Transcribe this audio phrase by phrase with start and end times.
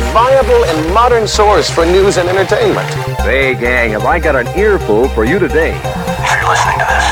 [0.00, 2.88] A viable and modern source for news and entertainment.
[3.20, 5.72] Hey, gang, have I got an earful for you today?
[5.76, 7.06] If you're listening to this,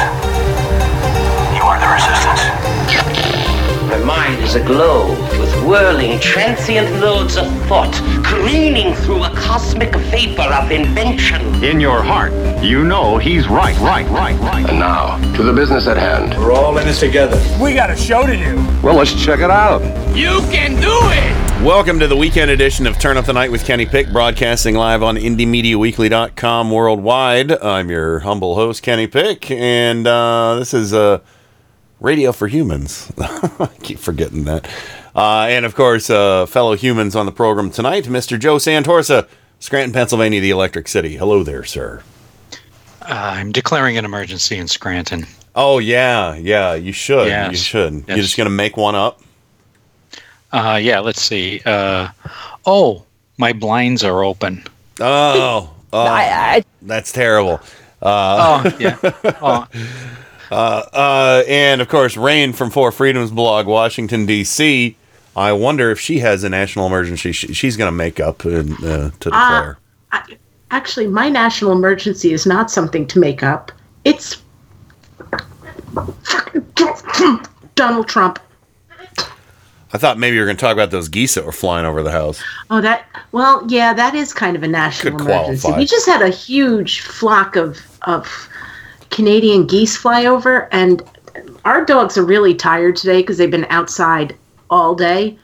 [1.55, 2.41] you are the resistance.
[3.91, 7.93] My mind is aglow with whirling, transient loads of thought,
[8.25, 11.63] careening through a cosmic vapor of invention.
[11.63, 12.33] In your heart,
[12.63, 14.67] you know he's right, right, right, right.
[14.67, 16.35] And now, to the business at hand.
[16.39, 17.39] We're all in this together.
[17.63, 18.57] We got a show to do.
[18.83, 19.83] Well, let's check it out.
[20.17, 21.38] You can do it.
[21.65, 25.03] Welcome to the weekend edition of Turn Up the Night with Kenny Pick, broadcasting live
[25.03, 27.51] on IndieMediaWeekly.com worldwide.
[27.51, 31.19] I'm your humble host, Kenny Pick, and uh, this is uh,
[31.99, 33.13] Radio for Humans.
[33.19, 34.71] I keep forgetting that.
[35.17, 38.39] Uh, and of course, uh, fellow humans on the program tonight, Mr.
[38.39, 39.29] Joe Santorsa,
[39.59, 41.17] Scranton, Pennsylvania, the Electric City.
[41.17, 42.03] Hello there, sir.
[43.03, 45.27] I'm declaring an emergency in Scranton.
[45.57, 47.27] Oh, yeah, yeah, you should.
[47.27, 47.51] Yes.
[47.51, 47.95] You should.
[47.95, 48.09] Yes.
[48.09, 49.21] You're just going to make one up?
[50.53, 51.61] Uh, yeah, let's see.
[51.65, 52.09] Uh,
[52.67, 53.05] oh,
[53.37, 54.65] my blinds are open.
[55.01, 57.61] Oh, oh that's terrible.
[58.01, 58.97] Uh, Oh, yeah.
[59.41, 59.67] Oh,
[60.51, 64.97] Uh, uh, and of course, Rain from Four Freedoms blog, Washington D.C.
[65.37, 68.73] I wonder if she has a national emergency she, she's going to make up and,
[68.83, 69.79] uh, to declare.
[70.71, 73.71] Actually, my national emergency is not something to make up.
[74.05, 74.43] It's
[77.75, 78.39] Donald Trump.
[79.93, 82.03] I thought maybe you were going to talk about those geese that were flying over
[82.03, 82.43] the house.
[82.71, 85.63] Oh, that well, yeah, that is kind of a national Could emergency.
[85.63, 85.79] qualify.
[85.79, 88.49] We just had a huge flock of of
[89.11, 91.03] Canadian geese fly over, and
[91.65, 94.37] our dogs are really tired today because they've been outside
[94.71, 95.39] all day.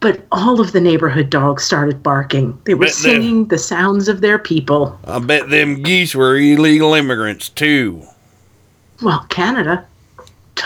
[0.00, 2.58] But all of the neighborhood dogs started barking.
[2.64, 4.98] They were Bet singing the sounds of their people.
[5.04, 8.06] I bet them geese were illegal immigrants too.
[9.02, 9.86] Well, Canada,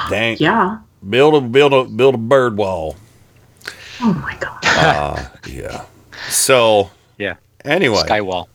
[0.08, 0.36] Dang.
[0.38, 0.78] yeah.
[1.08, 2.96] Build a build a build a bird wall.
[4.00, 4.58] Oh my god.
[4.64, 5.84] Uh, yeah.
[6.28, 7.36] So yeah.
[7.64, 8.46] anyway, Skywall.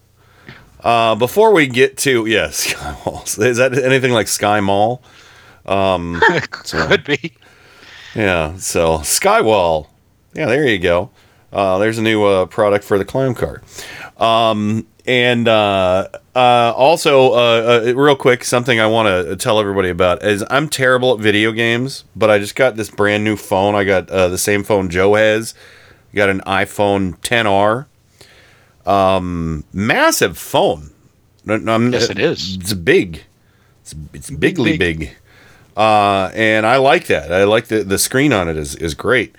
[0.80, 3.24] Uh, before we get to yes, Skywall.
[3.44, 5.02] Is that anything like Sky Mall?
[5.66, 6.22] Um,
[6.64, 7.34] so- Could be.
[8.14, 9.88] Yeah, so Skywall.
[10.36, 11.10] Yeah, there you go.
[11.52, 13.62] Uh, there's a new uh, product for the climb car.
[14.18, 19.90] Um, and uh, uh, also, uh, uh, real quick, something I want to tell everybody
[19.90, 23.76] about is I'm terrible at video games, but I just got this brand new phone.
[23.76, 25.54] I got uh, the same phone Joe has.
[26.14, 27.86] Got an iPhone 10R.
[28.90, 30.92] Um, massive phone.
[31.48, 32.56] I'm- Yes, it is.
[32.56, 33.24] It's big.
[33.82, 35.12] It's, it's bigly big.
[35.78, 37.32] Uh, and I like that.
[37.34, 39.36] I like the the screen on it is is great.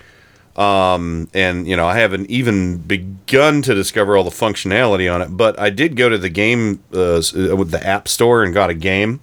[0.57, 5.37] Um, and you know, I haven't even begun to discover all the functionality on it,
[5.37, 8.69] but I did go to the game uh, uh, with the App Store and got
[8.69, 9.19] a game.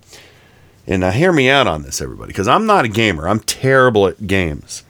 [0.87, 3.27] And now, hear me out on this, everybody, because I'm not a gamer.
[3.27, 4.85] I'm terrible at games.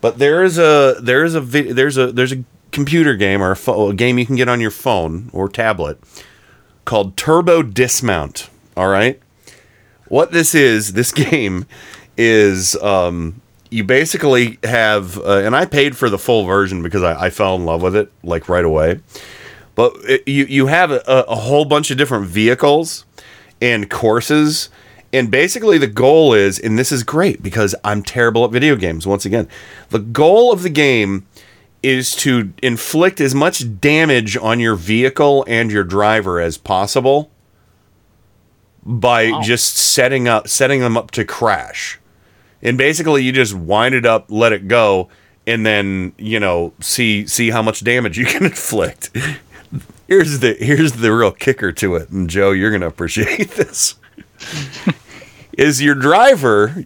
[0.00, 3.56] But there is a there is a there's a there's a computer game or a,
[3.56, 5.98] pho- a game you can get on your phone or tablet
[6.84, 8.50] called Turbo Dismount.
[8.76, 9.20] All right.
[10.08, 11.66] What this is, this game
[12.16, 13.40] is um,
[13.74, 17.56] you basically have, uh, and I paid for the full version because I, I fell
[17.56, 19.00] in love with it like right away.
[19.74, 23.04] But it, you you have a, a whole bunch of different vehicles
[23.60, 24.68] and courses,
[25.12, 29.08] and basically the goal is, and this is great because I'm terrible at video games.
[29.08, 29.48] Once again,
[29.90, 31.26] the goal of the game
[31.82, 37.28] is to inflict as much damage on your vehicle and your driver as possible
[38.84, 41.98] by just setting up setting them up to crash.
[42.64, 45.08] And basically you just wind it up, let it go,
[45.46, 49.10] and then, you know, see see how much damage you can inflict.
[50.08, 53.94] Here's the here's the real kicker to it, and Joe, you're gonna appreciate this.
[55.56, 56.84] is your driver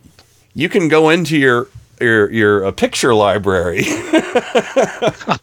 [0.54, 1.68] you can go into your
[2.00, 3.82] your your uh, picture library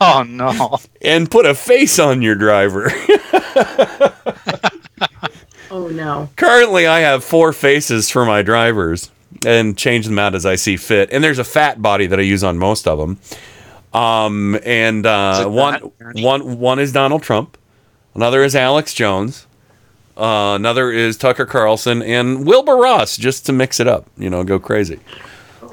[0.01, 0.77] Oh no.
[1.01, 2.91] and put a face on your driver.
[5.71, 6.29] Oh no.
[6.35, 9.11] Currently, I have four faces for my drivers
[9.45, 11.09] and change them out as I see fit.
[11.11, 13.19] And there's a fat body that I use on most of them.
[13.93, 15.75] Um, and uh, one,
[16.15, 17.57] one, one is Donald Trump.
[18.13, 19.47] Another is Alex Jones.
[20.17, 24.43] Uh, another is Tucker Carlson and Wilbur Ross, just to mix it up, you know,
[24.43, 24.99] go crazy.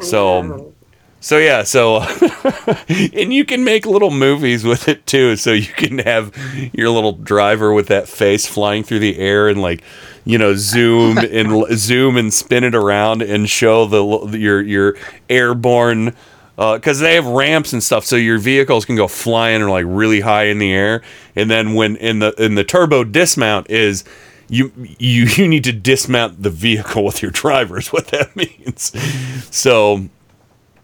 [0.00, 0.72] So,
[1.20, 2.00] So yeah, so
[2.88, 5.36] and you can make little movies with it too.
[5.36, 6.36] So you can have
[6.72, 9.82] your little driver with that face flying through the air and like
[10.24, 14.96] you know zoom and zoom and spin it around and show the your your
[15.28, 16.14] airborne
[16.58, 19.86] uh, because they have ramps and stuff, so your vehicles can go flying or like
[19.88, 21.02] really high in the air.
[21.34, 24.04] And then when in the in the turbo dismount is
[24.48, 28.92] you you you need to dismount the vehicle with your driver is what that means.
[29.54, 30.08] So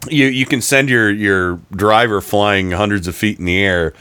[0.08, 3.92] you you can send your your driver flying hundreds of feet in the air,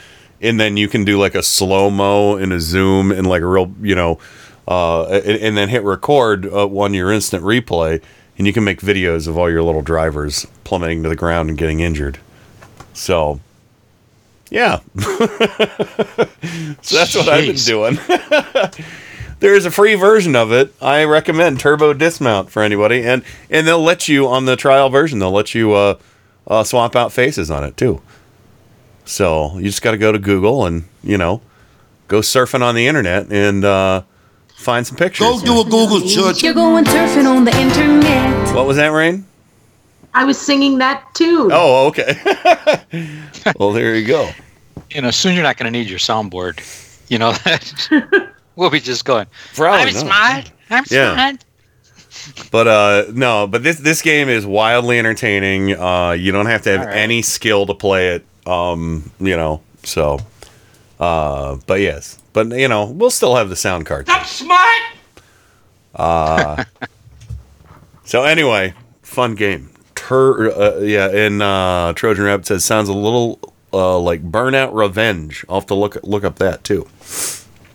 [0.41, 3.47] and then you can do like a slow mo and a zoom and like a
[3.47, 4.19] real you know,
[4.67, 8.01] uh, and, and then hit record uh, on your instant replay,
[8.37, 11.57] and you can make videos of all your little drivers plummeting to the ground and
[11.57, 12.19] getting injured.
[12.93, 13.39] So,
[14.49, 17.97] yeah, so that's what I've been doing.
[19.39, 20.73] there is a free version of it.
[20.81, 25.19] I recommend Turbo Dismount for anybody, and and they'll let you on the trial version.
[25.19, 25.97] They'll let you uh,
[26.47, 28.01] uh, swap out faces on it too.
[29.05, 31.41] So you just got to go to Google and you know
[32.07, 34.03] go surfing on the internet and uh,
[34.57, 35.25] find some pictures.
[35.25, 36.43] Go do a Google search.
[36.43, 38.55] You're going surfing on the internet.
[38.55, 39.25] What was that, Rain?
[40.13, 41.49] I was singing that too.
[41.51, 42.15] Oh, okay.
[43.59, 44.29] well, there you go.
[44.89, 46.59] You know, soon you're not going to need your soundboard.
[47.09, 48.29] You know that.
[48.55, 49.27] we'll be just going.
[49.55, 49.95] Probably I'm not.
[50.45, 50.51] smart.
[50.69, 51.13] I'm Yeah.
[51.13, 51.43] smart.
[52.51, 55.73] But uh no, but this this game is wildly entertaining.
[55.79, 56.97] Uh you don't have to have All right.
[56.97, 58.25] any skill to play it.
[58.47, 60.19] Um, you know, so
[60.99, 62.17] uh but yes.
[62.37, 64.05] But you know, we'll still have the sound card.
[64.05, 64.81] That's smart.
[65.95, 66.63] Uh
[68.03, 69.71] So anyway, fun game.
[69.95, 73.39] Tur- uh, yeah, and uh Trojan Rabbit says sounds a little
[73.73, 75.43] uh like Burnout Revenge.
[75.49, 76.87] I'll have to look look up that too.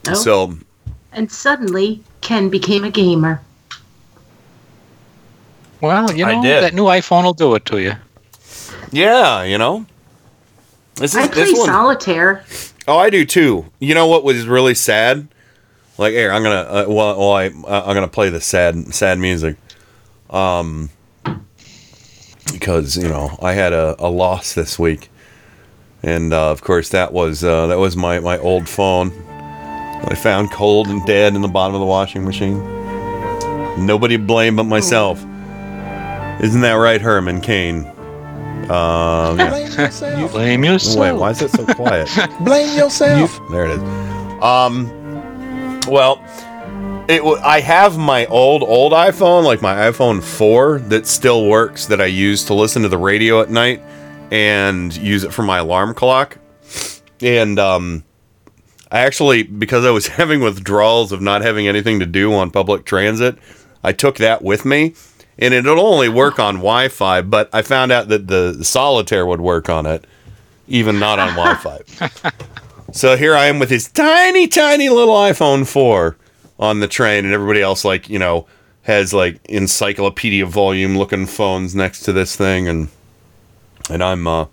[0.07, 0.15] Oh.
[0.15, 0.55] So
[1.11, 3.41] And suddenly, Ken became a gamer.
[5.81, 7.95] Well, you know that new iPhone will do it to you.
[8.93, 9.87] yeah, you know.
[10.95, 12.45] This I play solitaire.
[12.89, 13.67] Oh, I do too.
[13.79, 15.29] You know what was really sad?
[15.99, 19.19] Like, here, I'm gonna uh, well, well I uh, I'm gonna play the sad sad
[19.19, 19.57] music,
[20.31, 20.91] um,
[22.53, 25.11] because you know I had a, a loss this week,
[26.03, 29.13] and uh, of course that was uh, that was my my old phone.
[30.05, 32.59] I found cold and dead in the bottom of the washing machine.
[33.87, 35.19] Nobody blame but myself.
[36.43, 37.92] Isn't that right, Herman Cain?
[38.73, 40.19] Uh, yeah.
[40.19, 40.99] You blame yourself.
[40.99, 42.09] Wait, why is it so quiet?
[42.41, 43.39] Blame yourself.
[43.51, 43.83] There it is.
[44.43, 44.89] Um,
[45.89, 46.25] well,
[47.09, 51.87] it w- I have my old old iPhone, like my iPhone 4, that still works
[51.87, 53.83] that I use to listen to the radio at night
[54.31, 56.39] and use it for my alarm clock.
[57.21, 58.05] And um,
[58.91, 62.87] I actually, because I was having withdrawals of not having anything to do on public
[62.87, 63.37] transit,
[63.85, 64.95] I took that with me.
[65.39, 69.69] And it'll only work on Wi-Fi, but I found out that the solitaire would work
[69.69, 70.05] on it,
[70.69, 72.31] even not on Wi-Fi.
[72.93, 76.15] So here I am with this tiny, tiny little iPhone 4
[76.59, 78.47] on the train, and everybody else, like, you know,
[78.83, 82.89] has like encyclopedia volume looking phones next to this thing, and
[83.89, 84.47] and I'm uh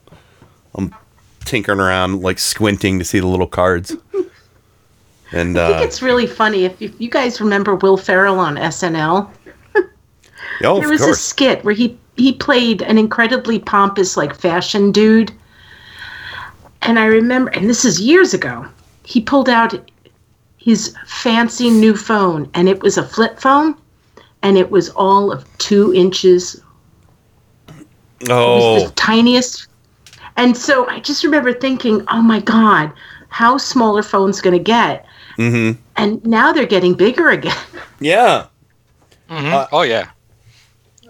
[0.74, 0.96] I'm
[1.44, 3.96] tinkering around, like squinting to see the little cards.
[5.32, 8.56] And I think uh it's really funny if, if you guys remember Will Ferrell on
[8.56, 9.30] SNL.
[10.64, 14.92] Oh, there of was a skit where he he played an incredibly pompous like fashion
[14.92, 15.32] dude.
[16.82, 18.66] And I remember and this is years ago.
[19.04, 19.74] He pulled out
[20.58, 23.76] his fancy new phone and it was a flip phone
[24.44, 26.62] and it was all of two inches.
[28.22, 29.68] It was Oh, the tiniest.
[30.38, 32.92] And so I just remember thinking, oh my God,
[33.30, 35.06] how small are phones gonna get?
[35.38, 35.80] mm-hmm.
[35.96, 37.56] And now they're getting bigger again.
[38.00, 38.48] Yeah.
[39.30, 39.68] Mhm.
[39.72, 40.10] oh yeah.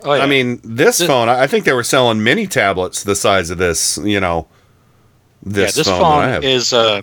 [0.03, 0.23] Oh yeah.
[0.23, 3.97] I mean, this phone, I think they were selling mini tablets the size of this,
[3.97, 4.47] you know,
[5.43, 6.73] this, yeah, this phone, phone, I is.
[6.73, 7.01] Uh,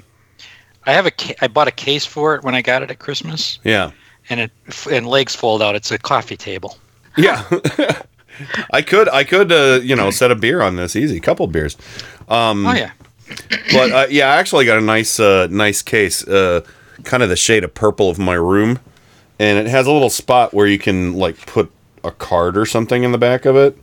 [0.85, 1.11] I have a.
[1.11, 3.91] Ca- I bought a case for it when I got it at Christmas, yeah.
[4.31, 4.51] and it
[4.91, 5.75] and legs fold out.
[5.75, 6.77] It's a coffee table.
[7.17, 7.45] Yeah.
[8.73, 11.77] I could, I could, uh, you know, set a beer on this easy, couple beers.
[12.29, 12.91] Um, Oh yeah.
[13.73, 16.61] but uh, yeah, I actually got a nice, uh, nice case, uh,
[17.05, 18.79] kind of the shade of purple of my room,
[19.39, 21.71] and it has a little spot where you can like put
[22.07, 23.77] a card or something in the back of it.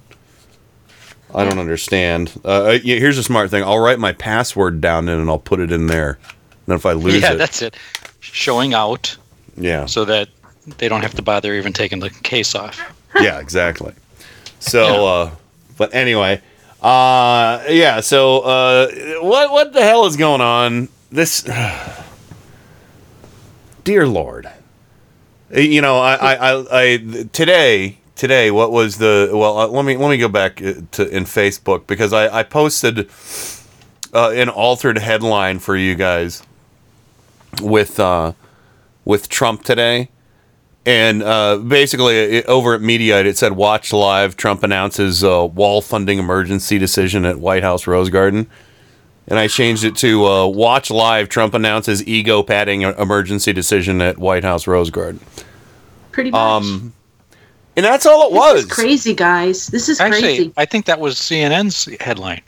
[1.36, 2.32] I don't understand.
[2.46, 3.63] Uh, uh, yeah, here's a smart thing.
[3.63, 6.20] I'll write my password down in, and I'll put it in there.
[6.68, 7.22] then if I lose it.
[7.22, 7.75] yeah, it, that's it.
[8.20, 9.18] Showing out
[9.58, 10.30] yeah, so that
[10.77, 12.80] they don't have to bother even taking the case off.
[13.20, 13.94] yeah, exactly.
[14.60, 15.32] So, uh,
[15.77, 16.42] but anyway,
[16.82, 18.00] uh, yeah.
[18.01, 18.88] So, uh,
[19.22, 20.88] what what the hell is going on?
[21.12, 21.44] This,
[23.84, 24.50] dear Lord,
[25.51, 26.98] you know, I, I, I, I
[27.34, 28.51] today today.
[28.51, 29.58] What was the well?
[29.58, 33.10] Uh, let me let me go back uh, to in Facebook because I I posted
[34.13, 36.43] uh, an altered headline for you guys
[37.62, 38.34] with uh,
[39.05, 40.10] with Trump today.
[40.86, 44.36] And uh, basically, it, over at Mediaite it said, "Watch live.
[44.36, 48.48] Trump announces uh, wall funding emergency decision at White House Rose Garden."
[49.25, 51.29] And I changed it to uh, "Watch live.
[51.29, 55.22] Trump announces ego padding emergency decision at White House Rose Garden."
[56.12, 56.39] Pretty much.
[56.39, 56.93] Um,
[57.75, 58.53] and that's all it was.
[58.56, 59.68] This is crazy, guys.
[59.68, 60.53] This is Actually, crazy.
[60.58, 62.42] I think that was CNN's headline.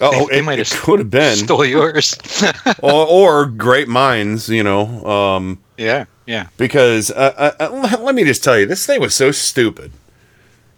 [0.00, 1.36] Oh, They- they it, might it have could have been.
[1.44, 2.16] Stole yours.
[2.82, 5.04] or, or great minds, you know.
[5.06, 6.48] Um, yeah, yeah.
[6.56, 9.92] because uh, uh, uh, let me just tell you, this thing was so stupid.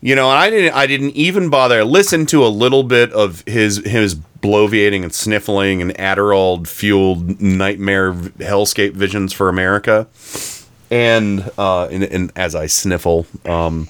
[0.02, 0.72] You know, and I didn't.
[0.74, 1.80] I didn't even bother.
[1.80, 7.38] I listened to a little bit of his his bloviating and sniffling and Adderall fueled
[7.42, 10.06] nightmare hellscape visions for America,
[10.90, 13.88] and uh, and, and as I sniffle, um,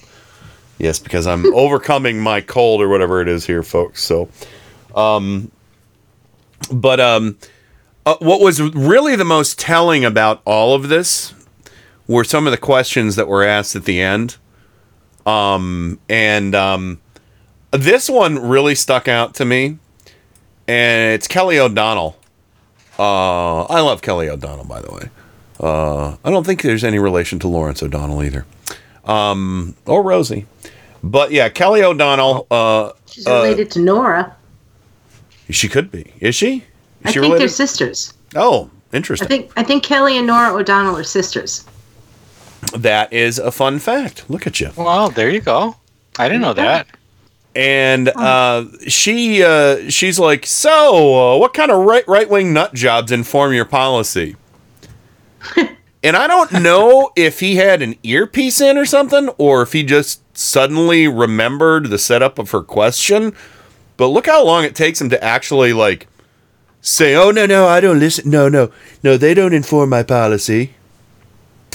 [0.77, 4.03] yes, because I'm overcoming my cold or whatever it is here, folks.
[4.03, 4.29] So,
[4.95, 5.51] um,
[6.71, 7.37] but um,
[8.05, 11.33] uh, what was really the most telling about all of this
[12.07, 14.37] were some of the questions that were asked at the end.
[15.25, 16.99] Um, and um,
[17.71, 19.77] this one really stuck out to me,
[20.67, 22.17] and it's Kelly O'Donnell.
[22.97, 25.09] Uh, I love Kelly O'Donnell, by the way.
[25.61, 28.45] Uh, I don't think there's any relation to Lawrence O'Donnell either,
[29.05, 30.47] um, or Rosie.
[31.03, 32.47] But yeah, Kelly O'Donnell.
[32.49, 34.35] Uh, She's uh, related to Norah.
[35.49, 36.13] she could be.
[36.19, 36.57] Is she?
[36.57, 36.63] Is
[37.05, 38.13] I she think they're sisters.
[38.35, 39.27] Oh, I interesting.
[39.27, 41.63] think I think Kelly and Norah O'Donnell are sisters.
[42.75, 44.29] That is a fun fact.
[44.29, 44.71] Look at you.
[44.75, 45.75] Well, there you go.
[46.17, 46.87] I didn't know that.
[47.53, 52.73] And uh, she uh, she's like, so uh, what kind of right right wing nut
[52.73, 54.37] jobs inform your policy?
[56.03, 59.83] and I don't know if he had an earpiece in or something, or if he
[59.83, 63.33] just suddenly remembered the setup of her question.
[63.97, 66.07] But look how long it takes him to actually like
[66.81, 68.29] say, "Oh no, no, I don't listen.
[68.29, 68.71] No, no,
[69.03, 70.73] no, they don't inform my policy."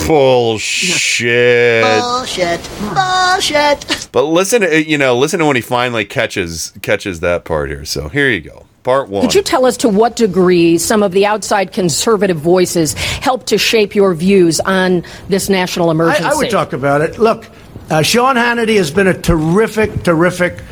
[0.06, 1.82] Bullshit.
[1.84, 2.68] Bullshit.
[2.94, 4.08] Bullshit.
[4.12, 7.84] But listen, to, you know, listen to when he finally catches catches that part here.
[7.84, 9.20] So here you go, part one.
[9.20, 13.58] Could you tell us to what degree some of the outside conservative voices help to
[13.58, 16.24] shape your views on this national emergency?
[16.24, 17.18] I, I would talk about it.
[17.18, 17.46] Look,
[17.90, 20.62] uh, Sean Hannity has been a terrific, terrific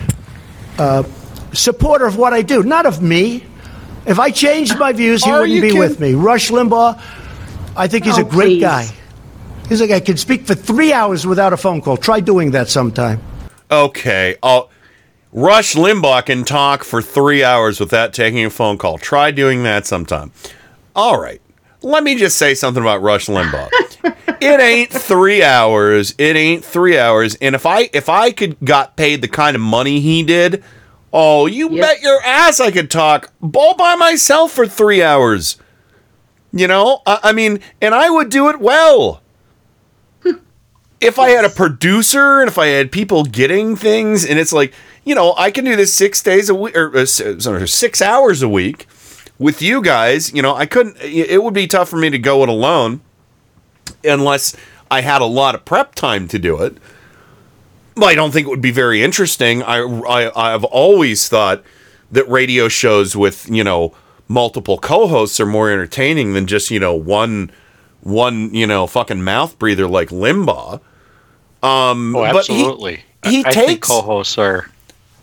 [0.79, 1.03] uh,
[1.53, 3.45] supporter of what I do, not of me.
[4.07, 5.79] If I changed my views, he Are wouldn't be kidding?
[5.81, 6.15] with me.
[6.15, 7.03] Rush Limbaugh,
[7.77, 8.61] I think he's Oh, a great please.
[8.61, 8.87] guy.
[9.69, 11.97] He's a guy can speak for three hours without a phone call.
[11.97, 13.21] Try doing that sometime.
[13.71, 14.69] Okay, oh,
[15.35, 18.99] Rush Limbaugh can talk for three hours without taking a phone call.
[18.99, 20.31] Try doing that sometime.
[20.95, 21.43] All right,
[21.83, 23.69] let me just say something about Rush Limbaugh.
[24.41, 26.15] it ain't three hours.
[26.19, 27.35] It ain't three hours.
[27.43, 30.63] And if I if I could got paid the kind of money he did,
[31.13, 35.57] oh, you bet your ass I could talk all by myself for three hours.
[36.53, 39.21] You know, I, I mean, and I would do it well
[41.01, 44.73] if I had a producer and if I had people getting things, and it's like,
[45.05, 48.43] you know, I can do this six days a week or uh, sorry, six hours
[48.43, 48.87] a week
[49.39, 50.33] with you guys.
[50.33, 50.97] You know, I couldn't.
[51.01, 53.01] It would be tough for me to go it alone
[54.03, 54.57] unless
[54.91, 56.77] I had a lot of prep time to do it.
[57.97, 59.63] Well, I don't think it would be very interesting.
[59.63, 61.63] I, I I've always thought
[62.11, 63.95] that radio shows with you know
[64.27, 67.51] multiple co-hosts are more entertaining than just you know one
[68.01, 70.81] one you know fucking mouth breather like Limbaugh.
[71.63, 73.05] Um, Oh, but he- absolutely.
[73.25, 74.69] he I, I takes- co-hosts are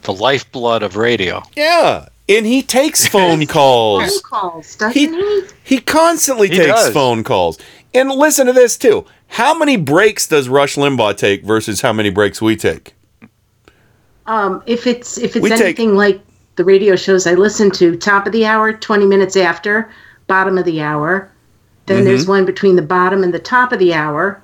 [0.04, 1.44] the lifeblood of radio.
[1.56, 4.22] Yeah, and he takes phone calls.
[4.22, 5.42] Phone calls, doesn't He- he?
[5.64, 6.94] He constantly He takes does.
[6.94, 7.58] phone calls.
[7.94, 9.06] And listen to this too.
[9.28, 12.94] How many breaks does Rush Limbaugh take versus how many breaks we take?
[14.28, 16.22] Um, if it's if it's We take- anything like
[16.58, 19.90] the radio shows I listen to, top of the hour, twenty minutes after,
[20.28, 21.30] bottom of the hour.
[21.88, 22.30] Then there's Mhm.
[22.30, 24.42] one between the bottom and the top of the hour.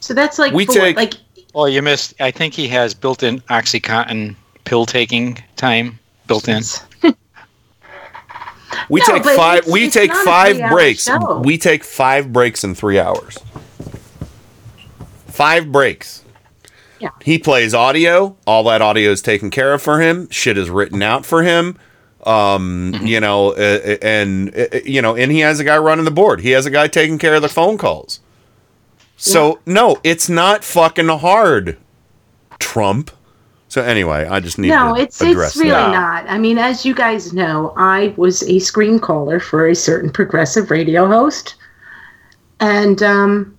[0.00, 1.14] So that's like We four, take- like
[1.54, 2.14] Well, you missed.
[2.20, 6.62] I think he has built-in OxyContin pill-taking time built in.
[8.88, 9.58] We No, take five.
[9.58, 11.04] it's- we it's take not a five breaks.
[11.04, 11.40] show.
[11.44, 13.36] We take five breaks in three hours.
[15.26, 16.22] Five breaks.
[17.00, 17.08] Yeah.
[17.22, 18.36] He plays audio.
[18.46, 20.28] All that audio is taken care of for him.
[20.30, 21.76] Shit is written out for him.
[22.24, 23.06] Um, Mm-hmm.
[23.06, 26.40] you know, uh, and uh, you know, and he has a guy running the board.
[26.42, 28.20] He has a guy taking care of the phone calls.
[29.22, 31.76] So no, it's not fucking hard,
[32.58, 33.10] Trump.
[33.68, 35.92] So anyway, I just need no, to it's address it's really that.
[35.92, 36.26] not.
[36.28, 40.70] I mean, as you guys know, I was a screen caller for a certain progressive
[40.70, 41.54] radio host,
[42.58, 43.56] and um,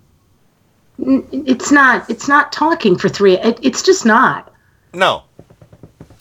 [0.97, 2.09] It's not.
[2.09, 3.37] It's not talking for three.
[3.37, 4.53] It, it's just not.
[4.93, 5.23] No.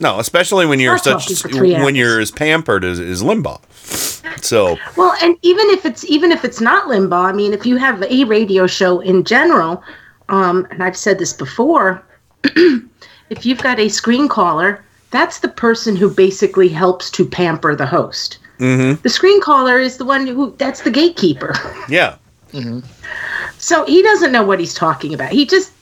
[0.01, 3.61] No, especially when you're such talking for three when you're as pampered as, as Limbaugh.
[4.43, 7.77] So Well, and even if it's even if it's not Limbaugh, I mean, if you
[7.77, 9.83] have a radio show in general,
[10.31, 12.03] um, and I've said this before,
[12.45, 17.87] if you've got a screen caller, that's the person who basically helps to pamper the
[17.87, 18.39] host.
[18.59, 19.01] mm-hmm.
[19.03, 21.55] The screen caller is the one who that's the gatekeeper.
[21.89, 22.17] yeah.
[23.59, 25.31] So he doesn't know what he's talking about.
[25.31, 25.73] He just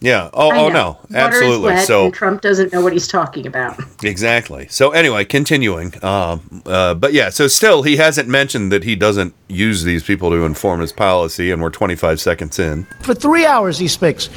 [0.00, 0.28] Yeah.
[0.34, 0.70] Oh, oh know.
[0.70, 0.86] no.
[0.88, 1.64] Water is Absolutely.
[1.66, 3.80] wet, So and Trump doesn't know what he's talking about.
[4.02, 4.66] Exactly.
[4.68, 5.94] So anyway, continuing.
[6.04, 10.30] Um, uh, but yeah, so still he hasn't mentioned that he doesn't use these people
[10.30, 12.84] to inform his policy, and we're 25 seconds in.
[13.02, 14.28] For three hours, he speaks.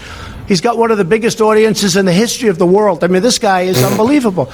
[0.48, 3.04] He's got one of the biggest audiences in the history of the world.
[3.04, 4.52] I mean, this guy is unbelievable.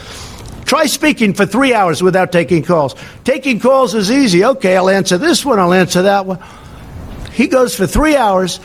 [0.66, 2.96] Try speaking for three hours without taking calls.
[3.24, 4.44] Taking calls is easy.
[4.44, 6.40] Okay, I'll answer this one, I'll answer that one.
[7.34, 8.60] He goes for three hours,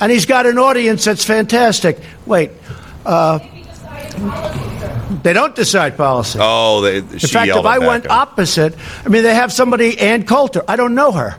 [0.00, 1.98] and he's got an audience that's fantastic.
[2.26, 2.50] Wait,
[3.04, 3.38] uh,
[5.22, 6.38] they don't decide policy.
[6.40, 8.74] Oh, they, In fact, if I went opposite,
[9.04, 10.62] I mean, they have somebody, Ann Coulter.
[10.68, 11.36] I don't know her.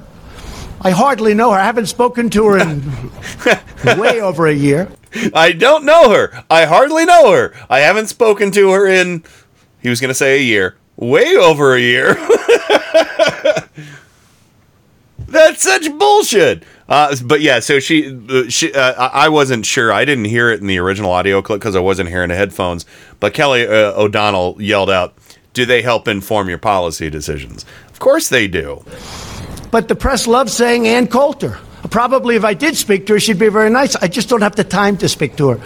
[0.81, 1.57] I hardly know her.
[1.57, 2.83] I haven't spoken to her in
[3.99, 4.91] way over a year.
[5.33, 6.43] I don't know her.
[6.49, 7.53] I hardly know her.
[7.69, 9.23] I haven't spoken to her in.
[9.81, 10.75] He was going to say a year.
[10.97, 12.15] Way over a year.
[15.27, 16.63] That's such bullshit.
[16.87, 19.91] Uh, but yeah, so she, uh, she, uh, I I wasn't sure.
[19.91, 22.85] I didn't hear it in the original audio clip because I wasn't hearing the headphones.
[23.19, 25.15] But Kelly uh, O'Donnell yelled out,
[25.53, 28.85] "Do they help inform your policy decisions?" Of course they do.
[29.71, 31.57] But the press loves saying Ann Coulter.
[31.89, 33.95] Probably if I did speak to her, she'd be very nice.
[33.95, 35.61] I just don't have the time to speak to her.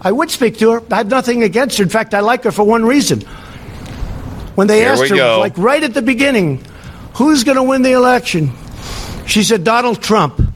[0.00, 0.82] I would speak to her.
[0.90, 1.84] I have nothing against her.
[1.84, 3.20] In fact, I like her for one reason.
[4.54, 5.40] When they Here asked her, go.
[5.40, 6.64] like right at the beginning,
[7.14, 8.52] who's going to win the election?
[9.26, 10.51] She said Donald Trump.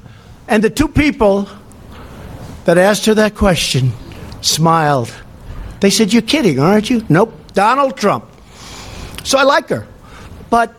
[0.48, 1.48] And the two people
[2.64, 3.92] that asked her that question
[4.40, 5.12] smiled.
[5.80, 7.04] They said, You're kidding, aren't you?
[7.08, 8.24] Nope, Donald Trump.
[9.24, 9.86] So I like her.
[10.50, 10.74] But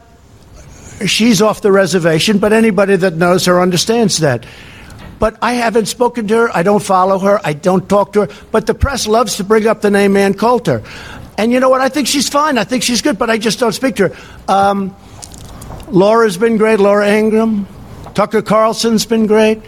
[1.06, 4.46] she's off the reservation, but anybody that knows her understands that.
[5.20, 6.56] But I haven't spoken to her.
[6.56, 7.40] I don't follow her.
[7.44, 8.28] I don't talk to her.
[8.52, 10.84] But the press loves to bring up the name Ann Coulter.
[11.38, 11.82] And you know what?
[11.82, 12.58] I think she's fine.
[12.58, 14.18] I think she's good, but I just don't speak to her.
[14.48, 14.96] Um,
[15.90, 16.80] Laura's been great.
[16.80, 17.68] Laura Ingraham.
[18.18, 19.62] Tucker Carlson's been great.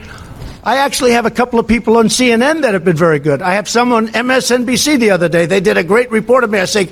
[0.63, 3.43] I actually have a couple of people on CNN that have been very good.
[3.43, 5.45] I have some on MSNBC the other day.
[5.45, 6.57] They did a great report of me.
[6.57, 6.87] I say,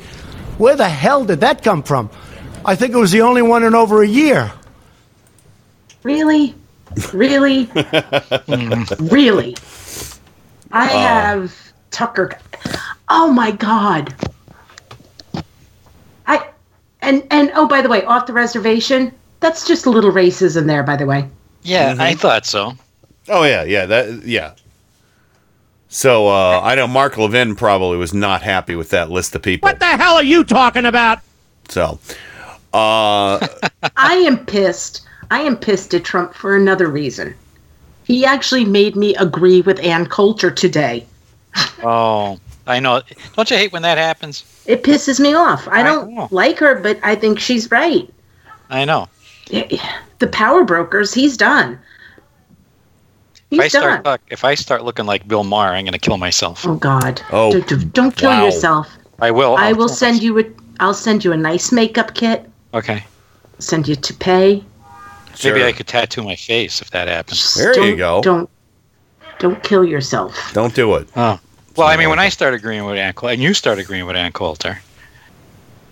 [0.60, 2.12] where the hell did that come from?
[2.63, 4.52] I think it was the only one in over a year.
[6.04, 6.54] Really?
[7.12, 7.63] Really?
[9.00, 9.56] really?
[10.72, 11.00] I Oh.
[11.00, 12.38] have Tucker.
[13.10, 14.13] Oh my God.
[16.28, 16.50] I
[17.02, 19.12] and and oh by the way, off the reservation.
[19.39, 21.28] That's just a little racism there, by the way.
[21.68, 22.20] Yeah, I Mm-hmm.
[22.20, 22.74] thought so.
[23.30, 24.54] Oh yeah, yeah, that yeah.
[25.90, 29.68] So uh, I know Mark Levin probably was not happy with that list of people.
[29.68, 31.20] What the hell are you talking about?
[31.70, 32.00] So,
[32.74, 33.46] uh,
[33.98, 35.06] I am pissed.
[35.32, 37.36] I am pissed at Trump for another reason.
[38.06, 41.06] He actually made me agree with Ann Coulter today.
[41.84, 43.02] Oh, I know.
[43.36, 44.44] Don't you hate when that happens?
[44.68, 45.68] It pisses me off.
[45.70, 46.28] I I don't know.
[46.32, 48.08] like her, but I think she's right.
[48.70, 49.08] I know.
[49.50, 51.80] The power brokers, he's done.
[53.50, 54.20] If I start done.
[54.30, 56.66] if I start looking like Bill Maher, I'm going to kill myself.
[56.68, 57.22] Oh God.
[57.32, 58.46] Oh, Don't, don't- don't kill wow.
[58.46, 58.90] yourself.
[59.20, 59.56] I will.
[59.56, 60.44] I I'll will kill send you a
[60.80, 62.50] I'll send you a nice makeup kit.
[62.74, 63.04] Okay.
[63.60, 64.64] Send you to pay.
[65.44, 67.54] Maybe I could tattoo my face if that happens.
[67.56, 68.50] Don't- Don't
[69.40, 70.52] don't kill yourself.
[70.54, 71.08] Don't do it.
[71.16, 71.40] Oh.
[71.76, 74.16] Well, I mean, when I start agreeing with Ann Coulter, and you start agreeing with
[74.16, 74.80] Ann Coulter,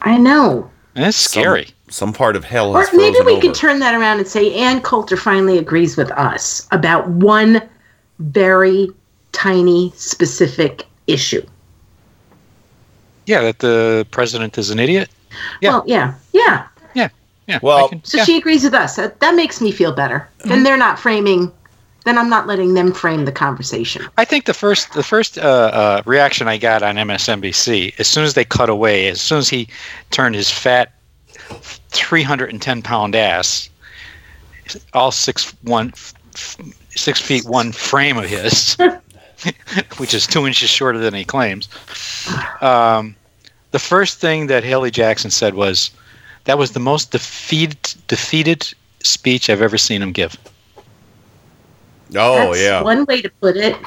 [0.01, 0.69] I know.
[0.95, 1.65] it's scary.
[1.65, 1.73] Some,
[2.13, 3.41] part of hell Or maybe we over.
[3.41, 7.61] could turn that around and say Ann Coulter finally agrees with us about one
[8.19, 8.89] very
[9.31, 11.45] tiny specific issue.
[13.25, 15.09] Yeah, that the president is an idiot.
[15.61, 15.69] Yeah.
[15.69, 16.67] Well, yeah, yeah.
[16.93, 17.09] Yeah,
[17.47, 17.59] yeah.
[17.61, 18.95] Well, So she agrees with us.
[18.97, 20.27] That, that makes me feel better.
[20.39, 20.49] Mm-hmm.
[20.49, 21.51] Then they're not framing.
[22.05, 24.05] Then I'm not letting them frame the conversation.
[24.17, 28.23] I think the first the first uh, uh, reaction I got on MSNBC, as soon
[28.25, 29.67] as they cut away, as soon as he
[30.11, 30.93] turned his fat,
[31.89, 33.69] three hundred and ten pound ass,
[34.93, 35.93] all six one,
[36.89, 38.77] six feet one frame of his,
[39.97, 41.69] which is two inches shorter than he claims.
[42.61, 43.15] Um,
[43.71, 45.91] the first thing that Hallie Jackson said was,
[46.45, 50.37] "That was the most defeated defeated speech I've ever seen him give."
[52.15, 52.81] Oh That's yeah.
[52.81, 53.77] one way to put it.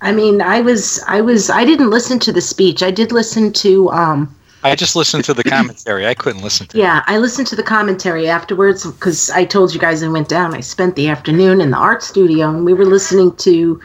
[0.00, 2.82] I mean, I was, I was, I didn't listen to the speech.
[2.82, 4.32] I did listen to, um,
[4.64, 6.06] I just listened to the commentary.
[6.06, 6.76] I couldn't listen to.
[6.78, 6.80] It.
[6.80, 10.54] Yeah, I listened to the commentary afterwards because I told you guys I went down.
[10.54, 13.80] I spent the afternoon in the art studio and we were listening to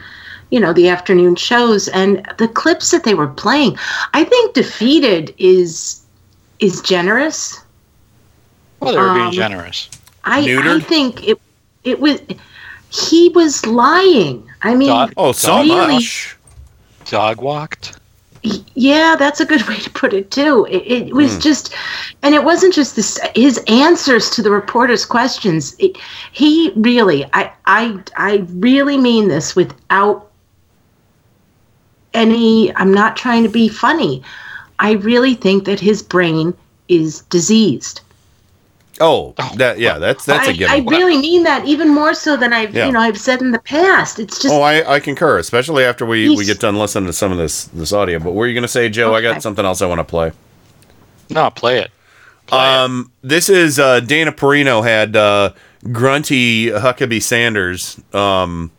[0.50, 3.76] you know, the afternoon shows and the clips that they were playing.
[4.12, 6.02] I think defeated is
[6.60, 7.60] is generous.
[8.78, 9.88] Well, they were being Um, generous.
[10.24, 10.84] I, I Neutered?
[10.84, 11.40] think it
[11.82, 12.20] it was
[12.90, 14.48] he was lying.
[14.62, 16.36] I mean, Dog- Oh, so really, much.
[17.06, 17.98] Dog walked.
[18.44, 20.66] Yeah, that's a good way to put it too.
[20.70, 21.38] It, it was Hmm.
[21.38, 21.74] just,
[22.22, 23.18] and it wasn't just this.
[23.34, 25.74] His answers to the reporters' questions.
[25.78, 25.96] It,
[26.32, 30.30] he really, I, I, I really mean this without
[32.14, 32.74] any.
[32.76, 34.22] I'm not trying to be funny.
[34.78, 36.54] I really think that his brain
[36.88, 38.00] is diseased.
[39.00, 40.74] Oh, that yeah, that's that's I, a I given.
[40.92, 42.86] I really mean that even more so than I've Yeah.
[42.86, 44.20] you know I've said in the past.
[44.20, 47.32] It's just oh, I, I concur, especially after we, we get done listening to some
[47.32, 48.18] of this this audio.
[48.20, 49.14] But what were you going to say, Joe?
[49.14, 50.30] I got something else I want to play.
[51.30, 51.90] No, play it.
[52.52, 55.52] um, this is uh, Dana Perino had uh,
[55.90, 58.70] grunty Huckabee Sanders, um,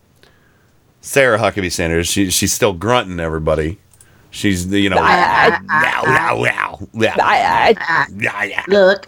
[1.01, 2.08] Sarah Huckabee Sanders.
[2.08, 3.80] She, she's still grunting everybody.
[4.32, 7.15] She's you know I- wow wow wow wow.
[7.19, 8.63] I, yeah, yeah.
[8.67, 9.08] look.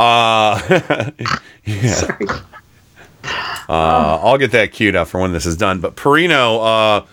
[0.00, 1.10] Uh,
[1.64, 2.08] yeah.
[3.68, 5.80] Uh, I'll get that queued up for when this is done.
[5.80, 7.06] But Perino uh,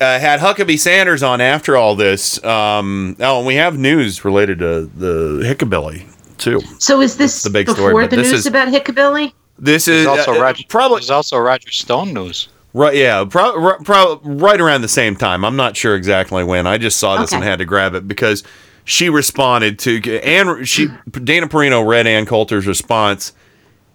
[0.00, 2.42] uh, had Huckabee Sanders on after all this.
[2.44, 6.06] Um, oh, and we have news related to the Hickabilly
[6.38, 6.60] too.
[6.78, 9.32] So is this the big before story, but the this news is- about Hickabilly?
[9.58, 10.64] This is also uh, Roger.
[10.68, 12.48] probably There's also Roger Stone news.
[12.72, 12.94] right.
[12.96, 15.44] Yeah, pro- pro- right around the same time.
[15.44, 16.66] I'm not sure exactly when.
[16.66, 17.36] I just saw this Okay.
[17.36, 18.42] and had to grab it because
[18.84, 23.32] she responded to and she Dana Perino read Ann Coulter's response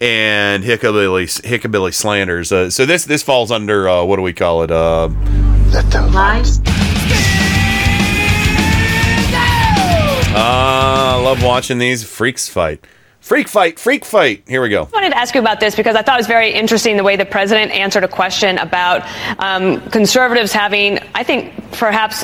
[0.01, 2.51] and Hickabilly Hickabilly slanders.
[2.51, 4.71] Uh, so this this falls under uh, what do we call it?
[4.71, 5.09] Uh,
[6.11, 6.59] Lies.
[10.31, 12.85] uh, love watching these freaks fight.
[13.19, 14.43] Freak fight, freak fight.
[14.47, 14.83] Here we go.
[14.83, 17.03] I wanted to ask you about this because I thought it was very interesting the
[17.03, 19.05] way the president answered a question about
[19.39, 22.23] um, conservatives having, I think, perhaps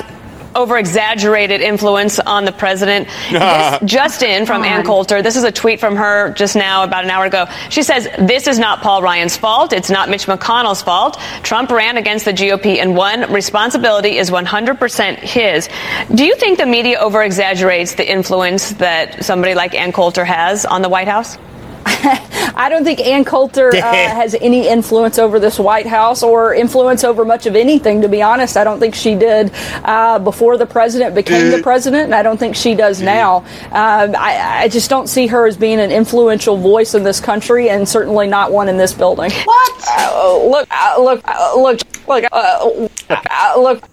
[0.56, 3.08] over exaggerated influence on the president.
[3.30, 5.22] this just in from Ann Coulter.
[5.22, 7.46] This is a tweet from her just now, about an hour ago.
[7.68, 9.72] She says, This is not Paul Ryan's fault.
[9.72, 11.18] It's not Mitch McConnell's fault.
[11.42, 13.32] Trump ran against the GOP and won.
[13.32, 15.68] Responsibility is 100% his.
[16.14, 20.64] Do you think the media over exaggerates the influence that somebody like Ann Coulter has
[20.64, 21.38] on the White House?
[22.58, 27.04] I don't think Ann Coulter uh, has any influence over this White House or influence
[27.04, 28.56] over much of anything, to be honest.
[28.56, 29.52] I don't think she did
[29.84, 33.38] uh, before the president became the president, and I don't think she does now.
[33.66, 37.70] Um, I, I just don't see her as being an influential voice in this country,
[37.70, 39.30] and certainly not one in this building.
[39.30, 39.84] What?
[39.88, 43.88] Uh, look, uh, look, uh, look, look, uh, uh, look.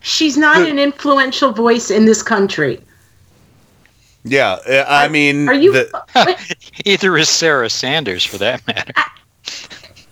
[0.00, 2.80] She's not an influential voice in this country.
[4.24, 5.72] Yeah, uh, I mean, Are you?
[5.72, 8.92] the- Either is Sarah Sanders, for that matter.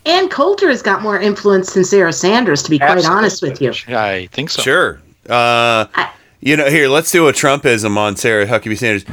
[0.05, 3.73] Ann Coulter has got more influence than Sarah Sanders, to be quite honest with you.
[3.89, 4.61] I think so.
[4.63, 5.01] Sure.
[5.29, 5.87] Uh,
[6.41, 9.05] you know, here, let's do a Trumpism on Sarah Huckabee Sanders.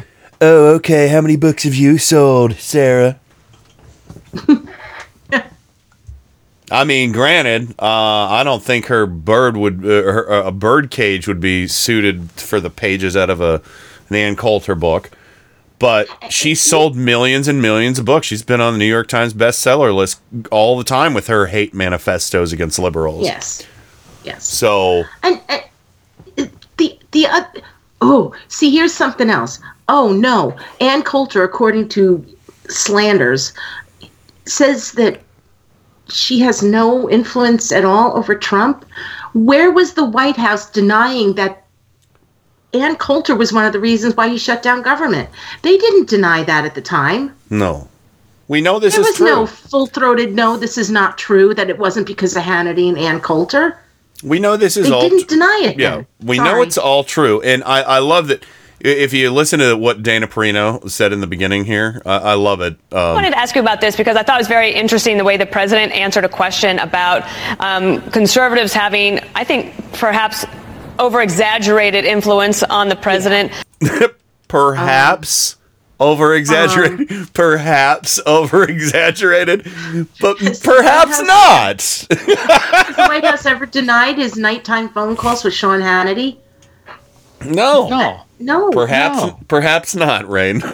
[0.41, 1.07] Oh, okay.
[1.09, 3.19] How many books have you sold, Sarah?
[6.71, 7.85] I mean, granted, uh,
[8.29, 12.29] I don't think her bird would, uh, her, uh, a bird cage would be suited
[12.31, 13.61] for the pages out of a
[14.09, 15.11] an Ann Coulter book.
[15.79, 18.27] But she sold millions and millions of books.
[18.27, 20.19] She's been on the New York Times bestseller list
[20.51, 23.23] all the time with her hate manifestos against liberals.
[23.23, 23.65] Yes.
[24.25, 24.45] Yes.
[24.45, 27.43] So And, and the the uh,
[28.01, 29.59] oh, see, here's something else.
[29.87, 32.25] Oh no, Ann Coulter, according to
[32.67, 33.53] slanders,
[34.45, 35.21] says that
[36.09, 38.85] she has no influence at all over Trump.
[39.33, 41.63] Where was the White House denying that
[42.73, 45.29] Ann Coulter was one of the reasons why he shut down government?
[45.63, 47.35] They didn't deny that at the time.
[47.49, 47.87] No.
[48.47, 50.57] We know this there is was no full-throated no.
[50.57, 51.53] This is not true.
[51.53, 53.77] That it wasn't because of Hannity and Ann Coulter.
[54.23, 55.79] we know this is They all didn't deny it.
[55.79, 56.07] Yeah, then.
[56.23, 58.43] we know it's all true, and I, I love that.
[58.81, 62.61] If you listen to what Dana Perino said in the beginning here, I, I love
[62.61, 62.77] it.
[62.93, 65.17] I Um, wanted to ask you about this because I thought it was very interesting
[65.17, 67.23] the way the president answered a question about
[67.59, 70.45] um, conservatives having, I think, perhaps
[70.99, 73.51] over exaggerated influence on the president.
[74.47, 75.55] perhaps
[75.99, 79.63] over exaggerated, Um, perhaps over exaggerated,
[80.21, 81.81] but perhaps not.
[81.81, 82.07] Has
[82.95, 86.37] the White House ever denied his nighttime phone calls with Sean Hannity?
[87.45, 88.69] No, no, No.
[88.71, 89.39] perhaps, no.
[89.47, 90.27] perhaps not.
[90.29, 90.61] Rain.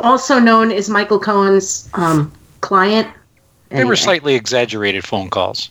[0.00, 3.08] Also known as Michael Cohen's um, client.
[3.70, 5.70] They were slightly exaggerated phone calls.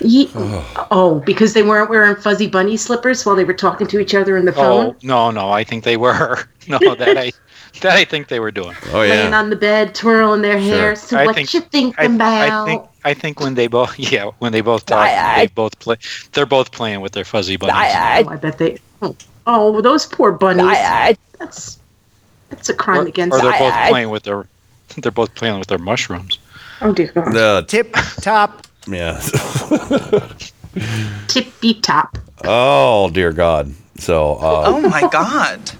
[0.00, 0.86] Ye- oh.
[0.90, 4.36] oh, because they weren't wearing fuzzy bunny slippers while they were talking to each other
[4.36, 4.54] in the Oh
[4.92, 6.38] phone, no, no, I think they were.
[6.68, 7.32] No, that I
[7.80, 8.76] that I think they were doing.
[8.92, 10.94] Oh yeah, laying on the bed, twirling their hair.
[10.94, 12.28] So I what think- you think I, about?
[12.28, 15.46] I think I think when they both yeah when they both talk I- I- they
[15.46, 15.96] both play
[16.32, 17.74] they're both playing with their fuzzy bunnies.
[17.74, 18.76] I, I, oh, bet they.
[19.00, 20.76] Oh, oh, those poor bunnies.
[21.38, 21.78] that's
[22.50, 23.34] that's a crime or, against.
[23.34, 24.46] or they're I- both I- playing with their
[24.98, 26.38] they're both playing with their mushrooms.
[26.82, 27.32] Oh dear God.
[27.32, 28.66] The tip top.
[28.88, 29.20] Yeah.
[31.28, 32.18] Tippy top.
[32.44, 33.72] oh dear God.
[33.98, 34.34] So.
[34.34, 35.70] Uh, Oh my god.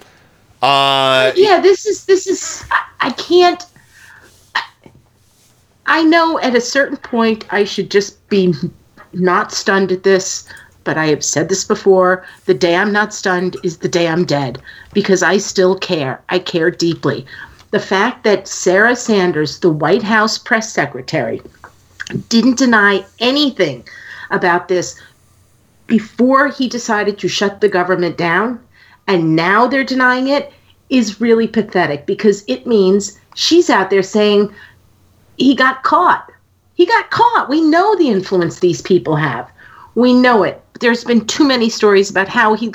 [0.61, 2.65] Uh, yeah, this is this is.
[2.69, 3.65] I, I can't.
[4.55, 4.61] I,
[5.85, 8.53] I know at a certain point I should just be
[9.13, 10.47] not stunned at this,
[10.83, 12.25] but I have said this before.
[12.45, 14.61] The day I'm not stunned is the day I'm dead
[14.93, 16.21] because I still care.
[16.29, 17.25] I care deeply.
[17.71, 21.41] The fact that Sarah Sanders, the White House press secretary,
[22.29, 23.87] didn't deny anything
[24.31, 24.99] about this
[25.87, 28.59] before he decided to shut the government down
[29.07, 30.53] and now they're denying it
[30.89, 34.53] is really pathetic because it means she's out there saying
[35.37, 36.31] he got caught.
[36.75, 37.49] He got caught.
[37.49, 39.49] We know the influence these people have.
[39.95, 40.61] We know it.
[40.79, 42.71] There's been too many stories about how he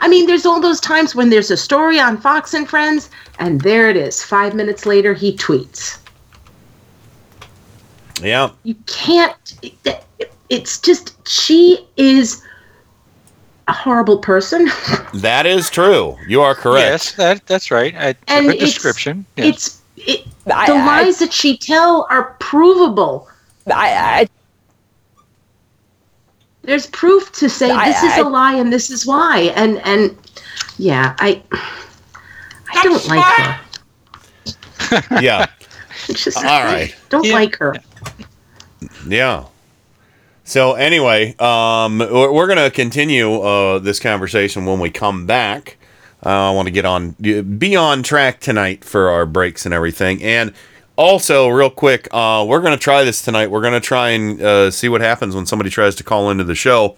[0.00, 3.60] I mean, there's all those times when there's a story on Fox and Friends, and
[3.62, 4.22] there it is.
[4.22, 5.98] Five minutes later, he tweets.
[8.22, 8.50] Yeah.
[8.64, 9.36] You can't.
[9.62, 10.04] it-
[10.48, 12.42] It's just she is
[13.68, 14.68] a horrible person.
[15.14, 16.16] That is true.
[16.26, 16.86] You are correct.
[16.90, 17.94] Yes, that that's right.
[17.94, 19.24] I, And good it's- description.
[19.36, 19.46] Yes.
[19.48, 23.28] It's it, the lies that she tell are provable.
[23.66, 24.28] I, I
[26.62, 29.52] there's proof to say I- this is I- a lie and this is why.
[29.56, 30.16] And and
[30.78, 31.42] yeah, I
[32.72, 33.24] I don't like
[35.00, 35.20] her.
[35.22, 35.46] Yeah.
[36.08, 36.94] It's just, All right.
[37.10, 37.74] Don't like her.
[39.06, 39.46] Yeah.
[40.44, 45.76] So anyway, um, we're, going to continue uh, this conversation when we come back.
[46.24, 50.22] Uh, I want to get on, be on track tonight for our breaks and everything.
[50.22, 50.52] And
[50.96, 53.50] also, real quick, uh, we're going to try this tonight.
[53.50, 56.44] We're going to try and uh, see what happens when somebody tries to call into
[56.44, 56.96] the show.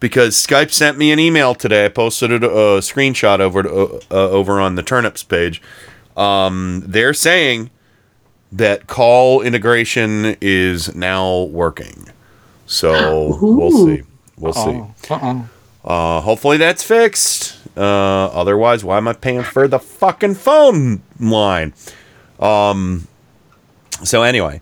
[0.00, 1.86] Because Skype sent me an email today.
[1.86, 5.62] I posted a, a screenshot over to, uh, uh, over on the turnips page.
[6.16, 7.70] Um, they're saying
[8.54, 12.08] that call integration is now working.
[12.66, 14.02] So we'll see.
[14.38, 14.82] We'll see.
[15.10, 15.48] Uh-oh.
[15.84, 17.58] Uh, hopefully that's fixed.
[17.76, 21.74] Uh, otherwise, why am I paying for the fucking phone line?
[22.38, 23.08] Um.
[24.04, 24.60] So anyway,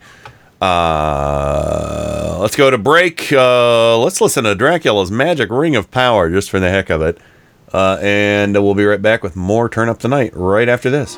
[0.61, 3.33] uh, let's go to break.
[3.33, 7.19] Uh, let's listen to Dracula's Magic Ring of Power just for the heck of it.
[7.73, 11.17] Uh, and we'll be right back with more Turn Up Tonight right after this.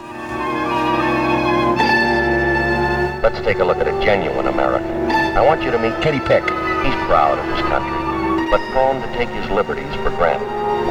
[3.24, 5.08] Let's take a look at a genuine American.
[5.32, 6.44] I want you to meet Kenny Pick.
[6.44, 7.96] He's proud of his country,
[8.50, 10.44] but prone to take his liberties for granted.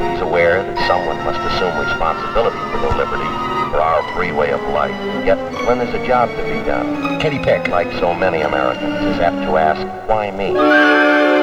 [0.10, 3.38] He's aware that someone must assume responsibility for the liberties,
[3.70, 4.98] for our free way of life.
[5.24, 9.20] Yet, when there's a job to be done, Kenny Pick, like so many Americans, is
[9.20, 11.43] apt to ask, why me?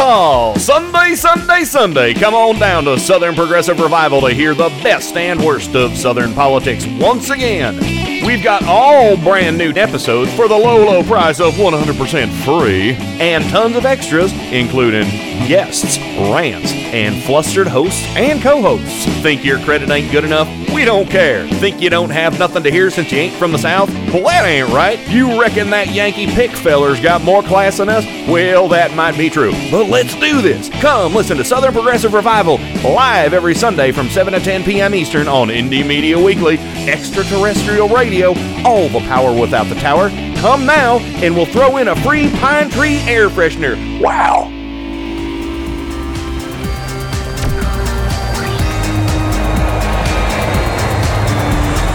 [0.00, 0.58] Yeehaw!
[0.58, 2.14] Sunday, Sunday, Sunday.
[2.14, 6.32] Come on down to Southern Progressive Revival to hear the best and worst of Southern
[6.32, 7.76] politics once again.
[8.24, 13.44] We've got all brand new episodes for the low, low price of 100% free and
[13.50, 15.04] tons of extras, including
[15.48, 19.04] guests, rants, and flustered hosts and co hosts.
[19.22, 20.48] Think your credit ain't good enough?
[20.72, 21.46] We don't care.
[21.46, 23.90] Think you don't have nothing to hear since you ain't from the South?
[24.12, 24.98] Well, that ain't right.
[25.08, 28.04] You reckon that Yankee pick feller's got more class than us?
[28.28, 29.52] Well, that might be true.
[29.70, 30.68] But let's do this.
[30.80, 34.94] Come listen to Southern Progressive Revival live every Sunday from 7 to 10 p.m.
[34.94, 38.28] Eastern on Indie Media Weekly, Extraterrestrial Radio,
[38.64, 40.10] all the power without the tower.
[40.40, 44.00] Come now, and we'll throw in a free pine tree air freshener.
[44.00, 44.59] Wow!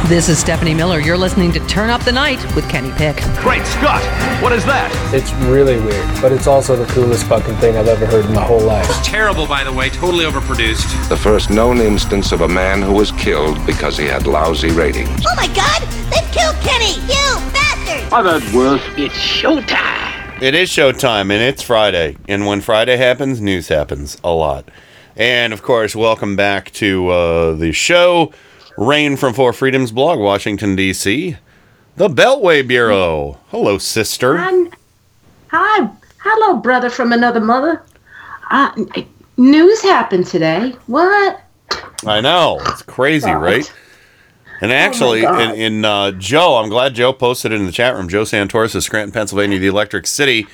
[0.08, 1.00] This is Stephanie Miller.
[1.00, 3.16] You're listening to Turn Up the Night with Kenny Pick.
[3.40, 4.04] Great Scott!
[4.40, 4.92] What is that?
[5.12, 8.44] It's really weird, but it's also the coolest fucking thing I've ever heard in my
[8.44, 8.86] whole life.
[8.88, 11.10] It's Terrible, by the way, totally overproduced.
[11.10, 15.26] The first known instance of a man who was killed because he had lousy ratings.
[15.28, 15.82] Oh my god!
[16.12, 17.02] They've killed Kenny!
[17.12, 18.14] You bastard!
[18.14, 18.84] I've had worse.
[18.98, 20.40] It's showtime.
[20.40, 22.16] It is showtime, and it's Friday.
[22.28, 24.70] And when Friday happens, news happens a lot.
[25.16, 28.32] And of course, welcome back to uh, the show.
[28.78, 31.38] Rain from Four Freedoms blog, Washington, D.C.
[31.96, 33.40] The Beltway Bureau.
[33.48, 34.38] Hello, sister.
[35.48, 35.90] Hi.
[36.20, 37.82] Hello, brother from another mother.
[38.52, 38.72] Uh,
[39.38, 40.74] news happened today.
[40.88, 41.42] What?
[42.06, 42.60] I know.
[42.66, 43.42] It's crazy, God.
[43.42, 43.74] right?
[44.62, 45.56] And actually, God.
[45.56, 48.10] in, in uh, Joe, I'm glad Joe posted it in the chat room.
[48.10, 50.48] Joe Santorsa, Scranton, Pennsylvania, the Electric City.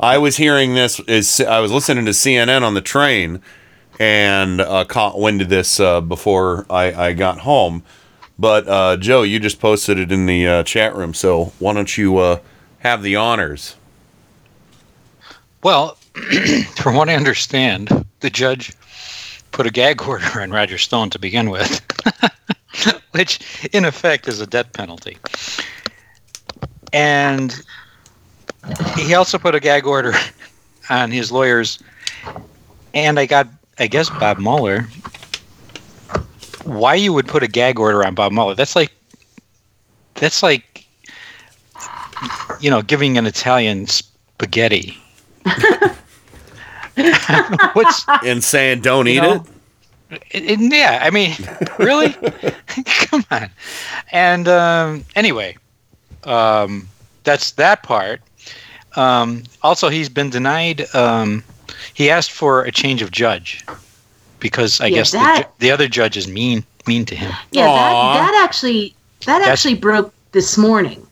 [0.00, 1.00] I was hearing this.
[1.00, 3.42] Is I was listening to CNN on the train,
[3.98, 7.82] and uh, caught wind of this uh, before I, I got home.
[8.38, 11.96] But uh, Joe, you just posted it in the uh, chat room, so why don't
[11.96, 12.40] you uh,
[12.80, 13.76] have the honors?
[15.62, 15.96] Well,
[16.76, 18.72] from what I understand, the judge
[19.52, 21.80] put a gag order on Roger Stone to begin with,
[23.12, 25.16] which in effect is a death penalty.
[26.92, 27.58] And
[28.96, 30.12] he also put a gag order
[30.90, 31.78] on his lawyers.
[32.94, 33.48] And I got,
[33.78, 34.82] I guess, Bob Mueller.
[36.64, 38.54] Why you would put a gag order on Bob Mueller?
[38.54, 38.90] That's like,
[40.14, 40.86] that's like,
[42.60, 44.96] you know, giving an Italian spaghetti.
[47.74, 49.44] What's and saying don't eat know,
[50.10, 50.22] it?
[50.30, 51.34] it, it- yeah, I mean,
[51.78, 52.12] really?
[52.86, 53.50] Come on.
[54.12, 55.56] And um, anyway,
[56.24, 56.88] um,
[57.24, 58.22] that's that part.
[58.96, 60.86] Um, also, he's been denied.
[60.94, 61.44] Um,
[61.94, 63.64] he asked for a change of judge
[64.40, 67.32] because I Yeah, guess the, that- ju- the other judge is mean mean to him.
[67.50, 68.94] Yeah, that, that actually
[69.26, 71.04] that That's- actually broke this morning.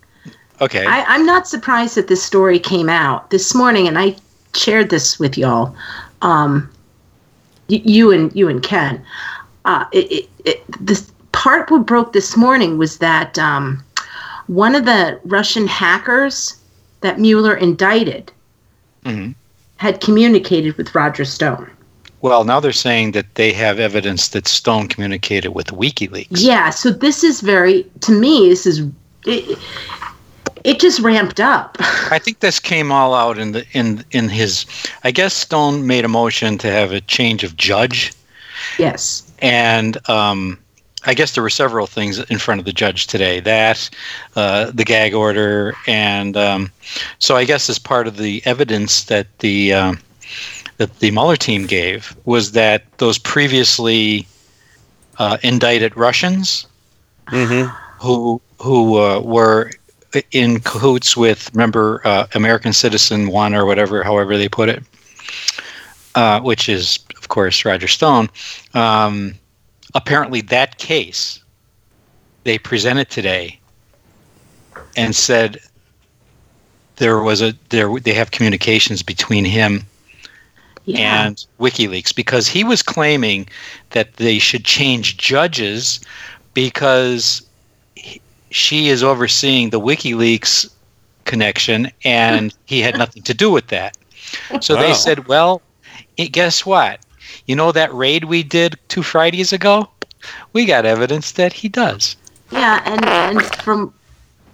[0.60, 0.86] Okay.
[0.86, 4.14] I, I'm not surprised that this story came out this morning, and I
[4.54, 5.74] shared this with y'all.
[6.22, 6.70] Um,
[7.68, 9.04] y- you and you and Ken.
[9.64, 13.82] Uh, it, it, it, this part what broke this morning was that um,
[14.46, 16.54] one of the Russian hackers
[17.00, 18.30] that Mueller indicted
[19.04, 19.32] hmm
[19.84, 21.70] had communicated with Roger Stone.
[22.22, 26.28] Well, now they're saying that they have evidence that Stone communicated with WikiLeaks.
[26.30, 28.80] Yeah, so this is very to me this is
[29.26, 29.58] it,
[30.64, 31.76] it just ramped up.
[32.10, 34.64] I think this came all out in the in in his.
[35.04, 38.14] I guess Stone made a motion to have a change of judge,
[38.78, 39.30] Yes.
[39.40, 40.58] and um,
[41.06, 43.40] I guess there were several things in front of the judge today.
[43.40, 43.90] That
[44.36, 46.70] uh, the gag order, and um,
[47.18, 50.00] so I guess as part of the evidence that the um,
[50.78, 54.26] that the Mueller team gave was that those previously
[55.18, 56.66] uh, indicted Russians
[58.00, 59.70] who who uh, were
[60.30, 64.82] in cahoots with remember uh, American Citizen One or whatever, however they put it,
[66.14, 68.30] uh, which is of course Roger Stone.
[68.74, 69.34] Um,
[69.94, 71.40] apparently, that case
[72.44, 73.58] they presented today
[74.96, 75.58] and said
[76.96, 79.84] there was a there they have communications between him
[80.94, 83.48] and WikiLeaks because he was claiming
[83.90, 86.00] that they should change judges
[86.52, 87.42] because
[87.96, 88.20] he-
[88.50, 90.68] she is overseeing the WikiLeaks
[91.24, 93.96] connection and he had nothing to do with that.
[94.60, 94.94] So they Oh.
[94.94, 95.62] said, well,
[96.16, 97.00] guess what?
[97.46, 99.88] You know that raid we did two Fridays ago?
[100.52, 102.16] We got evidence that he does.
[102.50, 103.92] Yeah, and and from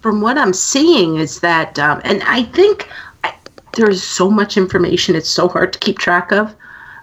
[0.01, 2.89] from what I'm seeing is that, um, and I think
[3.23, 3.33] I,
[3.73, 6.53] there's so much information; it's so hard to keep track of.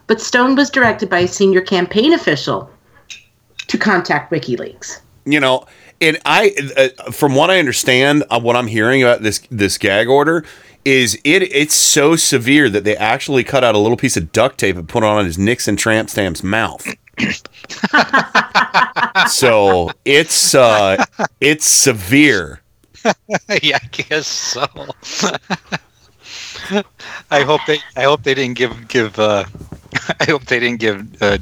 [0.07, 2.71] But Stone was directed by a senior campaign official
[3.69, 5.01] to contact WikiLeaks.
[5.25, 5.65] you know
[6.01, 10.09] and i uh, from what i understand uh, what i'm hearing about this this gag
[10.09, 10.45] order
[10.85, 14.59] is it it's so severe that they actually cut out a little piece of duct
[14.59, 16.87] tape and put it on his nixon tramp stamp's mouth
[19.29, 21.05] so it's uh
[21.41, 22.63] it's severe
[23.63, 24.67] yeah, I guess so.
[27.31, 27.79] I hope they.
[27.97, 29.19] I hope they didn't give give.
[29.19, 29.45] Uh,
[30.21, 31.39] I hope they didn't give uh,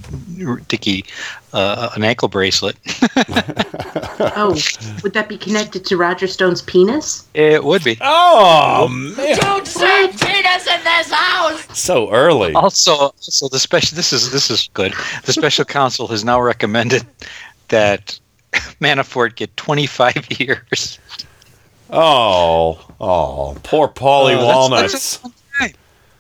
[0.68, 1.05] Dicky
[1.53, 2.76] uh, an ankle bracelet.
[4.18, 4.59] Oh,
[5.03, 7.26] would that be connected to Roger Stone's penis?
[7.34, 7.99] it would be.
[8.01, 9.36] Oh man!
[9.38, 11.78] Don't say penis in this house!
[11.78, 13.94] so early Also, also the special.
[13.94, 14.94] This is this is good.
[15.24, 17.05] The special counsel has now recommended
[17.68, 18.18] that
[18.80, 20.99] Manafort get 25 years.
[21.90, 25.20] oh oh poor Paulie Uh, that's- walnuts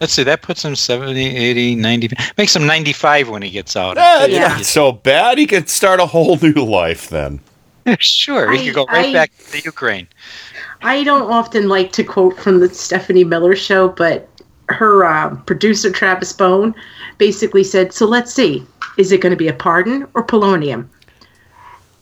[0.00, 0.22] Let's see.
[0.24, 2.10] That puts him 70, 80, 90.
[2.36, 3.94] Makes him 95 when he gets out.
[3.96, 7.40] That's not so bad he could start a whole new life then
[8.00, 10.06] sure, he I- could go right I- back to Ukraine.
[10.82, 14.28] I don't often like to quote from the Stephanie Miller show, but
[14.68, 16.74] her uh, producer Travis Bone
[17.18, 18.66] basically said, "So let's see,
[18.98, 20.88] is it going to be a pardon or polonium?"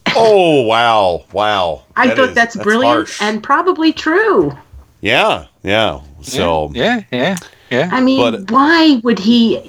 [0.16, 3.22] oh wow wow I That thought is- that's, brilliant harsh.
[3.22, 4.52] and probably true.
[5.00, 7.36] yeah yeah so yeah yeah yeah
[7.92, 9.60] I mean, But- why would he?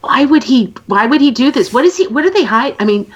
[0.00, 0.72] Why would he?
[0.86, 1.72] Why would he do this?
[1.72, 2.06] What is he?
[2.08, 2.76] What are they hide?
[2.78, 3.10] I mean,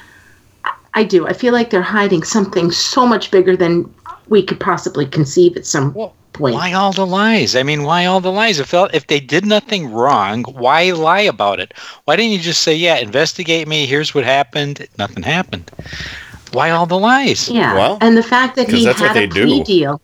[0.64, 1.26] I- I do.
[1.26, 3.88] I feel like they're hiding something so much bigger than
[4.28, 5.92] we could possibly conceive at some
[6.32, 6.54] point.
[6.54, 7.56] Why all the lies?
[7.56, 8.58] I mean, why all the lies?
[8.60, 11.74] If if they did nothing wrong, why lie about it?
[12.04, 13.86] Why didn't you just say, "Yeah, investigate me.
[13.86, 14.86] Here's what happened.
[14.98, 15.70] Nothing happened."
[16.52, 17.48] Why all the lies?
[17.50, 19.44] Yeah, and the fact that he that's what had a they do.
[19.44, 20.00] plea deal,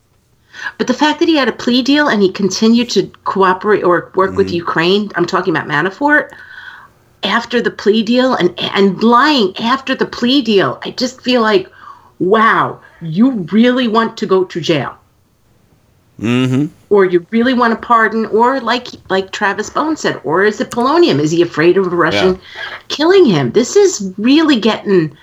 [0.77, 4.11] but the fact that he had a plea deal and he continued to cooperate or
[4.15, 4.55] work with Mm-hmm.
[4.55, 6.31] Ukraine, I'm talking about Manafort,
[7.23, 11.67] after the plea deal and and lying after the plea deal, I just feel like,
[12.19, 14.97] wow, you really want to go to jail,
[16.19, 20.61] mm-hmm or you really want to pardon, or like like Travis Bone said, or is
[20.61, 21.19] it polonium?
[21.19, 22.39] Is he afraid of a Russian
[22.87, 23.51] killing him?
[23.51, 25.17] This is really getting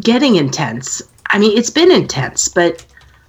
[0.00, 1.00] getting intense.
[1.30, 2.84] I mean, it's been intense, but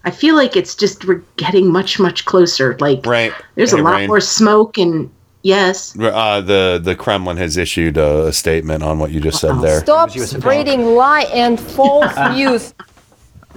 [0.05, 2.77] I feel like it's just we're getting much much closer.
[2.79, 4.07] Like right there's Hey, a lot Rain.
[4.07, 5.09] more smoke and
[5.41, 5.97] yes.
[5.99, 9.79] Uh, the the Kremlin has issued a, a statement on what you just said there.
[9.81, 12.73] Stop spreading lie and false news.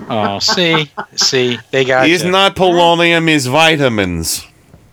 [0.09, 2.31] Oh, see, see, they got He's you.
[2.31, 4.47] not polonium, he's vitamins.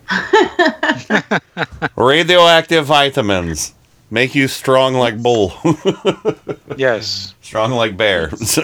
[1.96, 3.74] Radioactive vitamins.
[4.12, 5.54] Make you strong like bull.
[6.78, 7.34] yes.
[7.42, 8.30] Strong like bear.
[8.38, 8.64] So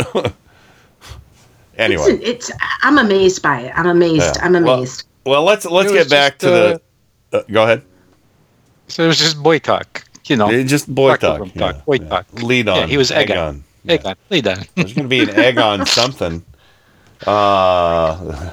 [1.82, 2.04] anyway.
[2.04, 2.52] Listen, it's
[2.82, 3.74] I'm amazed by it.
[3.76, 4.36] I'm amazed.
[4.36, 4.46] Yeah.
[4.46, 5.06] I'm amazed.
[5.26, 6.82] Well, let's let's get back just, to the.
[7.38, 7.84] Uh, go ahead.
[8.88, 10.50] So it was just boy talk, you know.
[10.50, 11.56] It's just boy Locker talk.
[11.56, 12.10] yeah, talk, boy yeah.
[12.10, 12.34] talk.
[12.34, 12.78] Lead on.
[12.78, 13.48] Yeah, he was egg, egg on.
[13.48, 13.64] on.
[13.88, 14.16] Egg on.
[14.30, 14.58] Lead on.
[14.76, 16.44] There's going to be an egg on something.
[17.26, 18.52] Uh,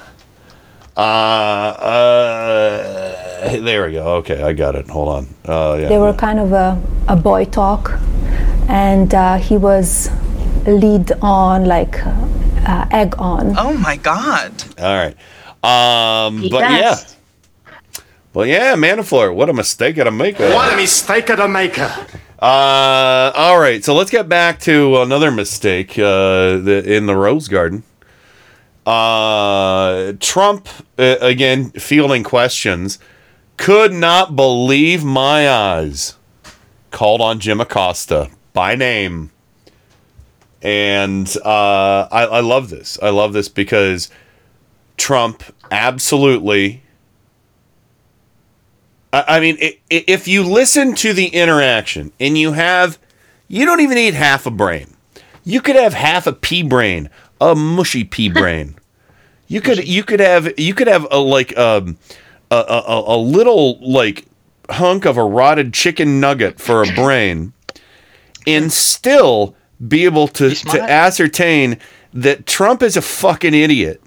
[0.97, 4.17] uh, uh, there we go.
[4.17, 4.89] Okay, I got it.
[4.89, 5.27] Hold on.
[5.45, 5.89] Uh, yeah.
[5.89, 7.99] They were kind of a, a boy talk.
[8.69, 10.11] and uh, he was
[10.67, 11.97] lead on like
[12.69, 13.59] uh, egg on.
[13.59, 14.53] Oh my God.
[14.79, 15.17] All right.
[15.65, 16.81] Um, but does.
[16.81, 17.75] yeah.
[18.35, 20.49] Well, yeah, Manafort, what a mistake at a maker.
[20.51, 21.93] What a mistake of the maker.
[22.41, 27.49] Uh, all right, so let's get back to another mistake uh, the, in the Rose
[27.49, 27.83] Garden.
[28.87, 33.01] Uh, Trump, uh, again, fielding questions,
[33.57, 36.15] could not believe my eyes.
[36.91, 39.31] Called on Jim Acosta by name.
[40.63, 42.99] And uh, I, I love this.
[43.03, 44.11] I love this because
[44.97, 46.83] Trump absolutely
[49.13, 52.99] I I mean, i- i- if you listen to the interaction and you have,
[53.47, 54.95] you don't even need half a brain.
[55.45, 57.09] You could have half a pea brain,
[57.41, 58.75] a mushy pea brain.
[59.47, 61.97] You could, you could have, you could have a like um,
[62.51, 64.27] a, a- a little like
[64.69, 67.55] hunk of a rotted chicken nugget for a brain,
[68.47, 69.55] and still
[69.87, 71.79] be able to to ascertain
[72.13, 74.01] that Trump is a fucking idiot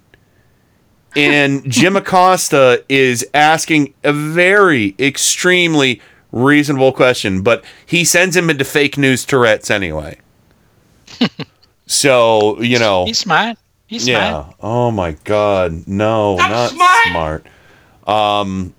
[1.15, 6.01] and Jim Acosta is asking a very extremely
[6.31, 10.17] reasonable question, but he sends him into fake news Tourette's anyway.
[11.85, 13.57] so you know, He's smart.
[13.87, 14.29] He's yeah.
[14.29, 14.55] smart.
[14.61, 16.71] Oh my God, no, not,
[17.09, 17.45] smart.
[18.07, 18.73] Um,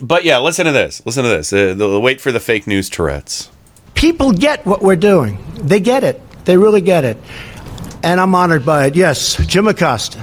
[0.00, 1.04] but yeah, listen to this.
[1.06, 1.52] Listen to this.
[1.52, 3.50] Uh, the, the wait for the fake news Tourette's.
[3.96, 5.38] People get what we're doing.
[5.54, 6.20] They get it.
[6.44, 7.16] They really get it.
[8.04, 8.94] And I'm honored by it.
[8.94, 10.20] Yes, Jim Acosta.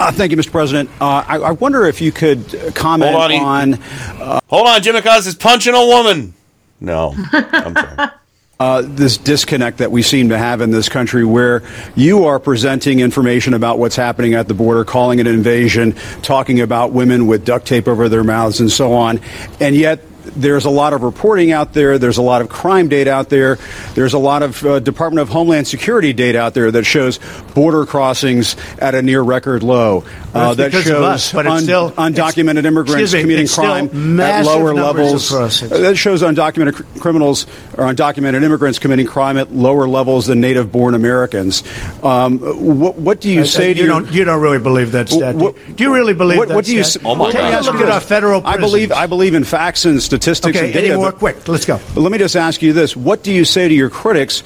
[0.00, 0.50] Uh, thank you, Mr.
[0.50, 0.90] President.
[1.00, 4.40] Uh, I, I wonder if you could uh, comment Hold on, he- on.
[4.48, 6.34] Hold on, Jim Acosta's punching a woman.
[6.80, 8.08] No, I'm sorry.
[8.58, 11.62] Uh, this disconnect that we seem to have in this country where
[11.94, 15.92] you are presenting information about what's happening at the border, calling it an invasion,
[16.22, 19.20] talking about women with duct tape over their mouths and so on,
[19.60, 20.00] and yet
[20.34, 21.98] there's a lot of reporting out there.
[21.98, 23.58] There's a lot of crime data out there.
[23.94, 27.18] There's a lot of uh, Department of Homeland Security data out there that shows
[27.54, 30.04] border crossings at a near record low.
[30.34, 33.86] Uh, it's that shows us, but un- still- undocumented immigrants me, committing crime
[34.20, 35.32] at lower levels.
[35.32, 35.48] Uh,
[35.78, 37.46] That shows undocumented cr- criminals
[37.78, 41.62] or undocumented immigrants committing crime at lower levels than native-born Americans.
[42.02, 44.58] Um, what, what do you Uh, say uh, to you your- don't you don't really
[44.58, 45.34] believe that stat.
[45.36, 46.82] What- do you really believe what, that what do you?
[46.84, 47.02] stat?
[47.06, 48.92] s- Take a look at our federal I believe.
[48.92, 50.15] I believe in facts and statistics.
[50.56, 51.10] Okay, and data, any more?
[51.12, 51.80] but- Quick, let's go.
[51.94, 54.42] But let me just ask you this: What do you say to your critics?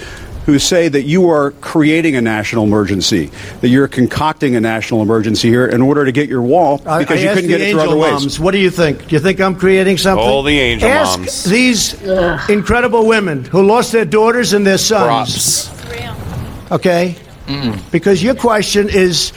[0.47, 5.49] Who say that you are creating a national emergency, that you're concocting a national emergency
[5.49, 7.93] here in order to get your wall because I you couldn't get it through angel
[7.93, 8.12] other ways?
[8.23, 9.07] moms, What do you think?
[9.07, 10.27] Do you think I'm creating something?
[10.27, 11.45] All the angel Ask moms.
[11.45, 11.95] these
[12.49, 15.71] incredible women who lost their daughters and their sons.
[16.73, 17.16] Okay?
[17.93, 19.33] Because your question is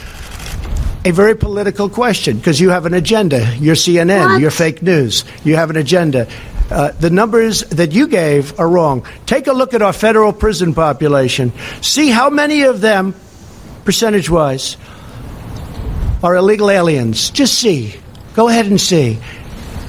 [1.04, 3.54] a very political question because you have an agenda.
[3.58, 5.24] You're CNN, you're fake news.
[5.44, 6.26] You have an agenda.
[6.70, 9.06] Uh, the numbers that you gave are wrong.
[9.26, 11.52] Take a look at our federal prison population.
[11.82, 13.14] See how many of them,
[13.84, 14.76] percentage wise,
[16.22, 17.28] are illegal aliens.
[17.30, 17.94] Just see.
[18.34, 19.18] Go ahead and see.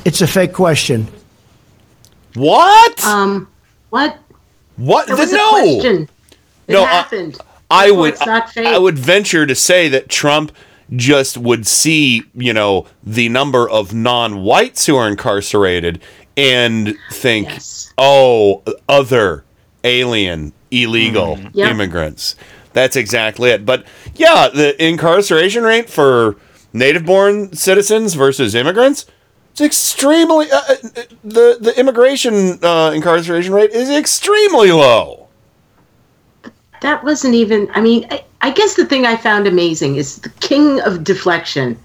[0.04, 1.08] It's a fake question.
[2.34, 3.04] What?
[3.06, 3.48] Um,
[3.90, 4.20] what?
[4.76, 5.08] What?
[5.08, 5.48] There was no.
[5.48, 6.10] a question.
[6.68, 7.38] It No, I- happened.
[7.72, 8.68] I Therefore, would It's not fake.
[8.68, 10.52] I would venture to say that Trump
[10.96, 16.02] just would see, you know, the number of non-whites who are incarcerated
[16.38, 17.50] and think,
[17.98, 19.44] "Oh, other
[19.84, 21.72] alien illegal Yep.
[21.72, 22.36] immigrants."
[22.74, 23.66] That's exactly it.
[23.66, 26.36] But yeah, the incarceration rate for
[26.74, 29.06] native-born citizens versus immigrants
[29.56, 30.76] it's extremely uh, uh,
[31.24, 35.30] the the immigration uh, incarceration rate is extremely low.
[36.82, 37.70] That wasn't even.
[37.74, 41.80] I mean, I, I guess the thing I found amazing is the king of deflection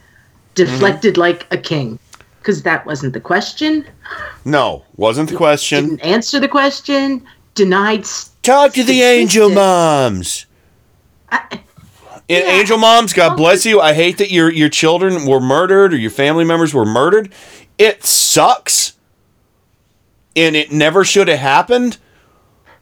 [0.55, 1.21] deflected Mm-hmm.
[1.23, 1.99] like a king
[2.39, 3.87] because that wasn't the question.
[4.45, 5.85] No, wasn't the question.
[5.87, 7.25] Didn't answer the question.
[7.55, 8.05] Denied.
[8.43, 10.45] Talk to the angel moms.
[11.33, 11.59] And
[12.29, 13.81] angel moms, God bless you.
[13.81, 17.33] I hate that your your children were murdered or your family members were murdered.
[17.79, 18.93] It sucks.
[20.37, 21.97] And it never should have happened.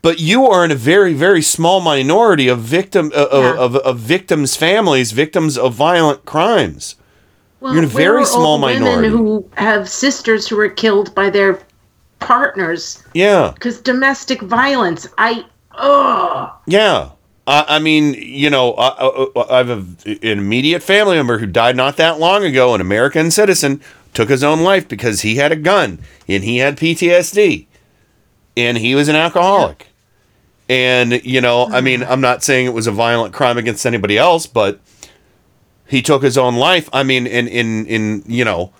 [0.00, 3.98] But you are in a very, very small minority of victim uh, of, of, of
[3.98, 6.94] victims' families, victims of violent crimes.
[7.60, 9.08] Well, You're in a very small minority.
[9.08, 11.58] Women who have sisters who were killed by their
[12.20, 13.50] partners Yeah.
[13.54, 15.08] because domestic violence.
[15.18, 15.44] I.
[15.72, 16.56] Oh.
[16.66, 17.10] Yeah.
[17.48, 21.46] I, I mean, you know, I, I, I have a, an immediate family member who
[21.46, 23.80] died not that long ago, an American citizen,
[24.14, 27.66] took his own life because he had a gun and he had PTSD
[28.58, 29.86] and he was an alcoholic.
[30.68, 34.18] And, you know, I mean, I'm not saying it was a violent crime against anybody
[34.18, 34.80] else, but
[35.86, 36.90] he took his own life.
[36.92, 38.72] I mean, in, in, in you know,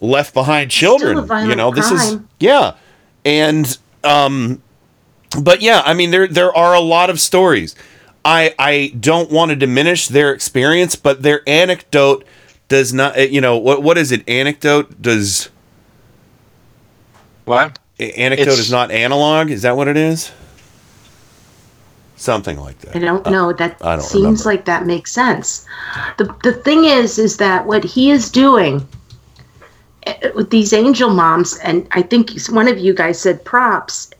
[0.00, 1.26] left behind children.
[1.26, 2.76] violent you know, this is, yeah.
[3.24, 4.62] And, um,
[5.40, 7.74] but yeah, I mean there there are a lot of stories.
[8.24, 12.24] I I don't want to diminish their experience, but their anecdote
[12.68, 13.30] does not.
[13.30, 13.82] You know what?
[13.82, 14.28] What is it?
[14.28, 15.50] Anecdote does.
[17.44, 17.78] What?
[17.98, 19.50] Anecdote It's- is not analog.
[19.50, 20.30] Is that what it is?
[22.16, 22.96] Something like that.
[22.96, 23.52] I don't know.
[23.52, 24.44] That I don't seems remember.
[24.44, 25.66] like that makes sense.
[26.16, 28.86] The the thing is, is that what he is doing
[30.06, 34.10] eh, with these angel moms, and I think one of you guys said props.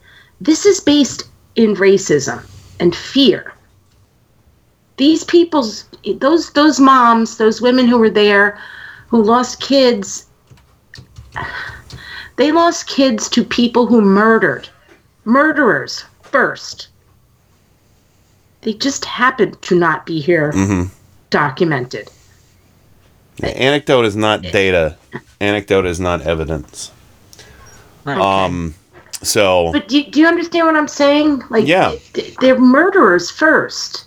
[0.42, 1.24] This is based
[1.54, 2.44] in racism
[2.80, 3.54] and fear.
[4.98, 5.84] These people's
[6.18, 8.58] those those moms, those women who were there,
[9.08, 10.26] who lost kids.
[12.36, 14.68] They lost kids to people who murdered,
[15.24, 16.88] murderers first
[18.66, 20.92] they just happened to not be here Mm-hmm.
[21.30, 22.10] documented.
[23.40, 24.96] Anecdote is not data.
[25.40, 26.90] Anecdote is not evidence.
[28.04, 28.74] Um.
[29.22, 31.42] So But do, do you understand what I'm saying?
[31.48, 31.94] Like, Yeah.
[32.40, 34.04] they're murderers first.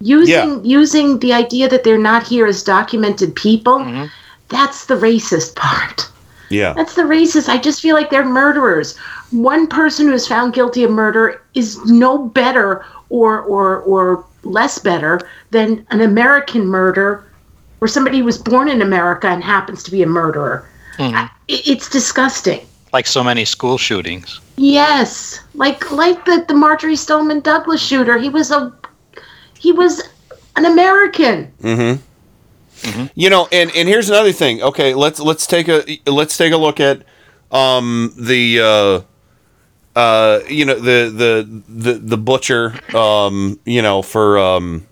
[0.00, 4.08] Using using the idea that they're not here as documented people,
[4.48, 6.08] that's the racist part.
[6.50, 6.72] Yeah.
[6.74, 7.48] That's the racist.
[7.48, 8.96] I just feel like they're murderers.
[9.30, 14.78] One person who is found guilty of murder is no better or or or less
[14.78, 15.20] better
[15.50, 17.24] than an American murder
[17.80, 20.66] or somebody who was born in America and happens to be a murderer.
[20.98, 21.14] Mhm.
[21.14, 22.60] I- It's disgusting.
[22.92, 24.40] Like so many school shootings.
[24.56, 28.16] Yes, like like the the Marjory Stoneman Douglas shooter.
[28.18, 28.72] He was a
[29.58, 30.02] he was
[30.56, 31.50] an American.
[31.62, 32.00] Mm-hmm.
[33.14, 34.62] You know, and and here's another thing.
[34.62, 37.02] Okay, let's let's take a let's take a look at
[37.50, 38.60] um the
[39.96, 44.86] uh uh you know the the the the butcher um you know for um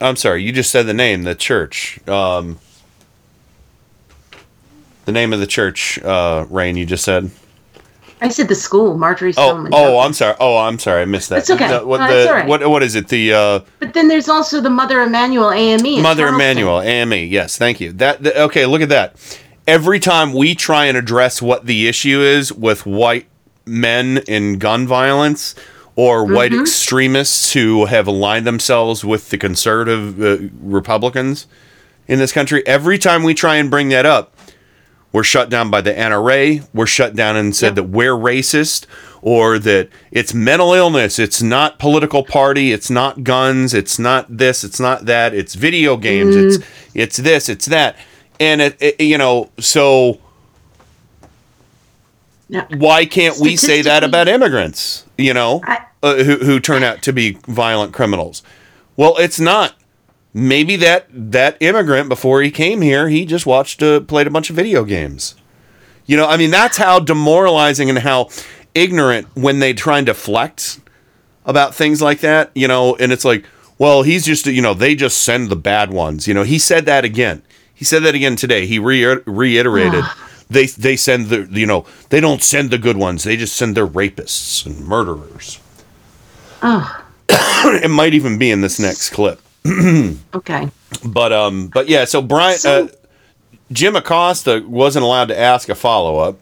[0.00, 2.00] I'm sorry, you just said the name, the church.
[2.08, 2.58] Um
[5.04, 7.30] the name of the church, uh, Rain, you just said.
[8.22, 9.72] I said the school, Marjory Oh, Stoneman.
[9.74, 10.36] oh, oh, I'm sorry.
[10.40, 11.02] Oh, I'm sorry.
[11.02, 11.38] I missed that.
[11.38, 11.68] It's okay.
[11.68, 12.46] The- what, No, the, it's all right.
[12.46, 13.08] what, what is it?
[13.08, 16.02] The uh, But then there's also the Mother Emanuel AME.
[16.02, 16.28] Mother.
[16.28, 17.12] Emanuel, AME.
[17.30, 17.92] Yes, thank you.
[17.92, 18.66] That, that okay.
[18.66, 19.16] Look at that.
[19.66, 23.26] Every time we try and address what the issue is with white
[23.64, 25.54] men in gun violence
[25.96, 26.62] or white Mhm.
[26.62, 31.46] extremists who have aligned themselves with the conservative uh, Republicans
[32.08, 34.34] in this country, every time we try and bring that up,
[35.12, 36.66] we're shut down by the NRA.
[36.72, 38.86] We're shut down and said that we're racist
[39.22, 41.18] or that it's mental illness.
[41.18, 42.72] It's not political party.
[42.72, 43.74] It's not guns.
[43.74, 44.62] It's not this.
[44.62, 45.34] It's not that.
[45.34, 46.36] It's video games.
[46.36, 46.46] Mm.
[46.46, 47.48] It's it's this.
[47.48, 47.96] It's that.
[48.38, 50.20] And it, it you know so.
[52.76, 55.06] Why can't we say that about immigrants?
[55.16, 55.60] You know,
[56.02, 58.42] uh, who who turn out to be violent criminals?
[58.96, 59.74] Well, it's not.
[60.32, 64.50] Maybe that that immigrant before he came here, he just watched uh, played a bunch
[64.50, 65.34] of video games.
[66.06, 68.28] You know, I mean that's how demoralizing and how
[68.74, 70.80] ignorant when they try and deflect
[71.44, 73.44] about things like that, you know, and it's like,
[73.78, 76.28] well, he's just, you know, they just send the bad ones.
[76.28, 77.42] You know, he said that again.
[77.74, 78.66] He said that again today.
[78.66, 80.04] He re- reiterated
[80.50, 83.24] they they send the, you know, they don't send the good ones.
[83.24, 85.60] They just send their rapists and murderers.
[86.62, 89.40] Oh, it might even be in this next clip.
[90.34, 90.68] okay.
[91.04, 92.04] But um, but yeah.
[92.04, 92.88] So Brian, uh,
[93.72, 96.38] Jim Acosta wasn't allowed to ask a follow up.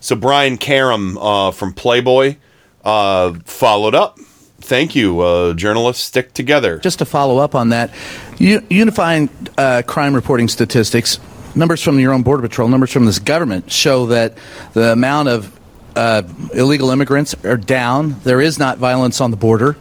[0.00, 2.36] So Brian Karem uh, from Playboy
[2.84, 4.18] uh, followed up.
[4.60, 6.04] Thank you, uh, journalists.
[6.04, 6.78] Stick together.
[6.78, 7.92] Just to follow up on that,
[8.38, 11.18] U- unifying uh, crime reporting statistics,
[11.56, 14.38] numbers from your own Border Patrol, numbers from this government show that
[14.72, 15.58] the amount of
[15.96, 16.22] uh,
[16.54, 18.16] illegal immigrants are down.
[18.24, 19.76] There is not violence on the border,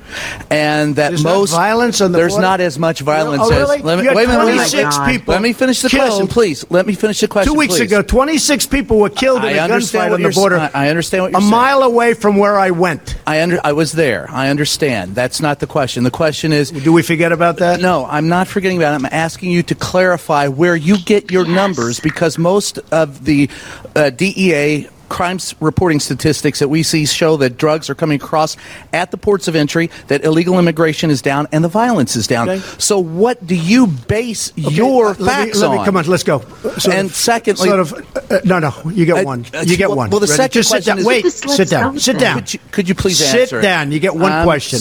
[0.49, 2.41] and that There's not most violence on the there's border?
[2.47, 3.77] not as much violence Oh, really?
[3.79, 3.83] as.
[3.83, 4.45] Let me, You had wait a minute.
[4.45, 6.07] Let me, 26 let me finish the killed.
[6.09, 6.65] question, please.
[6.69, 7.53] Let me finish the question.
[7.53, 7.81] Two weeks please.
[7.91, 10.57] ago, 26 people were killed in I a understand gunfight on the border.
[10.59, 11.53] I- I understand what you're a saying.
[11.53, 13.15] A mile away from where I went.
[13.27, 14.27] I under, I was there.
[14.31, 15.15] I understand.
[15.15, 16.03] That's not the question.
[16.03, 17.79] The question is Do we forget about that?
[17.81, 18.95] No, I'm not forgetting about it.
[19.05, 23.49] I'm asking you to clarify where you get your numbers because most of the
[23.95, 28.55] uh, DEA crimes reporting statistics that we see show that drugs are coming across
[28.93, 32.49] at the ports of entry, that illegal immigration is down, and the violence is down.
[32.49, 32.63] Okay.
[32.77, 35.85] So, what do you base your uh, let me- facts let me- on?
[35.85, 36.39] come on, let's go.
[36.39, 37.93] Sort and of- secondly, sort of,
[38.31, 39.45] uh, no, no, you get Uh, one.
[39.53, 40.09] uh, You get well- one.
[40.09, 40.37] well, the Ready?
[40.37, 40.99] second Just sit question down.
[40.99, 41.99] is- Wait, sit let's down.
[41.99, 42.35] Sit down.
[42.39, 43.63] Could you- could you please sit answer it?
[43.63, 43.91] down?
[43.91, 44.79] You get one Um, question.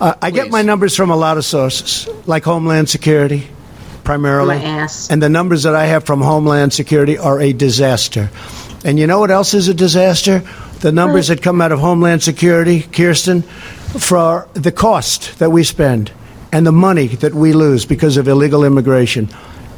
[0.00, 3.48] Uh, I get my numbers from a lot of sources, like Homeland Security,
[4.04, 4.58] primarily.
[4.58, 5.08] My ass.
[5.10, 8.30] And the numbers that I have from Homeland Security are a disaster.
[8.84, 10.42] And you know what else is a disaster?
[10.80, 16.12] The numbers that come out of Homeland Security, Kirstjen, for the cost that we spend
[16.52, 19.28] and the money that we lose because of illegal immigration.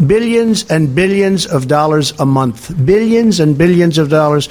[0.07, 2.72] Billions and billions of dollars a month.
[2.86, 4.48] Billions and billions of dollars.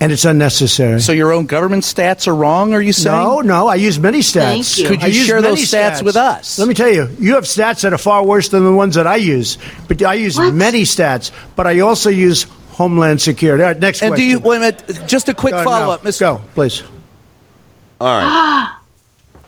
[0.00, 1.00] and it's unnecessary.
[1.00, 3.16] So your own government stats are wrong, are you saying?
[3.16, 4.76] No, no, I use many stats.
[4.76, 4.86] Thank you.
[4.88, 6.58] Could you I share those stats with us?
[6.58, 9.06] Let me tell you, you have stats that are far worse than the ones that
[9.08, 9.58] I use.
[9.88, 12.46] But I use many stats, but I also use
[12.78, 13.64] Homeland Security.
[13.64, 15.64] All right, next And do you, wait a minute, just a quick no.
[15.64, 16.20] follow up, Mr.
[16.20, 16.84] Go, please.
[18.00, 18.76] All right.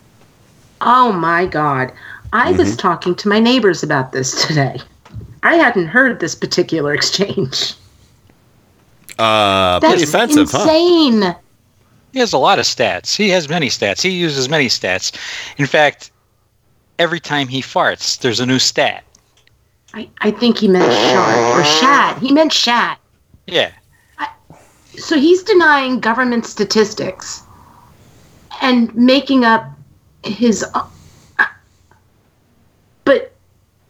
[0.80, 1.92] oh my God.
[2.32, 2.78] I was Mhm.
[2.78, 4.80] talking to my neighbors about this today.
[5.44, 7.74] I hadn't heard this particular exchange.
[9.16, 10.62] Uh, pretty That's offensive, huh?
[10.62, 11.36] insane.
[12.12, 13.14] He has a lot of stats.
[13.14, 14.02] He has many stats.
[14.02, 15.12] He uses many stats.
[15.56, 16.10] In fact,
[16.98, 19.04] every time he farts, there's a new stat.
[19.94, 22.18] I, I think he meant shart or shat.
[22.18, 22.98] He meant shat.
[23.46, 23.72] Yeah.
[24.96, 27.42] So he's denying government statistics
[28.60, 29.64] and making up
[30.22, 30.64] his.
[30.74, 30.86] Uh,
[33.04, 33.32] but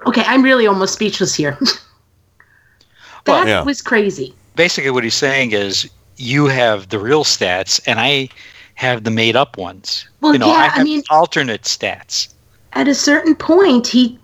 [0.06, 1.58] okay, I'm really almost speechless here.
[3.24, 3.62] that yeah.
[3.62, 4.34] was crazy.
[4.56, 8.28] Basically, what he's saying is you have the real stats, and I
[8.74, 10.08] have the made up ones.
[10.20, 12.28] Well, you know, yeah, I I mean- alternate stats.
[12.74, 14.16] At a certain point, he,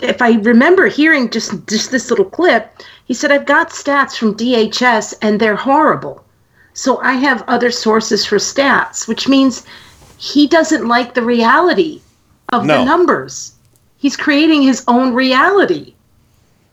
[0.00, 2.72] if I remember hearing just just this little clip,
[3.10, 6.22] he said, "I've got stats from DHS, and they're horrible."
[6.74, 9.64] So I have other sources for stats, which means
[10.16, 12.02] he doesn't like the reality
[12.52, 12.78] of No.
[12.78, 13.54] the numbers.
[13.96, 15.94] He's creating his own reality.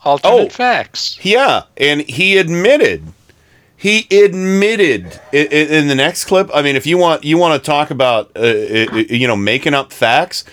[0.05, 1.17] Alternate facts.
[1.23, 3.01] Yeah, and he admitted.
[3.75, 6.51] He admitted in, in the next clip.
[6.53, 9.73] I mean, if you want, you want to talk about, uh, uh, you know, making
[9.73, 10.45] up facts.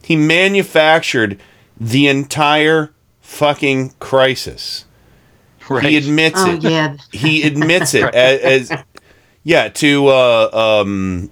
[0.00, 1.40] He manufactured
[1.80, 4.84] the entire fucking crisis.
[5.82, 6.62] He admits Oh, it.
[6.62, 6.96] yeah.
[7.12, 8.84] He admits it as, as
[9.42, 11.30] yeah to uh, um,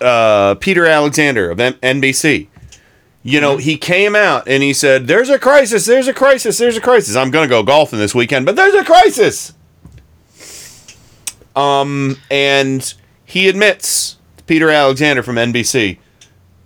[0.00, 2.48] uh, Peter Alexander of M- NBC.
[3.22, 5.84] You know, he came out and he said, "There's a crisis.
[5.84, 6.58] There's a crisis.
[6.58, 7.16] There's a crisis.
[7.16, 9.52] I'm going to go golfing this weekend, but there's a crisis."
[11.54, 12.92] Um, and
[13.24, 15.98] he admits, Peter Alexander from NBC,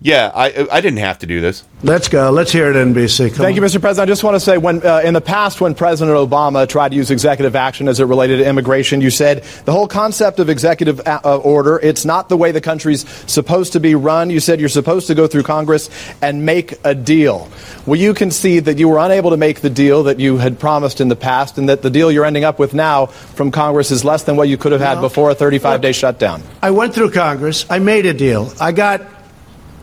[0.03, 1.63] yeah, I I didn't have to do this.
[1.83, 2.31] Let's go.
[2.31, 3.29] Let's hear it, NBC.
[3.29, 3.81] Come Thank you, Mr.
[3.81, 4.09] President.
[4.09, 6.97] I just want to say, when uh, in the past, when President Obama tried to
[6.97, 11.01] use executive action as it related to immigration, you said the whole concept of executive
[11.01, 14.31] a- uh, order, it's not the way the country's supposed to be run.
[14.31, 15.91] You said you're supposed to go through Congress
[16.23, 17.51] and make a deal.
[17.85, 21.01] Will you concede that you were unable to make the deal that you had promised
[21.01, 24.05] in the past, and that the deal you're ending up with now from Congress is
[24.05, 26.43] less than what you could have had before a 35-day shutdown?
[26.63, 27.67] I went through Congress.
[27.69, 28.53] I made a deal.
[28.61, 29.03] I got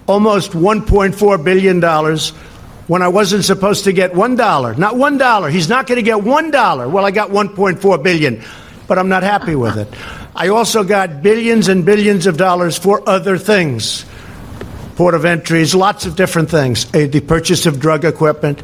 [0.08, 1.82] almost $1.4 billion
[2.88, 4.78] when I wasn't supposed to get $1.
[4.78, 5.52] Not $1.
[5.52, 6.92] He's not going to get $1.
[6.92, 8.44] Well, I got 1.4 billion,
[8.88, 9.88] but I'm not happy with it.
[10.36, 14.06] I also got billions and billions of dollars for other things
[14.98, 18.64] port of entries, lots of different things, uh, the purchase of drug equipment,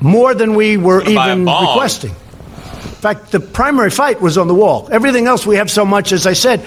[0.00, 2.10] more than we were a even requesting.
[2.10, 4.88] In fact, the primary fight was on the wall.
[4.90, 6.64] Everything else, we have so much, as I said,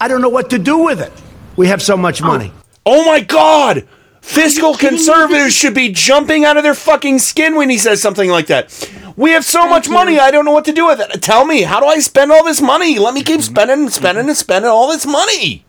[0.00, 1.12] I don't know what to do with it.
[1.56, 2.52] We have so much money.
[2.86, 3.86] Oh my God!
[4.20, 8.46] Fiscal conservatives should be jumping out of their fucking skin when he says something like
[8.46, 8.90] that.
[9.16, 11.22] We have so much money, I don't know what to do with it.
[11.22, 12.98] Tell me, how do I spend all this money?
[12.98, 15.64] Let me keep spending and spending and spending all this money.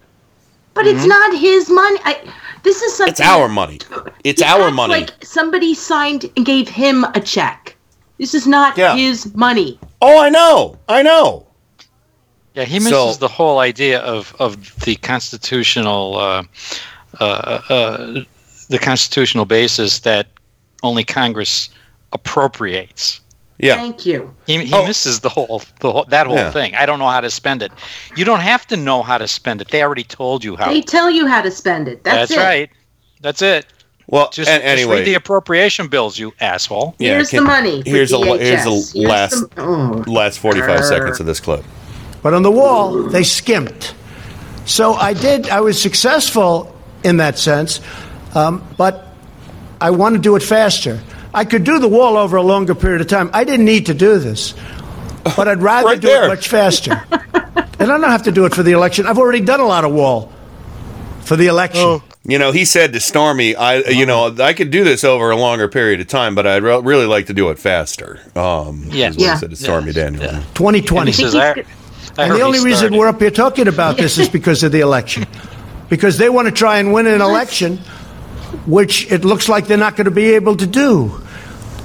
[0.73, 1.99] But it's not his money.
[2.03, 2.19] I,
[2.63, 3.11] this is something.
[3.11, 3.79] It's our money.
[4.23, 4.93] It's He our acts money.
[4.93, 7.75] Like somebody signed and gave him a check.
[8.17, 8.95] This is not Yeah.
[8.95, 9.79] his money.
[10.01, 10.77] Oh, I know.
[10.89, 11.45] I know.
[12.55, 16.43] Yeah, he misses So- the whole idea of, of the constitutional uh,
[17.19, 18.23] uh, uh,
[18.69, 20.27] the constitutional basis that
[20.83, 21.69] only Congress
[22.13, 23.21] appropriates.
[23.57, 23.75] Yeah.
[23.75, 24.33] Thank you.
[24.47, 26.51] He, he misses the whole, the whole that whole Yeah.
[26.51, 26.75] thing.
[26.75, 27.71] I don't know how to spend it.
[28.17, 29.69] You don't have to know how to spend it.
[29.69, 30.69] They already told you how.
[30.73, 32.03] They tell you how to spend it.
[32.03, 32.43] That's, That's it.
[32.43, 32.69] right.
[33.21, 33.65] That's it.
[34.07, 36.95] Well, Just, and just read the appropriation bills, you asshole.
[36.99, 38.39] Yeah, Here's the money for Here's the DHS.
[38.39, 38.63] here's
[38.93, 40.03] Here's last the- oh.
[40.05, 40.87] last forty five Grr.
[40.89, 41.63] seconds of this clip.
[42.21, 43.95] But on the wall, they skimped.
[44.65, 46.74] So I did, I was successful
[47.05, 47.79] in that sense,
[48.33, 49.07] um, but
[49.79, 50.99] I want to do it faster.
[51.33, 53.29] I could do the wall over a longer period of time.
[53.33, 54.53] I didn't need to do this,
[55.35, 56.25] but I'd rather Right do there.
[56.25, 57.01] it much faster.
[57.79, 59.05] and I don't have to do it for the election.
[59.05, 60.31] I've already done a lot of wall
[61.21, 62.01] for the election.
[62.27, 65.35] You know, he said to Stormy, "I, you know, I could do this over a
[65.35, 69.11] longer period of time, but I'd re- really like to do it faster." Um, Yeah.
[69.15, 69.33] Yeah.
[69.33, 70.31] he said to Stormy Daniels.
[70.55, 70.99] 2020.
[71.01, 71.63] And he says, I-
[72.17, 74.71] I and the he only reason we're up here talking about this is because of
[74.71, 75.27] the election.
[75.89, 77.77] Because they want to try and win an election,
[78.65, 81.21] which it looks like they're not going to be able to do.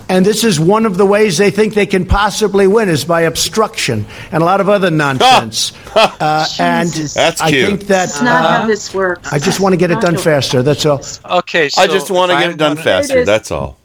[0.09, 3.21] And this is one of the ways they think they can possibly win is by
[3.23, 5.73] obstruction and a lot of other nonsense.
[5.95, 7.69] uh, and That's I cute.
[7.69, 9.33] think that That's not uh, how this works.
[9.33, 10.65] I just want to get it done faster.
[10.65, 11.01] That's all.
[11.25, 13.25] Okay, So I just want to get it done faster.
[13.25, 13.79] That's all.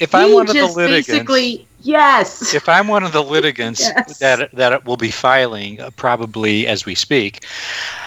[0.00, 2.54] If I he wanted just the litigants, basically Yes.
[2.54, 4.18] If I'm one of the litigants Yes.
[4.18, 7.44] that that will be filing uh, probably as we speak,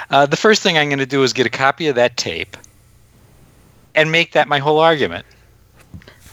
[0.09, 2.57] uh, the first thing I'm going to do is get a copy of that tape
[3.95, 5.25] and make that my whole argument.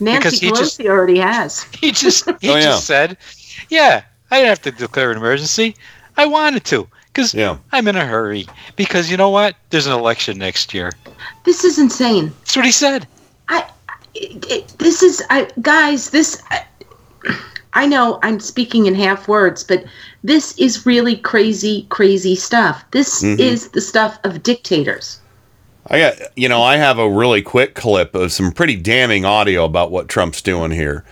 [0.01, 1.65] Nancy he Pelosi just- already has.
[1.81, 2.63] He just he Oh, yeah.
[2.63, 3.17] just said,
[3.69, 5.77] "Yeah, I didn't have to declare an emergency.
[6.17, 7.59] I wanted to because Yeah.
[7.73, 8.47] I'm in a hurry.
[8.77, 9.55] Because you know what?
[9.71, 10.93] There's an election next year."
[11.45, 12.33] This is insane.
[12.41, 13.07] That's what he said.
[13.49, 13.69] I,
[14.15, 16.65] it, it- this is, I, guys, this, I,
[17.73, 19.85] I know I'm speaking in half words, but
[20.23, 22.85] this is really crazy, crazy stuff.
[22.93, 23.39] This Mhm.
[23.41, 25.19] is the stuff of dictators.
[25.91, 29.65] I got, you know, I have a really quick clip of some pretty damning audio
[29.65, 31.05] about what Trump's doing here.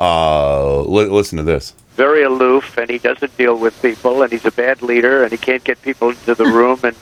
[0.00, 1.72] Uh, li- listen to this.
[1.96, 5.36] very aloof and he doesn't deal with people and he's a bad leader and he
[5.38, 6.94] can't get people into the room and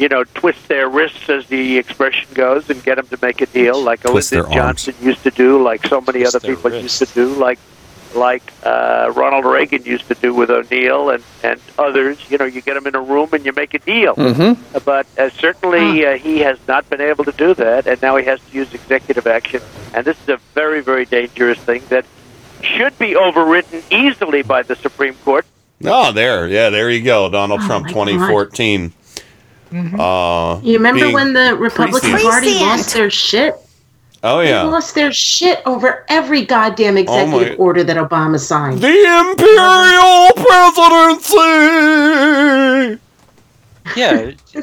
[0.00, 3.46] you know twist their wrists as the expression goes and get them to make a
[3.46, 4.54] deal like Twist their arms.
[4.56, 7.60] Johnson used to do like so many Twist other their people used to do like
[8.14, 12.60] like uh, Ronald Reagan used to do with O'Neill and and others you know you
[12.62, 14.78] get them in a room and you make a deal Mm-hmm.
[14.84, 18.24] but uh, certainly uh, he has not been able to do that, and now he
[18.24, 19.60] has to use executive action.
[19.94, 22.04] And this is a very, very dangerous thing that
[22.62, 25.44] should be overridden easily by the Supreme Court.
[25.84, 26.48] Oh, there.
[26.48, 27.28] Yeah, there you go.
[27.30, 28.06] Donald Oh, Trump my God.
[28.06, 28.92] 2014.
[29.98, 32.18] Uh, You remember being when the Republican.
[32.18, 33.54] Party lost their shit?
[34.24, 34.62] Oh, They yeah.
[34.64, 38.80] lost their shit over every goddamn oh, executive my- order that Obama signed.
[38.80, 40.32] The Imperial
[41.38, 43.00] Presidency!
[43.96, 44.32] Yeah.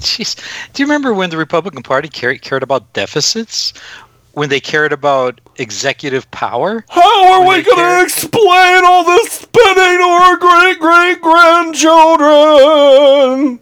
[0.00, 0.34] Jeez.
[0.72, 3.72] Do you remember when the Republican Party cared, cared about deficits?
[4.32, 6.84] When they cared about executive power?
[6.90, 13.58] How are we going to explain all this spending to our great great grandchildren?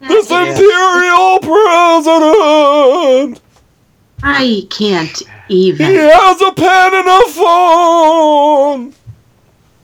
[0.00, 0.50] This Yeah.
[0.50, 3.40] Imperial President!
[4.22, 5.90] I can't even.
[5.90, 8.94] He has a pen and a phone!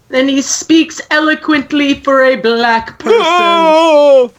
[0.08, 3.20] Then he speaks eloquently for a black person.
[3.20, 4.32] Oh!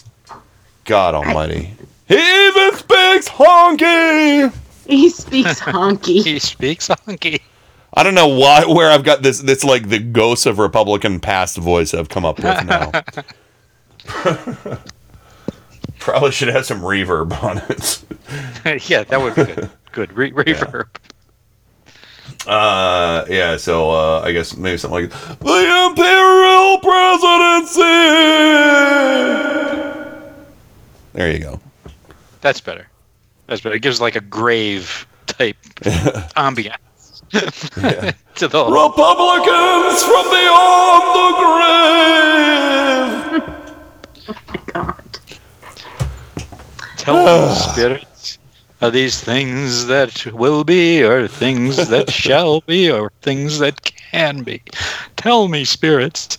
[0.84, 1.74] God almighty.
[2.08, 4.52] He even speaks honky!
[4.86, 6.22] He speaks honky.
[6.24, 7.40] he speaks honky.
[7.94, 11.56] I don't know why where I've got this this like the ghosts of Republican past
[11.58, 12.90] voice I've come up with now.
[16.02, 18.02] Probably should have some reverb on it.
[18.90, 19.70] yeah, that would be good.
[19.92, 20.88] Good Re- reverb.
[22.44, 27.82] Uh yeah, so uh I guess maybe something like The Imperial Presidency
[31.12, 31.60] There you go.
[32.40, 32.88] That's better.
[33.46, 33.76] That's better.
[33.76, 35.56] It gives like a grave type
[36.34, 41.52] ambiance to the Republicans from beyond the grave
[47.02, 48.38] Tell me, spirits,
[48.80, 54.44] are these things that will be, or things that shall be, or things that can
[54.44, 54.62] be?
[55.16, 56.38] Tell me, spirits.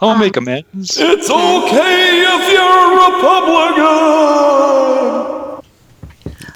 [0.00, 0.96] I'll make amends.
[0.96, 2.84] It's okay if you're
[3.16, 4.04] Republican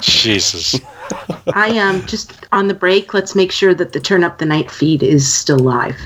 [0.01, 0.79] Jesus.
[1.55, 3.13] I am just on the break.
[3.13, 5.99] Let's make sure that the Turn Up the Night feed is still live.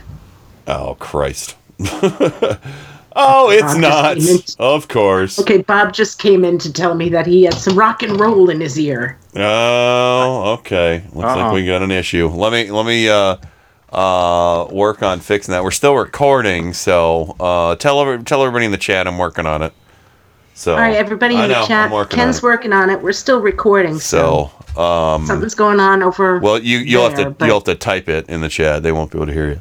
[0.67, 1.55] Oh Christ.
[3.17, 4.17] oh, it's Bob not.
[4.19, 5.39] came Of course.
[5.39, 8.51] Okay, Bob just came in to tell me that he had some rock and roll
[8.51, 9.19] in his ear.
[9.37, 11.03] Oh, okay.
[11.13, 11.55] Looks like Uh-oh.
[11.55, 12.29] we got an issue.
[12.29, 13.37] Let me let me uh
[13.93, 15.63] uh work on fixing that.
[15.65, 19.63] We're still recording, so uh tell every, tell everybody in the chat I'm working on
[19.63, 19.73] it.
[20.55, 21.87] So All right, everybody I in know, the chat.
[21.87, 23.01] I'm working Ken's on working on it.
[23.03, 26.39] We're still recording, so, So um something's going on over.
[26.41, 28.83] well you you'll have to but- you'll have to type it in the chat.
[28.83, 29.61] They won't be able to hear you.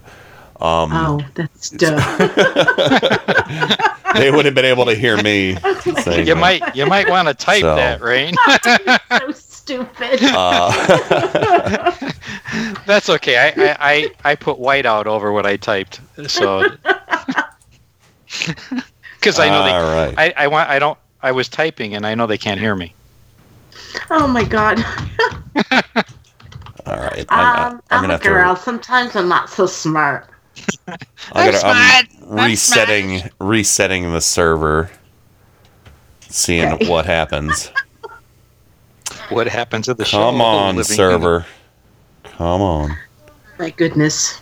[0.62, 1.98] Um Oh, that's duh.
[4.16, 5.56] they would have been able to hear me.
[6.04, 6.36] saying You that.
[6.36, 7.76] might you might want to type So.
[7.76, 8.36] that, Rain.
[9.20, 10.20] so stupid.
[10.34, 10.72] Uh,
[12.86, 13.38] That's okay.
[13.38, 16.64] I, I, I, I put white out over what I typed, so
[19.20, 19.72] because I know they.
[19.72, 20.14] All right.
[20.18, 20.70] I, I want.
[20.70, 20.98] I don't.
[21.22, 22.94] I was typing and I know they can't hear me.
[24.10, 24.80] oh my god.
[26.86, 27.26] All right.
[27.32, 28.56] I, Um, I'm I'm, gonna a have to girl.
[28.56, 30.28] Sometimes I'm not so smart.
[31.34, 31.60] I'm, gonna.
[31.64, 32.06] I'm
[32.50, 34.90] resetting resetting the server,
[36.22, 36.90] seeing Okay.
[36.90, 37.72] what happens.
[39.30, 40.18] What happened to the show?
[40.18, 41.46] Come on, Living server.
[42.24, 42.98] Come on.
[43.60, 44.42] My goodness.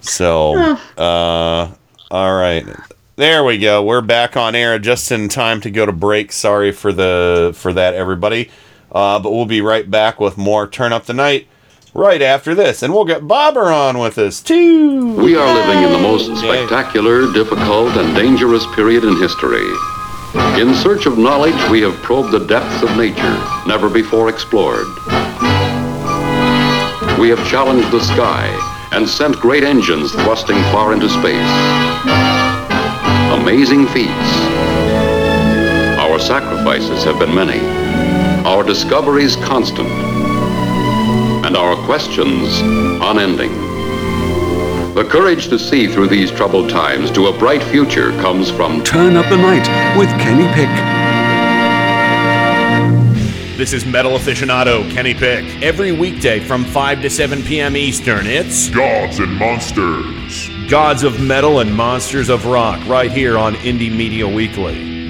[0.00, 1.70] So, uh,
[2.10, 2.66] all right,
[3.14, 3.84] there we go.
[3.84, 6.32] We're back on air just in time to go to break.
[6.32, 8.50] Sorry for the for that, everybody.
[8.90, 11.46] Uh, but we'll be right back with more Turn Up the Night
[11.94, 15.14] right after this, and we'll get Bobber on with us too.
[15.14, 19.66] We are living in the most spectacular, difficult, and dangerous period in history.
[20.60, 24.86] In search of knowledge, we have probed the depths of nature, never before explored.
[27.18, 28.48] we have challenged the sky
[28.92, 31.52] and sent great engines thrusting far into space.
[33.40, 34.10] Amazing feats.
[35.98, 37.60] Our sacrifices have been many,
[38.44, 39.88] our discoveries constant,
[41.54, 42.60] and our questions
[43.02, 43.52] unending.
[44.94, 49.16] The courage to see through these troubled times to a bright future comes from Turn
[49.16, 50.68] Up the Night with Kenny Pick.
[53.56, 55.44] This is metal aficionado Kenny Pick.
[55.62, 57.76] Every weekday from 5 to 7 p.m.
[57.76, 60.48] Eastern, it's Gods and Monsters.
[60.68, 64.93] Gods of Metal and Monsters of Rock right here on Indie Media Weekly.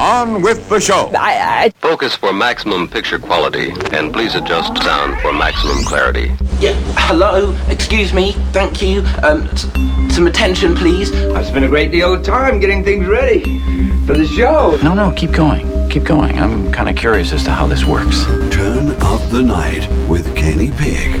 [0.00, 1.10] on with the show.
[1.80, 6.32] Focus for maximum picture quality, and please adjust sound for maximum clarity.
[6.58, 9.00] Yeah, hello, excuse me, thank you.
[9.22, 9.66] Um, s-
[10.14, 11.12] some attention, please.
[11.34, 13.58] I've spent a great deal of time getting things ready
[14.06, 14.78] for the show.
[14.82, 15.66] No, no, keep going.
[15.90, 16.38] Keep going.
[16.38, 18.24] I'm kind of curious as to how this works.
[18.50, 21.20] Turn up the night with Kenny Pick.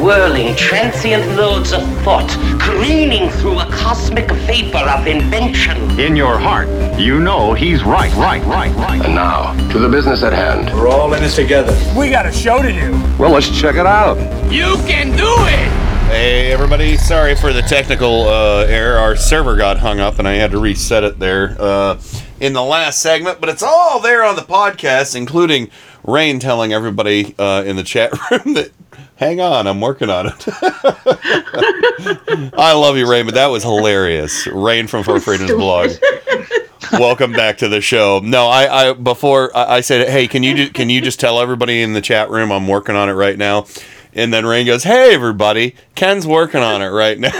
[0.00, 2.28] whirling, transient loads of thought,
[2.60, 5.98] careening through a cosmic vapor of invention.
[5.98, 6.68] In your heart,
[6.98, 9.04] you know he's right, right, right, right.
[9.04, 10.72] And now, to the business at hand.
[10.74, 11.76] We're all in this together.
[11.96, 12.92] We got a show to do.
[13.18, 14.16] Well, let's check it out.
[14.52, 15.88] You can do it!
[16.08, 18.96] Hey everybody, sorry for the technical uh, error.
[18.96, 22.00] Our server got hung up and I had to reset it there uh,
[22.40, 25.70] in the last segment, but it's all there on the podcast, including
[26.04, 28.70] Rain telling everybody uh, in the chat room that
[29.18, 30.34] hang on, I'm working on it.
[32.56, 34.46] I love you, Rain, but that was hilarious.
[34.46, 35.90] Rain from Four Freedoms blog.
[36.92, 38.20] Welcome back to the show.
[38.22, 41.38] No, I, I before I, I said, hey, can you ju- can you just tell
[41.40, 43.66] everybody in the chat room I'm working on it right now?
[44.14, 45.74] And then Rain goes, "Hey, everybody!
[45.94, 47.30] Ken's working on it right now."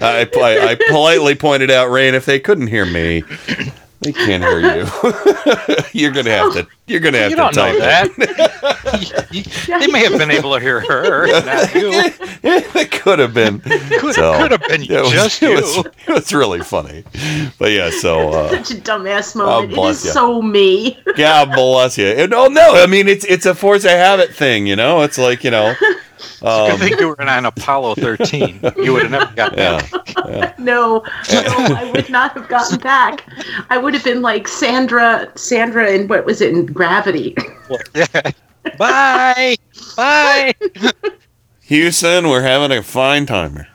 [0.00, 3.24] I, I, I politely pointed out, Rain, if they couldn't hear me,
[4.02, 4.86] they can't hear you.
[5.92, 6.66] you're gonna have to.
[6.86, 8.08] You're gonna have you to don't know type that.
[8.18, 9.66] it.
[9.80, 11.90] they may have been able to hear her, not you.
[12.42, 13.60] it could have been.
[13.60, 15.54] Could, So, could have been it was- just it you.
[15.56, 15.76] was,
[16.06, 17.04] it was really funny.
[17.58, 19.72] But yeah, so uh, Such a dumbass moment.
[19.72, 20.12] it bless is ya.
[20.12, 20.98] so me.
[21.16, 22.06] God bless you.
[22.08, 25.02] And, oh no, I mean it's it's a force of habit thing, you know.
[25.02, 25.74] It's like you know.
[26.42, 28.60] I Um, think you were on Apollo 13.
[28.76, 30.54] You would have never got yeah, that.
[30.58, 31.02] No,
[31.32, 31.42] no,
[31.76, 33.24] I would not have gotten back.
[33.70, 37.34] I would have been like Sandra, Sandra, in what was it in Gravity?
[38.78, 39.56] Bye.
[39.96, 40.54] Bye.
[41.62, 43.68] Houston, we're having a fine time here.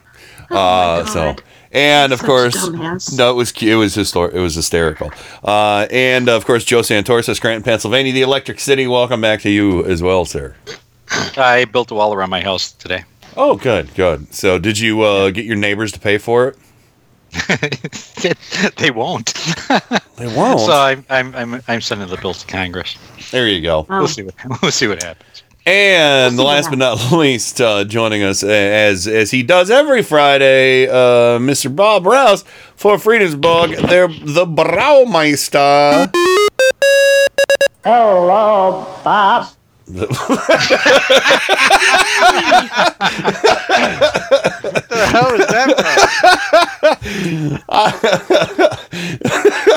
[0.52, 1.36] uh, so.
[1.74, 3.18] And of Such course, dumbass.
[3.18, 5.12] no, it was it was histor- it was hysterical.
[5.44, 8.88] Uh, and of course, Joe Santorsa, Scranton, Pennsylvania, the Electric City.
[8.88, 10.56] Welcome back to you as well, sir.
[11.38, 13.04] I built a wall around my house today.
[13.36, 14.34] Oh, good, good.
[14.34, 16.58] So, did you uh, get your neighbors to pay for it?
[18.78, 19.34] they won't.
[20.16, 20.60] They won't.
[20.62, 22.98] So I'm, I'm, I'm, I'm sending the bill to Congress.
[23.32, 23.86] There you go.
[23.90, 25.44] We'll see what we'll see what happens.
[25.66, 30.02] And the last but not least, uh, joining us uh, as as he does every
[30.02, 31.74] Friday, uh, Mr.
[31.74, 32.44] Bob Rouse
[32.78, 33.72] Four Freedoms Blog.
[33.72, 36.10] They're the Braumeister.
[37.84, 39.50] Hello, Bob.
[39.88, 40.10] What
[44.90, 45.70] the hell is that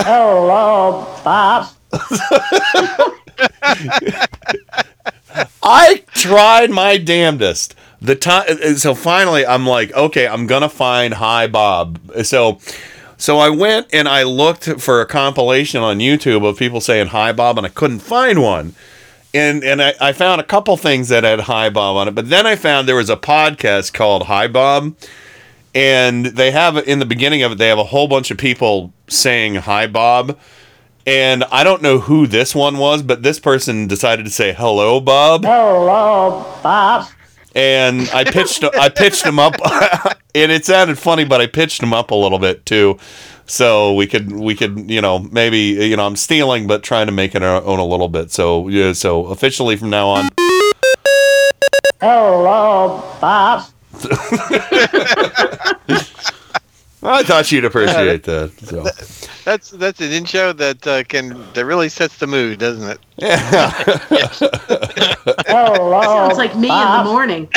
[0.00, 1.68] Hello, Bob.
[5.62, 7.76] I tried my damnedest.
[8.02, 12.00] The time, so finally, I'm like, okay, I'm gonna find Hi Bob.
[12.24, 12.58] So,
[13.16, 17.30] so I went and I looked for a compilation on YouTube of people saying Hi
[17.30, 18.74] Bob, and I couldn't find one.
[19.32, 22.28] And and I, I found a couple things that had Hi Bob on it, but
[22.28, 24.96] then I found there was a podcast called Hi Bob,
[25.74, 28.92] and they have in the beginning of it they have a whole bunch of people
[29.08, 30.38] saying hi Bob
[31.06, 35.00] and I don't know who this one was but this person decided to say hello
[35.00, 37.08] Bob Hello, Bob.
[37.54, 39.54] And I pitched I pitched him up
[40.34, 42.98] and it sounded funny but I pitched him up a little bit too.
[43.46, 47.12] So we could we could you know maybe you know I'm stealing but trying to
[47.12, 48.30] make it our own a little bit.
[48.30, 50.28] So yeah so officially from now on.
[52.00, 53.66] Hello, Bob.
[57.02, 58.84] I thought you'd appreciate that so
[59.44, 62.98] That's that's an intro that uh, can that really sets the mood, doesn't it?
[63.18, 63.70] Yeah.
[65.46, 67.48] Hello, Sounds like me in the morning.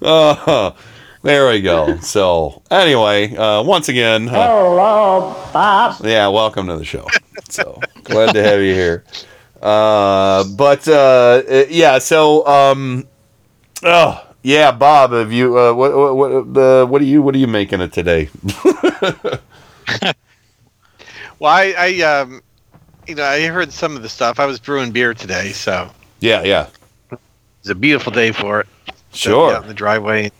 [0.00, 0.74] Oh,
[1.22, 1.98] there we go.
[1.98, 6.04] So anyway, uh, once again, uh, Hello, Bob.
[6.04, 7.06] yeah, welcome to the show.
[7.48, 9.04] So glad to have you here.
[9.60, 13.06] Uh, but uh, uh, yeah, so um,
[13.82, 17.38] oh yeah, Bob, have you uh, what what what, uh, what are you what are
[17.38, 18.28] you making it today?
[21.38, 22.42] Well, I, I um,
[23.06, 24.40] you know, I heard some of the stuff.
[24.40, 26.66] I was brewing beer today, so yeah, yeah,
[27.60, 28.66] it's a beautiful day for it.
[29.12, 29.54] Sure.
[29.54, 30.30] out in the driveway.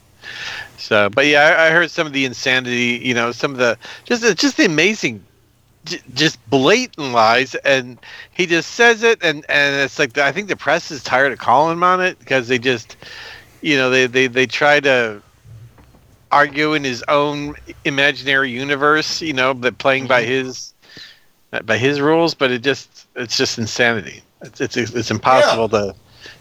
[0.76, 3.01] So, but yeah, I, I heard some of the insanity.
[3.03, 5.24] You know, some of the just just the amazing,
[5.84, 7.99] j- just blatant lies, and
[8.32, 11.38] he just says it, and and it's like I think the press is tired of
[11.38, 12.96] calling him on it because they just,
[13.61, 15.22] you know, they they they try to
[16.30, 17.54] argue in his own
[17.84, 19.20] imaginary universe.
[19.20, 20.30] You know, but playing by mm-hmm.
[20.30, 20.74] his
[21.64, 24.22] by his rules, but it just it's just insanity.
[24.42, 25.94] It's it's it's impossible to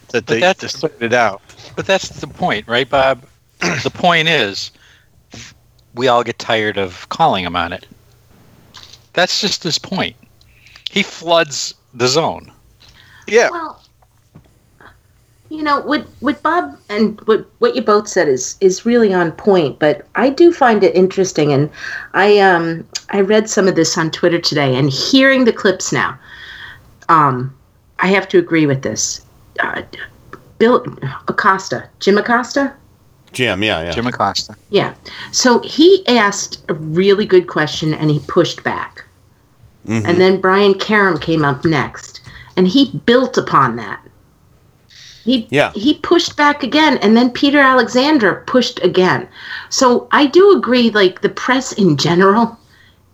[0.09, 1.41] to, to, that's- to sort it out.
[1.76, 3.24] But that's the point, right, Bob?
[3.59, 4.72] the point is,
[5.93, 7.85] we all get tired of calling him on it.
[9.14, 10.15] That's just his point.
[10.89, 12.52] He floods the zone.
[13.27, 13.49] Yeah.
[13.52, 13.84] Well,
[15.49, 19.32] you know what what Bob and what what you both said is is really on
[19.32, 19.80] point.
[19.80, 21.69] But I do find it interesting, and
[22.14, 26.18] I um I read some of this on Twitter today, and hearing the clips now,
[27.10, 27.56] um,
[27.99, 29.26] I have to agree with this.
[29.60, 29.82] Uh,
[30.60, 30.86] Bill
[31.28, 32.74] Acosta, Jim Acosta.
[33.32, 34.56] Jim, yeah, yeah, Jim Acosta.
[34.69, 34.94] Yeah.
[35.32, 39.06] So he asked a really good question and he pushed back.
[39.88, 40.06] Mhm.
[40.06, 42.22] And then Brian Karem came up next
[42.56, 43.99] and he built upon that.
[45.28, 45.72] He Yeah.
[45.76, 49.28] he pushed back again and then Peter Alexander pushed again.
[49.68, 52.58] So I do agree like the press in general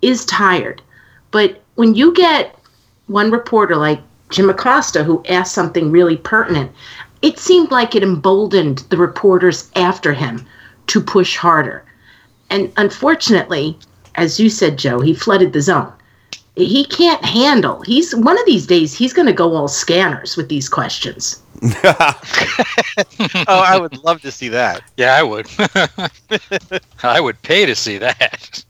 [0.03, 0.83] is tired.
[1.31, 2.55] But when you get
[3.07, 3.99] one reporter like
[4.29, 6.71] Jim Acosta who asked something really pertinent,
[7.23, 10.45] it seemed like it emboldened the reporters after him
[10.87, 11.83] to push harder.
[12.51, 13.79] And unfortunately,
[14.13, 15.91] as you said, Joe, he flooded the zone.
[16.55, 17.81] He can't handle.
[17.81, 21.42] He's one of these days he's going to go all scanners with these questions.
[21.83, 24.83] oh, I would love to see that.
[24.97, 25.47] Yeah, I would.
[27.03, 28.63] I would pay to see that.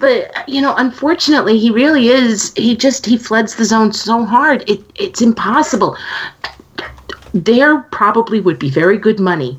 [0.00, 2.52] But you know, unfortunately, he really is.
[2.56, 4.68] He just he floods the zone so hard.
[4.68, 5.96] It it's impossible.
[7.34, 9.58] There probably would be very good money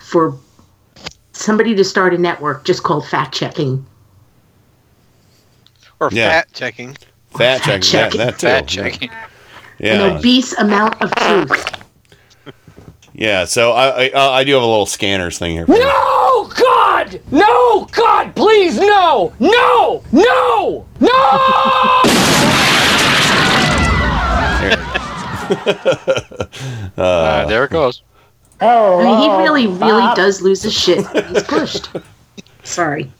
[0.00, 0.36] for
[1.32, 3.84] somebody to start a network just called fact checking.
[6.00, 6.30] Or Yeah.
[6.30, 6.96] fat checking.
[7.36, 8.18] fat checking, checking.
[8.18, 8.82] That, that too.
[8.82, 9.10] Fat checking.
[9.10, 9.16] An
[9.82, 11.84] Yeah, obese amount of truth.
[13.12, 13.44] yeah.
[13.44, 15.66] So I, I I do have a little scanners thing here.
[15.66, 17.20] No, God!
[17.32, 19.32] No, God, please, no!
[19.40, 20.04] No!
[20.12, 20.86] No!
[21.00, 22.02] No!
[26.96, 28.02] Uh, there it goes.
[28.60, 31.04] Oh, I mean, he really, really does lose his shit.
[31.26, 31.88] He's pushed.
[32.62, 33.10] Sorry.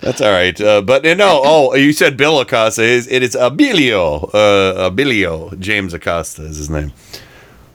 [0.00, 0.58] That's all right.
[0.60, 2.82] Uh, but uh, no, oh, you said Bill Acosta.
[2.82, 4.28] It is, it is Abilio.
[4.32, 5.58] Uh, Abilio.
[5.58, 6.92] James Acosta is his name.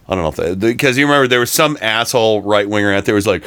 [0.07, 3.05] I don't know if that, because you remember there was some asshole right winger out
[3.05, 3.43] there was like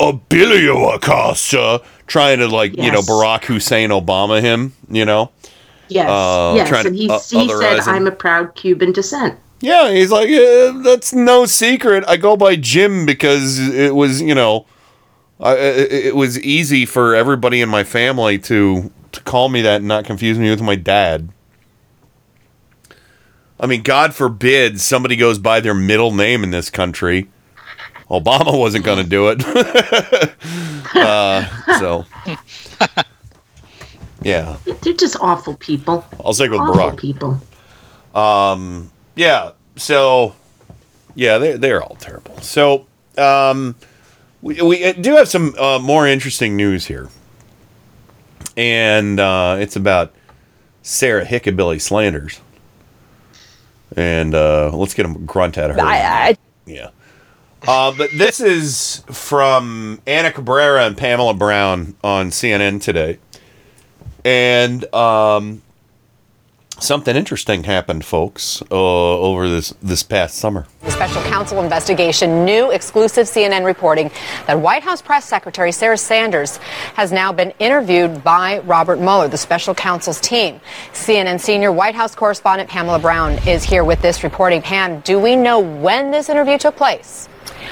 [0.00, 5.30] Abilio Acosta trying to like you know Barack Hussein Obama him, you know.
[5.88, 6.08] Yes.
[6.08, 6.68] Uh, yes.
[6.68, 7.88] trying And to he, o- he said, him.
[7.88, 9.38] I'm a proud Cuban descent.
[9.60, 12.04] Yeah, he's like, "Yeah, that's no secret.
[12.08, 14.66] I go by Jim because it was, you know,
[15.40, 19.76] I, it, it was easy for everybody in my family to to call me that
[19.76, 21.30] and not confuse me with my dad.
[23.58, 27.28] I mean, God forbid somebody goes by their middle name in this country.
[28.10, 29.44] Obama wasn't going to do it.
[30.96, 32.04] uh, so,
[34.22, 36.04] yeah, They're just awful people.
[36.24, 36.96] I'll stick with awful Barack.
[36.98, 37.40] people.
[38.14, 39.52] Um, yeah.
[39.76, 40.34] So,
[41.14, 42.36] yeah, they they're all terrible.
[42.40, 42.86] So,
[43.16, 43.76] um,
[44.42, 47.08] we we do have some uh, more interesting news here,
[48.56, 50.14] and uh, it's about
[50.82, 52.40] Sarah Hickabilly Slanders.
[53.96, 55.82] And uh, let's get a grunt out of her.
[55.82, 56.90] I, I, yeah.
[57.66, 63.18] Uh, but this is from Ana Cabrera and Pamela Brown on CNN today.
[64.24, 65.62] And um,
[66.82, 70.66] something interesting happened, folks, uh, over this, this past summer.
[70.82, 74.10] The special counsel investigation, new exclusive CNN reporting
[74.46, 76.56] that White House press secretary Sarah Sanders
[76.94, 80.60] has now been interviewed by Robert Mueller, the special counsel's team.
[80.92, 84.62] CNN senior White House correspondent Pamela Brown is here with this reporting.
[84.62, 87.28] Pam, do we know when this interview took place?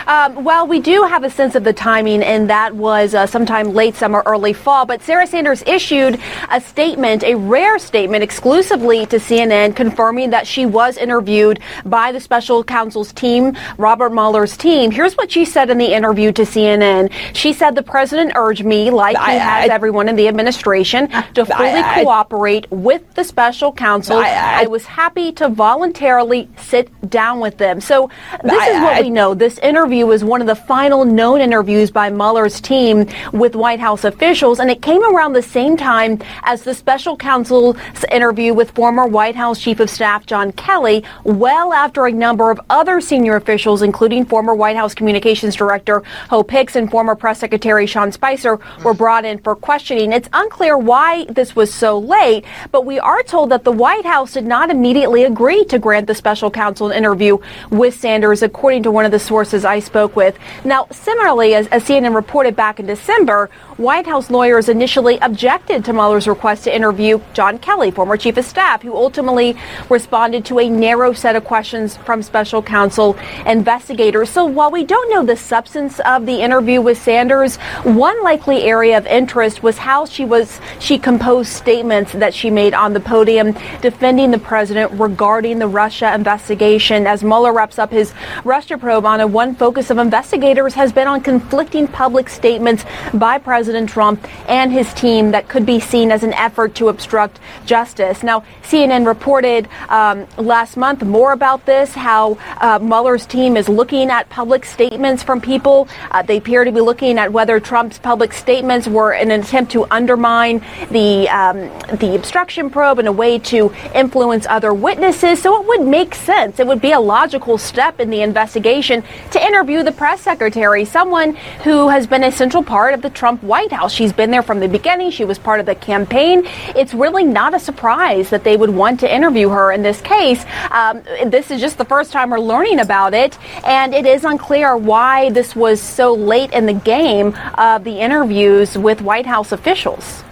[0.07, 3.75] Um, well, we do have a sense of the timing, and that was uh, sometime
[3.75, 4.87] late summer, early fall.
[4.87, 6.19] But Sarah Sanders issued
[6.51, 12.21] a statement, a rare statement, exclusively to CNN, confirming that she was interviewed by the
[12.21, 14.91] special counsel's team, Robert Mueller's team.
[14.91, 17.13] Here's what she said in the interview to CNN.
[17.35, 21.69] She said the president urged me, like he has everyone in the administration, to fully
[21.71, 24.19] I- cooperate with the special counsel.
[24.19, 27.81] I- I- I was happy to voluntarily sit down with them.
[27.81, 28.11] So
[28.45, 29.35] this is what I- we know.
[29.35, 34.05] This interview was one of the final known interviews by Mueller's team with White House
[34.05, 37.77] officials, and it came around the same time as the special counsel's
[38.13, 42.61] interview with former White House Chief of Staff John Kelly, well after a number of
[42.69, 47.87] other senior officials, including former White House Communications Director Hope Hicks and former Press Secretary
[47.87, 50.13] Sean Spicer, were brought in for questioning.
[50.13, 54.35] It's unclear why this was so late, but we are told that the White House
[54.35, 57.39] did not immediately agree to grant the special counsel an interview
[57.71, 60.39] with Sanders, according to one of the sources I spoke with.
[60.65, 65.93] Now, similarly, as, as CNN reported back in December, White House lawyers initially objected to
[65.93, 69.57] Mueller's request to interview John Kelly, former chief of staff, who ultimately
[69.89, 74.31] responded to a narrow set of questions from special counsel investigators.
[74.31, 78.99] So while we don't know the substance of the interview with Sanders, one likely area
[78.99, 83.53] of interest was how she was she composed statements that she made on the podium
[83.81, 87.07] defending the president regarding the Russia investigation.
[87.07, 88.13] As Mueller wraps up his
[88.45, 93.91] Russia probe on a one of investigators has been on conflicting public statements by President
[93.91, 98.23] Trump and his team that could be seen as an effort to obstruct justice.
[98.23, 104.09] Now, CNN reported um, last month more about this, how uh, Mueller's team is looking
[104.09, 105.87] at public statements from people.
[106.11, 109.85] Uh, they appear to be looking at whether Trump's public statements were an attempt to
[109.91, 111.59] undermine the um,
[111.99, 115.43] the obstruction probe and a way to influence other witnesses.
[115.43, 116.59] So it would make sense.
[116.59, 121.35] It would be a logical step in the investigation to interview the press secretary, someone
[121.65, 123.93] who has been a central part of the Trump White House.
[123.93, 125.11] She's been there from the beginning.
[125.11, 126.43] She was part of the campaign.
[126.77, 130.45] It's really not a surprise that they would want to interview her in this case.
[130.71, 134.77] Um, this is just the first time we're learning about it, and it is unclear
[134.77, 140.23] why this was so late in the game of the interviews with White House officials.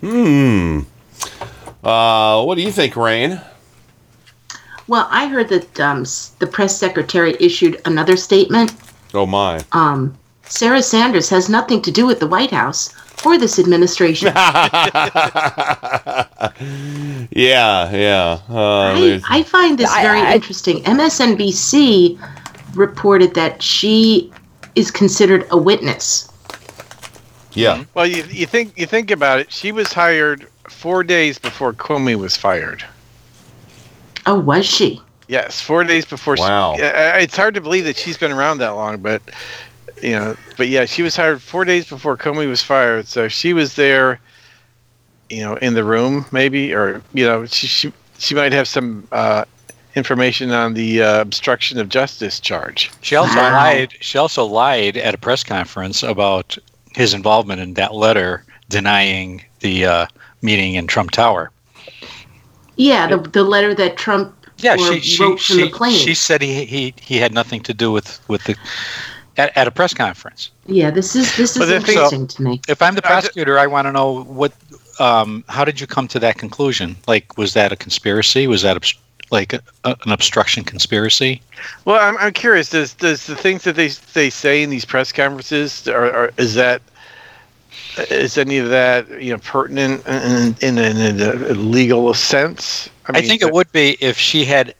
[0.00, 0.80] Hmm.
[1.82, 3.40] Uh, what do you think, Rain?
[4.88, 6.04] Well, I heard that um,
[6.38, 8.74] the press secretary issued another statement.
[9.14, 9.60] Oh my.
[9.72, 12.94] Um, Sarah Sanders has nothing to do with the White House
[13.24, 14.28] or this administration.
[17.34, 18.38] Yeah, yeah.
[18.50, 20.82] Uh, I, I find this very interesting.
[20.84, 22.18] MSNBC
[22.74, 24.30] reported that she
[24.74, 26.30] is considered a witness.
[27.52, 27.84] yeah.
[27.94, 29.50] Well, you, you think you think about it.
[29.50, 32.84] She was hired four days before Comey was fired.
[34.26, 35.00] Oh, was she?
[35.28, 36.36] Yes, four days before.
[36.38, 36.74] Wow.
[36.76, 39.22] She, uh, it's hard to believe that she's been around that long, but
[40.02, 43.52] you know, but yeah, she was hired four days before Comey was fired, so she
[43.52, 44.20] was there.
[45.30, 49.08] You know, in the room, maybe, or you know, she she, she might have some
[49.12, 49.46] uh,
[49.94, 52.90] information on the uh, obstruction of justice charge.
[53.00, 53.94] She also lied.
[54.00, 56.58] She also lied at a press conference about
[56.94, 60.06] his involvement in that letter denying the uh,
[60.42, 61.50] meeting in Trump Tower.
[62.82, 65.98] Yeah, the, the letter that Trump Yeah, she she wrote from she, the plane.
[66.06, 68.54] she said he, he he had nothing to do with with the
[69.36, 70.50] at, at a press conference.
[70.66, 72.60] yeah, this is this is But the thing- interesting to me.
[72.68, 74.52] If I'm the prosecutor, I want to know what.
[74.98, 76.96] Um, how did you come to that conclusion?
[77.08, 78.46] Like, was that a conspiracy?
[78.46, 78.98] Was that obst-
[79.30, 81.40] like a, a- an obstruction conspiracy?
[81.86, 82.68] Well, I'm, I'm curious.
[82.68, 86.52] Does does the things that they they say in these press conferences are, are is
[86.54, 86.82] that
[87.98, 92.88] is any of that you know pertinent in in, in, in a legal sense?
[93.06, 94.74] I, think it would be if she had.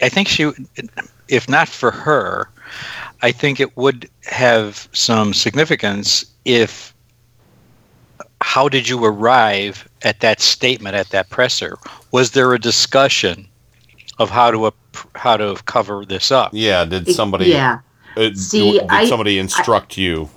[0.00, 0.50] I think she,
[1.28, 2.48] if not for her,
[3.22, 6.92] I think it would have some significance if.
[8.44, 11.78] How did you arrive at that statement at that presser?
[12.10, 13.46] Was there a discussion
[14.18, 14.72] of how to
[15.14, 16.50] how to cover this up?
[16.52, 16.84] Yeah.
[16.84, 17.46] Did It- somebody?
[17.46, 17.78] yeah.
[18.16, 20.28] Uh, See, did I- somebody instruct you?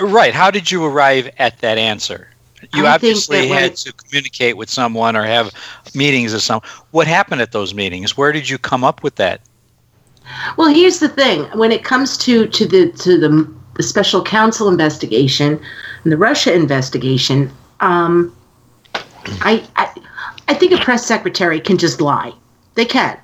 [0.00, 0.34] Right.
[0.34, 2.28] How did you arrive at that answer?
[2.74, 5.52] You I obviously had to communicate with someone or have
[5.94, 6.60] meetings with some.
[6.90, 8.16] What happened at those meetings?
[8.16, 9.40] Where did you come up with that?
[10.56, 14.68] Well, here's the thing: when it comes to to the to the, the special counsel
[14.68, 15.60] investigation
[16.04, 17.50] and the Russia investigation,
[17.80, 18.36] um,
[19.40, 19.92] I, I
[20.48, 22.32] I think a press secretary can just lie.
[22.74, 23.18] They can.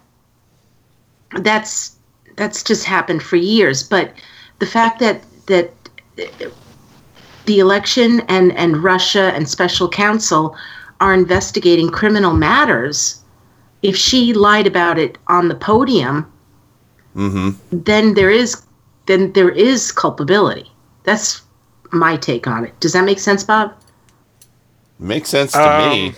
[1.38, 1.96] That's
[2.36, 3.82] that's just happened for years.
[3.82, 4.12] But
[4.58, 5.70] the fact that that
[6.16, 10.56] the election and and Russia and special counsel
[11.00, 13.22] are investigating criminal matters,
[13.82, 16.30] if she lied about it on the podium,
[17.14, 17.50] Mm-hmm.
[17.70, 18.62] then there is
[19.06, 20.70] then there is culpability.
[21.04, 21.40] That's
[21.92, 22.78] my take on it.
[22.80, 23.72] Does that make sense, Bob?
[24.98, 26.08] Makes sense to me.
[26.08, 26.14] Um,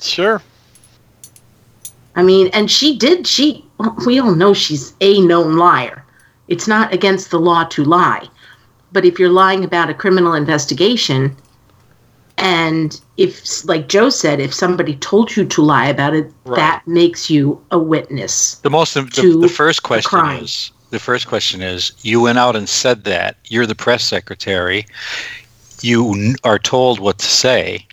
[0.00, 0.40] Sure.
[2.16, 3.26] I mean, and she did.
[3.26, 3.64] She
[4.06, 6.02] we all know she's a known liar.
[6.48, 8.26] It's not against the law to lie,
[8.92, 11.36] but if you're lying about a criminal investigation,
[12.38, 16.56] and if, like Joe said, if somebody told you to lie about it, Right.
[16.56, 18.54] that makes you a witness.
[18.56, 20.44] The most the, to the first the question crime.
[20.44, 24.86] is the first question is you went out and said that you're the press secretary.
[25.82, 27.86] You are told what to say.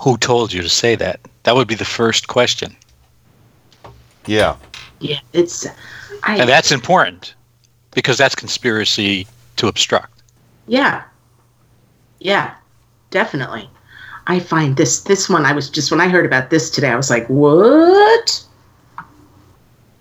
[0.00, 1.20] Who told you to say that?
[1.44, 2.76] That would be the first question,
[4.26, 4.56] Yeah.
[5.00, 5.66] Yeah, it's.
[6.24, 7.34] I, and that's important
[7.92, 9.26] because that's conspiracy
[9.58, 10.22] to obstruct.
[10.66, 11.02] Yeah.
[12.20, 12.54] Yeah,
[13.10, 13.68] definitely.
[14.26, 16.96] I find this this one I was just when I heard about this today I
[16.96, 18.44] was like, "What?"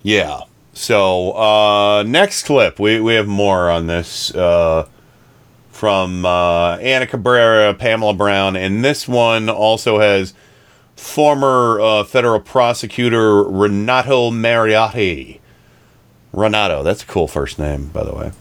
[0.03, 0.41] Yeah.
[0.73, 4.87] So uh, next clip, we, we have more on this uh,
[5.69, 10.33] from uh, Ana Cabrera, Pamela Brown, and this one also has
[10.95, 15.39] former uh, federal prosecutor Renato Mariotti.
[16.31, 18.31] Renato, that's a cool first name, by the way.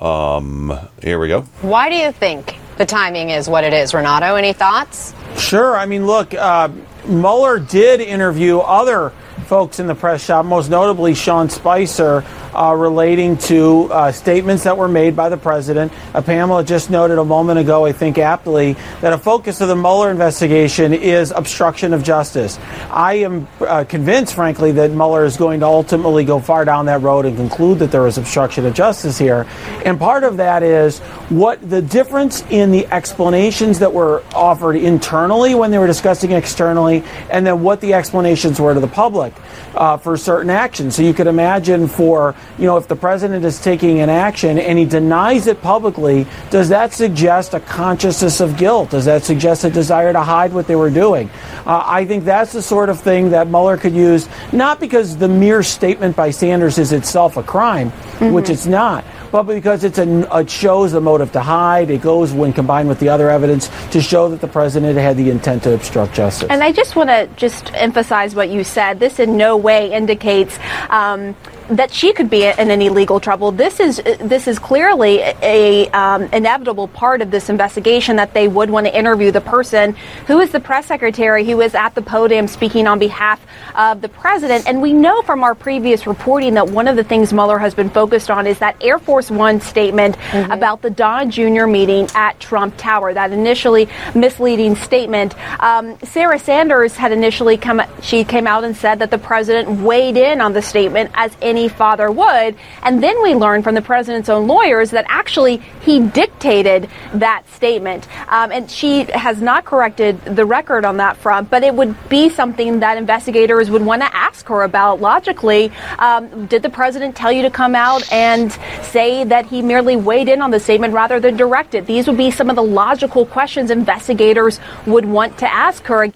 [0.00, 1.42] Um, here we go.
[1.60, 4.34] Why do you think the timing is what it is, Renato?
[4.36, 5.14] Any thoughts?
[5.38, 5.76] Sure.
[5.76, 6.70] I mean, look, uh,
[7.06, 9.10] Mueller did interview other
[9.46, 12.24] folks in the press shop, most notably Sean Spicer,
[12.54, 15.92] uh, relating to uh, statements that were made by the president.
[16.14, 19.76] Uh, Pamela just noted a moment ago, I think aptly, that a focus of the
[19.76, 22.58] Mueller investigation is obstruction of justice.
[22.90, 27.02] I am uh, convinced, frankly, that Mueller is going to ultimately go far down that
[27.02, 29.46] road and conclude that there is obstruction of justice here.
[29.84, 30.98] And part of that is
[31.28, 37.04] what the difference in the explanations that were offered internally when they were discussing externally,
[37.30, 39.32] and then what the explanations were to the public
[39.74, 40.96] uh, for certain actions.
[40.96, 44.78] So you could imagine for, you know, if the president is taking an action and
[44.78, 48.90] he denies it publicly, does that suggest a consciousness of guilt?
[48.90, 51.30] Does that suggest a desire to hide what they were doing?
[51.64, 55.28] Uh, I think that's the sort of thing that Mueller could use, not because the
[55.28, 57.90] mere statement by Sanders is itself a crime,
[58.32, 61.90] which it's not, but because it's a, it shows the motive to hide.
[61.90, 65.30] It goes when combined with the other evidence to show that the president had the
[65.30, 66.50] intent to obstruct justice.
[66.50, 69.00] And I just want to just emphasize what you said.
[69.00, 70.58] This in no way indicates
[70.88, 71.34] um,
[71.70, 73.52] that she could be in any legal trouble.
[73.52, 78.70] This is this is clearly a um, inevitable part of this investigation that they would
[78.70, 79.94] want to interview the person
[80.26, 83.40] who is the press secretary who is at the podium speaking on behalf
[83.76, 84.66] of the president.
[84.66, 87.90] And we know from our previous reporting that one of the things Mueller has been
[87.90, 91.66] focused on is that Air Force One statement about the Don Jr.
[91.66, 93.14] meeting at Trump Tower.
[93.14, 95.36] That initially misleading statement.
[95.62, 97.82] Um, Sarah Sanders had initially come.
[98.02, 101.59] She came out and said that the president weighed in on the statement as any
[101.68, 106.88] father would, and then we learned from the president's own lawyers that actually he dictated
[107.14, 108.06] that statement.
[108.28, 112.28] Um, and she has not corrected the record on that front, but it would be
[112.28, 115.72] something that investigators would want to ask her about logically.
[115.98, 120.28] Um, did the president tell you to come out and say that he merely weighed
[120.28, 121.86] in on the statement rather than direct it?
[121.86, 126.12] These would be some of the logical questions investigators would want to ask her.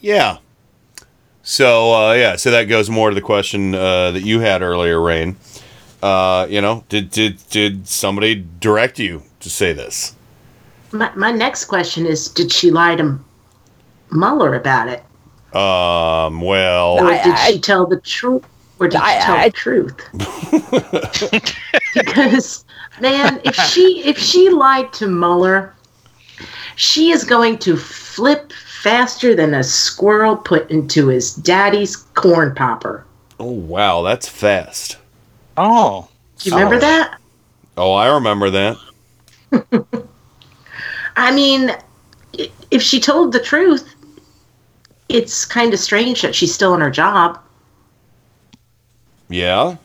[0.00, 0.38] Yeah.
[1.44, 5.00] So uh, yeah, so that goes more to the question uh, that you had earlier,
[5.00, 5.36] Rain.
[6.02, 10.14] Uh, you know, did did did somebody direct you to say this?
[10.90, 13.20] My, my next question is: Did she lie to
[14.10, 15.04] Mueller about it,
[15.54, 18.44] Um, well, or did she tell the truth?
[18.78, 20.08] Or did she tell the truth?
[21.94, 22.64] because
[23.00, 25.74] man, if she if she lied to Mueller,
[26.76, 28.52] she is going to flip
[28.84, 33.06] faster than a squirrel put into his daddy's corn popper.
[33.40, 34.98] oh wow, that's fast.
[35.56, 36.06] Oh,
[36.38, 37.18] Do you remember that?
[37.78, 38.76] Oh, I remember that.
[41.16, 41.70] I mean,
[42.70, 43.94] if she told the truth,
[45.08, 47.38] it's kind of strange that she's still in her job.
[49.30, 49.76] Yeah.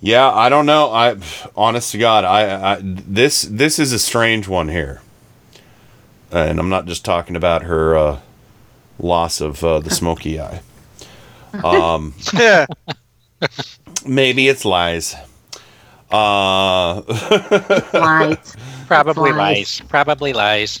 [0.00, 0.92] Yeah, I don't know.
[0.92, 1.16] I
[1.56, 5.00] honest to God, I, I this this is a strange one here,
[6.30, 8.20] and I'm not just talking about her uh,
[8.98, 10.60] loss of uh, the smoky eye.
[11.64, 12.66] Um, yeah.
[14.06, 15.14] maybe it's lies.
[16.10, 17.00] Uh,
[17.92, 18.56] lies.
[18.86, 19.80] Probably Lies.
[19.80, 19.82] lies.
[19.88, 20.80] Probably lies.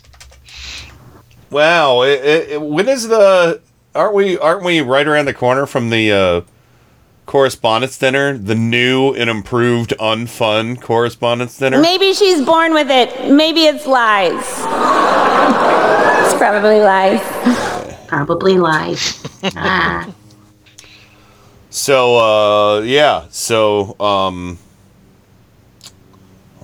[1.50, 3.60] Wow, it, it, it- when is the?
[3.94, 4.38] Aren't we?
[4.38, 6.40] Aren't we right around the corner from the uh,
[7.28, 8.36] correspondence dinner?
[8.36, 11.80] The new and improved, unfun correspondence dinner.
[11.80, 13.30] Maybe she's born with it.
[13.30, 14.34] Maybe it's lies.
[16.24, 17.20] it's probably lies.
[18.08, 19.22] Probably lies.
[19.56, 20.12] ah.
[21.70, 24.58] So uh, yeah, so um,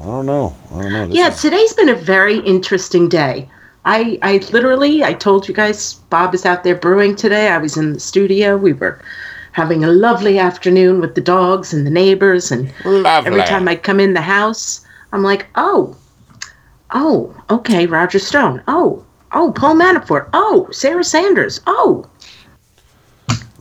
[0.00, 0.56] I don't know.
[0.74, 1.06] I don't know.
[1.08, 3.48] This Yeah, is- today's been a very interesting day.
[3.84, 7.48] I, I literally, I told you guys, Bob is out there brewing today.
[7.48, 8.56] I was in the studio.
[8.56, 8.98] We were
[9.54, 12.50] having a lovely afternoon with the dogs and the neighbors.
[12.50, 15.96] And every time I come in the house, I'm like, oh,
[16.90, 18.62] oh, okay, Roger Stone.
[18.66, 20.28] Oh, oh, Paul Manafort.
[20.32, 21.60] Oh, Sarah Sanders.
[21.68, 22.04] Oh,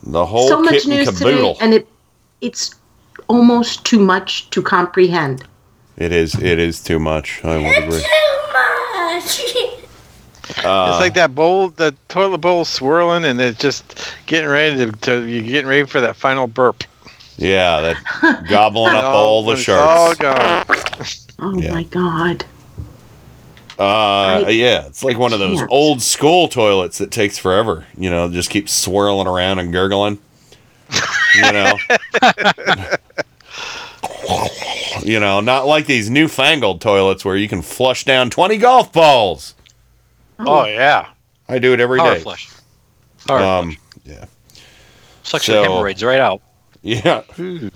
[0.01, 1.87] the whole so much kit and news today, and it
[2.41, 2.73] it's
[3.27, 5.43] almost too much to comprehend.
[5.95, 6.33] It is.
[6.33, 7.45] It is too much.
[7.45, 8.03] I would agree.
[10.63, 14.91] Uh, it's like that bowl, the toilet bowl swirling, and it's just getting ready to,
[14.91, 16.83] to you're getting ready for that final burp.
[17.37, 19.81] Yeah, that gobbling up all the sharks.
[19.81, 20.65] all gone.
[21.39, 22.45] Oh my God.
[23.79, 25.71] Uh, yeah, it's like one of those can't.
[25.71, 27.85] old school toilets that takes forever.
[27.97, 30.19] You know, just keeps swirling around and gurgling.
[31.35, 31.77] You know,
[35.03, 39.55] you know, not like these newfangled toilets where you can flush down twenty golf balls.
[40.45, 41.07] Oh, yeah.
[41.49, 42.19] I do it every Power day.
[42.21, 42.49] flush.
[43.27, 44.25] Power um, yeah,
[45.23, 46.41] Sucks so- your hemorrhoids right out.
[46.81, 47.21] yeah.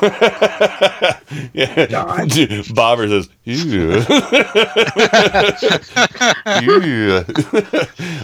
[1.52, 2.62] yeah.
[2.74, 3.92] Bobber says, "Ew."
[6.62, 7.24] Ew.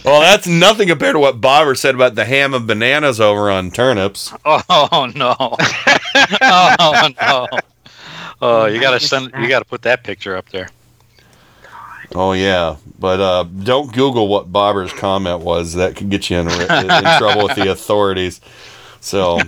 [0.05, 3.71] well, that's nothing compared to what Bobber said about the ham and bananas over on
[3.71, 4.33] turnips.
[4.45, 5.35] Oh no!
[6.41, 7.47] oh no!
[8.41, 9.31] Oh, you gotta send.
[9.39, 10.69] You gotta put that picture up there.
[12.15, 15.73] Oh yeah, but uh, don't Google what Bobber's comment was.
[15.73, 18.41] That could get you in, in trouble with the authorities.
[18.99, 19.39] So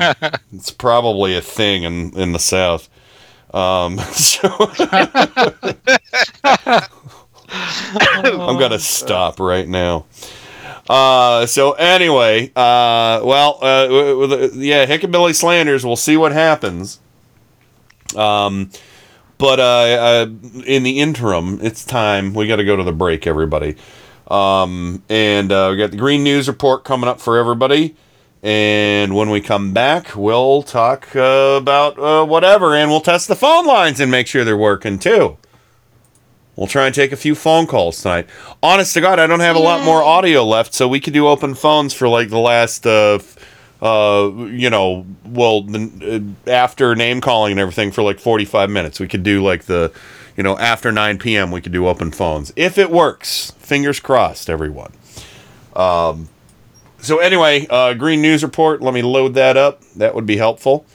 [0.54, 2.90] it's probably a thing in in the South.
[3.54, 4.50] Um, so
[7.50, 10.06] I'm gonna stop right now.
[10.90, 15.86] Uh, so anyway, uh, well, uh, yeah, Hickabilly Slanders.
[15.86, 17.00] We'll see what happens.
[18.16, 18.72] Um,
[19.40, 20.28] but uh, uh,
[20.68, 22.36] in the interim, it's time.
[22.36, 23.76] We got to go to the break, everybody.
[24.28, 27.96] Um, and uh, we got the Green News Report coming up for everybody.
[28.44, 33.36] And when we come back, we'll talk uh, about uh, whatever, and we'll test the
[33.36, 35.38] phone lines and make sure they're working too.
[36.56, 38.28] We'll try and take a few phone calls tonight.
[38.62, 41.28] Honest to God, I don't have a lot more audio left, so we could do
[41.28, 43.38] open phones for like the last, uh, f-
[43.82, 49.00] uh, you know, well, the, uh, after name calling and everything for like 45 minutes.
[49.00, 49.92] We could do like the,
[50.36, 52.52] you know, after 9 p.m., we could do open phones.
[52.56, 54.92] If it works, fingers crossed, everyone.
[55.76, 56.30] Um,
[57.00, 59.82] so anyway, uh, Green News Report, let me load that up.
[59.96, 60.86] That would be helpful.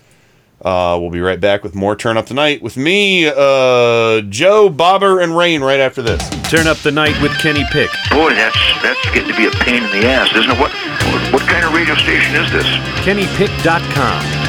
[0.65, 4.71] Uh, we'll be right back with more Turn Up the Night with me, uh, Joe,
[4.71, 6.27] Bobber, and Rain right after this.
[6.49, 7.91] Turn up the night with Kenny Pick.
[8.11, 10.59] Boy, that's that's getting to be a pain in the ass, isn't it?
[10.59, 11.44] What what, what kind of
[11.75, 12.67] radio station is this?
[13.05, 14.45] KennyPick.com.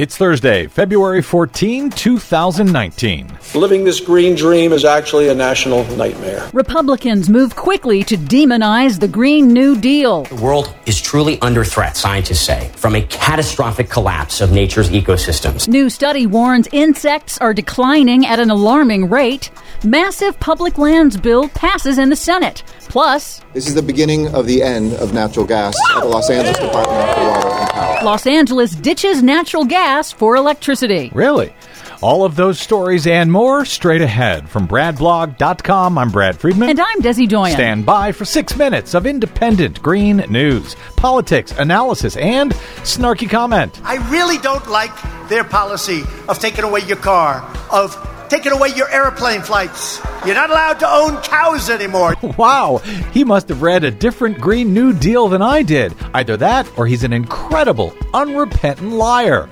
[0.00, 3.38] It's Thursday, February 14, 2019.
[3.54, 6.48] Living this green dream is actually a national nightmare.
[6.54, 10.24] Republicans move quickly to demonize the Green New Deal.
[10.24, 15.68] The world is truly under threat, scientists say, from a catastrophic collapse of nature's ecosystems.
[15.68, 19.50] New study warns insects are declining at an alarming rate.
[19.84, 22.62] Massive public lands bill passes in the Senate.
[22.90, 26.58] Plus, This is the beginning of the end of natural gas at the Los Angeles
[26.58, 28.04] Department for Water and Power.
[28.04, 31.10] Los Angeles ditches natural gas for electricity.
[31.14, 31.54] Really?
[32.02, 34.48] All of those stories and more straight ahead.
[34.50, 36.68] From BradBlog.com, I'm Brad Friedman.
[36.68, 37.52] And I'm Desi Doyen.
[37.54, 42.52] Stand by for six minutes of independent green news, politics, analysis, and
[42.82, 43.80] snarky comment.
[43.84, 44.92] I really don't like
[45.30, 47.94] their policy of taking away your car, of
[48.30, 50.00] taking away your airplane flights.
[50.24, 52.14] You're not allowed to own cows anymore.
[52.38, 52.78] Wow,
[53.12, 55.94] he must have read a different Green New Deal than I did.
[56.14, 59.48] Either that or he's an incredible, unrepentant liar.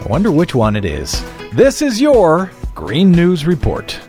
[0.00, 1.22] I wonder which one it is.
[1.52, 4.00] This is your Green News Report.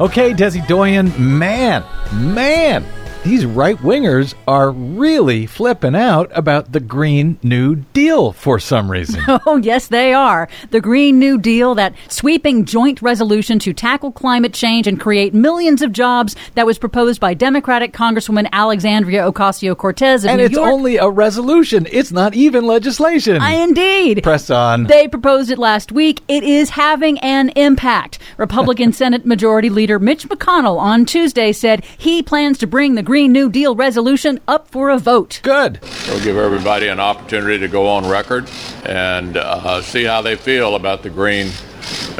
[0.00, 2.84] Okay, Desi Doyen, man, man,
[3.24, 9.22] these right wingers are really flipping out about the Green New Deal for some reason.
[9.46, 10.48] Oh, yes, they are.
[10.70, 15.80] The Green New Deal, that sweeping joint resolution to tackle climate change and create millions
[15.80, 20.70] of jobs that was proposed by Democratic Congresswoman Alexandria Ocasio Cortez and New it's York.
[20.70, 21.86] only a resolution.
[21.90, 23.40] It's not even legislation.
[23.40, 24.22] I, indeed.
[24.22, 24.84] Press on.
[24.84, 26.20] They proposed it last week.
[26.28, 28.18] It is having an impact.
[28.36, 33.32] Republican Senate Majority Leader Mitch McConnell on Tuesday said he plans to bring the Green
[33.32, 35.40] New Deal resolution up for a vote.
[35.42, 35.80] Good.
[36.08, 38.50] We'll give everybody an opportunity to go on record
[38.84, 41.50] and uh, see how they feel about the Green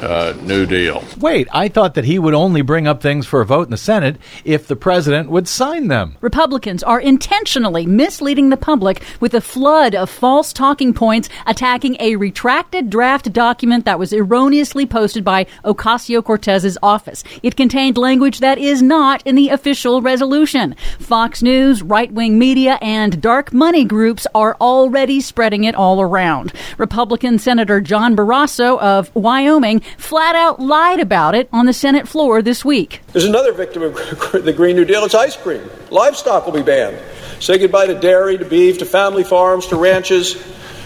[0.03, 1.03] uh, New Deal.
[1.19, 3.77] Wait, I thought that he would only bring up things for a vote in the
[3.77, 6.16] Senate if the president would sign them.
[6.20, 12.16] Republicans are intentionally misleading the public with a flood of false talking points attacking a
[12.16, 17.25] retracted draft document that was erroneously posted by Ocasio Cortez's office.
[17.43, 20.75] It contained language that is not in the official resolution.
[20.99, 26.53] Fox News, right wing media, and dark money groups are already spreading it all around.
[26.77, 32.43] Republican Senator John Barrasso of Wyoming flat out lied about it on the Senate floor
[32.43, 33.01] this week.
[33.12, 33.94] There's another victim of
[34.44, 35.05] the Green New Deal.
[35.05, 35.69] It's ice cream.
[35.90, 36.98] Livestock will be banned.
[37.40, 40.36] Say goodbye to dairy, to beef, to family farms, to ranches.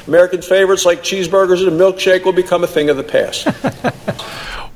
[0.07, 3.47] American favorites like cheeseburgers and a milkshake will become a thing of the past.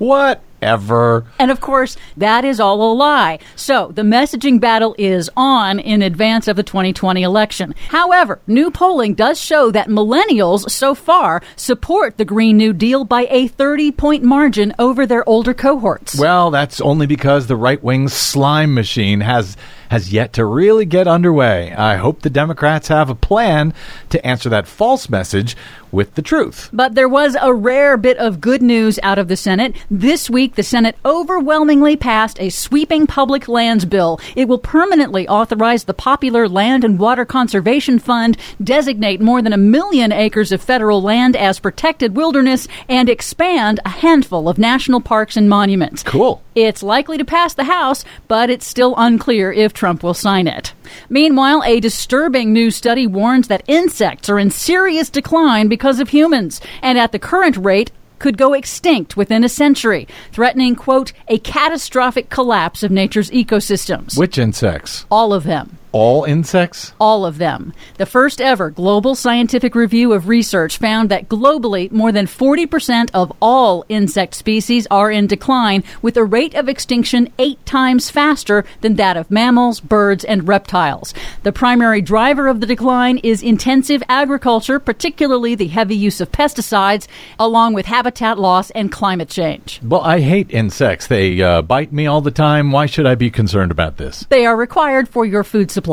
[0.60, 1.24] Whatever.
[1.38, 3.38] And of course, that is all a lie.
[3.56, 7.74] So the messaging battle is on in advance of the 2020 election.
[7.88, 13.26] However, new polling does show that millennials so far support the Green New Deal by
[13.30, 16.18] a 30 point margin over their older cohorts.
[16.18, 19.56] Well, that's only because the right wing slime machine has
[19.90, 21.72] has yet to really get underway.
[21.72, 23.74] I hope the Democrats have a plan
[24.10, 25.56] to answer that false message
[25.92, 26.68] with the truth.
[26.72, 29.74] But there was a rare bit of good news out of the Senate.
[29.90, 34.20] This week, the Senate overwhelmingly passed a sweeping public lands bill.
[34.34, 39.58] It will permanently authorize the popular Land and Water Conservation Fund, designate more than a
[39.58, 45.36] million acres of federal land as protected wilderness, and expand a handful of national parks
[45.36, 46.02] and monuments.
[46.02, 46.42] Cool.
[46.54, 50.72] It's likely to pass the House, but it's still unclear if Trump will sign it.
[51.08, 56.60] Meanwhile, a disturbing new study warns that insects are in serious decline because of humans,
[56.82, 62.30] and at the current rate, could go extinct within a century, threatening, quote, a catastrophic
[62.30, 64.18] collapse of nature's ecosystems.
[64.18, 65.04] Which insects?
[65.10, 65.78] All of them.
[65.96, 66.92] All insects?
[67.00, 67.72] All of them.
[67.96, 73.32] The first ever global scientific review of research found that globally, more than 40% of
[73.40, 78.96] all insect species are in decline, with a rate of extinction eight times faster than
[78.96, 81.14] that of mammals, birds, and reptiles.
[81.44, 87.08] The primary driver of the decline is intensive agriculture, particularly the heavy use of pesticides,
[87.38, 89.80] along with habitat loss and climate change.
[89.82, 91.06] Well, I hate insects.
[91.06, 92.70] They uh, bite me all the time.
[92.70, 94.26] Why should I be concerned about this?
[94.28, 95.85] They are required for your food supply.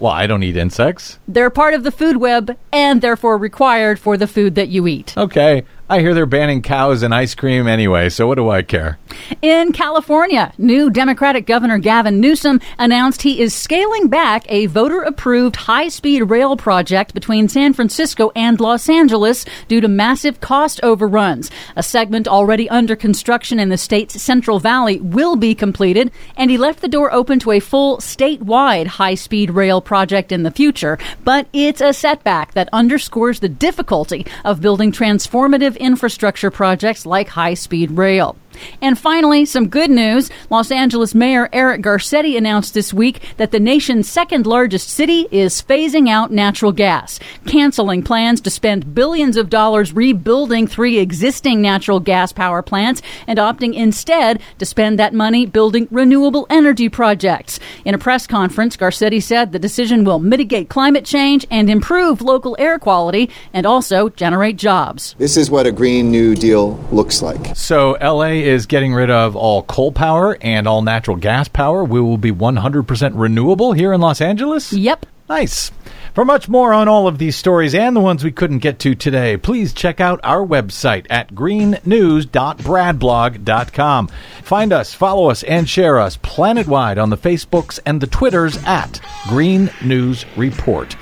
[0.00, 1.18] Well, I don't eat insects.
[1.28, 5.16] They're part of the food web and therefore required for the food that you eat.
[5.16, 5.62] Okay.
[5.86, 8.98] I hear they're banning cows and ice cream anyway, so what do I care?
[9.42, 15.56] In California, new Democratic Governor Gavin Newsom announced he is scaling back a voter approved
[15.56, 21.50] high speed rail project between San Francisco and Los Angeles due to massive cost overruns.
[21.76, 26.56] A segment already under construction in the state's Central Valley will be completed, and he
[26.56, 30.98] left the door open to a full statewide high speed rail project in the future.
[31.24, 37.54] But it's a setback that underscores the difficulty of building transformative infrastructure projects like high
[37.54, 38.36] speed rail.
[38.80, 40.30] And finally, some good news.
[40.50, 45.62] Los Angeles Mayor Eric Garcetti announced this week that the nation's second largest city is
[45.62, 52.00] phasing out natural gas, canceling plans to spend billions of dollars rebuilding three existing natural
[52.00, 57.60] gas power plants and opting instead to spend that money building renewable energy projects.
[57.84, 62.56] In a press conference, Garcetti said the decision will mitigate climate change and improve local
[62.58, 65.14] air quality and also generate jobs.
[65.18, 67.56] This is what a Green New Deal looks like.
[67.56, 71.82] So, LA is getting rid of all coal power and all natural gas power.
[71.82, 74.72] We will be 100% renewable here in Los Angeles?
[74.72, 75.06] Yep.
[75.28, 75.72] Nice.
[76.14, 78.94] For much more on all of these stories and the ones we couldn't get to
[78.94, 84.08] today, please check out our website at greennews.bradblog.com.
[84.42, 89.00] Find us, follow us, and share us planet-wide on the Facebooks and the Twitters at
[89.28, 90.94] Green News Report.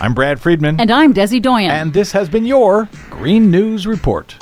[0.00, 0.80] I'm Brad Friedman.
[0.80, 1.70] And I'm Desi Doyen.
[1.70, 4.34] And this has been your Green News Report.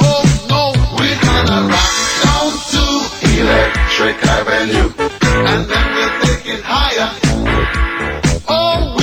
[3.66, 4.92] Trick, Trick Avenue.
[5.00, 7.10] And then we'll take it higher.
[8.48, 8.94] Oh,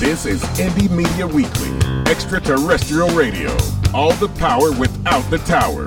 [0.00, 1.70] this is Indie Media Weekly,
[2.10, 3.56] extraterrestrial radio.
[3.92, 5.84] All the power without the tower.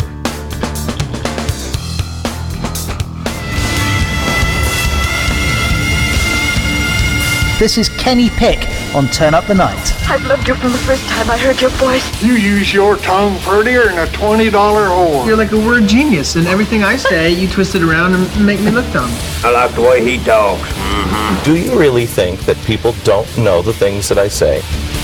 [7.60, 9.94] This is Kenny Pick on Turn Up the Night.
[10.10, 12.24] I've loved you from the first time I heard your voice.
[12.24, 15.26] You use your tongue prettier than a $20 whore.
[15.26, 18.60] You're like a word genius, and everything I say, you twist it around and make
[18.62, 19.10] me look dumb.
[19.44, 20.62] I like the way he talks.
[20.70, 21.44] Mm-hmm.
[21.44, 24.60] Do you really think that people don't know the things that I say?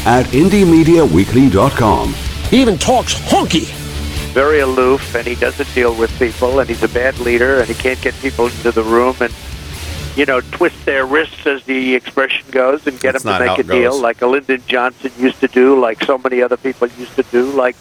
[0.06, 2.14] At IndieMediaWeekly.com.
[2.50, 3.72] He even talks honky.
[4.34, 7.74] Very aloof, and he doesn't deal with people, and he's a bad leader, and he
[7.76, 9.34] can't get people into the room and,
[10.16, 13.60] you know, twist their wrists, as the expression goes, and get That's them to make
[13.60, 17.16] a deal, like a Lyndon Johnson used to do, like so many other people used
[17.16, 17.76] to do, like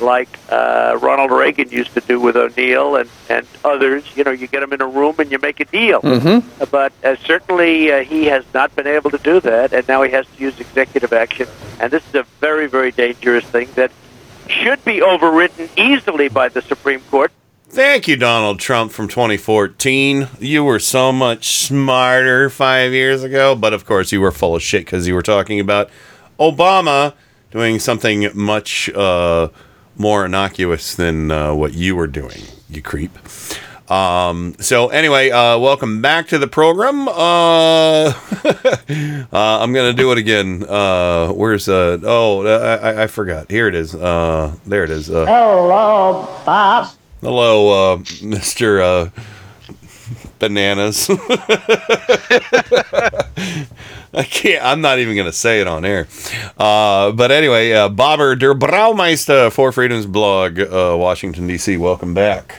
[0.00, 4.04] like uh, Ronald Reagan used to do with O'Neill and and others.
[4.16, 6.00] You know, you get them in a room and you make a deal.
[6.00, 6.64] Mm-hmm.
[6.70, 10.10] But uh, certainly uh, he has not been able to do that, and now he
[10.12, 11.48] has to use executive action.
[11.80, 13.90] And this is a very, very dangerous thing that
[14.48, 17.32] should be overridden easily by the Supreme Court.
[17.72, 20.28] Thank you, Donald Trump from 2014.
[20.40, 24.62] You were so much smarter five years ago, but of course you were full of
[24.62, 25.88] shit because you were talking about
[26.38, 27.14] Obama
[27.50, 29.48] doing something much uh,
[29.96, 33.16] more innocuous than uh, what you were doing, you creep.
[33.90, 37.08] Um, so anyway, uh, welcome back to the program.
[37.08, 37.12] Uh,
[38.12, 40.62] uh, I'm gonna do it again.
[40.68, 41.98] Uh, where's uh?
[42.02, 43.50] Oh, I, I- forgot.
[43.50, 43.94] Here it is.
[43.94, 45.10] Uh, there it is.
[45.10, 46.88] Uh, Hello, Bob.
[47.22, 48.82] Hello, uh, Mr.
[48.82, 49.10] Uh,
[50.40, 51.08] Bananas.
[54.12, 54.64] I can't.
[54.64, 56.08] I'm not even going to say it on air.
[56.58, 61.76] Uh, but anyway, uh, Bobber der Braumeister Four Freedoms blog, uh, Washington D.C.
[61.76, 62.56] Welcome back.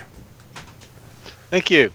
[1.50, 1.92] Thank you.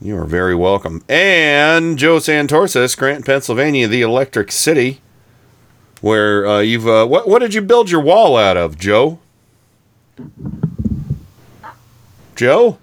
[0.00, 1.02] You are very welcome.
[1.08, 5.00] And Joe Santorsa, Scranton, Pennsylvania, the Electric City,
[6.00, 9.18] where uh, you've uh, what what did you build your wall out of, Joe?
[12.36, 12.78] Joe?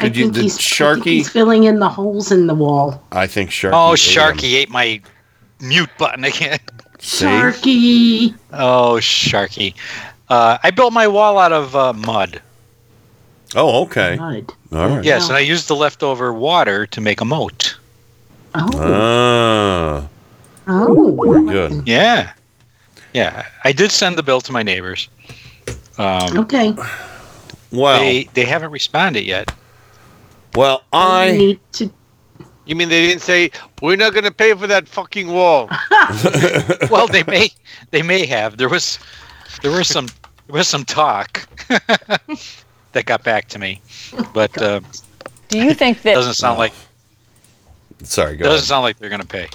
[0.00, 0.58] I Did you think did he's, I
[0.92, 1.04] think Sharky?
[1.06, 3.02] he's filling in the holes in the wall.
[3.12, 3.70] I think Sharky.
[3.72, 4.36] Oh, ate him.
[4.36, 5.00] Sharky ate my
[5.60, 6.58] mute button again.
[6.98, 8.34] Sharky.
[8.52, 9.74] Oh, Sharky.
[10.28, 12.42] Uh, I built my wall out of uh, mud.
[13.54, 14.16] Oh, okay.
[14.16, 14.52] Mud.
[14.72, 15.04] All right.
[15.04, 17.76] Yes, and I used the leftover water to make a moat.
[18.54, 20.06] Ah,
[20.68, 21.12] Oh.
[21.46, 21.86] good.
[21.86, 22.32] Yeah.
[23.14, 23.46] Yeah.
[23.64, 25.08] I did send the bill to my neighbors.
[25.96, 26.74] Um, Okay.
[27.72, 29.52] Well, they, they haven't responded yet.
[30.54, 31.90] well, I need to.
[32.64, 35.68] You mean they didn't say we're not going to pay for that fucking wall?
[36.90, 37.50] well, they may
[37.90, 38.56] they may have.
[38.56, 38.98] There was
[39.62, 40.06] there was some
[40.46, 43.80] there was some talk that got back to me,
[44.34, 44.80] but uh,
[45.48, 46.72] Do you think that doesn't sound like
[48.02, 48.36] sorry.
[48.36, 48.64] Go doesn't ahead.
[48.68, 49.48] sound like they're going to pay.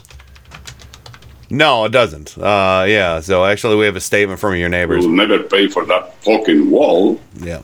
[1.52, 2.38] No, it doesn't.
[2.38, 3.20] Uh, yeah.
[3.20, 5.06] So actually, we have a statement from your neighbors.
[5.06, 7.20] We'll never pay for that fucking wall.
[7.40, 7.62] Yeah.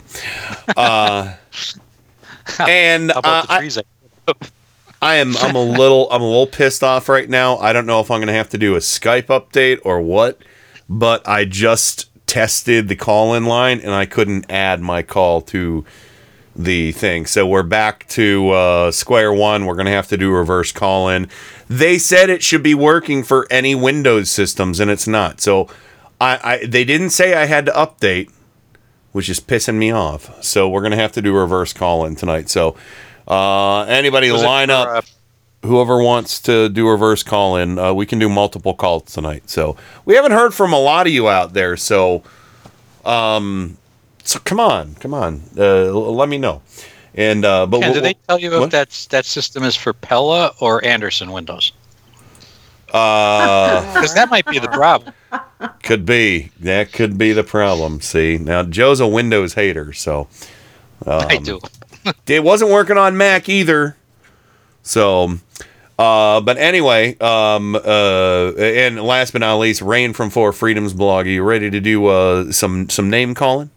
[0.75, 1.33] Uh,
[2.67, 3.77] and How about uh, the I- trees?
[3.77, 4.33] I-
[4.99, 7.57] I am I'm a little I'm a little pissed off right now.
[7.57, 10.41] I don't know if I'm going to have to do a Skype update or what,
[10.89, 15.85] but I just tested the call-in line and I couldn't add my call to
[16.55, 17.27] the thing.
[17.27, 19.67] So we're back to uh, square one.
[19.67, 21.29] We're going to have to do reverse call-in.
[21.69, 25.41] They said it should be working for any Windows systems and it's not.
[25.41, 25.67] So
[26.19, 28.31] I, I they didn't say I had to update,
[29.11, 30.43] which is pissing me off.
[30.43, 32.49] So we're going to have to do reverse call-in tonight.
[32.49, 32.75] So
[33.27, 37.93] uh, anybody Was line for, up uh, whoever wants to do reverse call in, uh,
[37.93, 39.49] we can do multiple calls tonight.
[39.49, 39.75] So
[40.05, 41.77] we haven't heard from a lot of you out there.
[41.77, 42.23] So,
[43.05, 43.77] um,
[44.23, 46.61] so come on, come on, uh, let me know.
[47.17, 48.63] And uh, but Ken, we'll- did they tell you what?
[48.63, 51.73] if that's that system is for Pella or Andersen Windows?
[52.93, 55.13] Uh, Because that might be the problem.
[55.83, 57.99] could be that could be the problem.
[58.01, 60.27] See now, Joe's a Windows hater, so
[61.05, 61.59] um, I do.
[62.27, 63.97] it wasn't working on Mac either.
[64.83, 65.39] So,
[65.99, 71.25] uh, but anyway, um, uh, and last but not least, Rain from Four Freedoms blog.
[71.25, 73.71] Are you ready to do uh, some some name calling?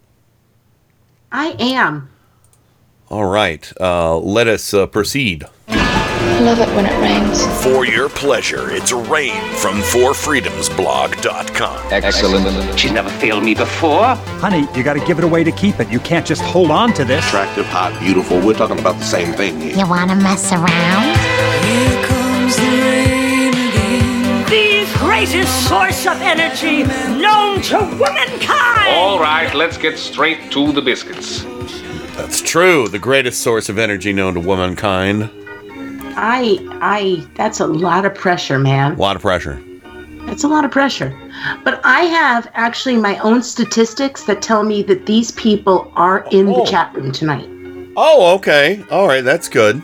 [1.32, 2.10] I am.
[3.10, 5.42] All right, uh, let us uh, proceed.
[5.66, 7.44] I love it when it rains.
[7.64, 11.92] For your pleasure, it's Rain from ForFreedomsBlog.com.
[11.92, 12.78] Excellent.
[12.78, 14.14] She's never failed me before.
[14.38, 15.90] Honey, you got to give it away to keep it.
[15.90, 17.26] You can't just hold on to this.
[17.26, 18.40] Attractive, hot, beautiful.
[18.40, 19.76] We're talking about the same thing here.
[19.76, 21.16] You want to mess around?
[21.64, 24.44] Here comes the rain again.
[24.44, 26.84] the greatest source of energy
[27.20, 28.94] known to womankind.
[28.94, 31.44] All right, let's get straight to the biscuits.
[32.16, 32.88] That's true.
[32.88, 35.30] The greatest source of energy known to womankind.
[36.16, 38.92] I, I, that's a lot of pressure, man.
[38.92, 39.62] A lot of pressure.
[40.26, 41.16] That's a lot of pressure.
[41.64, 46.46] But I have actually my own statistics that tell me that these people are in
[46.46, 46.66] the oh.
[46.66, 47.48] chat room tonight.
[47.96, 48.84] Oh, okay.
[48.90, 49.82] All right, that's good.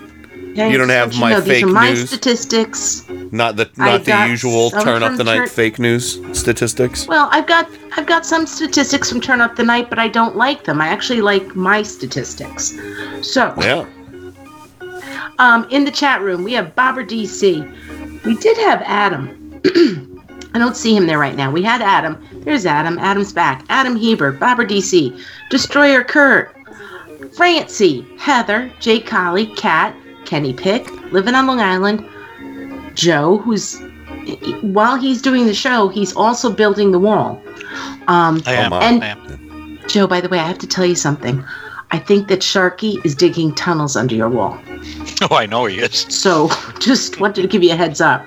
[0.57, 2.09] Yeah, You don't have you my know, these are my news?
[2.09, 3.05] statistics.
[3.31, 7.07] Not the not the usual turn up the night Turn- fake news statistics.
[7.07, 10.35] Well, I've got I've got some statistics from Turn Up the Night, but I don't
[10.37, 10.81] like them.
[10.81, 12.75] I actually like my statistics.
[13.23, 13.85] So, Yeah.
[15.39, 18.25] um, in the chat room, we have Bobber DC.
[18.25, 19.61] We did have Adam.
[20.55, 21.51] I don't see him there right now.
[21.51, 22.17] We had Adam.
[22.45, 22.99] There's Adam.
[22.99, 23.63] Adam's back.
[23.69, 26.55] Adam Hebert, Bobber DC, Destroyer Kurt,
[27.37, 29.95] Francie, Heather, Jake Colley, Kat,
[30.27, 32.05] Kenny Pick, living on Long Island,
[32.95, 33.81] Joe, who's
[34.61, 37.43] while he's doing the show, he's also building the wall.
[38.09, 38.73] Um, I am.
[38.73, 39.79] and I am.
[39.89, 41.45] Joe, by the way, I have to tell you something.
[41.91, 44.59] I think that Sharky is digging tunnels under your wall.
[45.23, 46.07] Oh, I know he is.
[46.09, 48.27] So just wanted to give you a heads up.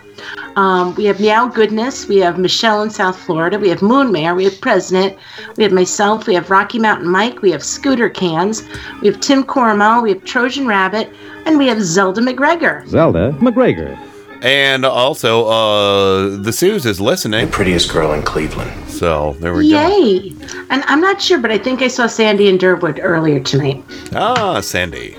[0.56, 2.08] Um, we have Meow Goodness.
[2.08, 3.60] We have Michelle in South Florida.
[3.60, 4.36] We have Moon Mayor.
[4.36, 5.18] We have President.
[5.56, 6.28] We have myself.
[6.28, 7.42] We have Rocky Mountain Mike.
[7.42, 8.64] We have Scooter Cans.
[9.02, 10.04] We have Tim Cormel.
[10.04, 11.10] We have Trojan Rabbit.
[11.46, 12.88] And we have Zelda McGregor.
[12.88, 13.98] Zelda McGregor.
[14.42, 17.46] And also, uh, the Suze is listening.
[17.46, 18.89] The prettiest girl in Cleveland.
[19.00, 19.88] So there we go.
[19.88, 20.34] Yay!
[20.70, 23.82] And I'm not sure, but I think I saw Sandy and Durwood earlier tonight.
[24.14, 25.16] Ah, Sandy.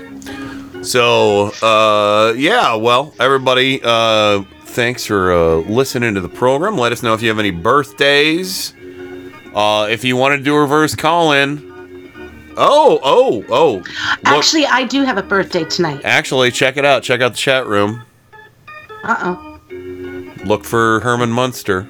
[0.83, 6.77] So, uh, yeah, well, everybody, uh, thanks for uh, listening to the program.
[6.77, 8.75] Let us know if you have any birthdays.
[9.55, 11.67] Uh, if you want to do a reverse call in.
[12.57, 13.73] Oh, oh, oh.
[13.77, 13.87] Look,
[14.25, 16.01] Actually, I do have a birthday tonight.
[16.03, 17.01] actually, check it out.
[17.01, 18.03] Check out the chat room.
[19.03, 19.59] Uh oh.
[20.45, 21.87] Look for Herman Munster.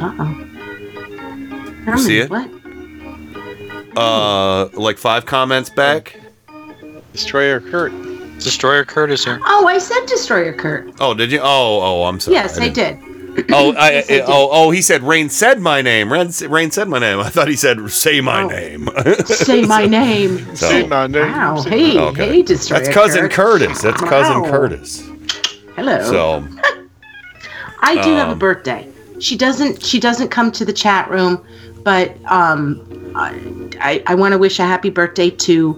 [0.00, 0.44] Uh oh.
[1.96, 2.30] See it?
[2.30, 2.48] What?
[3.96, 6.18] Uh, like five comments back.
[7.12, 7.92] Destroyer Kurt.
[8.38, 9.40] Destroyer Kurt is here.
[9.44, 10.92] Oh, I said Destroyer Kurt.
[11.00, 11.40] Oh, did you?
[11.40, 12.36] Oh, oh, I'm sorry.
[12.36, 13.46] yes, I, didn't- did.
[13.52, 14.24] Oh, I, Yes, I did.
[14.28, 16.12] oh, oh, he said Rain said my name.
[16.12, 17.18] Rain, Rain said my name.
[17.18, 18.88] I thought he said say my name.
[19.24, 20.38] Say my name.
[20.54, 21.32] So- Say my name.
[21.32, 21.62] Wow.
[21.62, 22.28] Hey, Okay.
[22.28, 23.32] hey, Destroyer That's cousin Kurt.
[23.32, 23.82] Curtis.
[23.82, 25.08] That's cousin Curtis.
[25.74, 26.02] Hello.
[26.04, 26.46] So,
[27.80, 28.88] I do have a um, birthday.
[29.20, 29.82] She doesn't.
[29.84, 31.44] She doesn't come to the chat room,
[31.88, 32.84] but um,
[33.14, 35.72] I I, want to wish a happy birthday to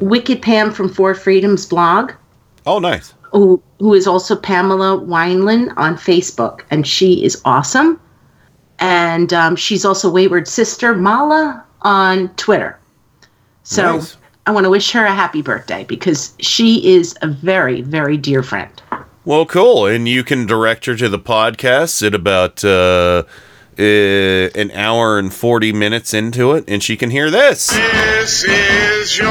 [0.00, 2.10] Wicked Pam from Four Freedoms blog.
[2.66, 3.14] oh, nice.
[3.30, 8.00] Who, who is also Pamela Wineland on Facebook, and she is awesome.
[8.80, 12.76] And um, she's also Wayward Sister Mala on Twitter.
[13.62, 14.16] So Nice.
[14.46, 18.42] I want to wish her a happy birthday because she is a very, very dear
[18.42, 18.82] friend.
[19.24, 19.86] Well, cool.
[19.86, 23.22] And you can direct her to the podcast at about uh,
[23.80, 27.68] uh, an hour and 40 minutes into it, and she can hear this.
[27.68, 29.26] This is your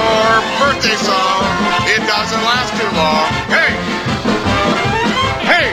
[0.58, 1.46] birthday song.
[1.86, 3.30] It doesn't last too long.
[3.54, 3.72] Hey!
[5.46, 5.70] Hey!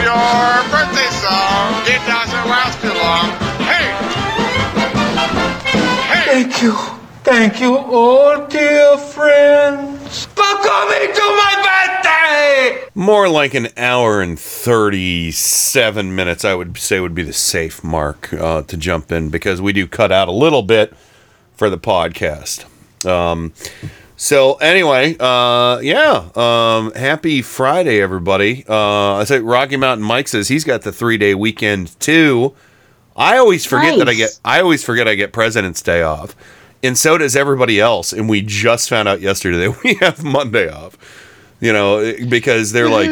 [0.00, 1.84] Your birthday song.
[1.84, 3.36] It doesn't last too long.
[3.68, 3.92] Hey!
[6.08, 6.24] Hey!
[6.24, 6.98] Thank you.
[7.24, 11.57] Thank you, all dear friends, for coming to my birthday!
[12.98, 18.32] More like an hour and 37 minutes, I would say, would be the safe mark
[18.32, 20.92] uh, to jump in because we do cut out a little bit
[21.54, 22.64] for the podcast.
[23.08, 23.52] Um,
[24.16, 28.64] so, anyway, uh, yeah, um, happy Friday, everybody.
[28.68, 32.52] Uh, I say Rocky Mountain Mike says he's got the three day weekend too.
[33.14, 36.34] I always forget that I get, I always forget I get President's Day off.
[36.82, 38.12] And so does everybody else.
[38.12, 40.98] And we just found out yesterday that we have Monday off
[41.60, 43.10] you know, because they're like,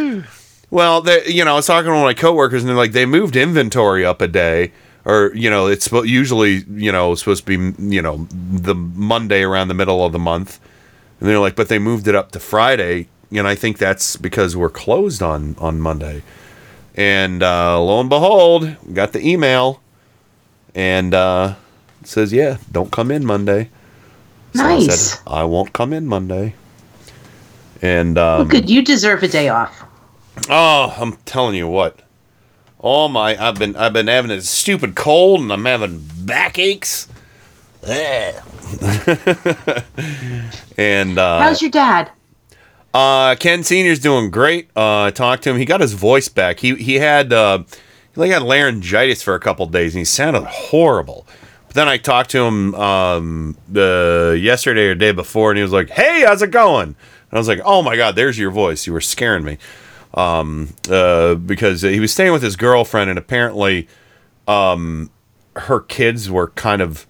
[0.70, 2.92] well, they, you know, I was talking to one of my coworkers, and they're like,
[2.92, 4.72] they moved inventory up a day,
[5.04, 9.68] or you know, it's usually you know supposed to be you know the Monday around
[9.68, 10.60] the middle of the month,
[11.20, 14.56] and they're like, but they moved it up to Friday, and I think that's because
[14.56, 16.22] we're closed on on Monday,
[16.96, 19.80] and uh, lo and behold, we got the email,
[20.74, 21.54] and uh,
[22.04, 23.70] says, yeah, don't come in Monday.
[24.54, 25.10] So I Nice.
[25.10, 26.54] said, I won't come in Monday.
[27.86, 28.68] And um, good.
[28.68, 29.84] You deserve a day off.
[30.50, 32.00] Oh, I'm telling you what.
[32.80, 33.36] Oh my!
[33.40, 37.06] I've been I've been having a stupid cold, and I'm having backaches.
[40.76, 42.10] and uh, How's your dad?
[42.92, 44.68] uh, Ken Senior's doing great.
[44.74, 45.58] Uh, I talked to him.
[45.58, 46.58] He got his voice back.
[46.58, 47.58] He he had uh,
[48.14, 51.24] he like had laryngitis for a couple days, and he sounded horrible.
[51.68, 55.72] But then I talked to him um, the yesterday or day before, and he was
[55.72, 56.96] like, "Hey, how's it going?"
[57.36, 58.86] I was like, "Oh my God, there's your voice.
[58.86, 59.58] You were scaring me."
[60.14, 63.86] Um, uh, because he was staying with his girlfriend, and apparently,
[64.48, 65.10] um,
[65.56, 67.06] her kids were kind of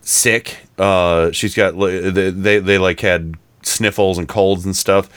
[0.00, 0.58] sick.
[0.78, 5.08] Uh, she's got they, they they like had sniffles and colds and stuff,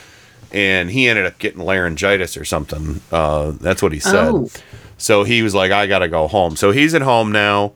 [0.52, 3.02] and he ended up getting laryngitis or something.
[3.11, 4.27] Uh, that's what he said.
[4.27, 4.49] Oh.
[4.98, 7.73] So he was like, "I gotta go home." So he's at home now.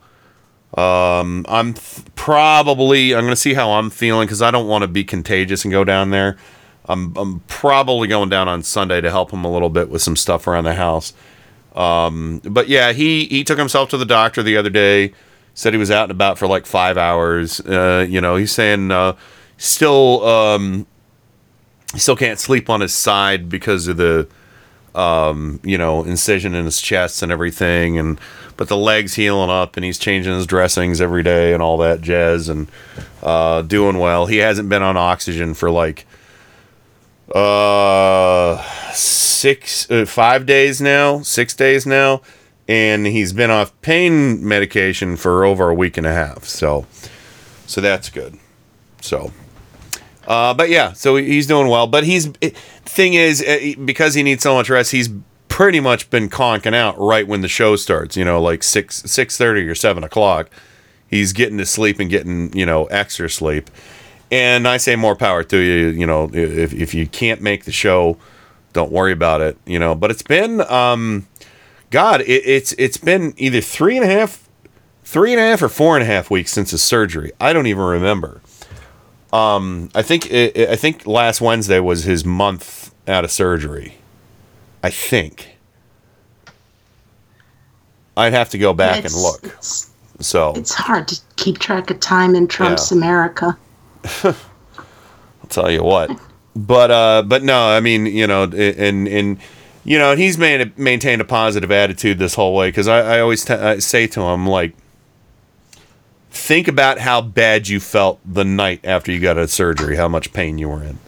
[0.76, 4.88] Um, I'm th- probably I'm gonna see how I'm feeling because I don't want to
[4.88, 6.36] be contagious and go down there.
[6.84, 10.16] I'm I'm probably going down on Sunday to help him a little bit with some
[10.16, 11.14] stuff around the house.
[11.74, 15.12] Um, but yeah, he he took himself to the doctor the other day.
[15.54, 17.60] Said he was out and about for like five hours.
[17.60, 19.16] Uh, you know, he's saying uh,
[19.56, 20.86] still um,
[21.92, 24.28] he still can't sleep on his side because of the
[24.94, 27.98] um, you know incision in his chest and everything.
[27.98, 28.20] And
[28.58, 32.02] but the legs healing up and he's changing his dressings every day and all that
[32.02, 32.68] jazz and
[33.22, 34.26] uh, doing well.
[34.26, 36.04] He hasn't been on oxygen for like
[37.34, 38.62] uh
[38.92, 42.22] six uh, five days now six days now
[42.66, 46.44] and he's been off pain medication for over a week and a half.
[46.44, 46.86] So
[47.66, 48.38] so that's good.
[49.02, 49.30] So
[50.26, 51.86] uh but yeah so he's doing well.
[51.86, 52.28] But he's
[52.86, 55.10] thing is uh, because he needs so much rest he's
[55.58, 59.36] pretty much been conking out right when the show starts you know like 6 six
[59.36, 60.48] thirty or 7 o'clock
[61.08, 63.68] he's getting to sleep and getting you know extra sleep
[64.30, 65.88] and I say more power to you.
[65.88, 68.18] You know, if, if you can't make the show,
[68.72, 69.56] don't worry about it.
[69.66, 71.26] You know, but it's been, um,
[71.90, 74.48] God, it, it's it's been either three and a half,
[75.04, 77.32] three and a half or four and a half weeks since his surgery.
[77.40, 78.40] I don't even remember.
[79.32, 83.94] Um, I think I think last Wednesday was his month out of surgery.
[84.82, 85.56] I think.
[88.16, 89.44] I'd have to go back and look.
[89.44, 89.90] It's,
[90.20, 92.98] So it's hard to keep track of time in Trump's Yeah.
[92.98, 93.56] America.
[94.24, 94.34] I'll
[95.48, 96.10] tell you what.
[96.56, 99.38] But uh, but no, I mean, you know, and and
[99.84, 103.44] you know, he's made maintained a positive attitude this whole way because I, I always
[103.44, 104.74] t- I say to him like,
[106.30, 110.32] think about how bad you felt the night after you got a surgery, how much
[110.32, 110.98] pain you were in.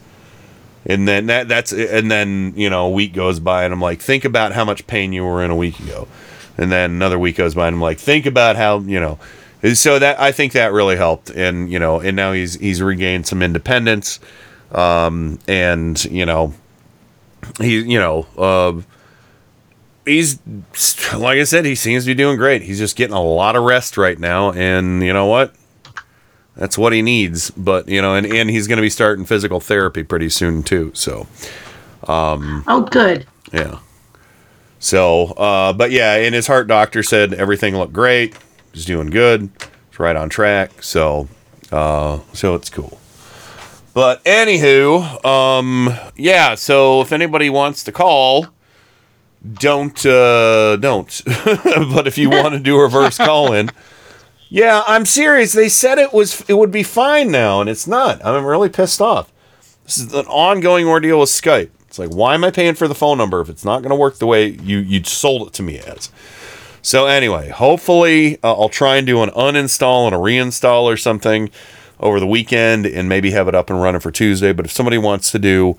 [0.86, 4.00] And then that that's and then you know a week goes by and I'm like
[4.00, 6.08] think about how much pain you were in a week ago,
[6.56, 9.18] and then another week goes by and I'm like think about how you know,
[9.74, 11.30] so that I think that really helped.
[11.30, 14.20] And you know and now he's he's regained some independence,
[14.72, 16.54] um and you know,
[17.60, 18.80] he you know uh,
[20.06, 20.38] he's
[21.12, 22.62] like I said he seems to be doing great.
[22.62, 24.52] He's just getting a lot of rest right now.
[24.52, 25.54] And you know what
[26.60, 29.58] that's what he needs but you know and, and he's going to be starting physical
[29.58, 31.26] therapy pretty soon too so
[32.06, 33.26] um Oh, good.
[33.52, 33.78] yeah.
[34.78, 38.34] So uh but yeah and his heart doctor said everything looked great
[38.72, 39.50] he's doing good
[39.90, 41.28] he's right on track so
[41.72, 42.98] uh so it's cool.
[43.92, 48.46] But anywho um yeah so if anybody wants to call
[49.54, 51.22] don't uh don't.
[51.94, 53.70] But if you want to do a reverse call in
[54.50, 55.52] yeah i'm serious.
[55.54, 58.22] They said it was it would be fine now and it's not.
[58.24, 59.32] I'm really pissed off.
[59.84, 61.70] This is an ongoing ordeal with skype.
[61.88, 63.96] It's like why am i paying for the phone number if it's not going to
[63.96, 66.10] work the way you you sold it to me as?
[66.82, 71.50] So anyway hopefully uh, i'll try and do an uninstall and a reinstall or something
[71.98, 74.52] over the weekend and maybe have it up and running for tuesday.
[74.52, 75.76] But if somebody wants to do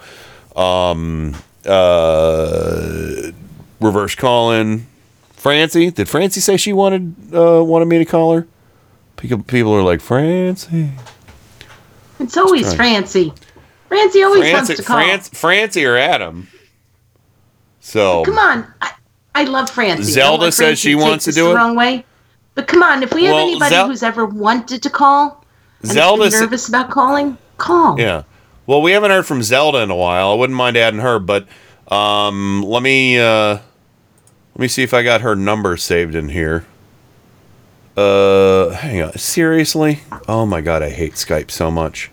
[0.55, 1.35] um
[1.65, 3.31] uh
[3.81, 4.87] reverse call in.
[5.33, 8.47] Francie, did Francie say she wanted uh, wanted me to call her?
[9.21, 10.89] People, people are like Francie.
[12.19, 12.75] It's always try.
[12.75, 13.31] Francie.
[13.87, 14.97] Francie always wants to call.
[14.97, 16.47] Francie, Francie or Adam.
[17.79, 18.65] So Come on.
[18.81, 18.93] I,
[19.35, 20.03] I love Francie.
[20.11, 21.55] Zelda don't says she wants to this do the it?
[21.55, 22.03] wrong way.
[22.55, 25.45] But come on, if we have Well, anybody Zel- who's ever wanted to call
[25.83, 27.99] and Zelda is sa- nervous about calling, call.
[27.99, 28.23] yeah.
[28.67, 30.31] Well, we haven't heard from Zelda in a while.
[30.31, 31.47] I wouldn't mind adding her, but
[31.91, 33.57] um, let me uh,
[34.55, 36.65] let me see if I got her number saved in here.
[38.01, 39.13] Uh, hang on.
[39.17, 39.99] Seriously?
[40.27, 42.09] Oh my god, I hate Skype so much.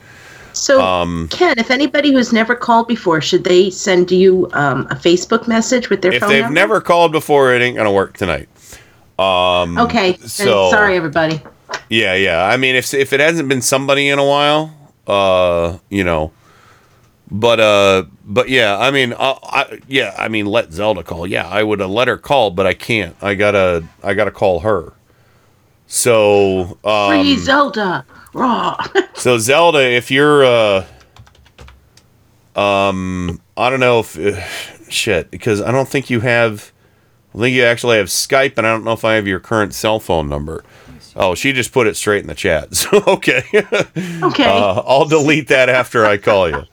[0.52, 4.96] So, Um, Ken, if anybody who's never called before, should they send you um, a
[4.96, 6.16] Facebook message with their phone?
[6.16, 6.54] if phone they've number?
[6.54, 8.48] never called before, it ain't gonna work tonight.
[9.18, 10.16] Um, okay.
[10.18, 11.40] So sorry, everybody.
[11.88, 12.44] Yeah, yeah.
[12.44, 14.74] I mean, if if it hasn't been somebody in a while,
[15.06, 16.32] uh, you know,
[17.30, 18.78] but uh, but yeah.
[18.78, 20.14] I mean, I, I yeah.
[20.18, 21.26] I mean, let Zelda call.
[21.26, 23.14] Yeah, I would have let her call, but I can't.
[23.22, 24.92] I gotta I gotta call her.
[25.88, 28.04] So um, Free Zelda.
[28.34, 28.76] Raw.
[29.14, 30.86] so Zelda, if you're uh
[32.54, 34.40] um I don't know if uh,
[34.90, 36.72] shit because I don't think you have
[37.34, 39.74] I think you actually have Skype and I don't know if I have your current
[39.74, 40.62] cell phone number.
[41.16, 42.68] Oh, she just put it straight in the chat.
[42.76, 43.42] So okay.
[43.54, 44.44] Okay.
[44.44, 46.64] Uh, I'll delete that after I call you.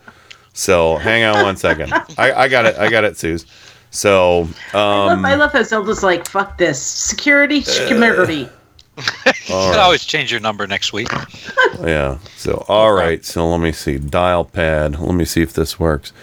[0.53, 1.93] So hang on one second.
[2.17, 2.77] I, I got it.
[2.77, 3.45] I got it, Suze.
[3.91, 6.81] So I, um love, I love how Zelda's like, fuck this.
[6.81, 8.43] Security, security.
[8.45, 8.51] all
[9.47, 9.79] You can right.
[9.79, 11.07] always change your number next week.
[11.81, 12.19] Yeah.
[12.37, 13.23] So all right.
[13.25, 13.97] So let me see.
[13.97, 14.97] Dial pad.
[14.97, 16.13] Let me see if this works.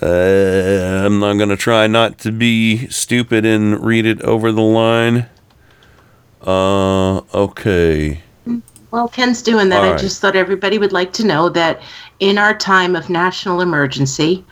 [0.00, 5.26] Uh, I'm not gonna try not to be stupid and read it over the line.
[6.40, 8.22] Uh, okay.
[8.92, 9.84] Well, Ken's doing that.
[9.84, 11.82] All I just thought everybody would like to know that
[12.20, 14.44] in our time of national emergency,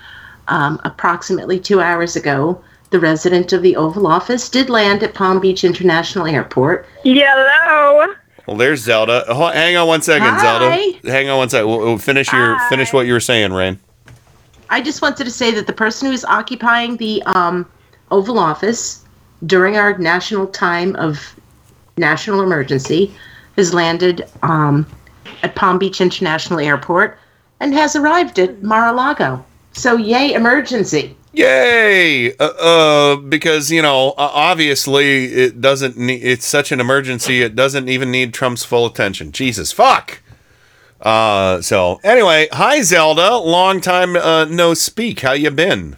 [0.49, 2.61] um, approximately two hours ago,
[2.91, 6.87] the resident of the Oval Office did land at Palm Beach International Airport.
[7.05, 8.15] Yellow.
[8.47, 9.25] Well, there's Zelda.
[9.29, 10.41] Hang on one second, Hi.
[10.41, 11.11] Zelda.
[11.11, 11.69] Hang on one second.
[11.69, 13.79] We'll, we'll finish your finish what you were saying, Rain.
[14.71, 17.67] I just wanted to say that the person who is occupying the um,
[18.11, 19.05] Oval Office
[19.47, 21.35] during our national time of
[21.97, 23.15] national emergency
[23.57, 24.87] has landed um,
[25.43, 27.19] at Palm Beach International Airport
[27.61, 29.45] and has arrived at Mar-a-Lago.
[29.73, 31.17] So, yay, emergency.
[31.33, 32.37] Yay!
[32.37, 36.23] Uh, uh, because you know, uh, obviously, it doesn't need.
[36.25, 37.43] It's such an emergency.
[37.43, 39.31] It doesn't even need Trump's full attention.
[39.31, 40.21] Jesus fuck.
[41.01, 43.37] Uh, so anyway, hi Zelda.
[43.37, 45.21] Long time uh, no speak.
[45.21, 45.97] How you been?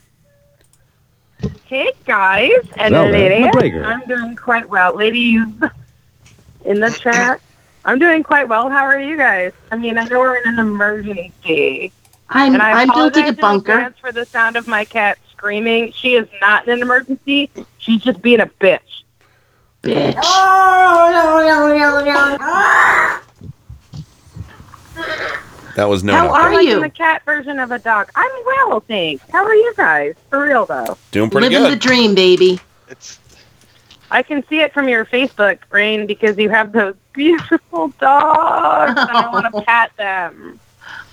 [1.65, 3.85] Hey guys and Zelda ladies, McGregor.
[3.85, 4.95] I'm doing quite well.
[4.95, 5.43] Ladies
[6.67, 7.41] in the chat,
[7.85, 8.69] I'm doing quite well.
[8.69, 9.53] How are you guys?
[9.73, 11.91] I mean, I know we're in an emergency.
[12.35, 13.35] I'm, and I I'm building a apologize in
[13.65, 13.95] bunker.
[14.01, 15.93] for the sound of my cat screaming.
[15.93, 17.51] She is not in an emergency.
[17.79, 18.81] She's just being a bitch.
[19.83, 20.15] Bitch.
[25.75, 26.13] That was no.
[26.13, 26.35] How no.
[26.35, 26.81] are like you?
[26.81, 28.11] The cat version of a dog.
[28.15, 29.25] I'm well, thanks.
[29.31, 30.15] How are you guys?
[30.29, 30.99] For real though.
[31.11, 32.61] Doing pretty Living the dream, baby.
[32.89, 33.19] It's.
[34.11, 39.11] I can see it from your Facebook, Rain, because you have those beautiful dogs, and
[39.11, 40.61] I want to pat them.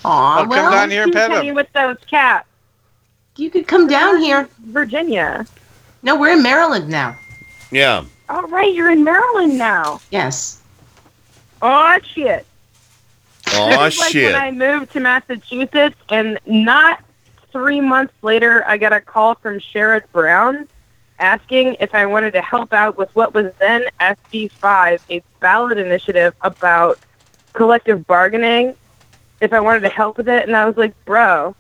[0.06, 1.32] Aw, come down here and pet 'em.
[1.32, 2.46] Continue with those cats.
[3.36, 4.48] You could come down here.
[4.66, 5.46] Virginia.
[6.04, 7.16] No, we're in Maryland now.
[7.72, 8.04] Yeah.
[8.30, 10.02] All right, you're in Maryland now.
[10.12, 10.62] Yes.
[11.62, 12.46] Oh shit.
[13.54, 14.32] Oh It was like shit.
[14.34, 17.02] when I moved to Massachusetts, and not
[17.52, 20.68] three months later, I got a call from Sherrod Brown
[21.20, 26.34] asking if I wanted to help out with what was then SB5, a ballot initiative
[26.42, 27.00] about
[27.54, 28.76] collective bargaining.
[29.42, 31.56] If I wanted to help with it, and I was like, "Bro,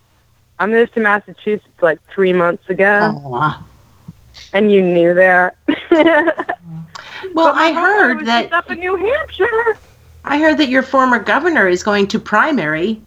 [0.59, 3.63] I moved to Massachusetts like three months ago, Aw.
[4.53, 5.55] and you knew that."
[7.33, 9.77] Well, I was heard just that up in New Hampshire.
[10.25, 13.01] I heard that your former governor is going to primary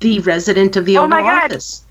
[0.00, 1.52] the resident of the Oh Oval my God.
[1.52, 1.84] Office.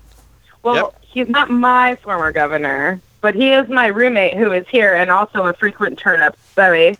[0.62, 5.10] Well, he's not my former governor, but he is my roommate who is here and
[5.10, 6.36] also a frequent turn up.
[6.54, 6.98] Sorry.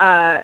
[0.00, 0.42] Uh,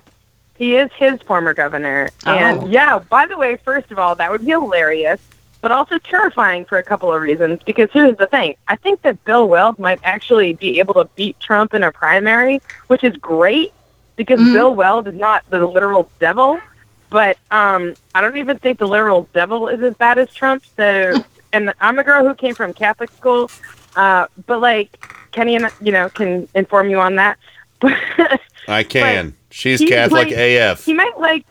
[0.61, 2.11] he is his former governor.
[2.27, 2.33] Oh.
[2.33, 5.19] And yeah, by the way, first of all, that would be hilarious,
[5.63, 7.63] but also terrifying for a couple of reasons.
[7.65, 11.41] Because here's the thing I think that Bill Weld might actually be able to beat
[11.41, 13.73] Trump in a primary, which is great
[14.17, 16.61] because Bill Weld is not the literal devil.
[17.09, 20.63] But um, I don't even think the literal devil is as bad as Trump.
[20.77, 21.25] So,
[21.55, 23.51] and I'm a girl who came from Catholic school,
[23.97, 27.39] uh, but like Kenny and you know can inform you on that.
[28.69, 29.37] I can.
[29.51, 30.85] She's Catholic might- AF.
[30.85, 31.45] He might like,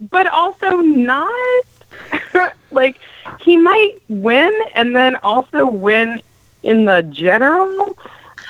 [0.00, 1.64] but also not.
[2.70, 2.98] like
[3.40, 6.22] he might win and then also win
[6.62, 7.96] in the general.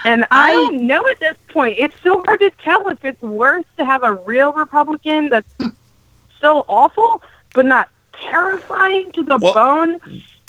[0.04, 1.78] And I, don't know at this point.
[1.78, 5.52] It's so hard to tell if it's worse to have a real Republican that's
[6.40, 7.22] so awful,
[7.54, 10.00] but not terrifying to the bone.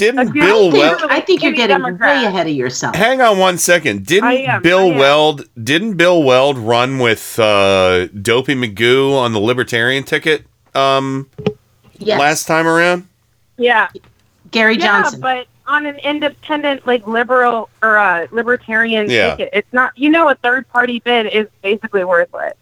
[0.02, 1.02] Didn't Against Bill a Weld?
[1.12, 2.22] I think you're getting Democrat.
[2.24, 2.96] way ahead of yourself.
[2.96, 4.04] Hang on one second.
[4.04, 4.98] Didn't I am, Bill I.
[4.98, 5.46] Weld?
[5.64, 11.30] Didn't Bill Weld run with uh, Dopey Magoo on the Libertarian ticket um,
[12.00, 12.20] Yes.
[12.20, 13.08] last time around?
[13.58, 13.90] Yeah.
[14.50, 15.22] Gary yeah, Johnson.
[15.22, 19.36] but on an independent, like liberal or uh, libertarian Yeah.
[19.36, 19.96] ticket, it's not.
[19.96, 22.56] You know, a third party bid is basically worthless.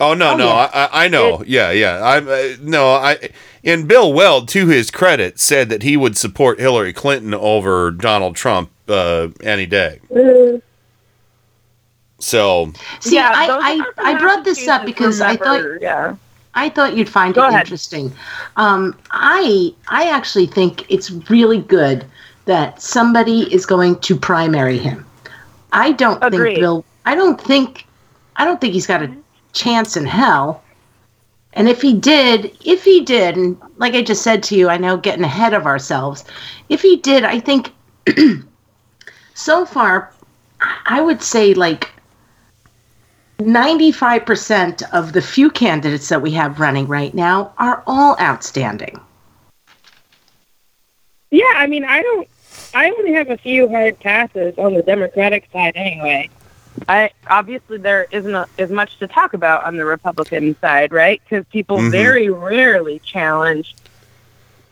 [0.00, 0.70] Oh no, Oh, no, yeah.
[0.72, 1.44] I, I I know.
[1.46, 1.98] yeah, yeah.
[1.98, 3.30] I uh, no, I.
[3.62, 8.34] And Bill Weld, to his credit, said that he would support Hillary Clinton over Donald
[8.34, 10.00] Trump uh, any day.
[12.18, 16.16] So See, Yeah, I, I, I brought this up Massachusetts, because I thought yeah.
[16.54, 17.60] I thought you'd find Go it ahead.
[17.60, 18.12] interesting.
[18.56, 22.04] Um, I I actually think it's really good
[22.46, 25.06] that somebody is going to primary him.
[25.72, 26.54] I don't Agreed.
[26.54, 26.84] think Bill.
[27.06, 27.86] I don't think.
[28.36, 29.14] I don't think he's got a
[29.52, 30.62] chance in hell.
[31.52, 34.76] And if he did, if he did, and like I just said to you, I
[34.76, 36.24] know getting ahead of ourselves.
[36.68, 37.72] If he did, I think
[39.34, 40.12] so far,
[40.86, 41.90] I would say like
[43.38, 49.00] 95% of the few candidates that we have running right now are all outstanding.
[51.30, 52.28] Yeah, I mean, I don't.
[52.74, 56.28] I only have a few hard passes on the Democratic side, anyway.
[56.88, 61.20] I obviously there isn't a, as much to talk about on the Republican side, right?
[61.24, 61.90] Because people Mhm.
[61.90, 63.74] very rarely challenge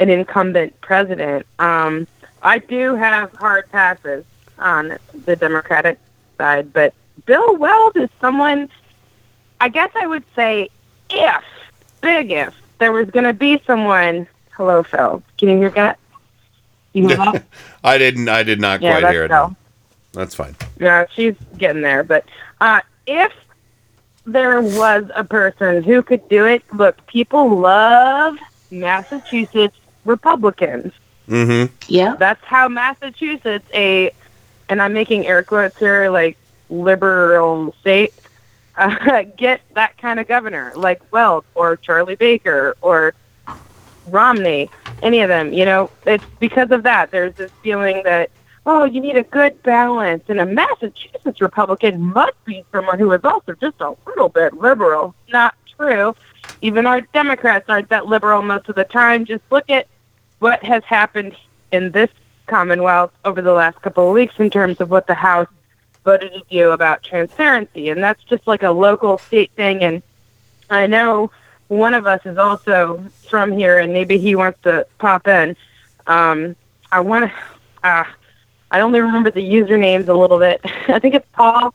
[0.00, 1.46] an incumbent president.
[1.58, 2.06] Um,
[2.42, 4.24] I do have hard passes
[4.58, 5.98] on the Democratic
[6.36, 6.94] side, but
[7.26, 8.68] Bill Weld is someone
[9.60, 10.70] I guess I would say
[11.10, 11.44] if,
[12.00, 14.28] big if, there was going to be someone.
[14.52, 15.20] Hello, Phil.
[15.36, 15.98] Can you hear that?
[16.92, 17.42] You hear that?
[17.82, 18.28] I didn't.
[18.28, 19.28] I did not Yeah, quite hear it.
[19.28, 19.56] Phil.
[20.12, 20.56] That's fine.
[20.80, 22.02] Yeah, she's getting there.
[22.02, 22.24] But
[22.60, 23.32] uh, if
[24.24, 28.36] there was a person who could do it, look, people love
[28.70, 30.92] Massachusetts Republicans.
[31.28, 31.72] Mm-hmm.
[31.88, 32.16] Yeah.
[32.16, 34.10] That's how Massachusetts, a,
[34.68, 36.36] and I'm making air quotes here, like
[36.70, 38.14] liberal state,
[38.76, 43.14] uh, get that kind of governor, like Weld or Charlie Baker or
[44.06, 44.70] Romney,
[45.02, 45.52] any of them.
[45.52, 47.10] You know, it's because of that.
[47.10, 48.30] There's this feeling that
[48.68, 53.24] oh, you need a good balance, and a Massachusetts Republican must be someone who is
[53.24, 55.14] also just a little bit liberal.
[55.30, 56.14] Not true.
[56.60, 59.24] Even our Democrats aren't that liberal most of the time.
[59.24, 59.86] Just look at
[60.40, 61.34] what has happened
[61.72, 62.10] in this
[62.46, 65.48] Commonwealth over the last couple of weeks in terms of what the House
[66.04, 67.88] voted to do about transparency.
[67.88, 69.82] And that's just like a local state thing.
[69.82, 70.02] And
[70.68, 71.30] I know
[71.68, 75.56] one of us is also from here, and maybe he wants to pop in.
[76.06, 76.54] Um,
[76.92, 78.04] I want to, uh,
[78.70, 80.60] I only remember the usernames a little bit.
[80.88, 81.74] I think it's Paul.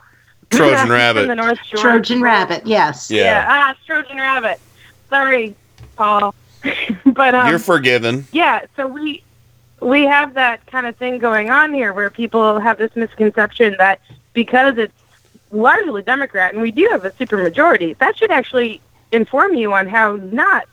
[0.50, 1.28] Trojan From Rabbit.
[1.28, 1.80] the North Shore.
[1.80, 3.10] Trojan Rabbit, yes.
[3.10, 3.24] Yeah.
[3.24, 4.60] Yeah, ah, Trojan Rabbit.
[5.10, 5.56] Sorry,
[5.96, 6.36] Paul.
[7.06, 8.26] but um, You're forgiven.
[8.32, 9.24] yeah, so we
[9.82, 14.00] we have that kind of thing going on here where people have this misconception that
[14.32, 14.94] because it's
[15.52, 18.80] largely Democrat and we do have a supermajority, that should actually
[19.12, 20.68] inform you on how not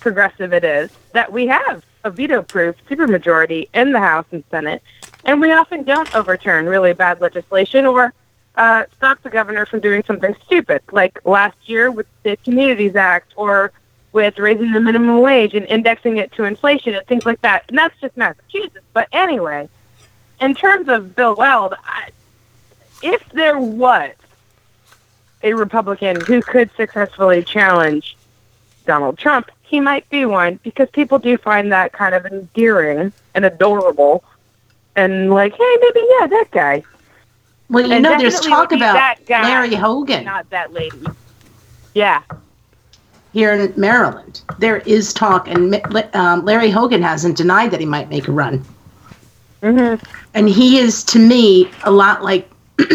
[0.00, 4.80] progressive it is that we have a veto-proof supermajority in the House and Senate,
[5.24, 8.14] and we often don't overturn really bad legislation or
[8.54, 13.32] uh, stop the governor from doing something stupid, like last year with the Communities Act
[13.34, 13.72] or
[14.12, 17.64] with raising the minimum wage and indexing it to inflation and things like that.
[17.68, 18.86] And that's just Massachusetts.
[18.92, 19.68] But anyway,
[20.40, 22.10] in terms of Bill Weld, I,
[23.02, 24.14] if there was
[25.42, 28.16] a Republican who could successfully challenge
[28.86, 33.44] Donald Trump, he might be one because people do find that kind of endearing and
[33.44, 34.24] adorable
[34.94, 36.82] and like, hey, maybe, yeah, that guy.
[37.68, 41.02] Well, you And know, there's talk about that guy, Larry Hogan Not that lady.
[41.94, 42.22] Yeah.
[43.32, 44.40] here in Maryland.
[44.58, 45.74] There is talk, and
[46.14, 48.64] um, Larry Hogan hasn't denied that he might make a run.
[49.62, 50.04] Mm-hmm.
[50.34, 52.48] And he is, to me, a lot like.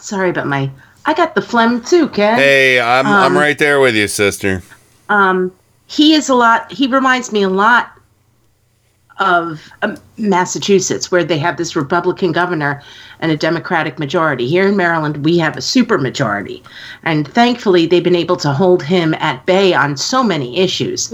[0.00, 0.70] sorry about my.
[1.04, 2.38] I got the phlegm too, Ken.
[2.38, 4.62] Hey, I'm I'm Um, right there with you, sister.
[5.08, 5.52] Um,
[5.86, 6.70] he is a lot.
[6.72, 7.92] He reminds me a lot
[9.18, 12.82] of um, Massachusetts, where they have this Republican governor
[13.20, 14.46] and a Democratic majority.
[14.46, 16.62] Here in Maryland, we have a super majority,
[17.02, 21.08] and thankfully, they've been able to hold him at bay on so many issues.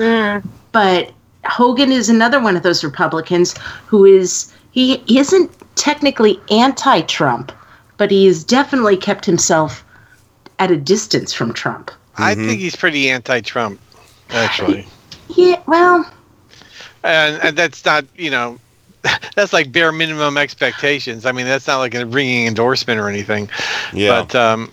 [0.72, 1.12] But
[1.44, 3.54] Hogan is another one of those Republicans
[3.86, 7.52] who is he, he isn't technically anti-Trump,
[7.98, 9.84] but he has definitely kept himself
[10.58, 11.90] at a distance from Trump.
[12.22, 13.80] I think he's pretty anti-Trump,
[14.30, 14.86] actually.
[15.34, 16.04] Yeah, well,
[17.04, 18.58] and and that's not you know
[19.34, 23.48] that's like bare minimum expectations i mean that's not like a ringing endorsement or anything
[23.94, 24.22] Yeah.
[24.22, 24.70] but um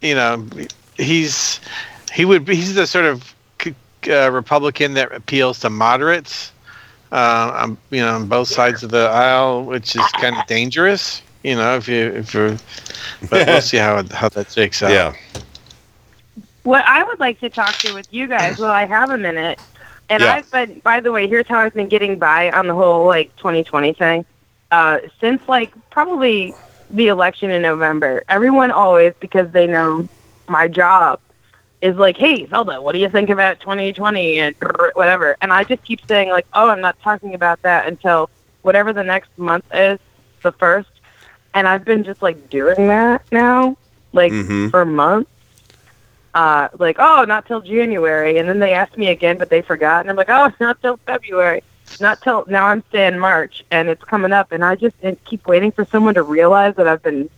[0.00, 0.46] you know
[0.96, 1.60] he's
[2.12, 3.34] he would be he's the sort of
[4.08, 6.52] uh, republican that appeals to moderates
[7.12, 11.22] uh um, you know on both sides of the aisle which is kind of dangerous
[11.42, 12.56] you know if you if you're
[13.30, 15.14] but we'll see how how that shakes out Yeah.
[16.64, 19.58] What I would like to talk to with you guys while I have a minute,
[20.08, 20.34] and Yeah.
[20.34, 23.34] I've been, by the way, here's how I've been getting by on the whole like
[23.36, 24.24] 2020 thing.
[24.70, 26.56] Uh, since like probably
[26.90, 30.06] the election in November, everyone always, because they know
[30.48, 31.20] my job,
[31.80, 34.54] is like, hey, Zelda, what do you think about 2020 and
[34.94, 35.36] whatever?
[35.40, 38.30] And I just keep saying like, oh, I'm not talking about that until
[38.62, 39.98] whatever the next month is,
[40.42, 40.90] the first.
[41.54, 43.76] And I've been just like doing that now,
[44.12, 44.70] like Mhm.
[44.70, 45.30] for months
[46.34, 48.38] uh, like, oh, not till January.
[48.38, 50.00] And then they asked me again, but they forgot.
[50.00, 51.62] And I'm like, oh, not till February.
[52.00, 54.52] Not till now I'm saying March and it's coming up.
[54.52, 57.28] And I just I keep waiting for someone to realize that I've been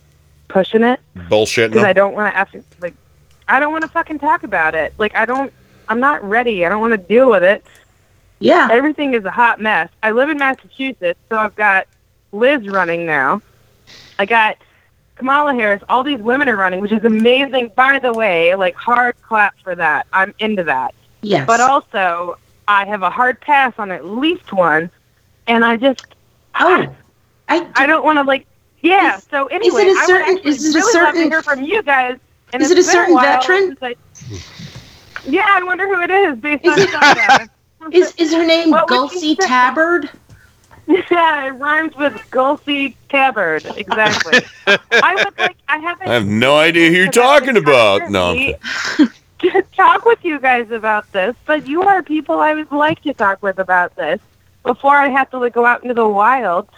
[0.47, 1.71] pushing it Bullshit.
[1.71, 2.93] because I don't want to ask, like,
[3.47, 4.93] I don't want to fucking talk about it.
[4.99, 5.51] Like, I don't,
[5.89, 6.65] I'm not ready.
[6.65, 7.65] I don't want to deal with it.
[8.39, 8.69] Yeah.
[8.71, 9.89] Everything is a hot mess.
[10.03, 11.87] I live in Massachusetts, so I've got
[12.31, 13.41] Liz running now.
[14.19, 14.57] I got
[15.15, 15.83] Kamala Harris.
[15.89, 17.71] All these women are running, which is amazing.
[17.75, 20.07] By the way, like hard clap for that.
[20.13, 20.93] I'm into that.
[21.21, 21.45] Yes.
[21.47, 22.37] But also,
[22.67, 24.89] I have a hard pass on at least one,
[25.47, 26.05] and I just
[26.59, 26.87] oh,
[27.47, 28.45] I I don't want to like
[28.81, 29.17] yeah.
[29.17, 31.41] so anyway, is it a certain- actually is it a really love certain- to hear
[31.41, 32.17] from you guys.
[32.51, 33.75] And Is it a certain while veteran?
[33.81, 33.95] I-
[35.25, 37.47] yeah, I wonder who it is based on that.
[37.91, 39.47] is is her name What would she Gulcie say?
[39.47, 40.09] Tabard?
[41.09, 43.65] Yeah, it rhymes with Gulfy Tabard.
[43.77, 44.39] Exactly.
[44.91, 45.55] I would like.
[45.67, 46.07] I haven't.
[46.09, 48.09] I have no idea who you're talking about.
[48.09, 49.09] No, I'm kidding.
[49.39, 53.13] to talk with you guys about this, but you are people I would like to
[53.13, 54.19] talk with about this
[54.63, 56.69] before I have to like go out into the wild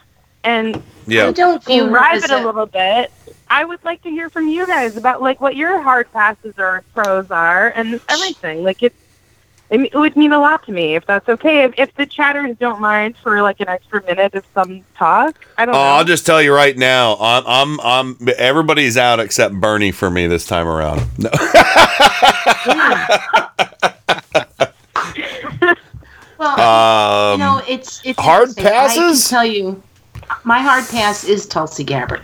[0.43, 1.27] and Yeah.
[1.27, 3.11] I don't view her drive it a a- little bit.
[3.47, 6.83] I would like to hear from you guys about like what your hard passes or
[6.95, 8.63] pros are and everything.
[8.63, 8.93] Like it,
[9.69, 11.63] it, it would mean a lot to me if that's okay.
[11.63, 15.65] If, if the chatters don't mind for like an extra minute of some talk, I
[15.65, 15.83] don't Oh, know.
[15.83, 18.17] I'll just tell you right now, I'm, I'm, I'm.
[18.37, 21.01] Everybody's out except Bernie for me this time around.
[21.17, 21.29] No.
[26.37, 28.67] Well, Um, you know, it's it's hard interesting.
[28.67, 29.27] I passes?
[29.27, 29.81] can tell you,
[30.43, 32.21] my hard pass is Tulsi Gabbard,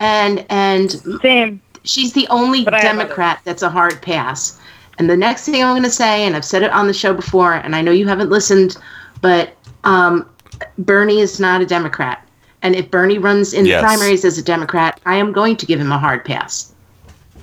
[0.00, 1.60] and and same.
[1.84, 4.58] She's the only But Democrat that's a hard pass.
[5.02, 7.12] And the next thing I'm going to say, and I've said it on the show
[7.12, 8.76] before, and I know you haven't listened,
[9.20, 9.52] but
[9.82, 10.30] um,
[10.78, 12.24] Bernie is not a Democrat.
[12.62, 13.80] And if Bernie runs in Yes.
[13.80, 16.72] the primaries as a Democrat, I am going to give him a hard pass.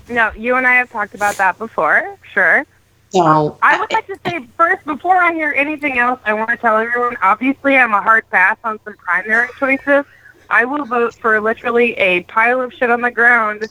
[0.07, 2.17] No, you and I have talked about that before.
[2.33, 2.65] Sure.
[3.09, 6.55] So I would like to say first, before I hear anything else, I want to
[6.55, 7.17] tell everyone.
[7.21, 10.05] Obviously, I'm a hard pass on some primary choices.
[10.49, 13.67] I will vote for literally a pile of shit on the ground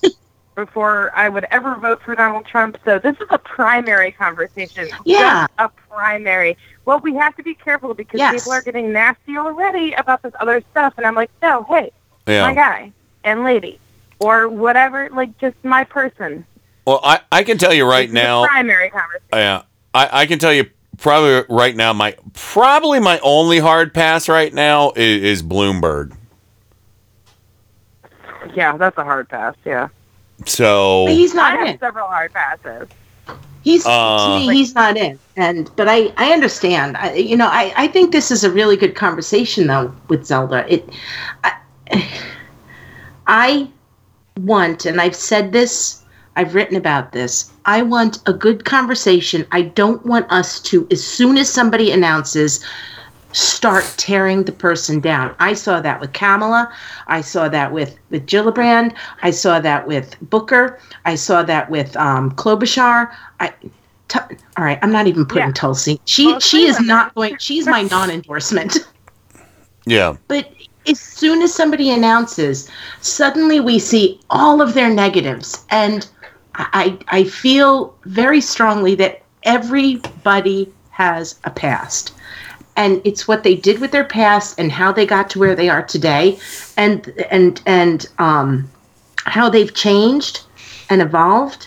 [0.64, 2.78] before I would ever vote for Donald Trump.
[2.84, 4.88] So this is a primary conversation.
[5.04, 5.46] Yeah.
[5.46, 6.56] Just a primary.
[6.84, 8.34] Well, we have to be careful because Yes.
[8.34, 11.92] people are getting nasty already about this other stuff, and I'm like, no, hey,
[12.26, 12.42] Yeah.
[12.48, 13.78] my guy and lady,
[14.18, 16.44] or whatever, like just my person.
[16.84, 18.46] Well, I, I can tell you right This is a now.
[18.46, 19.28] primary conversation.
[19.34, 19.62] Yeah,
[19.94, 20.66] I, I can tell you
[20.96, 21.92] probably right now.
[21.92, 26.16] My probably my only hard pass right now is, is Bloomberg.
[28.56, 29.54] Yeah, that's a hard pass.
[29.64, 29.88] Yeah.
[30.46, 31.78] So But he's not I have in.
[31.78, 32.88] several hard passes.
[33.62, 35.18] He's Uh, to me, he's not in.
[35.36, 36.96] And but I I understand.
[36.96, 40.64] I, you know, I I think this is a really good conversation though with Zelda.
[40.72, 40.88] It
[41.44, 41.52] I,
[43.26, 43.68] I
[44.40, 46.04] want, and I've said this,
[46.36, 47.50] I've written about this.
[47.64, 49.44] I want a good conversation.
[49.52, 52.64] I don't want us to, as soon as somebody announces,
[53.32, 55.34] start tearing the person down.
[55.38, 56.72] I saw that with Kamala.
[57.06, 58.94] I saw that with with Gillibrand.
[59.22, 60.78] I saw that with Booker.
[61.04, 63.12] I saw that with um, Klobuchar.
[63.40, 63.52] i
[64.56, 66.00] all right I'm not even putting Tulsi.
[66.06, 67.36] She she is not going.
[67.38, 68.78] She's my non-endorsement.
[69.84, 70.50] yeah, But
[70.88, 75.66] as soon as somebody announces, suddenly we see all of their negatives.
[75.70, 76.08] And
[76.54, 82.12] I, I feel very strongly that everybody has a past.
[82.78, 85.68] And it's what they did with their past and how they got to where they
[85.68, 86.38] are today
[86.76, 88.70] and and and um,
[89.24, 90.42] how they've changed
[90.88, 91.66] and evolved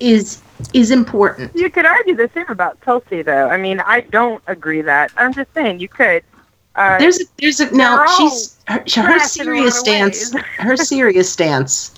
[0.00, 0.42] is
[0.72, 1.54] is important.
[1.54, 3.48] You could argue the same about Tulsi, though.
[3.48, 5.12] I mean, I don't agree that.
[5.16, 6.22] I'm just saying you could.
[6.76, 8.04] Uh, There's a, there's a no.
[8.18, 10.34] She's her, her trash in a lot serious stance.
[10.58, 11.94] her serious stance,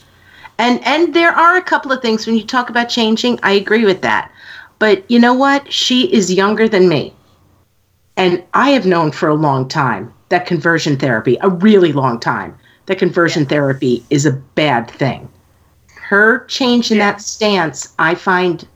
[0.59, 3.41] and and there are a couple of things when you talk about changing.
[3.43, 4.31] I agree with that,
[4.79, 5.73] but you know what?
[5.73, 7.15] She is younger than me,
[8.17, 12.57] and I have known for a long time that conversion therapy, a really long time,
[12.87, 15.29] that conversion therapy is a bad thing.
[15.95, 18.67] Her change in that stance, I find,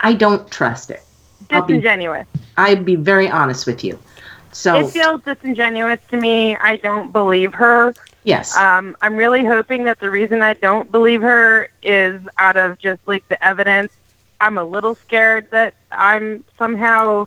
[0.00, 1.02] I don't trust it.
[1.50, 2.26] I'll be, disingenuous.
[2.56, 3.98] I'd be very honest with you.
[4.52, 6.56] So It feels disingenuous to me.
[6.56, 7.94] I don't believe her.
[8.22, 8.56] yes.
[8.56, 13.00] Um, I'm really hoping that the reason I don't believe her is out of just
[13.06, 13.92] like the evidence.
[14.40, 17.26] I'm a little scared that I'm somehow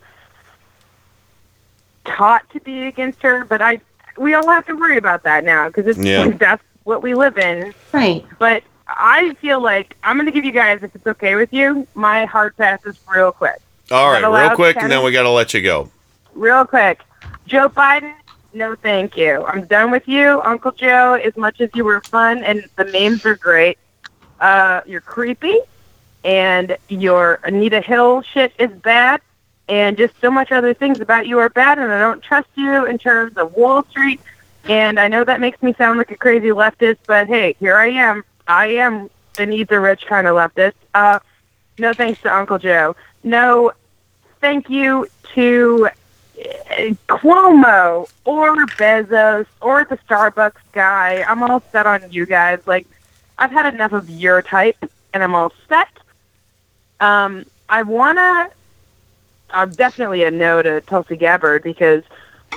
[2.07, 3.79] taught to be against her, but I
[4.17, 6.27] we all have to worry about that now because it's Yeah.
[6.39, 7.73] that's what we live in.
[7.93, 8.25] Right.
[8.39, 11.85] But I feel like I'm going to give you guys, if it's okay with you,
[11.93, 13.59] my hard passes real quick.
[13.91, 15.91] all Is right, that real quick, and then we got to let you go.
[16.33, 17.01] real quick.
[17.45, 18.13] Joe Biden,
[18.53, 19.43] no thank you.
[19.45, 21.13] I'm done with you, Uncle Joe.
[21.15, 23.77] As much as you were fun and the memes are great,
[24.39, 25.59] uh, you're creepy,
[26.23, 29.21] and your Anita Hill shit is bad,
[29.69, 32.85] and just so much other things about you are bad, and I don't trust you
[32.85, 34.19] in terms of Wall Street.
[34.65, 37.87] And I know that makes me sound like a crazy leftist, but hey, here I
[37.87, 38.23] am.
[38.47, 40.73] I am the needs are rich kind of leftist.
[40.93, 41.19] Uh,
[41.77, 42.95] no thanks to Uncle Joe.
[43.23, 43.71] No
[44.41, 51.23] thank you to uh, Cuomo or Bezos or the Starbucks guy.
[51.27, 52.59] I'm all set on you guys.
[52.65, 52.87] Like,
[53.37, 54.77] I've had enough of your type,
[55.13, 55.89] and I'm all set.
[56.99, 58.49] Um, I wanna.
[59.49, 62.03] I'm definitely a no to Tulsi Gabbard because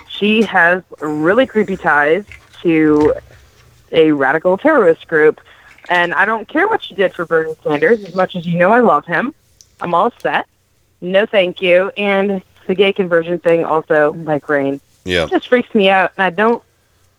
[0.08, 2.24] she has really creepy ties
[2.62, 3.14] to
[3.92, 5.40] a radical terrorist group,
[5.88, 8.04] and I don't care what she did for Bernie Sanders.
[8.04, 9.34] As much as you know, I love him.
[9.80, 10.46] I'm all set.
[11.00, 11.90] No, thank you.
[11.96, 14.80] And the gay conversion thing also, like rain.
[15.04, 15.26] Yeah.
[15.26, 16.62] just freaks me out, and I don't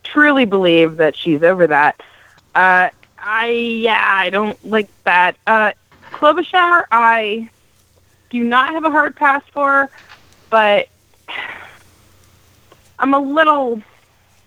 [0.04, 2.02] truly believe that she's over that.
[2.54, 5.36] Uh, I yeah, I don't like that.
[5.48, 5.72] Uh,
[6.12, 7.50] Klobuchar, I
[8.32, 9.90] do not have a hard pass for,
[10.50, 10.88] but
[12.98, 13.82] I'm a little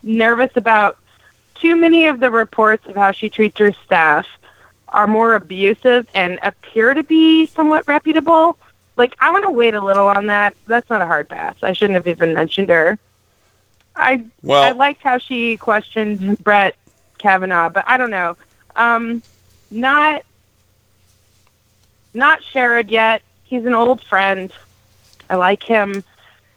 [0.03, 0.99] nervous about
[1.55, 4.27] too many of the reports of how she treats her staff
[4.89, 8.59] are more abusive and appear to be somewhat reputable.
[8.97, 10.55] Like I want to wait a little on that.
[10.67, 11.57] That's not a hard pass.
[11.63, 12.99] I shouldn't have even mentioned her.
[13.97, 16.75] I Well- I liked how she questioned Brett
[17.19, 18.37] Kavanaugh, but I don't know.
[18.77, 19.23] Um,
[19.71, 20.23] not
[22.15, 23.23] not Sherrod yet.
[23.45, 24.53] He's an old friend.
[25.31, 26.05] I like him.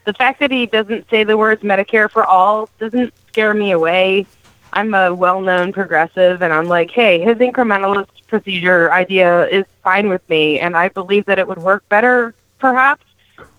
[0.06, 4.28] The fact that he doesn't say the words Medicare for all doesn't scare me away.
[4.74, 10.28] I'm a well-known progressive, and I'm like, hey, his incrementalist procedure idea is fine with
[10.30, 13.06] me, and I believe that it would work better, perhaps.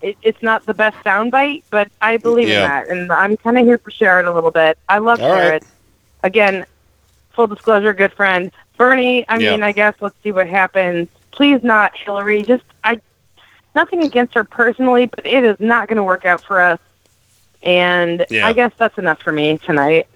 [0.01, 2.63] It, it's not the best soundbite, but I believe Yeah.
[2.63, 4.77] in that, and I'm kind of here for Sherrod a little bit.
[4.87, 5.63] I love All right.
[6.23, 6.65] Again,
[7.33, 8.51] full disclosure, good friend.
[8.77, 9.51] Bernie, I Yeah.
[9.51, 11.09] mean, I guess let's see what happens.
[11.31, 12.43] Please not Hillary.
[12.43, 12.99] Just I
[13.75, 16.79] nothing against her personally, but it is not going to work out for us.
[17.63, 18.47] And Yeah.
[18.47, 20.07] I guess that's enough for me tonight.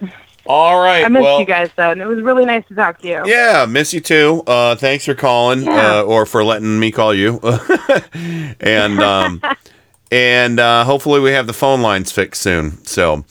[0.46, 1.04] All right.
[1.04, 3.22] I missed well, you guys though, and it was really nice to talk to you.
[3.26, 4.42] Yeah, miss you too.
[4.46, 6.00] Uh, thanks for calling, Yeah.
[6.00, 7.40] uh, or for letting me call you.
[8.60, 9.40] and um,
[10.12, 12.84] and uh, hopefully we have the phone lines fixed soon.
[12.84, 13.24] So,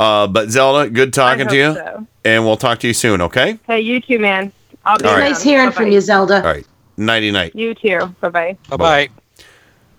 [0.00, 2.06] uh, but Zelda, good talking I to you, so.
[2.24, 3.20] and we'll talk to you soon.
[3.20, 3.58] Okay.
[3.66, 4.50] Hey, you too, man.
[4.84, 5.30] I'll be All right.
[5.30, 5.94] Nice hearing from Bye-bye.
[5.94, 6.36] you, Zelda.
[6.36, 6.66] All right.
[6.96, 7.54] Nighty night.
[7.54, 8.14] You too.
[8.20, 8.56] Bye bye.
[8.68, 9.08] Bye bye.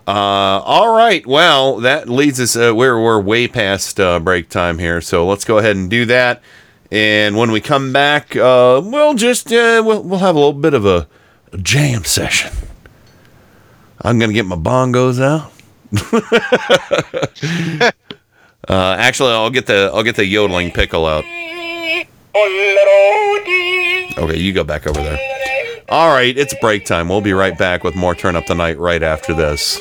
[0.08, 1.28] Uh, all right.
[1.28, 2.56] Well, that leads us.
[2.56, 6.06] Uh, we're we're way past uh, break time here, so let's go ahead and do
[6.06, 6.42] that.
[6.90, 10.74] And when we come back, uh, we'll just uh, we'll we'll have a little bit
[10.74, 11.10] of a,
[11.62, 12.54] jam session.
[14.02, 15.52] I'm gonna get my bongos out.
[18.70, 21.26] uh, actually, I'll get the I'll get the yodeling pickle out.
[24.18, 25.20] Okay, you go back over there.
[25.89, 27.07] All right, it's break time.
[27.07, 29.80] We'll be right back with more Turn Up the Night right after this.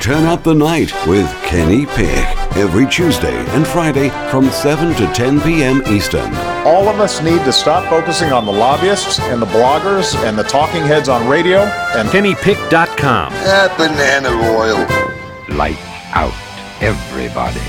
[0.00, 2.24] Turn up the night with Kenny Pick
[2.56, 5.82] every Tuesday and Friday from 7 to 10 p.m.
[5.88, 6.32] Eastern.
[6.64, 10.44] All of us need to stop focusing on the lobbyists and the bloggers and the
[10.44, 11.62] talking heads on radio
[11.96, 13.32] and KennyPick.com.
[13.32, 15.56] Ah, banana oil.
[15.56, 15.78] Light
[16.14, 16.32] out,
[16.80, 17.60] everybody.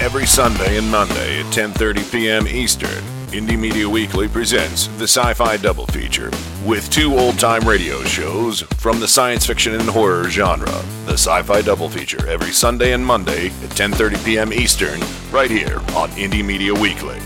[0.00, 2.46] Every Sunday and Monday at 10:30 p.m.
[2.48, 3.02] Eastern,
[3.32, 6.30] Indie Media Weekly presents the Sci-Fi Double Feature
[6.64, 10.82] with two old-time radio shows from the science fiction and horror genre.
[11.04, 14.50] The Sci-Fi Double Feature every Sunday and Monday at 10:30 p.m.
[14.52, 14.98] Eastern,
[15.30, 17.18] right here on Indie Media Weekly.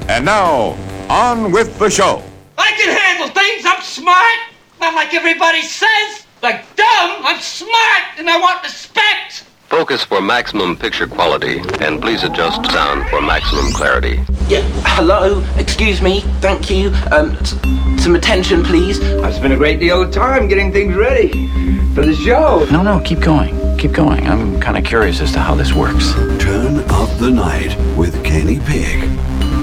[0.08, 0.76] And now,
[1.08, 2.22] on with the show.
[2.58, 3.64] I can handle things.
[3.64, 4.38] I'm smart.
[4.80, 6.26] Not like everybody says.
[6.42, 7.22] Like dumb.
[7.24, 9.44] I'm smart and I want respect.
[9.72, 14.22] Focus for maximum picture quality, and please adjust sound for maximum clarity.
[14.46, 16.88] Yeah, hello, excuse me, thank you.
[17.10, 17.52] Um, s-
[18.04, 19.00] some attention, please.
[19.24, 21.48] I've spent a great deal of time getting things ready
[21.94, 22.66] for the show.
[22.70, 23.56] No, no, keep going.
[23.78, 24.26] Keep going.
[24.28, 26.12] I'm kind of curious as to how this works.
[26.38, 29.08] Turn up the night with Kenny Pick.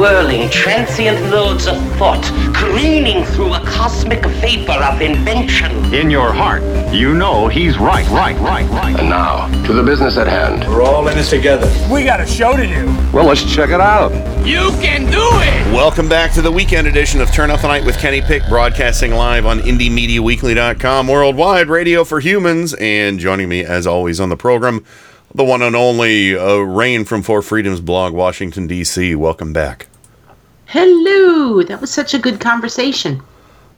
[0.00, 2.24] whirling, transient loads of thought,
[2.54, 5.92] careening through a cosmic vapor of invention.
[5.92, 8.98] In your heart, you know he's right, right, right, right.
[8.98, 10.66] And now, to the business at hand.
[10.66, 11.70] We're all in this together.
[11.92, 12.86] We got a show to do.
[13.12, 14.10] Well, let's check it out.
[14.46, 15.74] You can do it.
[15.74, 19.12] Welcome back to the weekend edition of Turn Up the Night with Kenny Pick, broadcasting
[19.12, 22.72] live on IndieMediaWeekly.com, worldwide radio for humans.
[22.80, 24.82] And joining me, as always, on the program,
[25.34, 29.14] the one and only uh, Rain from Four Freedoms blog, Washington, D.C.
[29.14, 29.89] Welcome back.
[30.70, 31.64] Hello.
[31.64, 33.20] That was such a good conversation.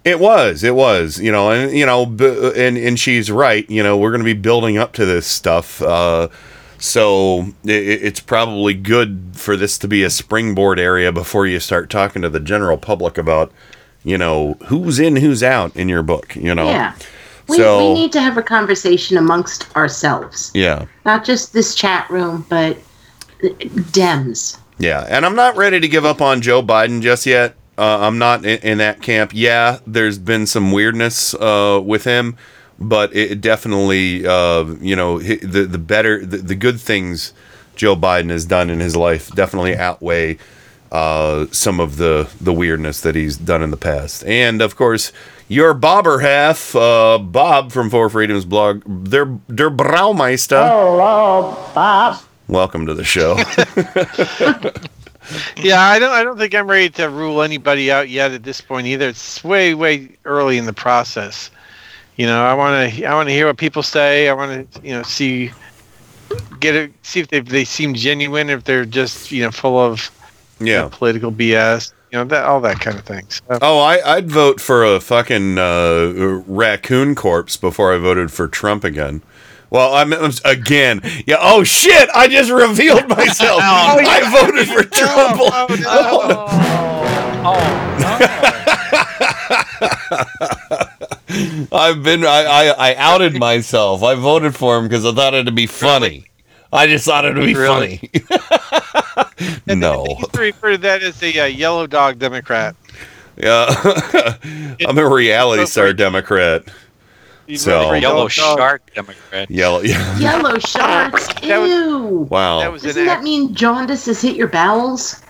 [0.04, 3.68] It was, it was, you know, and you know, b- and and she's right.
[3.70, 6.28] You know, we're going to be building up to this stuff, uh,
[6.78, 11.88] so i it's probably good for this to be a springboard area before you start
[11.88, 13.52] talking to the general public about,
[14.04, 16.36] you know, who's in, who's out in your book.
[16.36, 16.94] You know, Yeah.
[17.48, 22.08] We, so we need to have a conversation amongst ourselves, yeah, not just this chat
[22.10, 22.76] room, but
[23.40, 24.58] Dems.
[24.82, 27.54] Yeah, and I'm not ready to give up on Joe Biden just yet.
[27.78, 29.30] Uh, I'm not in, in that camp.
[29.32, 32.36] Yeah, there's been some weirdness uh, with him,
[32.78, 37.32] but it definitely, uh, you know, the the better, the, the good things
[37.76, 40.38] Joe Biden has done in his life definitely outweigh
[40.90, 44.24] uh, some of the the weirdness that he's done in the past.
[44.24, 45.12] And of course,
[45.48, 50.68] your bobber half, uh, Bob from Four Freedoms blog, der der Braumeister.
[50.68, 52.20] Hello, Bob.
[52.52, 53.36] Welcome to the show.
[55.56, 56.12] yeah, I don't.
[56.12, 59.08] I don't think I'm ready to rule anybody out yet at this point either.
[59.08, 61.50] It's way, way early in the process.
[62.16, 63.04] You know, I want to.
[63.06, 64.28] I want to hear what people say.
[64.28, 65.50] I want to, you know, see,
[66.60, 70.10] get it, see if they they seem genuine, if they're just, you know, full of,
[70.60, 70.88] you know, Yeah.
[70.92, 71.94] political BS.
[72.10, 73.24] You know, that all that kind of thing.
[73.30, 78.46] So, Oh, I, I'd vote for a fucking uh, raccoon corpse before I voted for
[78.46, 79.22] Trump again.
[79.72, 81.00] Well, I'm, I'm- again.
[81.26, 81.38] Yeah.
[81.40, 82.08] Oh shit!
[82.14, 83.62] I just revealed myself.
[83.64, 85.40] I voted for Trump.
[91.72, 92.24] I've been.
[92.24, 94.02] I, I, I outed myself.
[94.02, 96.26] I voted for him because I thought it'd be funny.
[96.70, 97.96] I just thought it'd be Really?
[97.96, 98.10] funny.
[99.74, 100.04] no.
[100.04, 102.76] I used to refer to that as the uh, yellow dog Democrat.
[103.38, 103.64] Yeah.
[104.86, 106.64] I'm a reality star Democrat.
[107.56, 109.50] So Yellow shark Democrat.
[109.50, 109.80] Yellow.
[109.80, 110.18] Yeah.
[110.18, 111.28] Yellow sharks.
[111.42, 112.26] Ew.
[112.30, 112.76] Wow.
[112.76, 115.22] Doesn't that mean jaundice has hit your bowels?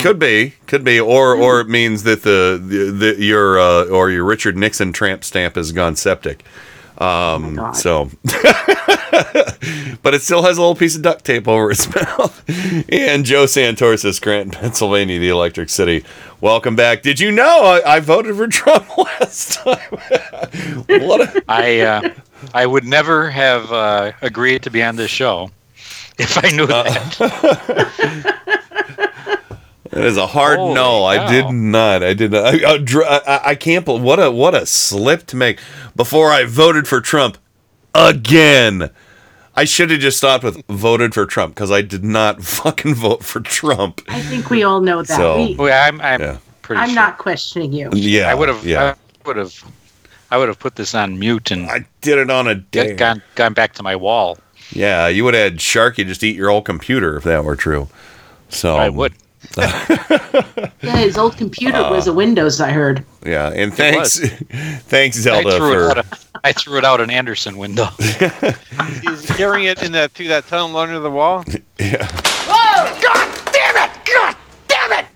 [0.00, 4.10] Could be, could be, or or it means that the, the, the your uh, or
[4.10, 6.44] your Richard Nixon tramp stamp has gone septic.
[6.98, 8.10] Um, so,
[10.02, 12.42] but it still has a little piece of duct tape over its mouth.
[12.90, 16.04] and Joe Santor says, Scranton, Pennsylvania, the Electric City.
[16.40, 17.02] Welcome back.
[17.02, 19.78] Did you know I, I voted for Trump last time?
[20.86, 21.20] what?
[21.36, 22.08] A- I uh,
[22.54, 25.50] I would never have uh, agreed to be on this show
[26.18, 28.55] if I knew Uh,
[29.96, 30.02] that.
[30.02, 31.04] That is a hard Holy no.
[31.04, 32.02] I did not.
[32.02, 32.44] I did not.
[32.54, 33.84] I, I, I, I can't.
[33.84, 35.58] bel what a what a slip to make.
[35.94, 37.38] Before I voted for Trump
[37.94, 38.90] again,
[39.54, 43.24] I should have just stopped with voted for Trump because I did not fucking vote
[43.24, 44.02] for Trump.
[44.08, 45.16] I think we all know that.
[45.16, 46.38] So- we, Well, I'm I'm Yeah.
[46.62, 46.94] pretty I'm sure.
[46.96, 47.90] not questioning you.
[47.92, 48.64] Yeah, I would have.
[48.64, 48.94] yeah.
[49.24, 49.64] I would have.
[50.30, 52.94] I would have put this on mute and I did it on a day.
[52.94, 54.38] gone gone back to my wall.
[54.72, 57.88] Yeah, you would have had Sharky just eat your old computer if that were true.
[58.48, 59.14] So I would.
[60.82, 62.60] Yeah, his old computer Uh, was a Windows.
[62.60, 63.04] I heard.
[63.24, 64.18] Yeah, and thanks,
[64.88, 65.98] thanks I Zelda threw, it for.
[65.98, 66.04] out a,
[66.44, 67.86] I threw it out an Andersen window.
[69.02, 71.44] He's carrying it in that through that tunnel under the wall.
[71.78, 72.06] Yeah.
[72.46, 73.00] Whoa!
[73.00, 73.98] God damn it!
[74.06, 74.36] God
[74.68, 75.06] damn it!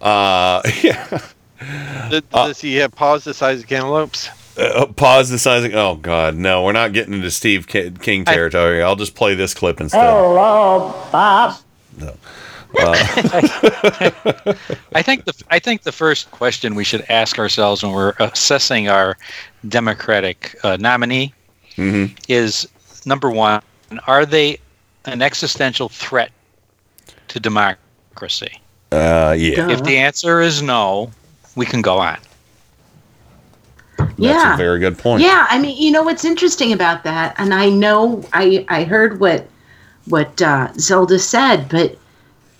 [0.00, 2.08] Uh, yeah.
[2.10, 4.28] Does, does he have paws the size of cantaloupes?
[4.56, 5.74] Uh, pause the sizing.
[5.74, 6.64] Oh God, no!
[6.64, 8.82] We're not getting into Steve Ki- King territory.
[8.82, 10.00] I'll just play this clip instead.
[10.00, 11.56] Hello, Bob.
[14.94, 18.88] I think the I think the first question we should ask ourselves when we're assessing
[18.88, 19.16] our
[19.68, 21.32] Democratic uh, nominee
[21.76, 22.16] Mhm.
[22.28, 22.68] is
[23.06, 23.62] number one:
[24.06, 24.58] Are they
[25.04, 26.30] an existential threat
[27.28, 28.60] to democracy?
[28.92, 31.10] Uh, yeah, If the answer is no,
[31.56, 32.18] we can go on.
[33.98, 34.54] that's yeah.
[34.54, 35.22] a very good point.
[35.22, 39.20] Yeah, I mean, you know what's interesting about that, and I know I I heard
[39.20, 39.46] what
[40.06, 41.96] what uh, Zelda said, but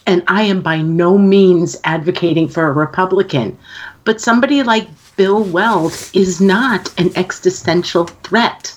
[0.09, 3.57] and I am by no means advocating for a Republican,
[4.05, 8.75] but somebody like Bill Weld is not an existential threat.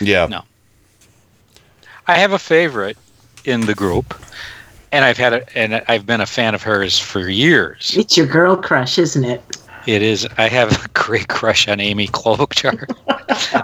[0.00, 0.26] Yeah.
[0.26, 0.42] No.
[2.06, 2.96] I have a favorite
[3.44, 4.18] in the group,
[4.90, 7.94] and I've had a, and I've been a fan of hers for years.
[7.94, 9.42] It's your girl crush, isn't it?
[9.86, 10.26] It is.
[10.38, 12.88] I have a great crush on Amy Klobuchar.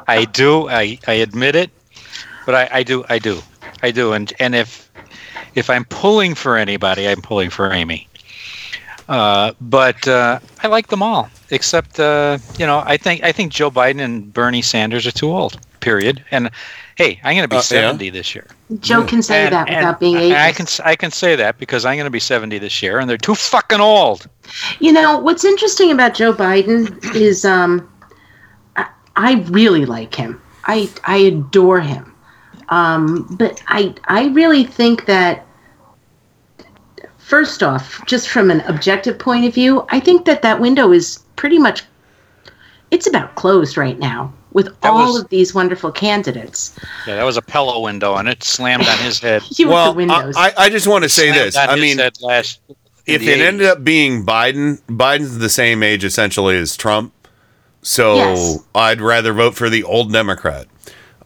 [0.06, 0.68] I do.
[0.68, 1.70] I, I admit it,
[2.44, 3.04] but I, I do.
[3.08, 3.40] I do.
[3.82, 4.12] I do.
[4.12, 4.83] And and if
[5.54, 8.08] if I'm pulling for anybody, I'm pulling for Amy.
[9.08, 13.52] Uh, but uh, I like them all, except uh, you know I think I think
[13.52, 15.58] Joe Biden and Bernie Sanders are too old.
[15.80, 16.24] Period.
[16.30, 16.48] And
[16.96, 17.90] hey, I'm going to be Uh, yeah?
[17.92, 18.46] 70 this year.
[18.80, 21.36] Joe can say And- that and without being I, I can s- I can say
[21.36, 24.26] that because I'm going to be 70 this year, and they're too fucking old.
[24.80, 27.86] You know what's interesting about Joe Biden is um,
[28.76, 28.86] I,
[29.16, 30.40] I really like him.
[30.64, 32.13] I I adore him.
[32.68, 35.46] Um, but I I really think that
[37.18, 41.18] first off, just from an objective point of view, I think that that window is
[41.36, 41.82] pretty much
[42.90, 46.74] it's about closed right now with all was- of these wonderful candidates.
[47.06, 49.42] Yeah, that was a pillow window, and it slammed on his head.
[49.58, 50.32] You Well, I.
[50.36, 51.56] I I just want to say this.
[51.56, 52.60] I mean, last,
[53.06, 53.46] if it 80s.
[53.46, 57.12] ended up being Biden, Biden's the same age essentially as Trump.
[57.82, 58.58] So Yes.
[58.74, 60.66] I'd rather vote for the old Democrat.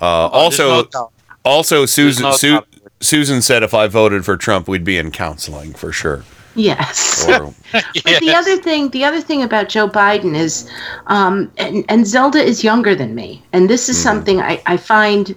[0.01, 1.13] Uh, Oh, also, no doubt.
[1.45, 2.63] Also Susan no Su-
[3.01, 6.25] Susan said if I voted for Trump, we'd be in counseling for sure.
[6.57, 7.27] yes.
[7.29, 7.85] Or, But
[8.21, 10.69] the other thing, the other thing about Joe Biden is,
[11.07, 14.03] um, and, and Zelda is younger than me, and this is Mm-hmm.
[14.03, 15.35] something I, I find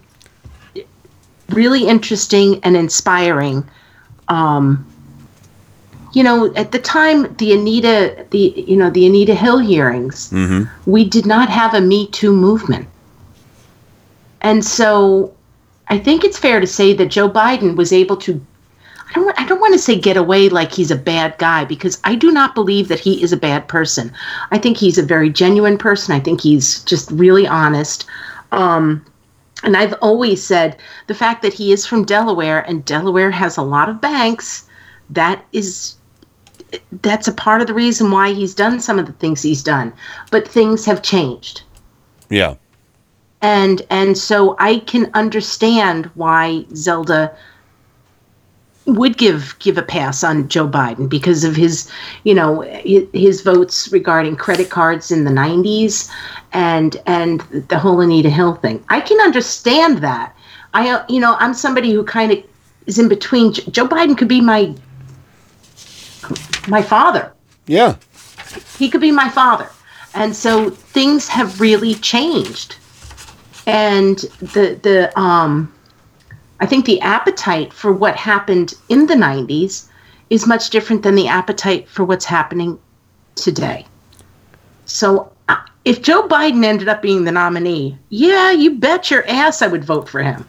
[1.49, 3.63] really interesting and inspiring.
[4.29, 4.85] Um,
[6.13, 10.91] you know, at the time the Anita the you know the Anita Hill hearings, Mm-hmm.
[10.91, 12.87] we did not have a Me Too movement.
[14.41, 15.33] And so
[15.91, 18.41] I think it's fair to say that Joe Biden was able to
[19.09, 21.99] I don't I don't want to say get away like he's a bad guy because
[22.05, 24.13] I do not believe that he is a bad person.
[24.51, 26.15] I think he's a very genuine person.
[26.15, 28.05] I think he's just really honest.
[28.53, 29.05] Um
[29.63, 30.77] and I've always said
[31.07, 34.65] the fact that he is from Delaware and Delaware has a lot of banks,
[35.09, 35.95] that is
[37.01, 39.91] that's a part of the reason why he's done some of the things he's done.
[40.31, 41.63] But things have changed
[42.29, 42.55] Yeah.
[43.41, 47.35] And and so I can understand why Zelda
[48.85, 51.89] would give give a pass on Joe Biden because of his
[52.23, 56.09] you know his, votes regarding credit cards in the 90s
[56.53, 58.83] and and the whole Anita Hill thing.
[58.89, 60.35] I can understand that.
[60.73, 62.43] I you know I'm somebody who kind of
[62.85, 63.53] is in between.
[63.53, 64.75] Joe Biden could be my
[66.67, 67.33] my father
[67.67, 67.95] Yeah.
[68.77, 69.67] he could be my father
[70.13, 72.75] and so things have really changed
[73.67, 75.71] and the the um
[76.59, 79.87] i think the appetite for what happened in the 90s
[80.29, 82.79] is much different than the appetite for what's happening
[83.35, 83.85] today.
[84.85, 89.61] So uh, if joe biden ended up being the nominee yeah you bet your ass
[89.61, 90.47] i would vote for him.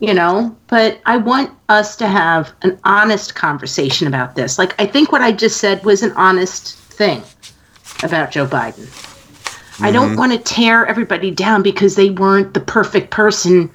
[0.00, 4.58] You know but i want us to have an honest conversation about this.
[4.58, 7.22] Like i think what i just said was an honest thing
[8.02, 9.13] about joe biden
[9.80, 10.16] i don't Mhm.
[10.16, 13.70] want to tear everybody down because they weren't the perfect person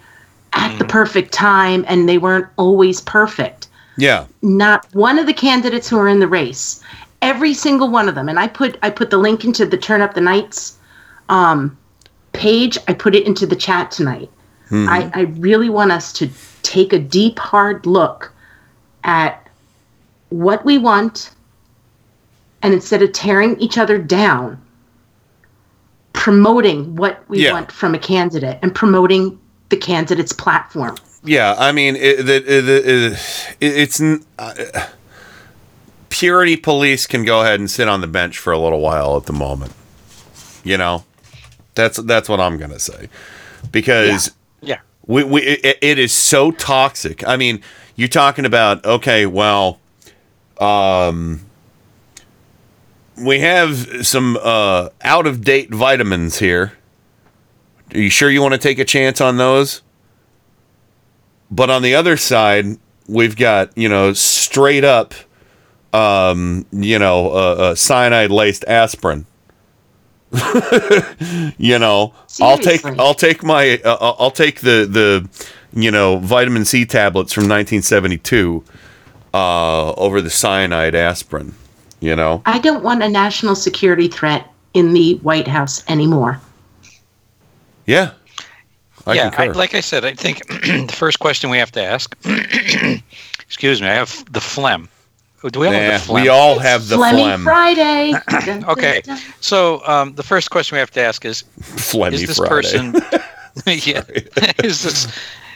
[0.53, 3.67] at the perfect time and they weren't always perfect
[3.97, 4.25] Yeah.
[4.41, 6.81] not one of the candidates who are in the race
[7.21, 10.01] every single one of them and i put i put the link into the turn
[10.01, 10.77] up the nights
[11.29, 11.77] um,
[12.33, 14.29] page i put it into the chat tonight
[14.71, 14.87] Mhm.
[14.87, 16.29] I, I really want us to
[16.61, 18.31] take a deep hard look
[19.03, 19.45] at
[20.29, 21.31] what we want
[22.61, 24.59] and instead of tearing each other down
[26.19, 27.53] promoting what we Yeah.
[27.53, 29.39] want from a candidate and promoting
[29.69, 33.19] the candidate's platform Yeah, I mean, it, the, the, the,
[33.61, 34.01] it, it's
[34.37, 34.87] uh,
[36.09, 39.25] purity police can go ahead and sit on the bench for a little while at
[39.25, 39.73] the moment.
[40.63, 41.03] You know,
[41.75, 43.07] that's that's what I'm gonna say
[43.71, 44.31] because
[44.61, 44.79] Yeah.
[45.07, 47.25] we, we it, it is so toxic.
[47.27, 47.61] I mean,
[47.95, 49.79] you're talking about okay, well,
[50.59, 51.41] um,
[53.21, 56.73] we have some uh, out of date vitamins here.
[57.93, 59.81] Are you sure you want to take a chance on those?
[61.51, 62.77] But on the other side,
[63.07, 65.13] we've got you know straight up,
[65.93, 69.25] um, you know, uh, uh, cyanide laced aspirin.
[71.57, 75.27] you know, I'll take I'll take my uh, I'll I'll take the the
[75.73, 78.63] you know vitamin C tablets from 1972
[79.33, 81.55] uh, over the cyanide aspirin.
[82.01, 86.39] You know, i don't want a national security threat in the white house anymore
[87.85, 88.11] yeah,
[89.07, 92.15] I yeah, I, like I said, I think the first question we have to ask.
[93.41, 94.87] excuse me, I have the phlegm.
[95.51, 96.21] Do we all Nah, have the phlegm?
[96.23, 97.43] we all have the Flemmy phlegm.
[97.43, 98.13] friday
[98.67, 99.01] okay,
[99.39, 102.51] so um, the first question we have to ask is: Phlegmy Is this Friday.
[102.51, 102.93] person?
[103.65, 104.03] yeah,
[104.63, 105.07] is this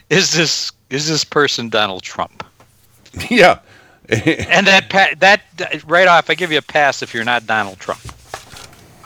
[0.09, 2.43] is this is this person Donald Trump?
[3.29, 3.59] yeah.
[4.09, 5.41] and that pa- that
[5.85, 8.01] right off, I give you a pass if you're not Donald Trump.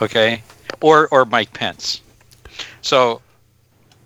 [0.02, 0.42] Okay,
[0.80, 2.00] or or Mike Pence.
[2.82, 3.20] So,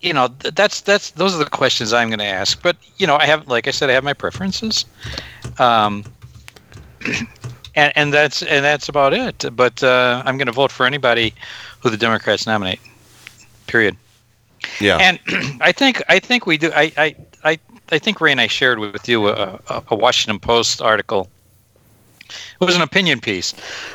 [0.01, 2.61] you know, that's that's those are the questions I'm going to ask.
[2.61, 4.85] But you know, I have, like I said, I have my preferences,
[5.57, 6.03] um,
[7.75, 9.45] and and that's and that's about it.
[9.55, 11.33] But uh, I'm going to vote for anybody
[11.79, 12.79] who the Democrats nominate.
[13.67, 13.97] Period.
[14.79, 14.97] Yeah.
[14.97, 15.19] And
[15.61, 16.71] I think I think we do.
[16.73, 17.15] I I
[17.93, 21.29] I, I think Ray and I shared with you a, a, a Washington Post article.
[22.59, 23.53] It was an opinion piece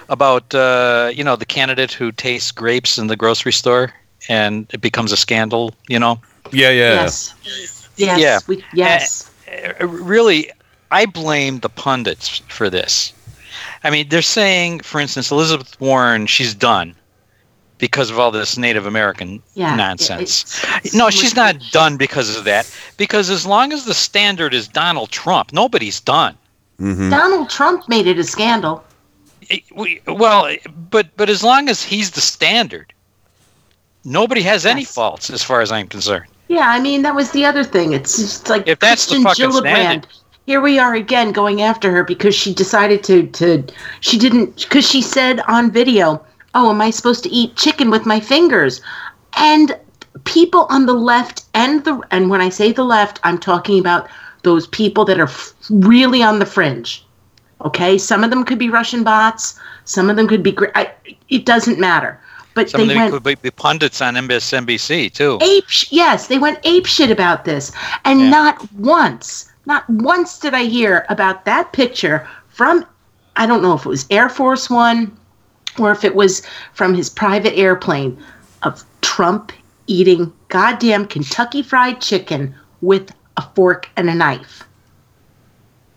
[0.09, 3.93] about uh, you know the candidate who tastes grapes in the grocery store
[4.29, 5.75] and it becomes a scandal.
[5.89, 6.21] You know.
[6.53, 6.95] Yeah, yeah.
[6.95, 7.35] yes
[7.97, 8.39] yes Yeah.
[8.47, 10.51] we, yes Uh, really,
[10.91, 13.13] I blame the pundits for this.
[13.83, 16.95] I mean, they're saying, for instance, Elizabeth Warren, she's done
[17.79, 20.65] because of all this Native American Yeah, nonsense.
[20.95, 22.71] no, she's not done because of that.
[22.97, 26.37] Because as long as the standard is Donald Trump, nobody's done.
[26.81, 27.11] Mm-hmm.
[27.11, 28.85] donald trump made it a scandal
[29.75, 30.55] We, well,
[30.91, 32.93] but but as long as he's the standard,
[34.05, 36.27] nobody has any faults, as far as I'm concerned.
[36.47, 37.95] Yeah, I mean that was the other thing.
[37.95, 39.61] It's just like If that's the fucking Gillibrand.
[39.61, 40.07] standard.
[40.47, 43.65] Here we are again going after her because she decided to to
[44.01, 46.25] she didn't because she said on video,
[46.59, 48.81] "Oh, am I supposed to eat chicken with my fingers?"
[49.37, 49.77] And
[50.25, 54.09] people on the left and the and when I say the left, I'm talking about
[54.43, 57.05] those people that are f- really on the fringe.
[57.65, 59.59] Okay, some of them could be Russian bots.
[59.85, 60.57] Some of them could be.
[60.75, 60.93] I,
[61.29, 62.21] it doesn't matter.
[62.55, 65.39] But Some they of them went could be, be pundits on MSNBC too.
[65.41, 65.69] ape.
[65.69, 67.73] Sh- yes, they went ape shit about this,
[68.05, 72.85] and not once, not once did I hear about that picture from.
[73.37, 75.17] I don't know if it was Air Force One,
[75.79, 76.43] or if it was
[76.75, 78.17] from his private airplane,
[78.63, 79.53] of Trump
[79.87, 84.65] eating goddamn Kentucky Fried Chicken with a fork and a knife.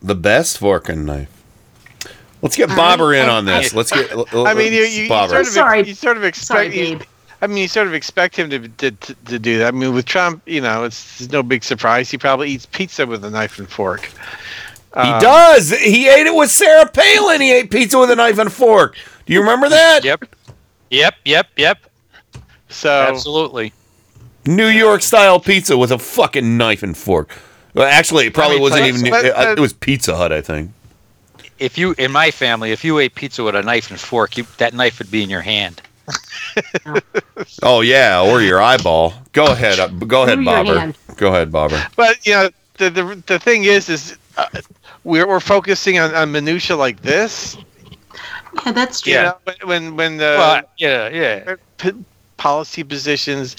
[0.01, 1.29] The best fork and knife.
[2.41, 3.73] Let's get I- Bobber in I- on this.
[3.73, 4.11] I- Let's get.
[4.33, 5.29] I mean, you, you, you Bobber.
[5.33, 5.87] sort of, Sorry.
[5.87, 6.73] you sort of expect.
[6.73, 6.99] Sorry, you-
[7.43, 9.69] I mean, you sort of expect him to, to to to do that.
[9.69, 12.09] I mean, with Trump, you know, it's, it's no big surprise.
[12.11, 14.05] He probably eats pizza with a knife and fork.
[14.93, 15.69] He Um, does.
[15.71, 17.41] He ate it with Sarah Palin.
[17.41, 18.95] He ate pizza with a knife and fork.
[19.25, 20.03] Do you remember that?
[20.03, 20.25] Yep.
[20.89, 21.15] Yep.
[21.25, 21.47] Yep.
[21.57, 21.77] Yep.
[22.69, 23.73] So Absolutely.
[24.45, 27.37] New York style pizza with a fucking knife and fork.
[27.73, 29.09] Well, actually, it probably mean, wasn't but- even.
[29.11, 30.71] but- it, but- it was Pizza Hut, I think.
[31.59, 34.47] If you, in my family, if you ate pizza with a knife and fork, you,
[34.57, 35.81] that knife would be in your hand.
[37.63, 39.13] Oh yeah, or your eyeball.
[39.33, 39.79] Go ahead.
[39.79, 40.93] uh, Go ahead, Through Bobber.
[41.15, 41.81] Go ahead, Bobber.
[41.95, 44.45] But you know, the the, the thing is, is uh,
[45.03, 47.57] we're we're focusing on, on minutia like this.
[48.65, 49.13] Yeah, that's true.
[49.13, 51.55] Yeah, when when, when the Well, yeah, yeah.
[51.77, 52.03] p-
[52.37, 53.55] policy positions,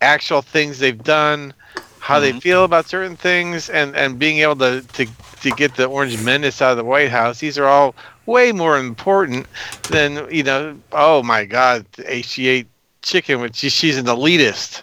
[0.00, 1.52] actual things they've done,
[2.00, 2.22] how Mm-hmm.
[2.36, 5.06] they feel about certain things, and and being able to to
[5.42, 7.40] to get the orange menace out of the White House.
[7.40, 7.94] These are all
[8.26, 9.46] way more important
[9.90, 10.78] than you know.
[10.92, 11.84] Oh my God,
[12.22, 12.66] she ate
[13.02, 14.82] chicken, which she, she's an elitist.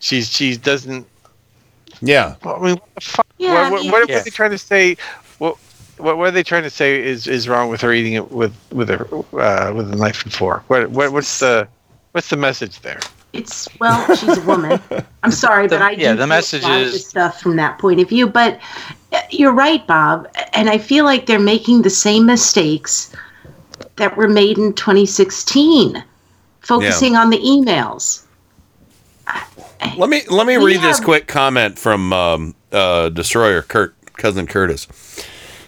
[0.00, 1.06] She's she doesn't.
[2.02, 2.36] Yeah.
[2.44, 3.26] I mean, what fuck?
[3.38, 4.20] Yeah, what, I what, mean- what are Yeah.
[4.22, 4.96] they trying to say?
[5.96, 8.30] What, what, what are they trying to say is, is wrong with her eating it
[8.30, 9.04] with with a
[9.36, 10.68] uh, with a knife and fork?
[10.68, 11.68] What, what what's the
[12.12, 13.00] what's the message there?
[13.32, 14.80] It's well, she's a woman.
[15.22, 17.56] I'm sorry, but I do yeah, the feel message a lot of is- stuff from
[17.56, 18.26] that point of view.
[18.26, 18.60] But
[19.12, 23.14] uh, you're right, Bob, and I feel like they're making the same mistakes
[23.96, 26.02] that were made in 2016,
[26.60, 28.22] focusing on the emails.
[29.96, 34.46] Let me let me We read this quick comment from um, uh, Destroyer Kurt cousin
[34.46, 34.86] Curtis.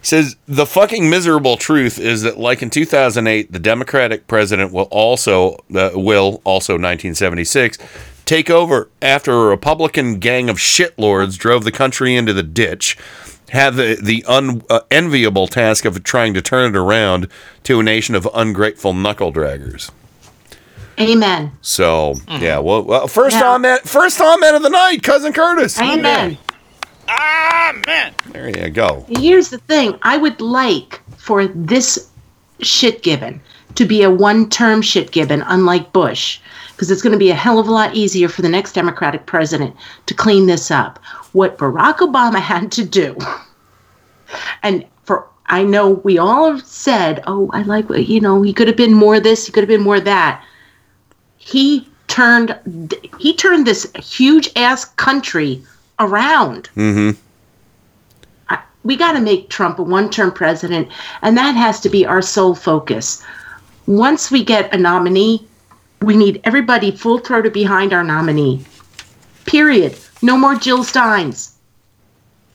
[0.00, 4.88] He says the fucking miserable truth is that, like in 2008, the Democratic president will
[4.90, 7.78] also uh, will also 1976
[8.24, 12.96] take over after a Republican gang of shitlords drove the country into the ditch.
[13.50, 17.28] Have the the unenviable task of trying to turn it around
[17.64, 19.90] to a nation of ungrateful knuckle draggers.
[21.00, 21.52] Amen.
[21.62, 23.42] So yeah, well, well first Yeah.
[23.42, 25.80] comment, first comment of the night, cousin Curtis.
[25.80, 25.98] Amen.
[26.00, 26.38] Amen.
[28.32, 29.06] There you go.
[29.08, 32.10] Here's the thing I would like for this
[32.60, 33.40] shit given
[33.76, 36.40] to be a one term shit given, unlike Bush,
[36.72, 39.26] because it's going to be a hell of a lot easier for the next Democratic
[39.26, 39.74] president
[40.06, 40.98] to clean this up.
[41.32, 43.16] What Barack Obama had to do,
[44.62, 48.68] and for I know we all have said, oh, I like, you know, he could
[48.68, 50.44] have been more this, he could have been more that.
[51.38, 55.62] He turned, he turned this huge ass country
[56.00, 57.10] around Mm-hmm.
[58.84, 60.88] we got to make Trump a one term president,
[61.22, 63.22] and that has to be our sole focus.
[63.86, 65.46] Once we get a nominee,
[66.02, 68.64] we need everybody full throated behind our nominee.
[69.46, 69.98] Period.
[70.22, 71.54] No more Jill Steins.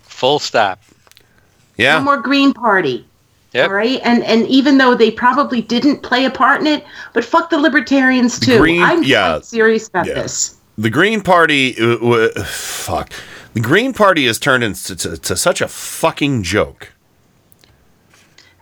[0.04, 0.82] Full stop.
[1.78, 1.98] Yeah.
[1.98, 3.06] No more Green Party.
[3.54, 3.68] Yep.
[3.70, 4.00] All right.
[4.04, 7.58] And and even though they probably didn't play a part in it, but fuck the
[7.60, 8.58] libertarians too.
[8.60, 9.34] Green- I'm yeah.
[9.34, 10.14] quite serious about Yeah.
[10.16, 10.56] this.
[10.78, 13.12] The Green Party, uh, w- fuck.
[13.54, 16.92] The Green Party has turned into to, to such a fucking joke.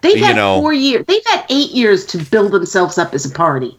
[0.02, 1.06] They've You had know- four years.
[1.08, 3.78] They've had eight years to build themselves up as a party.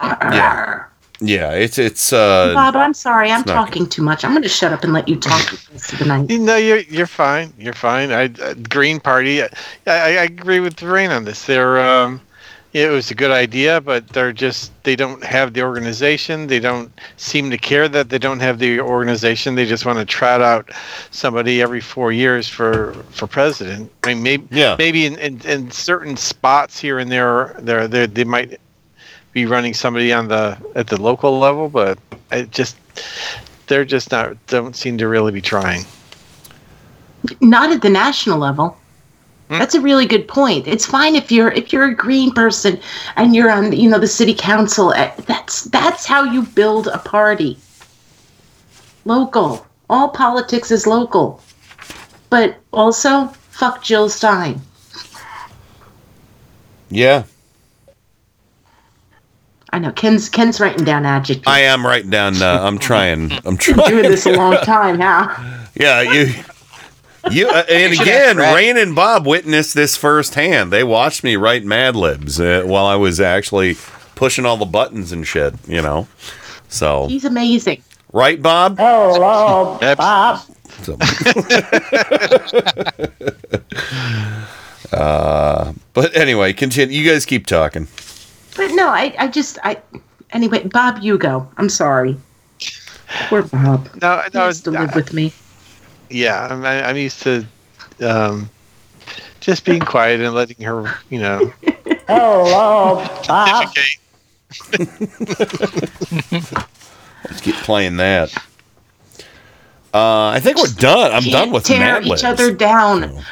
[0.00, 0.84] Yeah.
[1.24, 3.30] Yeah, it's it's uh Bob, I'm sorry.
[3.30, 4.24] I'm it's not talking too much.
[4.24, 6.28] I'm going to shut up and let you talk the rest of the night.
[6.30, 7.52] You know, you're you're fine.
[7.56, 8.10] You're fine.
[8.10, 9.40] I uh, Green Party.
[9.40, 9.48] I,
[9.86, 11.44] I, I agree with Rain on this.
[11.46, 12.31] They're um, yeah,
[12.72, 16.46] it was a good idea, but they're just they don't have the organization.
[16.46, 19.54] They don't seem to care that they don't have the organization.
[19.54, 20.70] They just want to trot out
[21.10, 23.92] somebody every four years for for president.
[24.04, 24.76] I mean, maybe Yeah.
[24.78, 28.58] maybe in, in, in certain spots here and there, there they they might
[29.32, 31.98] be running somebody on the at the local level, but
[32.30, 32.76] it just
[33.66, 35.84] they're just not don't seem to really be trying.
[37.40, 38.76] Not at the national level.
[39.58, 40.66] That's a really good point.
[40.66, 42.80] It's fine if you're if you're a green person
[43.16, 44.92] and you're on you know the city council.
[44.94, 47.58] eh, That's that's how you build a party.
[49.04, 49.66] Local.
[49.90, 51.40] All politics is local.
[52.30, 54.60] But also fuck Jill Stein.
[56.88, 57.24] yeah.
[59.74, 61.46] I know Ken's Ken's writing down adjectives.
[61.46, 62.42] I am writing down.
[62.42, 63.32] Uh, I'm trying.
[63.32, 63.88] I'm Been trying.
[63.90, 65.58] doing this a long time now.
[65.74, 66.34] Yeah, you.
[67.30, 70.72] You uh, and You again, ask Rain and Bob witnessed this firsthand.
[70.72, 73.76] They watched me write Mad Libs uh, while I was actually
[74.14, 75.54] pushing all the buttons and shit.
[75.68, 76.08] You know,
[76.68, 77.82] so He's amazing.
[78.12, 78.78] right, Bob.
[78.78, 80.40] Hello, Bob.
[80.82, 80.96] So-
[84.92, 86.98] uh, but anyway, continue.
[86.98, 87.88] You guys keep talking.
[88.56, 89.78] But no, I, I just, I.
[90.30, 91.48] Anyway, Bob, you go.
[91.56, 92.16] I'm sorry.
[93.28, 93.88] Poor Bob.
[94.00, 95.32] No, no, He no, has to live with me.
[96.12, 97.46] Yeah, I'm, I- I'm used to
[98.00, 98.48] um,
[99.40, 101.52] just being quiet and letting her, you know.
[102.06, 103.68] Hello, Bob.
[107.24, 108.34] Let's keep playing that.
[109.94, 111.12] Uh, I think we're done.
[111.12, 113.22] I'm done with tear Mad each other down.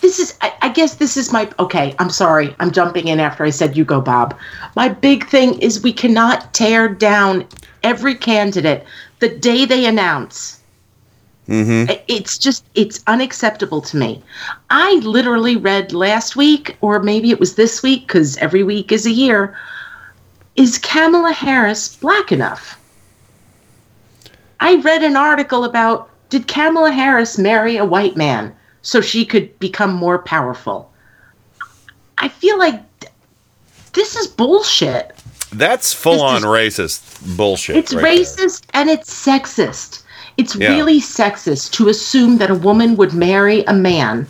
[0.00, 1.50] This is, I, I guess, this is my.
[1.58, 2.54] Okay, I'm sorry.
[2.60, 4.38] I'm jumping in after I said you go, Bob.
[4.76, 7.46] My big thing is we cannot tear down
[7.82, 8.84] every candidate
[9.18, 10.57] the day they announce.
[11.48, 11.90] Mm-hmm.
[12.08, 14.22] It's just, it's unacceptable to me.
[14.70, 19.06] I literally read last week, or maybe it was this week, because every week is
[19.06, 19.56] a year.
[20.56, 22.78] Is Kamala Harris black enough?
[24.60, 29.58] I read an article about did Kamala Harris marry a white man so she could
[29.58, 30.92] become more powerful?
[32.18, 32.82] I feel like
[33.94, 35.14] this is bullshit.
[35.52, 37.76] That's full on racist bullshit.
[37.76, 38.24] It's right there.
[38.24, 40.02] racist and it's sexist.
[40.38, 40.70] It's Yeah.
[40.70, 44.26] really sexist to assume that a woman would marry a man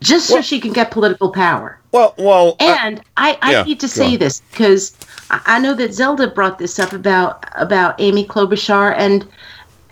[0.00, 1.78] just so she can get political power.
[1.92, 4.18] Well, well, and I, I yeah, need to say on.
[4.18, 4.96] this because
[5.30, 9.26] I, I know that Zelda brought this up about about Amy Klobuchar and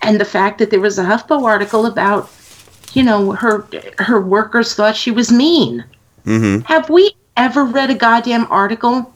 [0.01, 2.31] and the fact that there was a HuffPo article about
[2.93, 3.67] you know her
[3.99, 5.83] her workers thought she was mean.
[6.25, 6.61] Mm-hmm.
[6.65, 9.13] Have we ever read a goddamn article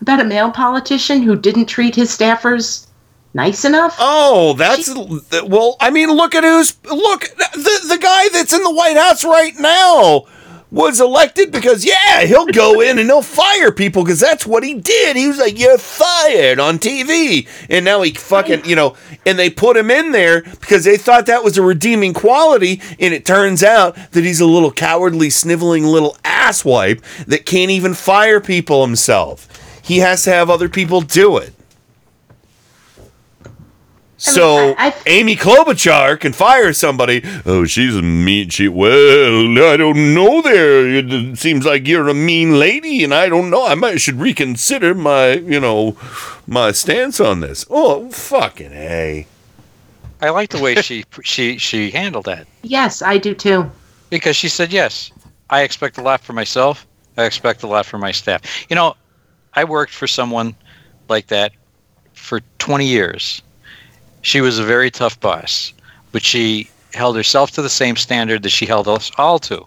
[0.00, 2.86] about a male politician who didn't treat his staffers
[3.34, 3.96] nice enough?
[3.98, 4.88] Oh, that's
[5.44, 5.76] well.
[5.80, 9.54] I mean, look at who's look the the guy that's in the White House right
[9.58, 10.26] now
[10.74, 14.74] was elected because yeah, he'll go in and he'll fire people because that's what he
[14.74, 15.16] did.
[15.16, 19.50] He was like, "You're fired" on TV, and now he fucking you know, and they
[19.50, 23.62] put him in there because they thought that was a redeeming quality, and it turns
[23.62, 29.48] out that he's a little cowardly, sniveling little asswipe that can't even fire people himself.
[29.82, 31.52] He has to have other people do it.
[34.24, 34.74] So
[35.06, 37.22] Amy Klobuchar can fire somebody.
[37.44, 38.48] Oh, she's a mean.
[38.48, 40.40] She well, I don't know.
[40.40, 43.66] There, it seems like you're a mean lady, and I don't know.
[43.66, 45.96] I might should reconsider my, you know,
[46.46, 47.66] my stance on this.
[47.68, 49.26] Oh, fucking a.
[50.22, 53.70] I like the way she she she handled that Yes, I do too.
[54.08, 55.10] because she said yes.
[55.50, 56.86] I expect a lot for myself.
[57.18, 58.40] I expect a lot for my staff.
[58.70, 58.96] You know,
[59.52, 60.56] I worked for someone
[61.10, 61.52] like that
[62.14, 63.42] for 20 years.
[64.24, 65.72] She was a very tough boss,
[66.10, 69.66] but she held herself to the same standard that she held us all to.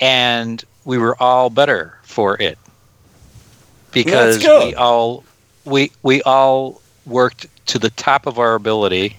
[0.00, 2.58] And we were all better for it.
[3.92, 5.22] Because we all
[5.66, 9.16] we we all worked to the top of our ability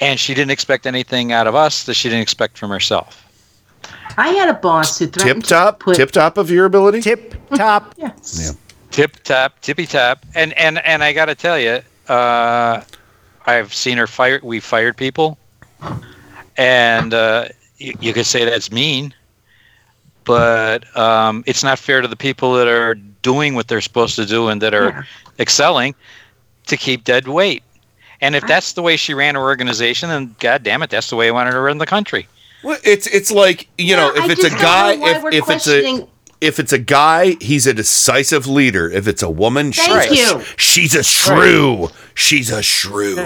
[0.00, 3.24] and she didn't expect anything out of us that she didn't expect from herself.
[4.16, 7.02] I had a boss who Tip threatened top, tip top of your ability.
[7.02, 7.94] Tip top.
[7.98, 8.40] Yes.
[8.42, 8.52] Yeah.
[8.90, 12.82] Tip top, tippy top, and and and I got to tell you, uh,
[13.48, 14.40] I've seen her fire.
[14.42, 15.38] We fired people,
[16.58, 19.14] and uh, you, you could say that's mean,
[20.24, 24.26] but um, it's not fair to the people that are doing what they're supposed to
[24.26, 25.06] do and that are
[25.38, 25.94] excelling
[26.66, 27.62] to keep dead weight.
[28.20, 31.16] And if that's the way she ran her organization, then God damn it, that's the
[31.16, 32.28] way I wanted her to run the country.
[32.62, 35.80] Well, it's it's like you know, if I it's a guy, if, if it's a
[35.80, 36.08] questioning-
[36.40, 38.90] if it's a guy, he's a decisive leader.
[38.90, 40.38] If it's a woman, Thank she's you.
[40.38, 41.90] A, she's a shrew.
[42.14, 43.16] She's a shrew.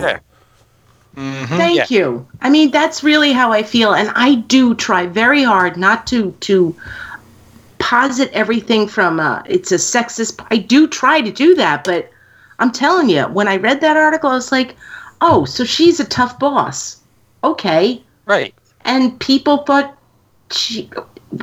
[1.15, 2.26] Thank you.
[2.41, 6.32] I mean, that's really how I feel, and I do try very hard not to
[6.41, 6.74] to
[7.78, 10.44] posit everything from uh, it's a sexist.
[10.50, 12.08] I do try to do that, but
[12.58, 14.76] I'm telling you, when I read that article, I was like,
[15.20, 17.00] oh, so she's a tough boss.
[17.44, 18.02] Okay.
[18.24, 18.55] Right.
[18.84, 19.99] And people thought
[20.50, 20.89] she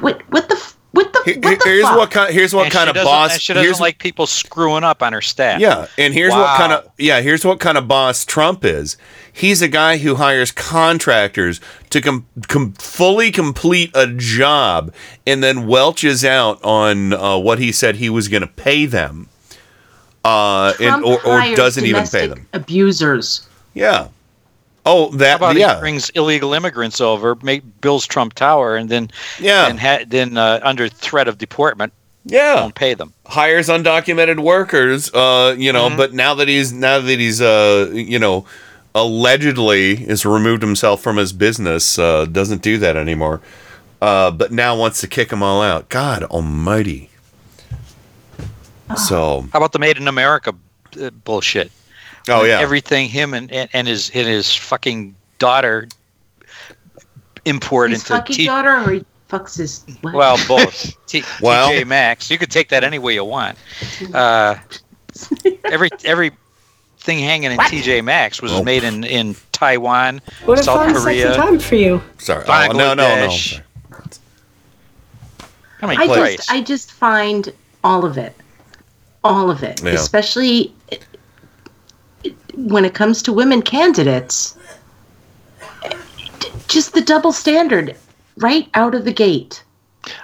[0.02, 1.98] what what the f- what the Here- what the here's fuck?
[1.98, 2.34] what kind.
[2.34, 3.34] Here's what And kind she of doesn't- boss.
[3.34, 5.60] and She doesn't here's, like people screwing up on her staff.
[5.60, 8.98] Yeah, and here's what kind of yeah, here's what kind of boss Trump is.
[9.32, 11.62] He's a guy who hires contractors
[11.92, 14.92] to com- com- fully complete a job
[15.28, 19.30] and then welches out on uh, what he said he was going to pay them,
[20.26, 22.48] uh, and Trump or, or hires doesn't even pay domestic them.
[22.54, 23.48] Abusers.
[23.74, 24.08] Yeah.
[24.90, 25.76] Oh, How that about yeah.
[25.76, 29.10] he brings illegal immigrants over, make builds Trump Tower, and then
[29.40, 29.68] Yeah.
[29.68, 31.94] and ha- then uh, under threat of deportment,
[32.26, 32.56] Yeah.
[32.56, 33.14] don't pay them.
[33.26, 35.98] hires undocumented workers uh you know Mhm.
[35.98, 38.46] but now that he's now that he's uh you know
[38.96, 43.40] allegedly has removed himself from his business, uh, doesn't do that anymore,
[44.02, 45.88] uh, but now wants to kick them all out.
[45.90, 47.12] God Almighty!
[48.98, 50.54] So How about the Made in America
[51.02, 51.72] uh, bullshit?
[52.30, 52.60] Oh, yeah.
[52.60, 55.88] everything him and and, and his and his fucking daughter
[57.46, 59.84] import His into fucking T- daughter or he fucks his.
[60.02, 60.14] what?
[60.14, 62.30] well both T- Well- TJ Maxx.
[62.30, 63.58] You could take that any way you want.
[64.14, 64.56] Uh,
[65.66, 66.32] every every
[67.00, 68.64] thing hanging in TJ Maxx was Oh.
[68.64, 71.24] made in in Taiwan, What a South fun, Korea.
[71.34, 72.02] sexy time for you.
[72.18, 72.44] sorry.
[72.48, 73.04] Oh, no, no, no.
[73.28, 73.62] Bangladesh.
[75.82, 76.38] I mean, I Christ.
[76.38, 78.36] just, I just find all of it,
[79.24, 79.92] all of it, Yeah.
[79.92, 80.74] especially
[82.68, 84.56] when it comes to women candidates.
[86.68, 87.96] Just the double standard,
[88.38, 89.64] right out of the gate.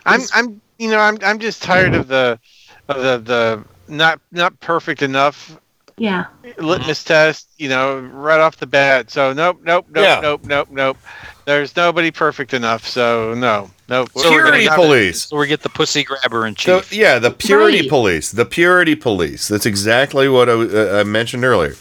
[0.05, 2.39] I'm I'm you know I'm I'm just tired of the
[2.87, 5.57] of the the not not perfect enough
[5.97, 6.25] Yeah.
[6.57, 9.09] litmus test, you know, right off the bat.
[9.09, 10.19] So nope, nope, nope, Yeah.
[10.21, 10.97] nope, nope, nope.
[11.45, 12.87] There's nobody perfect enough.
[12.87, 14.09] So no, nope.
[14.15, 15.21] So we're gonna Purity have- police.
[15.27, 16.93] So we get the pussy grabber in So, chief.
[16.93, 17.89] yeah, the purity Right.
[17.89, 18.31] police.
[18.31, 19.47] The purity police.
[19.47, 21.75] That's exactly what I, uh, I mentioned earlier.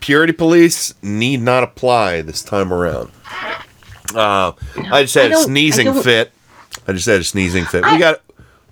[0.00, 3.10] Purity police need not apply this time around.
[4.14, 4.52] Uh,
[4.90, 6.32] I just had a don't- I sneezing fit.
[6.86, 7.84] I just had a sneezing fit.
[7.84, 8.20] I- we got.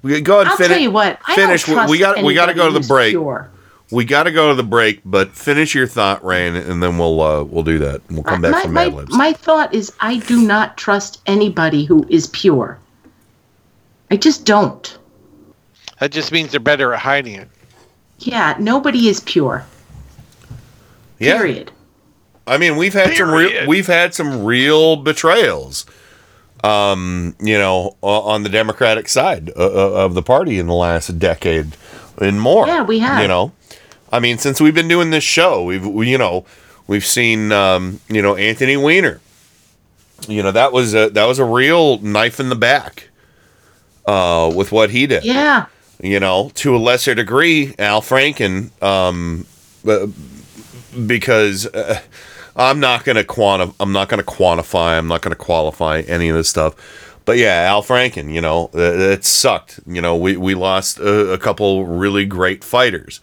[0.03, 0.73] We go ahead and I'll finish.
[0.73, 1.67] tell you what, I don't finish.
[1.69, 2.25] we- we trust got.
[2.25, 3.13] We got to go to anybody the break.
[3.15, 3.51] who's pure.
[3.91, 5.01] We got to go to the break.
[5.05, 8.01] But finish your thought, Rain, and then we'll uh, we'll do that.
[8.11, 9.15] We'll come back my, from my, Mad Libs.
[9.17, 12.79] my thought is I do not trust anybody who is pure.
[14.11, 14.97] I just don't.
[15.99, 17.49] That just means they're better at hiding it.
[18.21, 19.65] Yeah, nobody is pure.
[21.19, 21.37] Yeah.
[21.39, 21.73] Period.
[22.47, 25.85] I mean, we've had some real we've had some real betrayals.
[26.65, 31.19] Um, you know, on the Democratic side uh, uh, of the party in the last
[31.19, 31.77] decade
[32.19, 32.67] and more.
[32.67, 33.23] Yeah, we have.
[33.23, 33.53] You know,
[34.11, 36.45] I mean, since we've been doing this show, we've we, you know
[36.87, 39.21] we've seen um, you know Anthony Weiner.
[40.27, 43.11] You know that was a that was a real knife in the back.
[44.07, 45.67] Uh, with what he did Yeah.
[46.01, 49.47] you know, to a lesser degree, Al Franken, um,
[49.87, 50.07] uh,
[51.07, 52.01] because uh,
[52.57, 56.01] I'm not going to quanti- I'm not going to quantify, I'm not going to qualify
[56.01, 56.75] any of this stuff.
[57.25, 58.79] But yeah, Al Franken, you know, uh,
[59.13, 59.81] it sucked.
[59.87, 63.21] You know, we, we lost a, a couple really great fighters.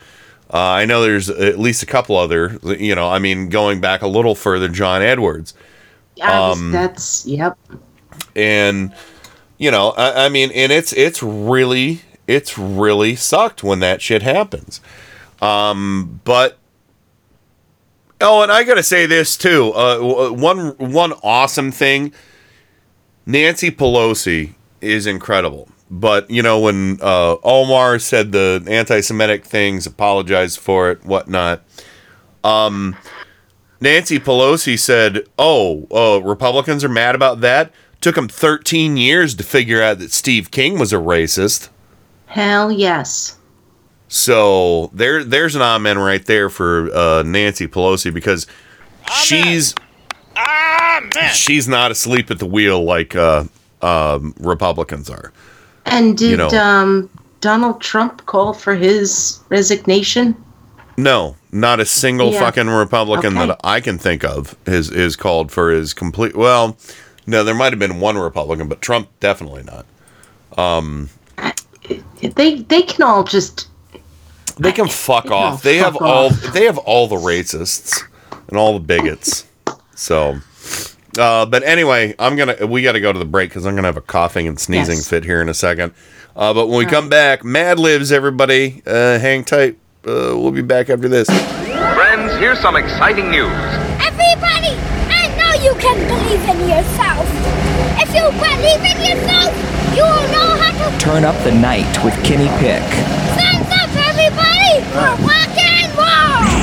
[0.53, 4.02] Uh, I know there's at least a couple other, you know, I mean, going back
[4.02, 5.53] a little further, John Edwards.
[6.18, 7.58] Was- Um, that's yep.
[8.35, 8.93] and
[9.58, 14.22] you know I, I mean and it's it's really it's really sucked when that shit
[14.22, 14.80] happens
[15.42, 16.58] um but
[18.24, 22.11] oh and i gotta say this too uh one one awesome thing
[23.26, 30.60] nancy pelosi is incredible but you know when uh omar said the anti-semitic things apologized
[30.60, 31.61] for it whatnot
[32.43, 32.95] um
[33.84, 37.69] Nancy Pelosi said, "Oh, uh, Republicans are mad about that.
[38.00, 41.68] Took them 13 years to figure out that Steve King was a racist."
[42.27, 43.38] Hell yes.
[44.08, 48.46] So there, there's an amen right there for uh, Nancy Pelosi because
[49.24, 49.74] she's
[51.34, 53.46] she's not asleep at the wheel like uh,
[53.82, 55.32] um, Republicans are.
[55.86, 56.50] And did You know.
[56.50, 57.10] um,
[57.42, 60.36] Donald Trump call for his resignation?
[60.96, 62.40] No, not a single Yeah.
[62.40, 63.48] fucking Republican Okay.
[63.48, 66.36] that I can think of is is called for his complete.
[66.36, 66.78] Well,
[67.26, 69.86] no, there might have been one Republican, but Trump definitely not.
[70.56, 71.10] Um,
[72.36, 73.68] They they can all just
[74.58, 75.54] they can fuck off.
[75.54, 78.04] all They have fuck all they have all the racists
[78.48, 79.46] and all the bigots.
[79.96, 80.38] So,
[81.18, 83.88] uh, but anyway, I'm gonna we got to go to the break because I'm gonna
[83.88, 85.08] have a coughing and sneezing Yes.
[85.08, 85.94] fit here in a second.
[86.36, 89.78] Uh, but when we come back, Mad Libs, everybody, uh, hang tight.
[90.06, 91.28] Uh, we'll be back after this.
[91.28, 93.54] Friends, here's some exciting news.
[94.02, 94.74] Everybody,
[95.14, 97.26] I know you can believe in yourself.
[98.02, 99.54] If you believe in yourself,
[99.96, 102.82] you will know how to Turn up the night with Kenny Pick.
[103.38, 103.62] stand
[104.82, 106.62] rock and roll.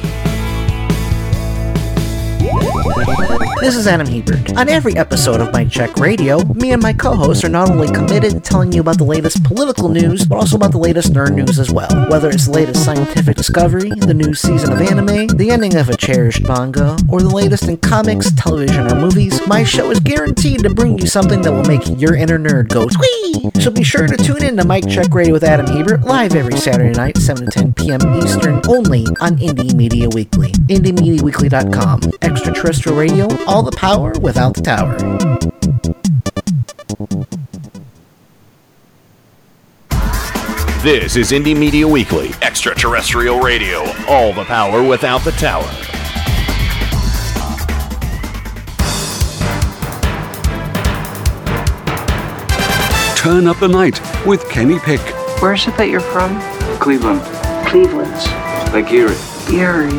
[3.61, 4.57] This is Adam Hebert.
[4.57, 8.31] On every episode of Mike Check Radio, me and my co-hosts are not only committed
[8.31, 11.59] to telling you about the latest political news, but also about the latest nerd news
[11.59, 11.87] as well.
[12.09, 15.95] Whether it's the latest scientific discovery, the new season of anime, the ending of a
[15.95, 20.73] cherished manga, or the latest in comics, television, or movies, my show is guaranteed to
[20.73, 23.51] bring you something that will make your inner nerd go squee!
[23.61, 26.57] So be sure to tune in to Mike Check Radio with Adam Hebert live every
[26.57, 28.01] Saturday night, 7 to 10 p.m.
[28.23, 30.51] Eastern, only on Indie Media Weekly.
[30.51, 32.01] IndieMediaWeekly.com.
[32.23, 34.97] Extraterrestrial radio, all the power without the tower.
[40.81, 45.69] This is Indie Media Weekly, extraterrestrial radio, all the power without the tower.
[53.17, 55.01] Turn Up the Night with Kenny Pick.
[55.41, 56.39] Where is it that you're from?
[56.79, 57.21] Cleveland.
[57.67, 58.15] Cleveland.
[58.73, 59.30] Like Erie.
[59.53, 59.91] Erie.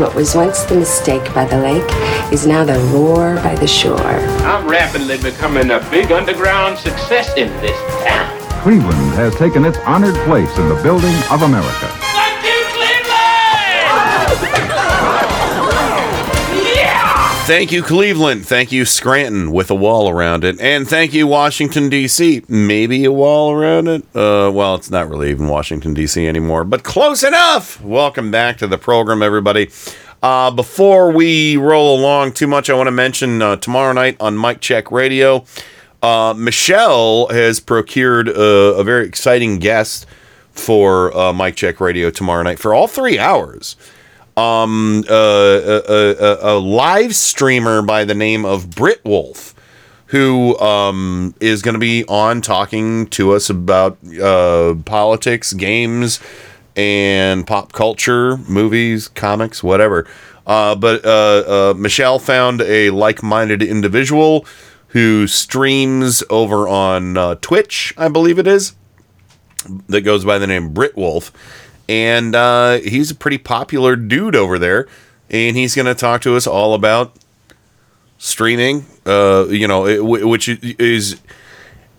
[0.00, 3.98] What was once the mistake by the lake is now the roar by the shore.
[4.00, 8.62] I'm rapidly becoming a big underground success in this town.
[8.62, 11.95] Cleveland has taken its honored place in the building of America.
[17.46, 18.44] Thank you, Cleveland.
[18.44, 20.60] Thank you, Scranton, with a wall around it.
[20.60, 22.42] And thank you, Washington, D.C.
[22.48, 24.02] Maybe a wall around it.
[24.16, 26.26] Uh, well, it's not really even Washington, D.C.
[26.26, 27.80] anymore, but close enough.
[27.80, 29.70] Welcome back to the program, everybody.
[30.24, 34.36] Uh, before we roll along too much, I want to mention uh, tomorrow night on
[34.36, 35.44] Mike Check Radio,
[36.02, 40.04] uh, Michelle has procured a, a very exciting guest
[40.50, 43.76] for uh, Mike Check Radio tomorrow night for all three hours
[44.36, 49.54] um, a, a, a, a live streamer by the name of Brit Wolf,
[50.06, 56.20] who um, is going to be on talking to us about uh, politics, games,
[56.76, 60.06] and pop culture, movies, comics, whatever.
[60.46, 64.46] Uh, but uh, uh, Michelle found a like minded individual
[64.88, 68.74] who streams over on uh, Twitch, I believe it is,
[69.88, 71.32] that goes by the name Brit Wolf
[71.88, 74.86] and uh, he's a pretty popular dude over there.
[75.28, 77.16] And he's going to talk to us all about
[78.18, 81.20] streaming uh, you know it, which is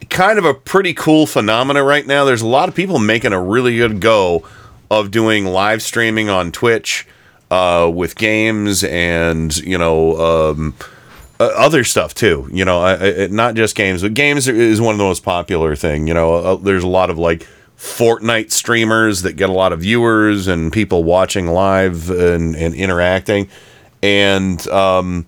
[0.09, 2.25] kind of a pretty cool phenomena right now.
[2.25, 4.43] There's a lot of people making a really good go
[4.89, 7.07] of doing live streaming on twitch
[7.51, 10.73] uh, with games and you know um,
[11.39, 15.23] other stuff too you know not just games but games is one of the most
[15.23, 19.53] popular thing you know uh, there's a lot of like Fortnite streamers that get a
[19.53, 23.49] lot of viewers and people watching live and, and interacting.
[24.01, 25.27] And um,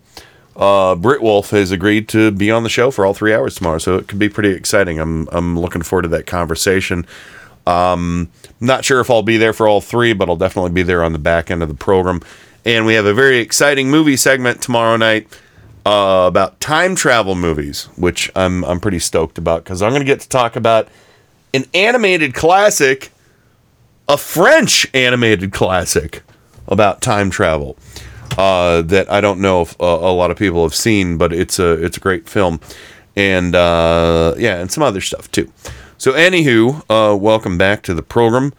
[0.56, 3.95] uh, Wolf has agreed to be on the show for all three hours tomorrow, so
[3.95, 5.00] it could be pretty exciting.
[5.00, 7.06] I'm I'm looking forward to that conversation.
[7.66, 8.30] Um,
[8.60, 11.14] not sure if I'll be there for all three, but I'll definitely be there on
[11.14, 12.22] the back end of the program.
[12.66, 15.28] And we have a very exciting movie segment tomorrow night
[15.86, 20.06] uh, about time travel movies, which I'm I'm pretty stoked about because I'm going to
[20.06, 20.90] get to talk about
[21.53, 23.11] an animated classic,
[24.08, 26.24] a French animated classic
[26.68, 27.78] about time travel
[28.38, 31.60] uh, that I don't know if uh, a lot of people have seen, but it's
[31.60, 32.60] a it's a great film,
[33.16, 35.52] and uh, yeah, and some other stuff too.
[35.98, 38.53] So, anywho, uh, welcome back to the program.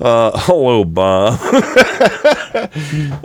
[0.00, 1.38] Uh, hello, Bob.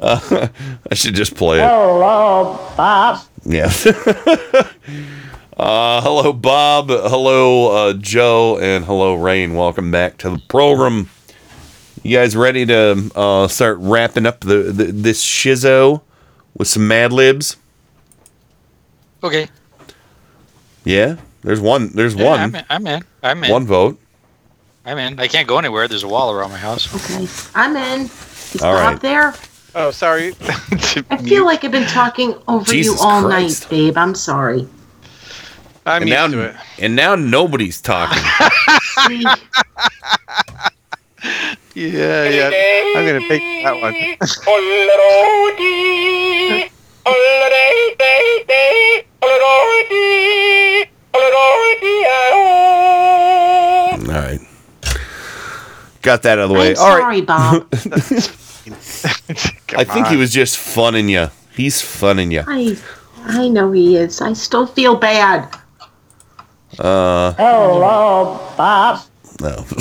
[0.02, 0.48] Uh,
[0.92, 1.64] I should just play it.
[1.64, 3.22] Hello, Bob.
[3.46, 3.72] Yeah.
[5.58, 6.90] Uh, hello, Bob.
[6.90, 8.58] Hello, uh, Joe.
[8.60, 9.54] And hello, Rain.
[9.56, 11.10] Welcome back to the program.
[12.04, 16.02] You guys ready to uh, start wrapping up the, the this shizzo
[16.58, 17.58] with some Mad Libs?
[19.24, 19.48] Okay.
[20.84, 21.18] Yeah.
[21.44, 21.90] There's one.
[21.94, 22.40] There's Yeah, one.
[22.40, 22.66] I'm in.
[22.70, 23.04] I'm in.
[23.24, 23.52] I'm in.
[23.52, 24.00] One vote.
[24.86, 25.20] I'm in.
[25.20, 25.88] I can't go anywhere.
[25.88, 26.94] There's a wall around my house.
[26.96, 28.02] Okay, I'm in.
[28.08, 29.02] Is All Bob right.
[29.02, 29.36] there?
[29.76, 30.34] Oh, sorry.
[31.12, 33.64] I feel like I've been talking over Jesus you all Christ.
[33.64, 33.98] night, babe.
[33.98, 34.68] I'm sorry.
[35.86, 36.56] I'm and used now, to it.
[36.80, 38.22] And now nobody's talking.
[41.74, 42.52] Yeah, yeah.
[42.98, 43.94] I'm gonna take that one.
[53.94, 54.40] All right.
[56.02, 56.72] Got that out of the way.
[56.72, 57.00] I'm All right.
[57.00, 57.68] sorry, Bob.
[59.78, 61.30] I think he was just funning you.
[61.56, 62.44] He's funning you.
[62.48, 62.76] I,
[63.24, 64.20] I know he is.
[64.20, 65.48] I still feel bad.
[66.80, 69.02] Uh, Hello, Bob.
[69.42, 69.66] no.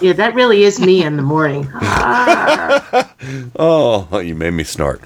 [0.00, 1.68] Yeah, that really is me in the morning.
[1.74, 3.12] Ah.
[3.58, 5.00] oh, you made me snort.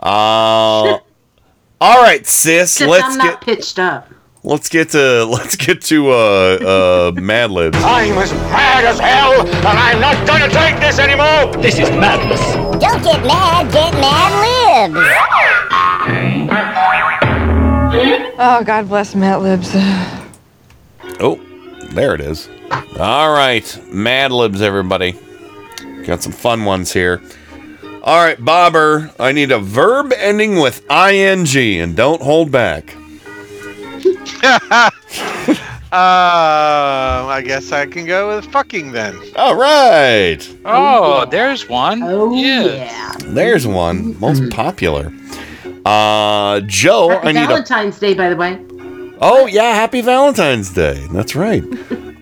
[0.00, 0.98] Uh,
[1.80, 2.76] all right, sis.
[2.80, 4.10] Except Let's I'm get not pitched up.
[4.44, 7.78] let's get to let's get to uh uh Mad Libs.
[7.82, 11.50] I'm as mad as hell, and I'm not gonna take this anymore!
[11.62, 12.40] This is madness.
[12.80, 15.08] Don't get mad, get mad libs.
[18.40, 19.74] Oh, God bless Mad Libs.
[21.20, 21.36] Oh,
[21.90, 22.48] there it is.
[22.98, 25.14] All right, Mad Libs, everybody.
[26.04, 27.20] Got some fun ones here.
[28.02, 31.46] All right, Bobber, I need a verb ending with ing
[31.80, 32.94] and don't hold back.
[35.90, 39.18] Uh, I guess I can go with fucking then.
[39.36, 40.38] All right.
[40.66, 42.02] Oh, there's one.
[42.02, 43.14] Oh, yeah.
[43.20, 44.18] There's one.
[44.20, 45.10] Most popular.
[45.86, 48.62] Uh, Joe, Happy I need a Valentine's Day, by the way.
[49.20, 51.06] Oh yeah, happy Valentine's Day.
[51.10, 51.64] That's right.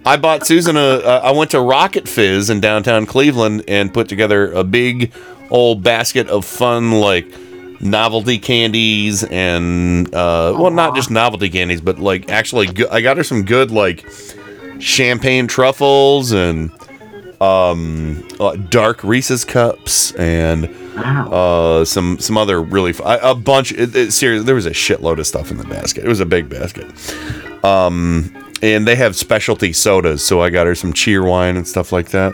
[0.05, 0.81] I bought Susan a.
[0.81, 5.13] Uh, I went to Rocket Fizz in downtown Cleveland and put together a big
[5.51, 7.27] old basket of fun like
[7.81, 13.17] novelty candies and uh, well, not just novelty candies, but like actually, go- I got
[13.17, 14.07] her some good like
[14.79, 16.71] champagne truffles and
[17.41, 20.67] um uh, dark Reese's cups and
[20.99, 24.71] uh some some other really f- I- a bunch it, it, seriously there was a
[24.71, 26.05] shitload of stuff in the basket.
[26.05, 26.87] It was a big basket.
[27.65, 32.09] Um and they have specialty sodas so I got her some Cheerwine and stuff like
[32.11, 32.33] that.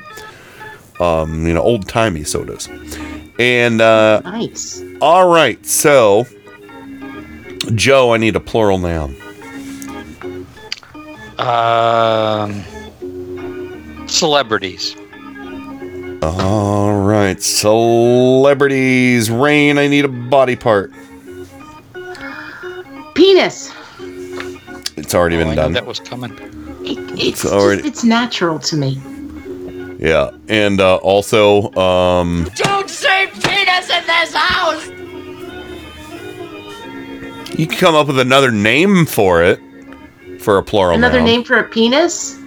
[1.00, 2.68] Um you know old timey sodas.
[3.39, 4.82] And uh Nice.
[5.00, 6.26] all right so
[7.74, 9.16] Joe I need a plural noun.
[11.39, 12.62] Um,
[14.07, 14.94] celebrities.
[16.23, 20.92] All right celebrities rain I need a body part
[23.15, 23.70] Penis.
[24.97, 26.33] it's already Oh, been I done that was coming.
[26.84, 29.01] It, it's already- just, it's natural to me.
[29.99, 34.89] Yeah, and uh, also, um, Don't say penis in this house!
[37.59, 39.60] you can come up with another name for it
[40.41, 41.26] for a plural Another noun.
[41.26, 42.39] name for a penis?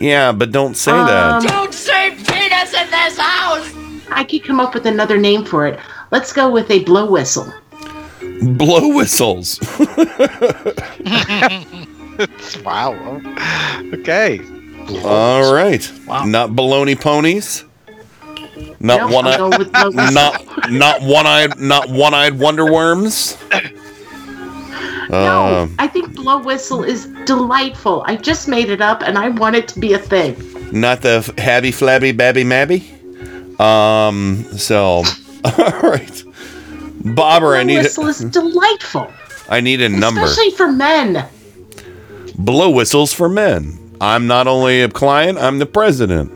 [0.00, 1.42] Yeah, but don't say Um, that.
[1.48, 3.72] Don't say penis in this house!
[4.10, 5.78] I could come up with another name for it.
[6.10, 7.52] Let's go with a blow whistle.
[8.56, 9.58] Blow whistles.
[12.64, 13.20] wow.
[13.94, 14.40] Okay.
[15.04, 15.92] All right.
[16.26, 17.64] Not baloney ponies.
[18.80, 19.58] Not Nope, one I'll go eyed.
[19.58, 20.12] with blow whistle.
[20.12, 21.58] Not not one eyed.
[21.60, 23.36] Not one eyed wonder worms.
[25.10, 28.02] No, Um, I think blow whistle is delightful.
[28.06, 30.34] I just made it up and I want it to be a thing.
[30.72, 33.60] Not the f- habby flabby babby mabby.
[33.60, 34.44] Um.
[34.56, 35.02] So,
[35.44, 36.24] all right.
[37.04, 39.10] Bobber, I Blow need whistle is delightful,
[39.48, 40.22] I need a number.
[40.24, 41.26] especially for men.
[42.36, 43.78] blow whistles for men.
[44.00, 46.32] I'm not only a client, I'm the president.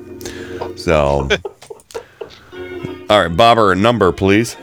[0.79, 1.29] So,
[3.11, 4.57] all right, Bobber, a number, please.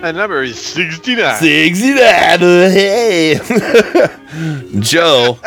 [0.00, 1.36] That number is 69.
[1.40, 1.98] 69.
[2.38, 3.38] Hey.
[4.80, 5.38] Joe.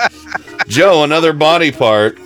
[0.67, 2.17] Joe, another body part.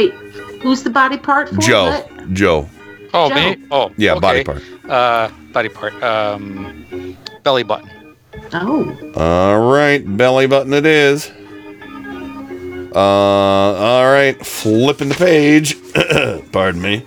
[0.00, 0.14] Wait,
[0.62, 1.60] who's the body part for?
[1.60, 1.84] Joe.
[1.90, 2.32] What?
[2.32, 2.68] Joe.
[3.12, 3.34] Oh, Joe.
[3.34, 3.66] me?
[3.70, 4.62] Oh, Yeah, body part.
[4.88, 5.92] Uh, body part.
[6.02, 8.16] Um, belly button.
[8.54, 9.12] Oh.
[9.16, 11.30] All right, belly button it is.
[12.94, 15.76] Uh, all right, flipping the page.
[16.52, 17.04] Pardon me.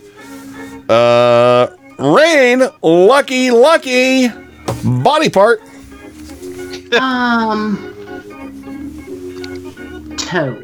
[0.87, 4.27] Uh, rain, lucky, lucky,
[5.01, 5.61] body part.
[6.93, 7.89] Um.
[10.15, 10.61] Toe.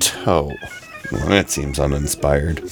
[0.00, 0.56] Toe.
[1.12, 2.62] Well, that seems uninspired.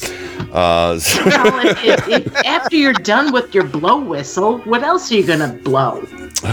[0.53, 5.11] Uh, so- Well, if, if, if, after you're done with your blow whistle, what else
[5.11, 6.03] are you gonna blow?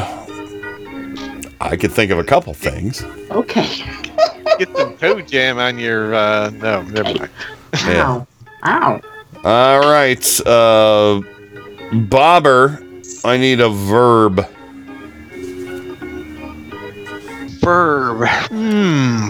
[1.62, 3.04] I could think of a couple things.
[3.32, 3.68] Okay.
[4.60, 6.14] Get some toe jam on your.
[6.14, 7.30] Uh, no, never mind.
[7.86, 8.24] Yeah.
[8.66, 9.02] Ow.
[9.44, 11.22] All right, uh,
[12.08, 12.80] Bobber.
[13.26, 14.46] I need a verb.
[17.62, 18.28] Verb.
[18.50, 19.30] Hmm.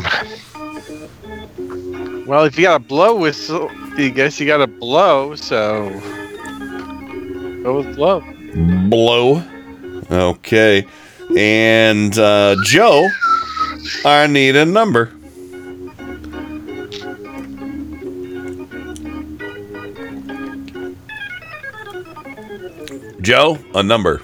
[2.25, 5.35] Well, if you got a blow whistle, you guess you got to blow.
[5.35, 5.89] So
[7.63, 8.21] go with blow.
[8.89, 9.43] Blow.
[10.09, 10.87] Okay.
[11.37, 13.07] And uh, Joe,
[14.05, 15.11] I need a number.
[23.19, 24.21] Joe, a number.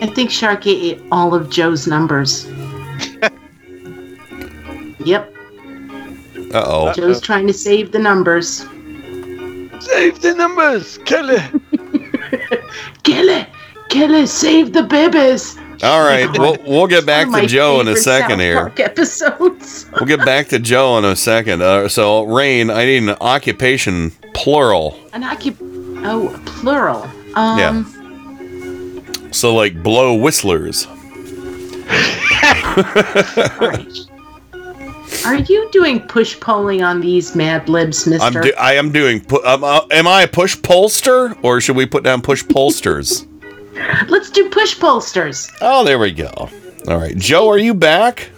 [0.00, 2.46] I think Sharky ate all of Joe's numbers.
[5.04, 5.34] yep.
[6.54, 6.92] Uh oh.
[6.92, 8.58] Joe's trying to save the numbers.
[9.80, 11.42] Save the numbers, kill it.
[13.04, 13.48] Kill it!
[13.88, 14.26] Kill it!
[14.28, 15.56] Save the babies!
[15.82, 18.72] All right, we'll, we'll get back to Joe in a second here.
[18.76, 19.86] Episodes.
[19.92, 21.62] We'll get back to Joe in a second.
[21.62, 24.98] Uh, so, Rain, I need an occupation plural.
[25.12, 25.56] An occup.
[26.04, 27.04] Oh, plural.
[27.34, 29.30] Um, Yeah.
[29.30, 30.86] So, like blow whistlers.
[35.26, 38.24] Are you doing push polling on these Mad Libs, Mister?
[38.26, 39.20] I'm do- I am doing.
[39.20, 43.26] Pu- um, uh, am I a push pollster or should we put down push pollsters?
[44.08, 45.50] Let's do push pollsters.
[45.60, 46.32] oh, there we go.
[46.88, 48.30] All right, Joe, are you back?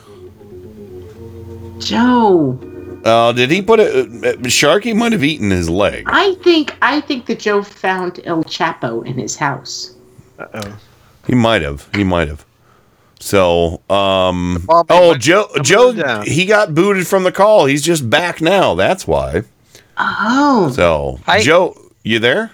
[1.78, 2.58] Joe,
[3.05, 4.05] Uh, did he put a Uh,
[4.44, 6.05] Sharky might have eaten his leg.
[6.07, 9.94] I think I think that Joe found El Chapo in his house.
[10.39, 10.76] Uh oh.
[11.26, 11.89] He might have.
[11.94, 12.44] He might have.
[13.23, 16.24] So, um, oh, Joe, Joe, down.
[16.26, 17.66] he got booted from the call.
[17.66, 18.74] He's just back now.
[18.74, 19.42] That's why.
[19.99, 21.40] Oh, So, Hi.
[21.42, 22.50] Joe, you there?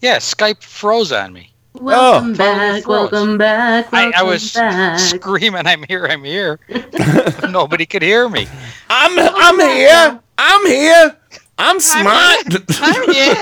[0.00, 1.52] Yeah, Skype froze on me.
[1.74, 2.34] welcome Oh.
[2.36, 4.98] back, welcome back, I, welcome I was back.
[5.00, 6.06] screaming, "I'm here!
[6.06, 6.60] I'm here!"
[7.50, 8.46] Nobody could hear me.
[8.90, 10.20] I'm I'm here.
[10.38, 11.16] I'm here.
[11.58, 12.44] I'm smart.
[12.80, 13.34] I'm here.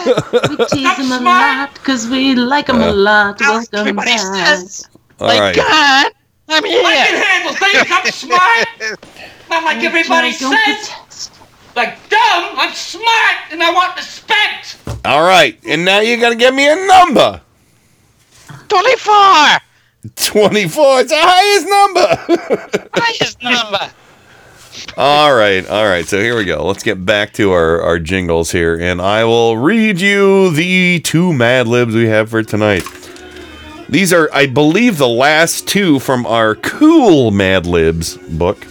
[0.49, 3.41] We tease him a lot because we like him a Uh, lot.
[3.41, 4.21] Welcome everybody back.
[4.57, 4.89] says.
[5.21, 5.57] All Like right.
[5.57, 6.13] God,
[6.53, 6.83] I'm here.
[6.85, 7.87] I can handle things.
[7.91, 9.01] I'm smart.
[9.51, 11.31] Not like everybody says.
[11.75, 12.55] Like dumb.
[12.57, 14.77] I'm smart and I want respect.
[15.05, 15.59] All right.
[15.67, 17.41] And now you're gonna give me a number.
[18.69, 19.59] Twenty-four.
[20.17, 21.01] 24.
[21.01, 22.89] It's the highest number.
[22.95, 23.93] Highest number.
[24.97, 25.67] all right.
[25.69, 26.07] All right.
[26.07, 26.67] So here we go.
[26.67, 28.79] Let's get back to our, our jingles here.
[28.81, 32.83] And I will read you the two Mad Libs we have for tonight.
[33.93, 38.67] These are, I believe, the last two from our cool Mad Libs book.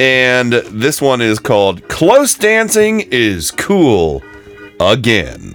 [0.00, 4.24] And this one is called Close Dancing is Cool
[4.80, 5.52] Again.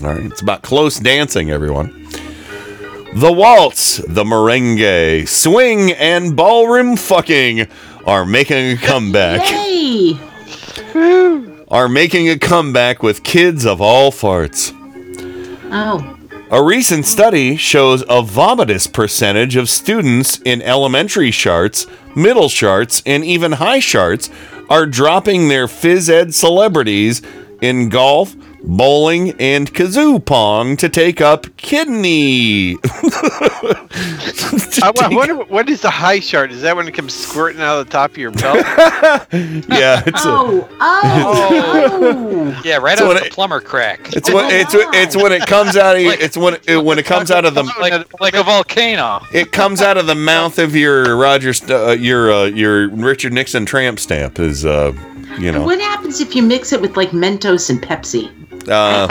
[0.00, 1.88] All right, it's about close dancing, everyone.
[3.14, 7.66] The waltz, the merengue, swing, and ballroom fucking
[8.06, 9.40] are making a comeback.
[9.40, 10.16] Hey,
[11.66, 14.72] Are making a comeback with kids of all farts.
[15.72, 16.18] Oh,
[16.50, 23.24] A recent study shows a vomitous percentage of students in elementary charts, middle charts, and
[23.24, 24.30] even high charts
[24.68, 27.22] are dropping their phys ed celebrities
[27.60, 28.34] in golf,
[28.64, 32.76] bowling, and kazoo pong to take up kidney.
[34.84, 36.50] I, I wonder what- what is the high chart?
[36.52, 38.56] Is that when it comes squirting out of the top of your belt?
[39.68, 44.12] yeah, it's a, oh, oh, Yeah, right out of the plumber crack.
[44.14, 47.30] it's when it's it's when it comes out of it's when it, when it comes
[47.30, 49.20] out of the like, like a volcano.
[49.32, 53.66] it comes out of the mouth of your Roger uh, your uh, your Richard Nixon
[53.66, 54.92] tramp stamp is uh
[55.38, 58.30] you know What happens if you mix it with like Mentos and Pepsi?
[58.68, 59.08] Uh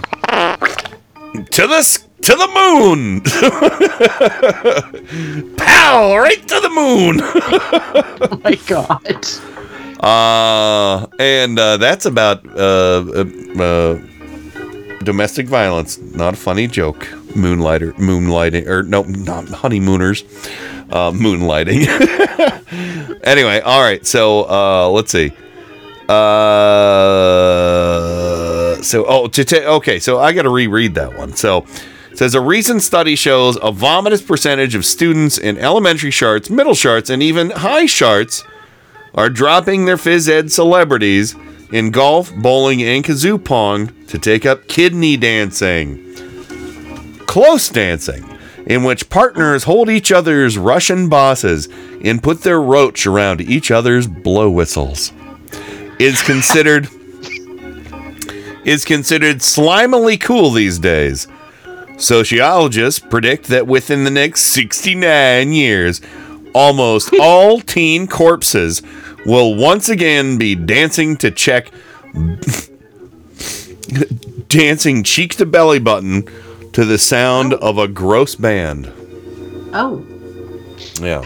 [1.51, 3.21] to the to the moon
[5.57, 6.17] pal!
[6.17, 9.25] right to the moon Oh my god.
[10.03, 13.23] Uh, and uh, that's about uh, uh,
[13.61, 13.99] uh,
[15.03, 15.99] domestic violence.
[15.99, 17.07] Not a funny joke.
[17.35, 20.23] Moonlighter, moonlighting, or no, not honeymooners.
[20.89, 21.85] Uh, moonlighting.
[23.23, 24.03] anyway, all right.
[24.05, 25.31] So uh, let's see.
[26.09, 26.13] Uh,
[28.81, 29.99] so oh, to ta- okay.
[29.99, 31.33] So I got to reread that one.
[31.33, 31.65] So
[32.13, 37.09] says a recent study shows a vomitous percentage of students in elementary charts, middle charts,
[37.09, 38.43] and even high charts
[39.13, 41.35] are dropping their phys ed celebrities
[41.71, 46.07] in golf, bowling, and kazoo pong to take up kidney dancing.
[47.25, 48.25] Close dancing,
[48.65, 51.69] in which partners hold each other's Russian bosses
[52.03, 55.13] and put their roach around each other's blow whistles,
[55.97, 56.89] is considered
[58.65, 61.27] is considered slimily cool these days.
[61.98, 66.01] Sociologists predict that within the next 69 years,
[66.53, 68.81] almost all teen corpses
[69.25, 71.72] will once again be dancing to check
[74.48, 76.23] dancing cheek to belly button
[76.73, 78.91] to the sound of a gross band.
[79.73, 80.06] Oh.
[80.99, 81.25] Yeah.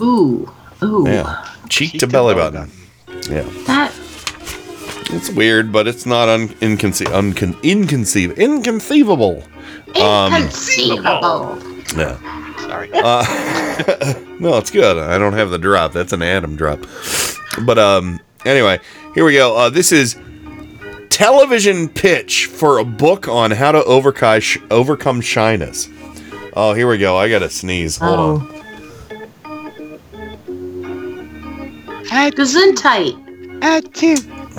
[0.00, 0.50] Ooh.
[0.82, 1.04] Ooh.
[1.06, 1.46] Yeah.
[1.68, 2.70] Cheek, to, belly, button.
[3.28, 3.42] Yeah.
[3.66, 3.92] That
[5.12, 9.42] It's weird, but it's not un- inconce- uncon- inconceiv- inconceivable.
[10.00, 11.58] Um, inconceivable.
[11.96, 12.56] yeah.
[12.58, 12.90] Sorry.
[12.92, 14.96] Uh, no, it's good.
[14.98, 15.92] I don't have the drop.
[15.92, 16.78] That's an Adam drop.
[17.62, 18.78] But um, anyway,
[19.14, 19.56] here we go.
[19.56, 20.16] Uh, this is
[21.08, 24.40] television pitch for a book on how to overcome
[24.70, 25.88] overcome shyness.
[26.54, 27.16] Oh, here we go.
[27.16, 27.96] I gotta sneeze.
[27.96, 28.60] Hold on.
[32.36, 33.16] Gesundheit.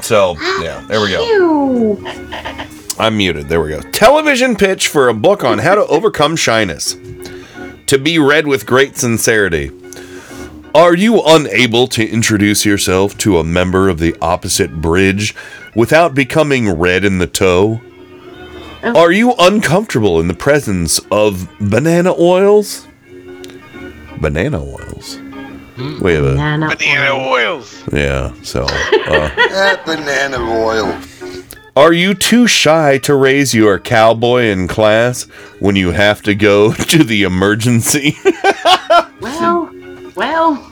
[0.02, 1.98] So yeah, there we go.
[3.00, 3.48] I'm muted.
[3.48, 3.82] There we go.
[3.82, 6.96] Television pitch for a book on how to overcome shyness.
[7.88, 9.72] To be read with great sincerity.
[10.74, 15.36] Are you unable to introduce yourself to a member of the opposite bridge
[15.76, 17.82] without becoming red in the toe?
[18.84, 18.98] Oh.
[18.98, 22.88] Are you uncomfortable in the presence of banana oils?
[24.22, 25.20] Banana oils.
[26.02, 27.84] We have a Banana, Banana oils.
[27.92, 28.34] yeah.
[28.44, 31.00] So uh, banana oil.
[31.76, 35.24] Are you too shy to raise your cowboy in class
[35.60, 38.16] when you have to go to the emergency?
[39.22, 39.70] Well,
[40.16, 40.72] well.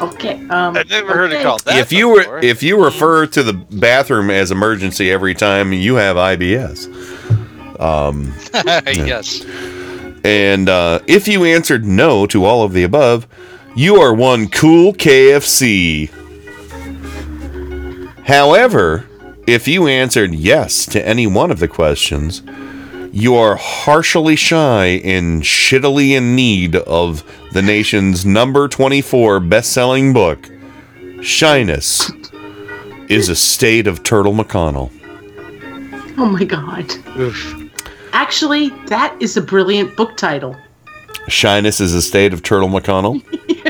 [0.00, 0.34] Okay.
[0.48, 0.76] Um.
[0.76, 1.78] I've never heard it called that.
[1.78, 6.16] if you were if you refer to the bathroom as emergency every time you have
[6.16, 6.88] IBS.
[7.80, 8.34] Um,
[8.86, 9.44] yes.
[10.24, 13.26] and uh, if you answered no to all of the above,
[13.76, 16.10] you are one cool KFC.
[18.24, 19.06] However,
[19.46, 22.42] if you answered yes to any one of the questions,
[23.12, 27.22] you are harshly shy and shittily in need of
[27.52, 30.50] the nation's number 24 best selling book,
[31.20, 32.10] Shyness
[33.08, 34.90] is a State of Turtle McConnell.
[36.16, 36.90] Oh my god.
[38.12, 40.56] Actually, that is a brilliant book title.
[41.28, 43.22] Shyness is a State of Turtle McConnell.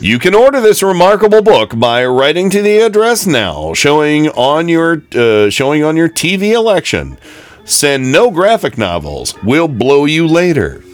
[0.00, 5.02] You can order this remarkable book by writing to the address now, showing on your
[5.14, 7.16] uh, showing on your TV election.
[7.64, 9.34] Send no graphic novels.
[9.42, 10.84] We'll blow you later.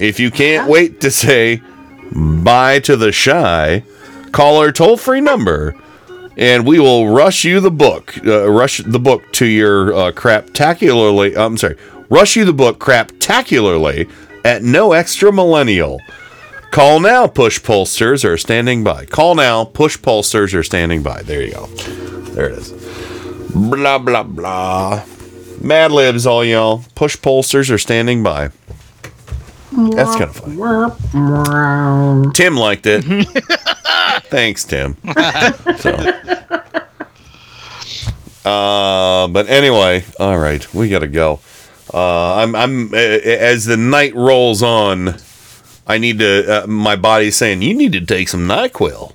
[0.00, 1.62] If you can't wait to say
[2.12, 3.84] bye to the shy,
[4.32, 5.76] call our toll-free number,
[6.36, 8.18] and we will rush you the book.
[8.26, 11.36] Uh, rush the book to your uh, craptacularly.
[11.36, 11.76] I'm sorry.
[12.10, 14.08] Rush you the book craptacularly
[14.48, 16.00] at no extra millennial.
[16.70, 19.04] Call now, push pollsters are standing by.
[19.04, 21.20] Call now, push pollsters are standing by.
[21.22, 21.66] There you go.
[21.66, 22.72] There it is.
[23.54, 25.04] Blah, blah, blah.
[25.60, 26.82] Mad Libs, all y'all.
[26.94, 28.50] Push pollsters are standing by.
[29.72, 30.56] That's kind of funny.
[32.32, 33.02] Tim liked it.
[34.30, 34.96] Thanks, Tim.
[35.76, 35.92] So.
[38.44, 41.40] Uh, but anyway, all right, we gotta go.
[41.92, 45.16] Uh, I'm, I'm, uh, as the night rolls on,
[45.86, 46.64] I need to.
[46.64, 49.14] Uh, my body's saying you need to take some Nyquil.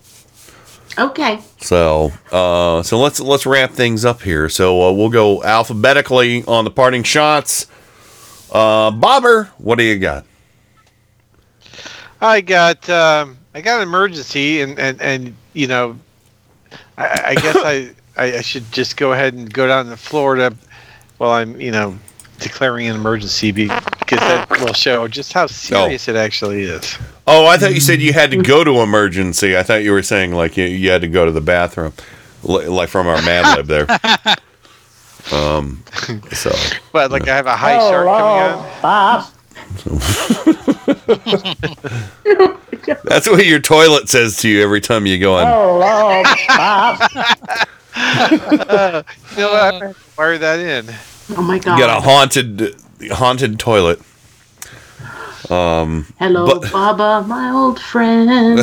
[0.98, 1.40] Okay.
[1.60, 4.50] So, uh, so let's let's wrap things up here.
[4.50, 7.68] So uh, we'll go alphabetically on the parting shots.
[8.52, 10.26] Uh, Bobber, what do you got?
[12.22, 15.98] I got um, I got an emergency, and and and you know,
[16.98, 20.56] I, I guess I, I I should just go ahead and go down to Florida
[21.18, 21.98] while I'm you know
[22.40, 23.82] declaring an emergency because
[24.20, 26.98] that will show just how serious it actually is.
[27.28, 29.58] Oh, I thought you said you had to go to emergency.
[29.58, 31.94] I thought you were saying like you, you had to go to the bathroom,
[32.44, 33.88] li- like from our Mad Lib there.
[35.32, 35.82] Um,
[36.34, 36.52] so
[36.92, 38.82] But like I have a high shark coming on.
[38.82, 39.26] Bob.
[43.06, 45.48] That's what your toilet says to you every time you go on.
[45.48, 47.10] Hello, Bob.
[47.96, 50.94] Uh, you know, I wire that in.
[51.36, 51.78] Oh my god!
[51.80, 52.76] You got a haunted
[53.12, 54.00] haunted toilet.
[55.50, 58.60] Um, Hello, but- Baba, my old friend.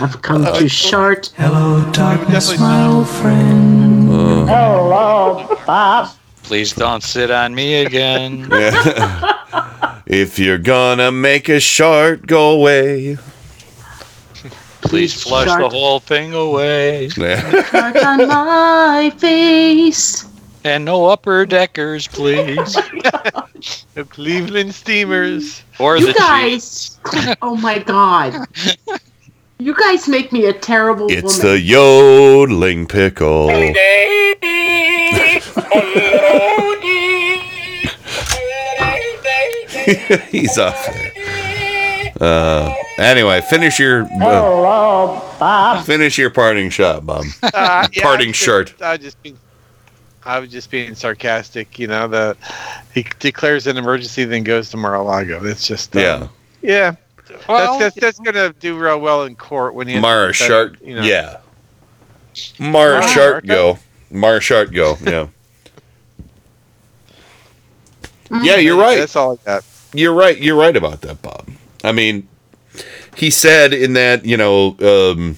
[0.00, 1.32] I've come too short.
[1.36, 4.08] Hello, darkness, my old friend.
[4.48, 6.10] Hello, Bob.
[6.44, 8.48] Please don't sit on me again.
[8.56, 10.00] Yeah.
[10.06, 13.16] if you're gonna make a shart go away.
[14.82, 17.08] Please flush the whole thing away.
[17.08, 20.26] Heart on my face.
[20.66, 22.76] And no upper deckers, please.
[23.94, 25.62] The Cleveland Steamers.
[25.78, 26.98] Or You the guys.
[27.40, 28.46] oh my god.
[29.58, 31.52] You guys make me a terrible It's woman.
[31.52, 33.48] the yodeling pickle.
[40.30, 42.12] He's off there.
[42.20, 45.84] Uh, anyway, finish your uh, Hello, Bob.
[45.84, 47.24] finish your parting shot, Bob.
[47.42, 48.68] Uh, yeah, parting I was shirt.
[48.70, 49.38] just- I was just being,
[50.26, 51.78] I was just being sarcastic.
[51.78, 52.36] You know, the
[52.92, 55.40] he declares an emergency, then goes to Mar-a-Lago.
[55.40, 56.28] That's just um, Yeah.
[56.62, 56.96] yeah.
[57.48, 60.32] Well, that's, that's that's gonna do real well in court when he has to Mara
[60.32, 60.82] defend, Shart.
[60.82, 61.02] You know.
[61.02, 61.38] Yeah.
[62.58, 63.78] Mara Mara Shark go.
[64.10, 64.96] Mara Shart go.
[68.28, 68.42] Yeah.
[68.42, 68.98] yeah, you're right.
[68.98, 69.64] That's all I got.
[69.94, 70.36] You're right.
[70.36, 71.48] You're right about that, Bob.
[71.84, 72.26] I mean,
[73.16, 75.36] he said in that you know um,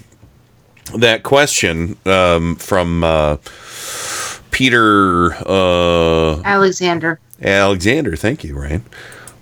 [0.96, 3.36] that question um, from uh,
[4.58, 7.20] Peter uh, Alexander.
[7.40, 8.16] Alexander.
[8.16, 8.84] Thank you, Ryan.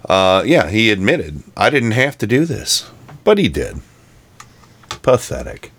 [0.06, 2.90] Uh, yeah, he admitted I didn't have to do this,
[3.24, 3.80] but he did.
[5.00, 5.72] Pathetic.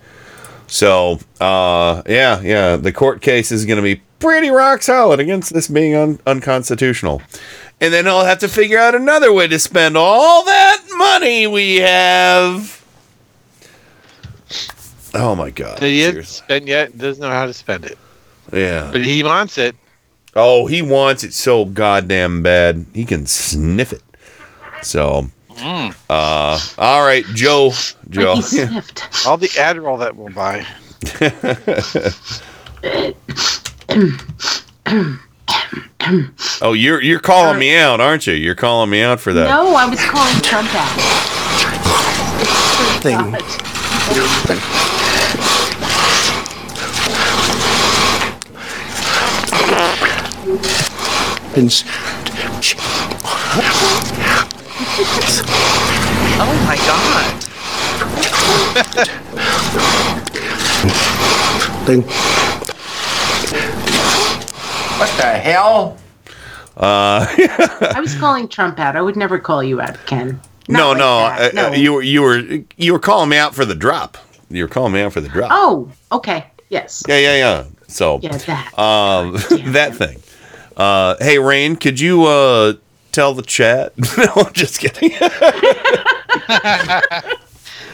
[0.65, 5.53] So, uh, yeah, yeah, the court case is going to be pretty rock solid against
[5.53, 7.21] this being un- unconstitutional.
[7.79, 11.75] And then I'll have to figure out another way to spend all that money we
[11.75, 12.83] have.
[15.13, 15.77] Oh my god.
[15.77, 16.15] He seriously.
[16.15, 16.97] hasn't spent yet.
[16.97, 17.99] Doesn't know how to spend it,
[18.51, 18.89] Yeah.
[18.91, 19.75] but he wants it.
[20.35, 22.85] Oh, he wants it so goddamn bad.
[22.93, 24.03] He can sniff it.
[24.83, 25.27] So,
[26.09, 27.71] uh, all right, Joe.
[28.09, 28.35] Joe.
[28.35, 29.25] He sniffed.
[29.27, 30.65] All the Adderall that we'll buy.
[36.61, 38.33] oh, you're you're calling me out, aren't you?
[38.33, 39.49] You're calling me out for that.
[39.49, 40.87] No, I was calling Trump out.
[43.01, 43.33] Thing.
[51.53, 51.69] Been
[56.39, 57.43] Oh my god.
[61.85, 62.01] thing.
[64.99, 65.97] What the hell?
[66.77, 67.25] Uh,
[67.95, 68.95] I was calling Trump out.
[68.95, 70.39] I would never call you out, Ken.
[70.69, 71.67] no, like no, that, uh, no.
[71.69, 72.41] uh, you were you were
[72.77, 74.17] you were calling me out for the drop.
[74.49, 75.49] You were calling me out for the drop.
[75.51, 76.45] Oh, okay.
[76.69, 77.03] Yes.
[77.07, 77.63] Yeah, yeah, yeah.
[77.87, 78.77] So, Yeah, that.
[78.79, 79.33] um,
[79.73, 80.21] that thing.
[80.75, 82.73] Uh, hey, Rain, could you uh
[83.11, 83.93] tell the chat?
[84.17, 85.11] no, I'm just kidding.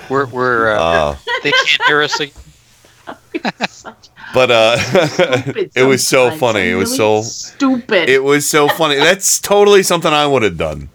[0.09, 2.19] We're we're uh, Uh, they can't hear us.
[2.19, 2.33] ag-
[4.33, 4.75] but uh,
[5.75, 6.61] it was so funny.
[6.61, 8.09] I'm It was really so stupid.
[8.09, 8.95] It was so funny.
[8.95, 10.89] That's totally something I would have done.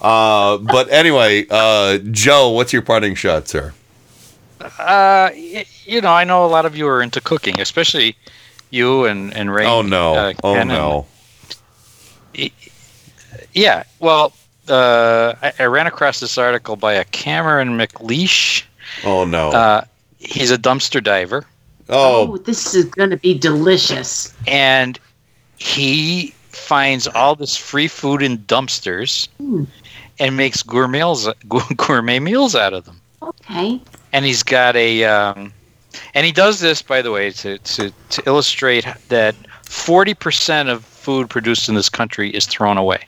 [0.00, 3.72] Uh, but anyway, uh, Joe, what's your parting shot, sir?
[4.78, 8.16] Uh, you know, I know a lot of you are into cooking, especially
[8.70, 9.66] you and and Ray.
[9.66, 10.14] Oh no!
[10.14, 11.06] uh, oh no!
[13.52, 14.32] Yeah, well,
[14.68, 18.62] uh, I, I ran across this article by a Cameron McLeish.
[19.04, 19.50] Oh no!
[19.50, 19.84] Uh,
[20.18, 21.44] he's a dumpster diver,
[21.88, 24.34] oh, this is going to be delicious.
[24.46, 24.98] and
[25.56, 29.64] he finds all this free food in dumpsters Hmm.
[30.18, 31.28] and makes gourmet meals,
[31.76, 33.00] gourmet meals out of them.
[33.22, 33.80] Okay.
[34.12, 35.52] and he's got a um,
[36.14, 41.28] and he does this by the way to, to, to illustrate that 40% of food
[41.30, 43.00] produced in this country is thrown away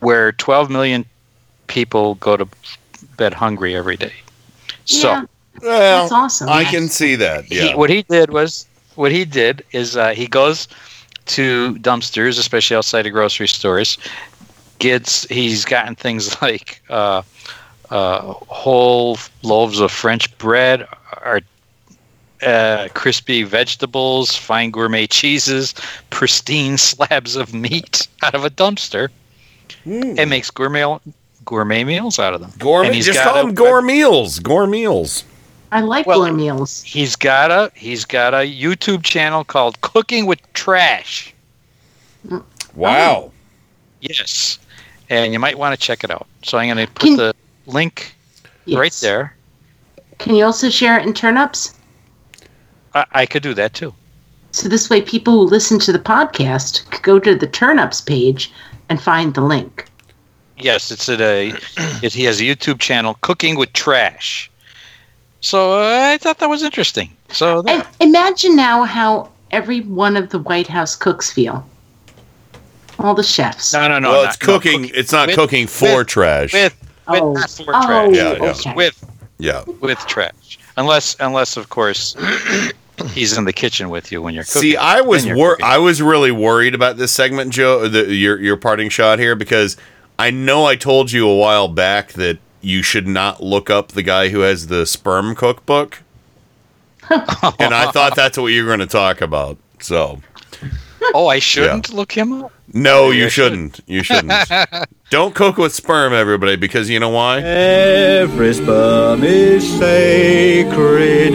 [0.00, 1.04] where 12 million
[1.66, 2.46] people go to
[3.16, 4.12] bed hungry every day
[4.84, 5.24] so Yeah.
[5.62, 6.48] Well, That's awesome.
[6.48, 7.44] I can see that.
[7.46, 7.76] he, Yeah.
[7.76, 10.68] what he did was what he did is uh, he goes
[11.26, 13.98] to dumpsters, especially outside of grocery stores.
[14.78, 17.22] Gets he's gotten things like uh,
[17.90, 20.86] uh, whole loaves of French bread,
[21.24, 21.40] or
[22.42, 25.74] uh, crispy vegetables, fine gourmet cheeses,
[26.10, 29.08] pristine slabs of meat out of a dumpster,
[29.84, 30.98] and makes gourmet
[31.44, 32.52] gourmet meals out of them.
[32.58, 33.00] Gourmet.
[33.00, 34.38] Just call a them gourmet meals.
[34.40, 35.24] Gourmet meals.
[35.72, 36.82] I like Well, gourmet meals.
[36.82, 41.34] He's got a he's got a YouTube channel called Cooking with Trash.
[42.74, 43.32] Wow.
[44.00, 44.58] Yes,
[45.08, 46.26] and you might want to check it out.
[46.42, 47.34] So I'm going to put Can- the
[47.66, 48.14] link
[48.68, 49.34] right there.
[50.18, 51.74] Can you also share it in turnups?
[52.94, 53.92] I, I could do that too.
[54.52, 58.50] So this way, people who listen to the podcast could go to the turnups page
[58.88, 59.86] and find the link.
[60.58, 61.52] Yes, it's at a.
[62.02, 64.50] It, he has a YouTube channel, Cooking with Trash.
[65.40, 67.10] So uh, I thought that was interesting.
[67.30, 67.76] So there.
[67.76, 71.66] And imagine now how every one of the White House cooks feel.
[72.98, 73.72] All the chefs.
[73.74, 74.10] no, no, no.
[74.10, 74.90] well, not- it's no, cooking.
[74.94, 76.52] it's not with- cooking for with- trash.
[76.54, 76.74] with
[77.08, 77.32] with Oh.
[77.32, 78.14] not for Oh, trash.
[78.16, 78.38] Yeah, yeah.
[78.40, 78.74] Oh, okay.
[78.74, 79.64] With yeah.
[79.80, 82.16] with trash, unless unless of course
[83.12, 84.62] he's in the kitchen with you when you're cooking.
[84.62, 85.64] See, I was wor- cooking.
[85.66, 87.88] I was really worried about this segment, Joe.
[87.88, 89.76] The, your your parting shot here because
[90.18, 94.02] I know I told you a while back that you should not look up the
[94.02, 96.02] guy who has the sperm cookbook,
[97.10, 99.58] and I thought that's what you were going to talk about.
[99.78, 100.20] So
[101.14, 102.52] Oh, I shouldn't look him up.
[102.72, 103.52] no, Maybe you I should.
[103.52, 103.80] shouldn't.
[103.86, 104.32] You shouldn't.
[105.10, 107.40] Don't cook with sperm, everybody, because you know why?
[107.40, 111.34] Every sperm is sacred.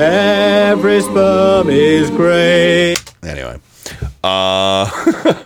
[0.00, 2.96] Every sperm is great.
[3.22, 3.58] Anyway,
[4.22, 4.86] uh,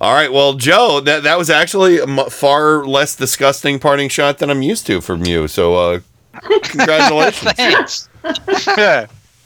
[0.00, 0.32] all right.
[0.32, 4.86] Well, Joe, that that was actually a far less disgusting parting shot than I'm used
[4.86, 5.46] to from you.
[5.48, 6.00] So, uh,
[6.62, 7.52] congratulations.
[7.52, 8.08] Thanks.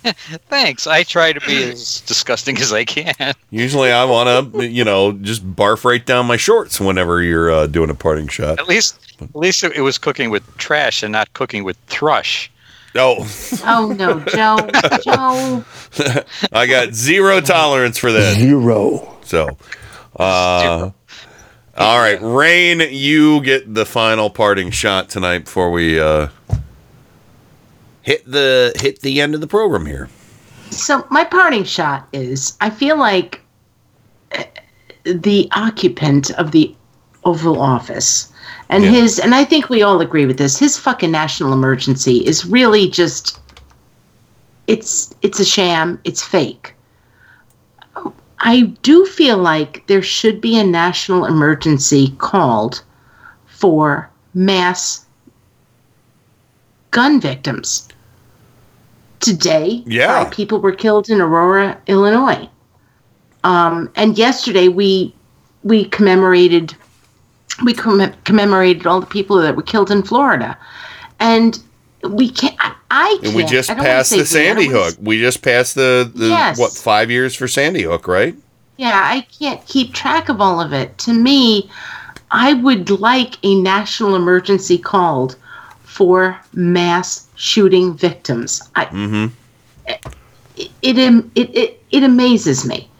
[0.48, 0.86] Thanks.
[0.86, 3.34] I try to be as disgusting as I can.
[3.50, 7.66] Usually, I want to, you know, just barf right down my shorts whenever you're uh,
[7.66, 8.58] doing a parting shot.
[8.58, 12.50] At least, at least it was cooking with trash and not cooking with thrush.
[12.96, 13.26] Oh,
[13.64, 14.56] Oh no, Joe,
[15.02, 15.64] Joe.
[16.52, 18.36] I got zero tolerance for that.
[18.36, 19.16] Zero.
[19.24, 19.56] So,
[20.16, 20.90] uh,
[21.76, 26.28] all right, Rain, you get the final parting shot tonight before we uh,
[28.04, 30.08] hit the hit the end of the program here.
[30.70, 33.40] So my parting shot is: I feel like
[34.32, 34.44] uh,
[35.04, 36.74] the occupant of the
[37.24, 38.30] Oval Office
[38.68, 38.90] and Yeah.
[38.90, 40.58] his, and I think we all agree with this.
[40.58, 43.40] His fucking national emergency is really just.
[44.66, 45.98] It's it's a sham.
[46.04, 46.74] It's fake.
[48.40, 52.82] I do feel like there should be a national emergency called
[53.46, 55.06] for mass
[56.90, 57.88] gun victims.
[59.24, 60.24] Today, Yeah.
[60.30, 62.48] people were killed in Aurora, Illinois.
[63.42, 65.14] Um, and yesterday we
[65.62, 66.74] we commemorated
[67.64, 70.56] we commem- commemorated all the people that were killed in Florida,
[71.20, 71.58] and
[72.02, 72.54] we can't.
[72.58, 73.26] I, I can't.
[73.28, 74.94] And we just passed the Sandy Hook.
[75.00, 76.58] We just passed the, the Yes.
[76.58, 78.34] what five years for Sandy Hook, right?
[78.76, 80.98] Yeah, I can't keep track of all of it.
[80.98, 81.70] To me,
[82.30, 85.36] I would like a national emergency called
[85.94, 88.60] for mass shooting victims.
[88.74, 89.26] I, Mm-hmm.
[89.86, 92.90] it, it, it, it, amazes me.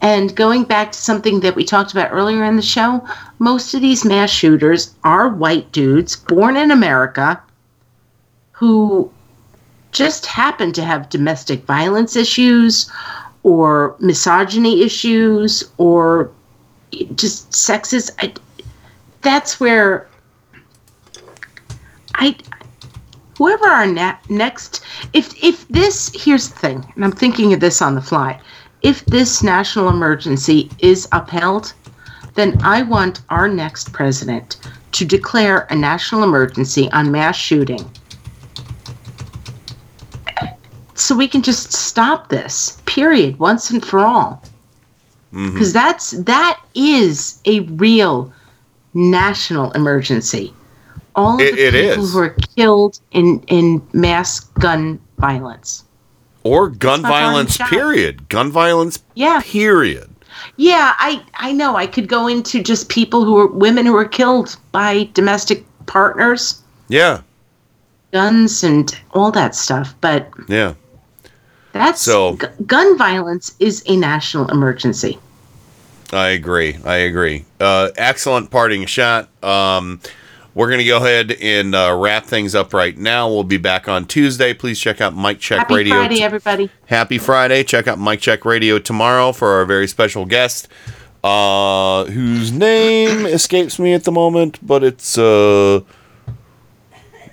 [0.00, 3.06] And going back to something that we talked about earlier in the show,
[3.38, 7.40] most of these mass shooters are white dudes born in America
[8.50, 9.08] who
[9.92, 12.90] just happen to have domestic violence issues
[13.44, 16.28] or misogyny issues or
[17.14, 18.10] just sexist.
[18.18, 18.34] I,
[19.20, 20.08] that's where
[22.14, 22.36] I
[23.38, 24.82] whoever our na- next
[25.12, 28.40] if if this here's the thing and i'm thinking of this on the fly.
[28.82, 31.72] If this national emergency is upheld
[32.34, 34.58] then i want our next president
[34.92, 37.90] to declare a national emergency on mass shooting.
[40.94, 44.42] So we can just stop this period once and for all.
[45.32, 45.54] Mm-hmm.
[45.54, 48.30] because that's that is a real
[48.92, 50.52] national emergency
[51.14, 52.12] all of It- the it people is.
[52.12, 55.84] who are killed in in mass gun violence
[56.44, 58.28] Or gun violence, period.
[58.28, 59.40] Gun violence, Yeah.
[59.44, 60.08] period.
[60.56, 64.08] yeah i i know i could go into just people who are women who are
[64.08, 67.18] killed by domestic partners Yeah,
[68.12, 70.72] guns and all that stuff but yeah.
[71.72, 75.18] that's So- gu- gun violence is a national emergency
[76.14, 76.76] I agree.
[76.84, 77.46] I agree.
[77.58, 79.30] Uh, excellent parting shot.
[79.42, 79.98] Um,
[80.54, 83.28] we're going to go ahead and uh, wrap things up right now.
[83.28, 84.52] We'll be back on Tuesday.
[84.52, 85.94] Please check out Mike Check happy Radio.
[85.96, 87.64] friday t- everybody Happy Friday.
[87.64, 90.68] Check out Mike Check Radio tomorrow for our very special guest,
[91.24, 95.80] uh, whose name escapes me at the moment, but it's uh,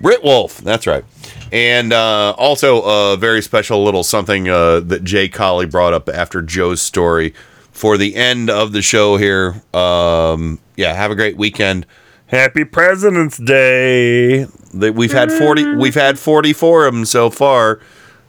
[0.01, 0.59] Britt Wolf.
[0.59, 1.03] That's right.
[1.51, 6.41] And uh, also a very special little something uh, that Jay Colley brought up after
[6.41, 7.33] Joe's story
[7.71, 9.61] for the end of the show here.
[9.73, 11.85] Um, yeah, have a great weekend.
[12.29, 14.45] Happy President's Day.
[14.73, 15.65] That we've had forty.
[15.75, 17.79] We've had forty-four of them so far,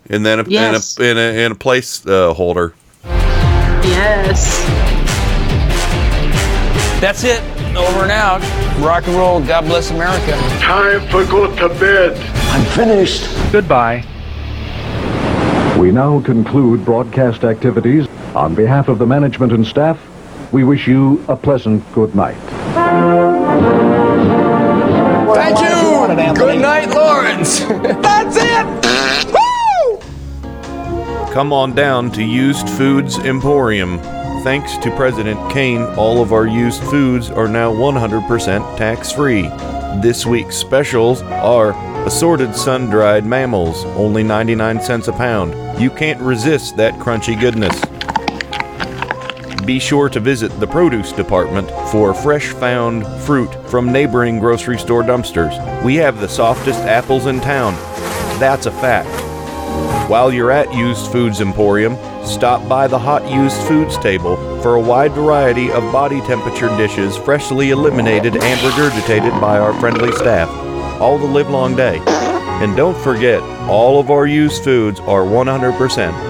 [0.08, 0.98] and then a, Yes.
[0.98, 2.72] in a in a in a place uh, holder.
[3.84, 4.58] yes
[7.00, 7.42] That's it.
[7.76, 8.40] Over and out.
[8.80, 9.40] Rock and roll.
[9.42, 10.32] God bless America.
[10.60, 12.16] Time for go to bed.
[12.52, 13.28] I'm finished.
[13.52, 14.04] Goodbye.
[15.78, 18.06] We now conclude broadcast activities.
[18.34, 19.98] On behalf of the management and staff,
[20.52, 22.36] we wish you a pleasant good night.
[25.34, 26.34] Thank you.
[26.34, 27.60] Good night, Lawrence.
[28.02, 28.66] That's it.
[29.32, 29.98] Woo!
[31.32, 33.98] Come on down to Used Foods Emporium.
[34.42, 39.42] Thanks to President Cain, all of our used foods are now 100% tax free.
[40.00, 41.72] This week's specials are
[42.06, 45.52] assorted sun dried mammals, only 99 cents a pound.
[45.78, 47.78] You can't resist that crunchy goodness.
[49.66, 55.02] Be sure to visit the produce department for fresh found fruit from neighboring grocery store
[55.02, 55.84] dumpsters.
[55.84, 57.74] We have the softest apples in town.
[58.40, 59.08] That's a fact.
[60.10, 64.80] While you're at Used Foods Emporium, stop by the Hot Used Foods table for a
[64.80, 70.48] wide variety of body temperature dishes freshly eliminated and regurgitated by our friendly staff,
[71.00, 72.00] all the livelong day.
[72.06, 75.76] And don't forget, all of our used foods are 100%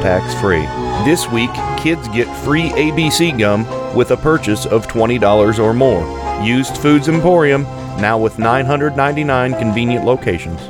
[0.02, 0.62] tax free.
[1.04, 3.66] This week, kids get free ABC gum
[3.96, 6.44] with a purchase of $20 or more.
[6.44, 7.64] Used Foods Emporium,
[8.00, 10.60] now with 999 convenient locations.